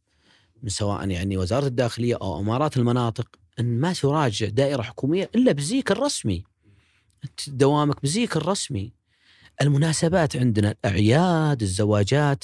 من 0.64 0.70
سواء 0.70 1.10
يعني 1.10 1.38
وزارة 1.38 1.68
الداخلية 1.68 2.16
أو 2.22 2.40
أمارات 2.40 2.78
المناطق 2.78 3.28
أن 3.60 3.80
ما 3.80 3.94
تراجع 3.94 4.48
دائرة 4.48 4.82
حكومية 4.82 5.30
إلا 5.36 5.52
بزيك 5.52 5.92
الرسمي. 5.92 6.44
دوامك 7.48 8.04
بزيك 8.04 8.38
الرسمي. 8.38 8.94
المناسبات 9.62 10.36
عندنا 10.36 10.72
الأعياد 10.72 11.62
الزواجات 11.62 12.44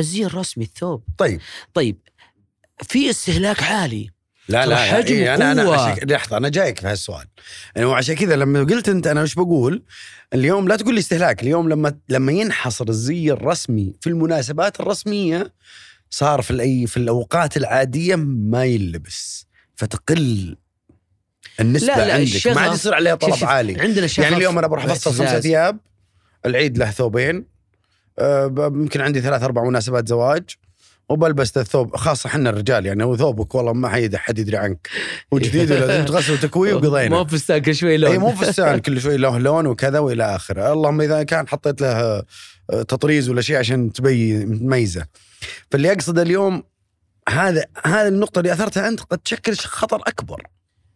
الزي 0.00 0.26
الرسمي 0.26 0.64
الثوب. 0.64 1.02
طيب. 1.18 1.40
طيب 1.74 1.96
في 2.82 3.10
استهلاك 3.10 3.62
عالي. 3.62 4.10
لا 4.48 4.66
لا 4.66 4.76
حجم 4.76 5.14
إيه 5.16 5.34
أنا 5.34 5.52
أنا. 5.52 5.72
عشان 5.74 6.08
لحظة 6.10 6.36
أنا 6.36 6.48
جايك 6.48 6.80
في 6.80 6.86
هالسؤال. 6.86 7.26
يعني 7.76 7.86
وعشان 7.86 8.14
كذا 8.14 8.36
لما 8.36 8.60
قلت 8.60 8.88
أنت 8.88 9.06
أنا 9.06 9.22
وش 9.22 9.34
بقول؟ 9.34 9.82
اليوم 10.34 10.68
لا 10.68 10.76
تقول 10.76 10.94
لي 10.94 11.00
استهلاك 11.00 11.42
اليوم 11.42 11.68
لما 11.68 11.98
لما 12.08 12.32
ينحصر 12.32 12.88
الزي 12.88 13.32
الرسمي 13.32 13.94
في 14.00 14.06
المناسبات 14.10 14.80
الرسمية 14.80 15.52
صار 16.10 16.42
في 16.42 16.50
الاي 16.50 16.86
في 16.86 16.96
الأوقات 16.96 17.56
العادية 17.56 18.16
ما 18.16 18.64
يلبس. 18.64 19.46
فتقل 19.76 20.56
النسبة 21.60 21.86
لا، 21.96 22.06
لا، 22.06 22.14
عندك. 22.14 22.46
ما 22.46 22.60
عاد 22.60 22.72
يصير 22.74 22.94
عليها 22.94 23.14
طلب 23.14 23.30
شوف، 23.30 23.44
عالي. 23.44 23.80
عندنا 23.80 24.06
شغف 24.06 24.24
يعني 24.24 24.36
اليوم 24.36 24.58
أنا 24.58 24.66
بروح 24.66 24.84
افصل 24.84 25.10
خمسة. 25.12 25.40
ثياب 25.40 25.78
العيد 26.46 26.78
له 26.78 26.90
ثوبين 26.90 27.46
ب- 28.20 28.72
يمكن 28.74 29.00
عندي 29.00 29.20
ثلاث 29.20 29.42
أربع 29.42 29.64
مناسبات 29.64 30.08
زواج. 30.08 30.42
وبلبس 31.08 31.56
الثوب 31.56 31.96
خاصة 31.96 32.26
إحنا 32.26 32.50
الرجال 32.50 32.86
يعني 32.86 33.04
هو 33.04 33.16
ثوبك 33.16 33.54
والله 33.54 33.72
ما 33.72 33.88
حد 33.88 34.16
حد 34.16 34.38
يدري 34.38 34.56
عنك. 34.56 34.88
وجديد 35.32 35.72
ولازم 35.72 36.04
تغسل 36.04 36.32
وتكوي 36.32 36.72
وقضينا. 36.74 37.16
مو 37.16 37.24
فستان 37.24 37.58
كل 37.58 37.74
شوي 37.74 37.96
لون. 37.96 38.10
اي 38.12 38.18
مو 38.18 38.30
فستان 38.30 38.78
كل 38.86 39.00
شوي 39.00 39.16
له 39.16 39.38
لون 39.38 39.66
وكذا 39.66 39.98
وإلى 39.98 40.36
آخره. 40.36 40.72
اللهم 40.72 41.00
إذا 41.00 41.22
كان 41.22 41.48
حطيت 41.48 41.80
له 41.80 41.88
آه، 42.70 42.82
تطريز 42.82 43.30
ولا 43.30 43.40
شيء 43.40 43.56
عشان 43.56 43.92
تبين 43.92 44.46
متميزه 44.46 45.06
فاللي 45.70 45.92
اقصد 45.92 46.18
اليوم 46.18 46.62
هذا 47.28 47.64
هذه 47.84 48.08
النقطة 48.08 48.38
اللي 48.38 48.52
أثرتها 48.52 48.88
أنت 48.88 49.00
قد 49.00 49.18
تشكل 49.18 49.56
خطر 49.56 50.02
أكبر. 50.06 50.42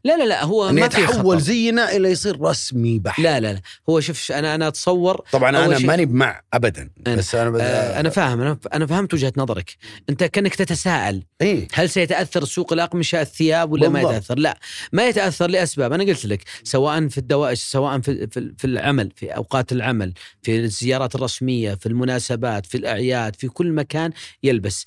لا 0.05 0.17
لا 0.17 0.25
لا 0.25 0.45
هو 0.45 0.73
ما 0.73 0.81
يتحول. 0.87 1.41
زينا 1.41 1.97
إلى 1.97 2.11
يصير 2.11 2.41
رسمي 2.41 2.99
بحت 2.99 3.21
لا 3.21 3.41
لا 3.41 3.53
لا 3.53 3.61
هو 3.91 4.01
شوف 4.01 4.33
أنا 4.33 4.55
أنا 4.55 4.69
أتصور 4.69 5.25
طبعا 5.33 5.51
أنا 5.51 5.79
ماني 5.79 6.05
بمع 6.07 6.41
ابدا 6.55 6.91
أنا- 7.09 7.11
بس 7.11 7.35
أنا 7.35 7.51
بد... 7.51 7.61
آه 7.61 8.01
أنا 8.01 8.09
فاهم 8.11 8.41
أنا 8.41 8.59
أنا 8.75 8.87
فهمت 8.87 9.15
وجهة 9.15 9.33
نظرك 9.37 9.77
أنت 10.11 10.25
كأنك 10.25 10.55
تتساءل 10.55 11.23
إيه 11.41 11.69
هل 11.75 11.91
سيتأثر 11.91 12.45
سوق 12.45 12.73
الأقمشة 12.73 13.21
الثياب 13.21 13.73
ولا 13.73 13.89
ما 13.89 13.95
بالضبط. 13.99 14.15
يتأثر؟ 14.15 14.39
لا 14.39 14.59
ما 14.93 15.09
يتأثر 15.09 15.47
لأسباب 15.51 15.93
أنا 15.93 16.05
قلت 16.05 16.27
لك 16.27 16.45
سواء 16.65 17.09
في 17.09 17.19
الدواء 17.19 17.55
سواء 17.55 18.01
في 18.01 18.27
في, 18.27 18.55
في 18.59 18.67
العمل 18.67 19.11
في 19.17 19.27
أوقات 19.37 19.73
العمل 19.73 20.13
في 20.43 20.57
الزيارات 20.57 21.15
الرسمية 21.15 21.75
في 21.75 21.87
المناسبات 21.87 22.67
في 22.67 22.75
الأعياد 22.79 23.37
في 23.37 23.49
كل 23.49 23.73
مكان 23.73 24.11
يلبس 24.43 24.85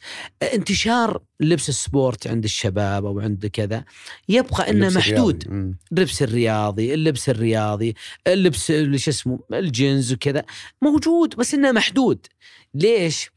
انتشار 0.53 1.21
لبس 1.41 1.69
ال 1.69 1.79
sport 1.79 2.27
عند 2.27 2.43
الشباب 2.43 3.05
أو 3.05 3.19
عند 3.19 3.45
كذا. 3.45 3.83
يبقى 4.29 4.69
إنه 4.69 4.89
محدود. 4.89 5.43
الرياضي. 5.43 5.73
اللبس 5.91 6.21
الرياضي 6.21 6.93
اللبس 6.93 7.29
الرياضي 7.29 7.95
اللبس 8.27 8.71
شو 8.95 9.11
اسمه 9.11 9.39
الجينز 9.53 10.13
وكذا. 10.13 10.43
موجود 10.81 11.35
بس 11.35 11.53
إنه 11.53 11.71
محدود. 11.71 12.27
ليش؟ 12.73 13.29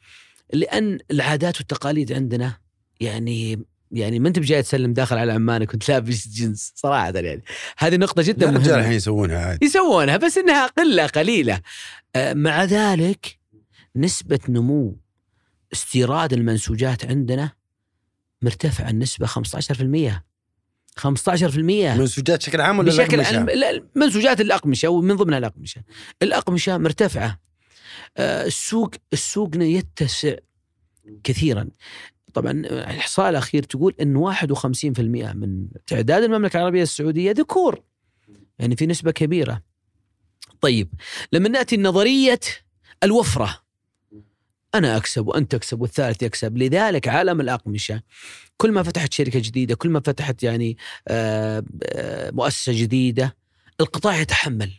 لأن 0.53 0.99
العادات 1.11 1.59
والتقاليد 1.59 2.13
عندنا 2.13 2.59
يعني 3.01 3.65
يعني 3.91 4.19
ما 4.19 4.29
أنت 4.29 4.39
بجاي 4.39 4.63
تسلم 4.63 4.93
داخل 4.93 5.19
على 5.19 5.33
عمانك 5.33 5.71
كنت 5.71 5.89
لابس 5.89 6.29
جينز 6.29 6.73
صراحة 6.75 7.11
يعني. 7.11 7.43
هذه 7.79 7.97
نقطة 7.97 8.23
جدا 8.23 8.51
الرجال 8.51 8.69
الحين 8.69 8.83
مهمه 8.83 8.95
يسوونها 8.95 9.39
عادي. 9.39 9.67
يسوونها 9.67 10.17
بس 10.17 10.39
إنها 10.39 10.67
قلة 10.67 11.07
قليلة. 11.07 11.61
آه، 12.17 12.33
مع 12.33 12.65
ذلك 12.65 13.39
نسبة 13.97 14.41
نمو 14.49 14.97
استيراد 15.73 16.33
المنسوجات 16.33 17.05
عندنا 17.05 17.53
مرتفعه 18.43 18.91
النسبة 18.91 19.27
15% 19.27 20.25
15% 20.97 21.97
منسوجات 21.99 22.39
بشكل 22.39 22.61
عام 22.61 22.79
ولا 22.79 22.89
بشكل؟ 22.89 23.21
عام 23.21 23.51
لا، 23.51 23.83
منسوجات 23.95 24.41
الأقمشة 24.41 24.89
ومن 24.89 25.17
ضمنها 25.17 25.39
الأقمشة. 25.39 25.83
الأقمشة 26.23 26.79
مرتفعة. 26.79 27.41
آه، 28.17 28.47
السوق 28.47 28.91
السوق 29.13 29.51
يتسع 29.57 30.35
كثيرا. 31.25 31.69
طبعا 32.35 32.51
الاحصاء 32.51 33.31
الاخير 33.31 33.63
تقول 33.63 33.95
إن 34.01 34.17
51% 34.17 35.33
من 35.33 35.69
تعداد 35.87 36.23
المملكة 36.23 36.57
العربية 36.57 36.83
السعودية 36.83 37.31
ذكور. 37.33 37.83
يعني 38.59 38.77
في 38.77 38.87
نسبة 38.87 39.11
كبيرة. 39.11 39.63
طيب 40.61 40.89
لما 41.33 41.49
نأتي 41.49 41.77
لنظريه 41.77 42.41
الوفرة 43.03 43.64
أنا 44.75 44.97
أكسب 44.97 45.27
وأنت 45.27 45.53
تكسب 45.53 45.81
والثالث 45.81 46.23
يكسب، 46.23 46.59
لذلك 46.59 47.09
عالم 47.09 47.41
الأقمشة 47.41 48.03
كل 48.57 48.73
ما 48.73 48.83
فتحت 48.83 49.13
شركة 49.13 49.39
جديدة، 49.39 49.75
كل 49.75 49.89
ما 49.89 50.01
فتحت 50.01 50.43
يعني 50.43 50.77
آه، 51.09 51.65
آه، 51.83 52.31
مؤسسة 52.31 52.73
جديدة 52.73 53.37
القطاع 53.81 54.21
يتحمل. 54.21 54.71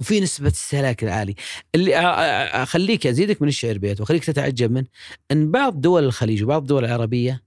وفي 0.00 0.20
نسبة 0.20 0.48
استهلاك 0.48 1.04
عالي 1.04 1.34
اللي 1.74 1.90
أ- 1.90 1.94
أ- 1.94 2.54
أخليك 2.56 3.06
أزيدك 3.06 3.42
من 3.42 3.48
الشعر 3.48 3.78
بيت 3.78 4.00
وأخليك 4.00 4.24
تتعجب 4.24 4.70
منه 4.70 4.86
إن 5.32 5.50
بعض 5.50 5.80
دول 5.80 6.04
الخليج 6.04 6.42
وبعض 6.42 6.60
الدول 6.60 6.84
العربية 6.84 7.42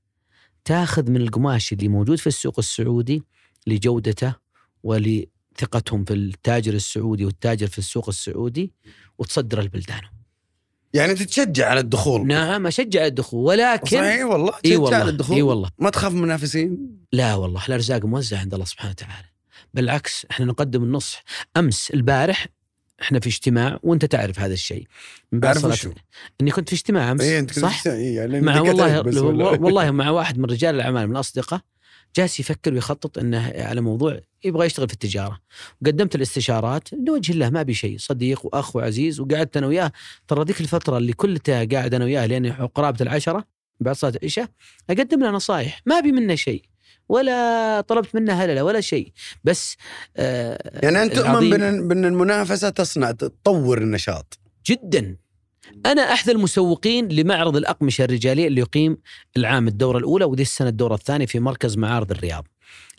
تاخذ 0.66 1.12
من 1.12 1.22
القماش 1.22 1.74
اللي 1.74 1.88
موجود 1.88 2.20
في 2.20 2.28
السوق 2.28 2.60
السعودي 2.60 3.24
لجودته 3.68 4.36
ولثقتهم 4.84 6.04
في 6.06 6.14
التاجر 6.14 6.74
السعودي 6.74 7.26
والتاجر 7.26 7.68
في 7.68 7.78
السوق 7.78 8.10
السعودي 8.10 8.72
وتصدر 9.18 9.62
لبلدانهم. 9.62 10.17
يعني 10.94 11.14
تتشجع 11.14 11.70
على 11.70 11.80
الدخول. 11.80 12.28
نعم 12.28 12.68
أشجع 12.68 13.06
الدخول. 13.06 13.46
ولكن 13.46 13.98
صحيح 13.98 14.26
والله. 14.26 14.54
إي 14.54 14.62
تشجع 14.62 14.80
والله 14.80 14.98
على 14.98 15.10
الدخول؟ 15.10 15.36
اي 15.36 15.42
والله. 15.42 15.70
ما 15.80 15.90
تخاف 15.90 16.12
من 16.12 16.18
المنافسين؟ 16.18 16.78
لا 17.14 17.36
والله 17.36 17.66
الأرزاق 17.68 18.06
موزعة 18.06 18.40
عند 18.40 18.54
الله 18.54 18.66
سبحانه 18.66 18.92
وتعالى. 18.92 19.26
بالعكس 19.74 20.26
إحنا 20.32 20.46
نقدم 20.46 20.84
النصح. 20.84 21.24
أمس 21.58 21.92
البارح 21.92 22.48
إحنا 23.02 23.20
في 23.20 23.30
اجتماع 23.30 23.80
وأنت 23.84 24.06
تعرف 24.06 24.40
هذا 24.40 24.54
الشيء. 24.54 24.88
من 25.32 25.40
بعد 25.40 25.58
صلاة. 25.58 25.94
إني 26.42 26.52
كنت 26.52 26.70
في 26.70 26.76
اجتماع 26.76 27.12
أمس 27.12 27.22
اي 27.22 27.40
أنت 27.40 27.50
كنت 27.50 27.60
صح؟ 27.60 27.88
إيه 27.88 28.16
يعني 28.16 28.42
مع 28.42 28.62
والله 28.62 29.00
والله 29.62 29.92
مع 30.02 30.10
واحد 30.10 30.38
من 30.38 30.46
رجال 30.46 30.76
الأعمال 30.76 31.08
من 31.08 31.16
الاصدقاء 31.16 31.62
جالس 32.18 32.40
يفكر 32.40 32.74
ويخطط 32.74 33.18
إنه 33.18 33.54
على 33.56 33.82
موضوع 33.82 34.20
يبغى 34.44 34.66
يشتغل 34.66 34.88
في 34.88 34.94
التجارة. 34.94 35.40
وقدمت 35.82 36.16
الاستشارات 36.16 36.94
لوجه 36.94 37.32
الله 37.32 37.50
ما 37.50 37.64
بشيء 37.64 37.98
صديق 37.98 38.46
وأخ 38.46 38.76
وعزيز 38.76 39.20
وقعدت 39.20 39.58
أنا 39.58 39.68
وياه. 39.68 39.92
ترى 40.28 40.44
ذيك 40.44 40.62
الفترة 40.62 40.98
اللي 40.98 41.14
كلها 41.14 41.66
قاعد 41.72 41.94
أنا 41.94 42.06
وياه 42.06 42.26
لين 42.26 42.54
قرابه 42.54 42.98
العشرة 43.02 43.46
بعد 43.80 43.96
صلاة 43.96 44.14
العشاء 44.22 44.48
أقدم 44.90 45.20
له 45.20 45.30
نصائح 45.32 45.82
ما 45.86 46.00
بي 46.00 46.12
منه 46.12 46.36
شيء 46.36 46.64
ولا 47.10 47.82
طلبت 47.82 48.16
منه 48.16 48.34
هللة 48.34 48.64
ولا 48.64 48.82
شيء. 48.82 49.12
بس 49.44 49.78
آه 50.18 50.80
يعني 50.84 51.04
أنت 51.04 51.16
تؤمن 51.16 51.88
بأن 51.88 52.06
المنافسة 52.06 52.70
تصنع 52.70 53.12
تطور 53.12 53.78
النشاط. 53.78 54.40
جدا. 54.66 55.18
أنا 55.86 56.14
احد 56.14 56.30
المسوقين 56.30 57.08
لمعرض 57.08 57.56
الأقمشة 57.56 58.04
الرجالية 58.04 58.48
اللي 58.48 58.62
يقيم 58.62 58.98
العام 59.38 59.68
الدورة 59.68 59.98
الأولى 59.98 60.26
ودي 60.26 60.42
السنة 60.42 60.70
الدورة 60.70 60.96
الثانية 60.96 61.26
في 61.26 61.40
مركز 61.40 61.78
معارض 61.78 62.12
الرياض. 62.12 62.48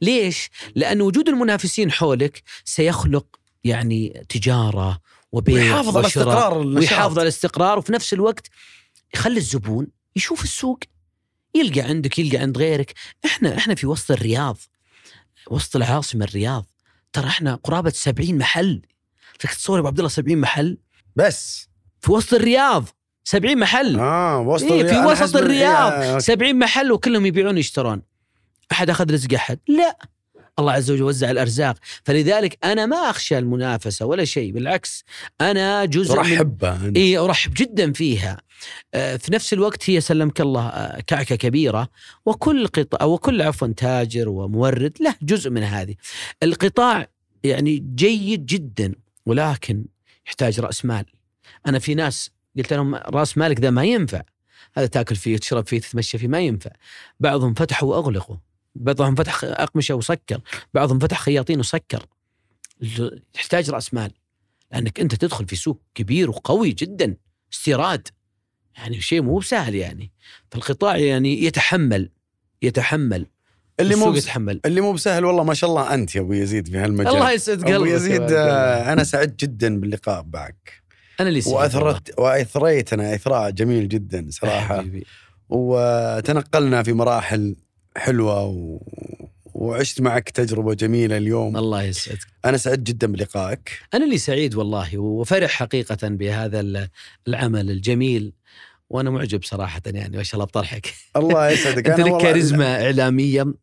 ليش؟ 0.03 0.51
لأن 0.75 1.01
وجود 1.01 1.29
المنافسين 1.29 1.93
حولك 1.93 2.43
سيخلق 2.65 3.27
يعني 3.65 4.25
تجارة 4.29 5.01
وبيع 5.33 5.55
ويحافظ 5.55 5.97
على 5.97 6.07
استقرار 6.07 6.59
ويحافظ 6.59 7.19
على 7.19 7.23
الاستقرار 7.23 7.79
وفي 7.79 7.93
نفس 7.93 8.13
الوقت 8.13 8.49
يخلي 9.15 9.37
الزبون 9.37 9.87
يشوف 10.17 10.45
السوق. 10.45 10.79
يلقى 11.55 11.81
عندك 11.81 12.19
يلقى 12.19 12.37
عند 12.39 12.59
غيرك. 12.59 12.95
إحنا 13.25 13.57
إحنا 13.57 13.75
في 13.75 13.87
وسط 13.87 14.11
الرياض 14.11 14.59
وسط 15.51 15.77
العاصمة 15.77 16.25
الرياض. 16.25 16.67
ترى 17.13 17.27
إحنا 17.27 17.55
قرابة 17.55 17.91
70 17.91 18.39
محل. 18.39 18.83
فيك 19.39 19.55
تصور 19.55 19.77
يا 19.77 19.81
أبو 19.81 19.89
عبد 19.89 19.99
الله 19.99 20.09
70 20.09 20.39
محل؟ 20.39 20.79
بس. 21.17 21.68
في 22.09 22.13
وسط 22.13 22.35
الرياض. 22.35 22.89
70 23.25 23.59
محل. 23.59 23.99
آه 24.01 24.41
وسط 24.41 24.73
إيه 24.73 24.83
في 24.87 24.99
وسط 24.99 25.37
الرياض. 25.37 25.93
إيه، 25.93 26.17
آه، 26.17 26.19
70 26.19 26.59
محل 26.59 26.93
وكلهم 26.93 27.27
يبيعون 27.27 27.55
ويشترون 27.55 28.03
أحد 28.73 28.91
أخذ 28.91 29.13
رزق 29.13 29.35
أحد؟ 29.35 29.59
لا. 29.69 29.99
الله 30.59 30.73
عز 30.73 30.91
وجل 30.91 31.03
وزع 31.03 31.31
الأرزاق. 31.31 31.77
فلذلك 32.05 32.59
أنا 32.65 32.87
ما 32.87 32.97
أخشى 32.97 33.39
المنافسة 33.39 34.07
ولا 34.07 34.25
شيء. 34.25 34.53
بالعكس 34.53 35.05
أنا 35.41 35.85
جزء 35.85 36.23
من 36.23 36.33
أنت. 36.81 36.97
اي 36.97 37.19
أرحب 37.19 37.55
جدا 37.57 37.93
فيها. 37.93 38.41
آه، 38.95 39.17
في 39.17 39.33
نفس 39.33 39.53
الوقت 39.53 39.91
هي 39.91 40.01
سلمك 40.01 40.41
الله 40.41 40.69
آه، 40.69 41.01
كعكة 41.01 41.37
كبيرة. 41.37 41.89
وكل 42.27 42.67
قطاع 42.67 43.07
وكل 43.07 43.43
عفوا 43.43 43.69
تاجر 43.69 44.29
ومورد 44.29 44.97
له 45.01 45.15
جزء 45.23 45.51
من 45.51 45.63
هذه. 45.63 45.95
القطاع 46.43 47.09
يعني 47.45 47.79
جيد 47.95 48.47
جدا 48.47 48.95
ولكن 49.27 49.85
يحتاج 50.27 50.61
رأس 50.61 50.85
مال. 50.85 51.05
أنا 51.67 51.79
في 51.79 51.95
ناس 51.95 52.31
قلت 52.59 52.73
لهم 52.73 52.95
رأس 52.95 53.39
مالك 53.39 53.61
ذا 53.61 53.71
ما 53.71 53.85
ينفع. 53.85 54.23
هذا 54.75 54.87
تأكل 54.87 55.17
فيه 55.17 55.37
تشرب 55.37 55.67
فيه 55.67 55.81
تتمشى 55.81 56.19
فيه 56.19 56.29
ما 56.29 56.41
ينفع. 56.41 56.71
بعضهم 57.21 57.55
فتحوا 57.55 57.95
وأغلقوا. 57.95 58.37
بعضهم 58.75 59.15
فتح 59.15 59.45
أقمشة 59.45 59.95
وسكر. 59.95 60.41
بعضهم 60.75 60.99
فتح 60.99 61.21
خياطين 61.21 61.61
وسكر. 61.61 62.07
يحتاج 63.35 63.71
رأس 63.71 63.95
مال. 63.95 64.11
لأنك 64.73 65.01
أنت 65.01 65.15
تدخل 65.15 65.47
في 65.47 65.57
سوق 65.57 65.83
كبير 65.95 66.31
وقوي 66.31 66.71
جدا. 66.71 67.17
استيراد. 67.53 68.09
يعني 68.77 69.01
شيء 69.01 69.23
مو 69.23 69.41
سهل 69.41 69.75
يعني. 69.75 70.13
فالقطاع 70.51 70.97
يعني 70.97 71.45
يتحمل. 71.45 72.11
يتحمل. 72.63 73.27
اللي 73.81 73.97
مو. 73.97 74.15
يتحمل. 74.15 74.61
اللي 74.65 74.81
مو 74.81 74.93
بسهل 74.93 75.25
والله 75.25 75.45
ما 75.45 75.55
شاء 75.55 75.71
الله 75.71 75.95
أنت 75.95 76.17
يا 76.17 76.21
أبو 76.21 76.33
يزيد 76.33 76.69
في 76.69 76.77
هالمجال. 76.77 77.15
الله 77.15 77.31
يسعد 77.31 77.59
قلبك. 77.59 77.73
ابو 77.73 77.85
يزيد. 77.85 78.33
آه، 78.33 78.93
أنا 78.93 79.05
سعدت 79.05 79.41
جدا 79.41 79.81
باللقاء 79.81 80.27
معك. 80.33 80.83
أنا 81.21 81.29
اللي 81.29 81.41
سعيد. 81.41 81.57
واثرت 81.57 82.19
وأثريتنا 82.19 83.15
إثراء 83.15 83.51
جميل 83.51 83.89
جدا 83.89 84.27
صراحة. 84.31 84.79
حبيبي. 84.79 85.07
وتنقلنا 85.49 86.83
في 86.83 86.93
مراحل 86.93 87.57
حلوة 87.97 88.45
و... 88.45 88.81
وعشت 89.55 90.01
معك 90.01 90.31
تجربة 90.31 90.75
جميلة 90.75 91.17
اليوم. 91.17 91.57
الله 91.57 91.83
يسعدك. 91.83 92.19
أنا 92.45 92.57
سعدت 92.57 92.87
جدا 92.87 93.07
بلقائك. 93.07 93.79
أنا 93.95 94.05
اللي 94.05 94.19
سعيد 94.19 94.55
والله 94.55 94.99
وفرح 94.99 95.51
حقيقة 95.51 96.09
بهذا 96.09 96.61
ال- 96.61 96.89
العمل 97.29 97.71
الجميل. 97.71 98.33
وأنا 98.91 99.11
معجب 99.11 99.45
صراحة 99.45 99.83
يعني 99.87 100.17
ما 100.17 100.23
شاء 100.23 100.35
الله 100.35 100.45
بطرحك. 100.45 100.95
الله 101.17 101.51
يسعدك. 101.51 101.87
أنت 101.91 102.01
لك 102.01 102.23
كاريزما 102.23 102.85
إعلامية. 102.85 103.55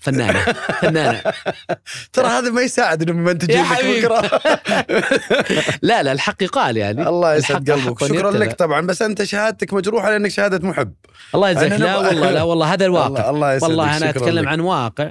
فنانة 0.00 0.38
فنانة. 0.80 1.22
ترى 2.12 2.26
هذا 2.26 2.50
ما 2.50 2.62
يساعد 2.62 3.02
إنه 3.02 3.12
ما 3.12 3.32
تجيب 3.32 3.50
يا 3.56 3.62
لك 3.62 4.12
لا 5.82 6.02
لا 6.02 6.12
الحق 6.12 6.42
يقال 6.42 6.76
يعني. 6.76 7.08
الله 7.08 7.34
يسعد 7.34 7.70
قلبك. 7.70 8.04
شكرا. 8.04 8.30
لك 8.30 8.52
طبعا. 8.52 8.80
بس 8.86 9.02
أنت 9.02 9.22
شهادتك 9.22 9.72
مجروحة 9.74 10.10
لأنك 10.10 10.30
شهادة 10.30 10.68
محب. 10.68 10.92
الله 11.34 11.50
يجزاك. 11.50 11.72
أنا 11.72 11.84
لا 11.84 11.96
والله 11.96 12.30
لا 12.30 12.42
والله. 12.42 12.72
هذا 12.74 12.84
الواقع. 12.90 13.08
الله, 13.08 13.28
الله 13.30 13.54
يسعدك. 13.54 13.68
والله 13.70 13.96
أنا 13.96 14.10
أتكلم 14.10 14.42
لك. 14.44 14.48
عن 14.48 14.60
واقع. 14.60 15.10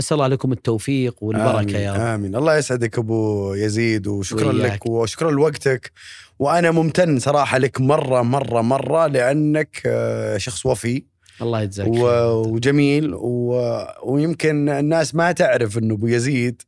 أسأل 0.00 0.14
الله 0.14 0.26
لكم 0.26 0.52
التوفيق 0.52 1.14
والبركة 1.20 1.78
يا 1.78 1.92
رب. 1.92 2.00
آمين. 2.00 2.36
الله 2.36 2.56
يسعدك 2.56 2.98
أبو 2.98 3.54
يزيد 3.54 4.06
وشكرا. 4.06 4.52
لك 4.52 4.86
وشكرا 4.86 5.30
لوقتك. 5.30 5.92
وأنا 6.38 6.70
ممتن 6.70 7.18
صراحة 7.18 7.58
لك 7.58 7.80
مرة 7.80 8.22
مرة 8.22 8.60
مرة 8.60 9.06
لأنك 9.06 9.82
آه، 9.86 10.36
شخص 10.38 10.66
وفي. 10.66 11.11
الله 11.42 11.62
يجزاك 11.62 11.88
و-. 11.88 12.42
وجميل. 12.54 13.14
و... 13.14 13.60
ويمكن 14.04 14.68
الناس 14.68 15.14
ما 15.14 15.32
تعرف 15.32 15.78
إنه 15.78 15.94
أبو 15.94 16.06
يزيد 16.06 16.62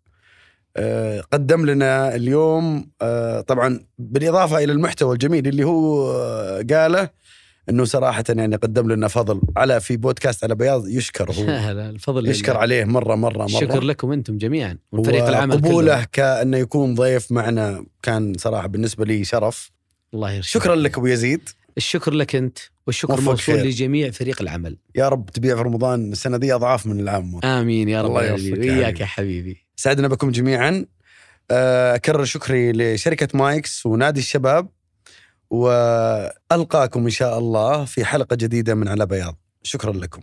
آه، 0.76 1.20
قدم 1.20 1.66
لنا 1.66 2.14
اليوم 2.14 2.90
آه، 3.02 3.40
طبعا 3.40 3.80
بالإضافة 3.98 4.64
إلى 4.64 4.72
المحتوى 4.72 5.12
الجميل 5.12 5.48
اللي 5.48 5.64
هو 5.64 6.12
آه، 6.12 6.64
قاله 6.70 7.10
إنه 7.68 7.84
صراحة 7.84 8.24
يعني 8.28 8.56
قدم 8.56 8.92
لنا 8.92 9.08
فضل 9.08 9.40
على 9.56 9.80
في 9.80 9.96
بودكاست 9.96 10.44
على 10.44 10.54
بياض 10.54 10.88
يشكر 10.88 11.32
هو. 11.32 11.44
الفضل 11.70 12.28
يشكر 12.28 12.52
لله. 12.52 12.60
عليه 12.60 12.84
مرة 12.84 13.14
مرة 13.14 13.36
مرة. 13.38 13.44
الشكر 13.44 13.82
لكم 13.82 14.12
أنتم 14.12 14.38
جميعا 14.38 14.78
وفريق 14.92 15.26
العمل 15.26 15.56
قبوله 15.56 16.06
كانه 16.12 16.56
يكون 16.56 16.94
ضيف 16.94 17.32
معنا 17.32 17.86
كان 18.02 18.34
صراحة 18.38 18.66
بالنسبة 18.68 19.04
لي 19.04 19.24
شرف. 19.24 19.70
الله 20.14 20.32
يرشد 20.32 20.50
شكرا 20.50 20.74
لك 20.76 20.98
أبو 20.98 21.06
يزيد. 21.06 21.48
الشكر 21.76 22.12
لك 22.12 22.36
أنت. 22.36 22.58
والشكر 22.86 23.20
موصول. 23.20 23.54
لجميع 23.54 24.10
فريق 24.10 24.42
العمل. 24.42 24.78
يا 24.94 25.08
رب 25.08 25.30
تبيع 25.30 25.56
في 25.56 25.62
رمضان 25.62 26.12
السنة 26.12 26.36
دي 26.36 26.54
أضعاف 26.54 26.86
من 26.86 27.00
العام. 27.00 27.40
آمين 27.44 27.88
يا 27.88 28.02
رب 28.02 28.08
الله 28.08 28.24
يوفقك 28.26 28.64
يا 28.64 28.72
وياك 28.72 28.86
حبيبي. 28.86 29.00
يا 29.00 29.06
حبيبي. 29.06 29.66
سعدنا 29.76 30.08
بكم 30.08 30.30
جميعا. 30.30 30.86
آه، 31.50 31.94
أكرر 31.94 32.24
شكري 32.24 32.72
لشركة 32.72 33.28
مايكس 33.38 33.86
ونادي 33.86 34.20
الشباب 34.20 34.68
وألقاكم 35.50 37.04
إن 37.04 37.10
شاء 37.10 37.38
الله 37.38 37.84
في 37.84 38.04
حلقة 38.04 38.36
جديدة 38.36 38.74
من 38.74 38.88
على 38.88 39.06
بياض. 39.06 39.36
شكرا 39.62 39.92
لكم. 39.92 40.22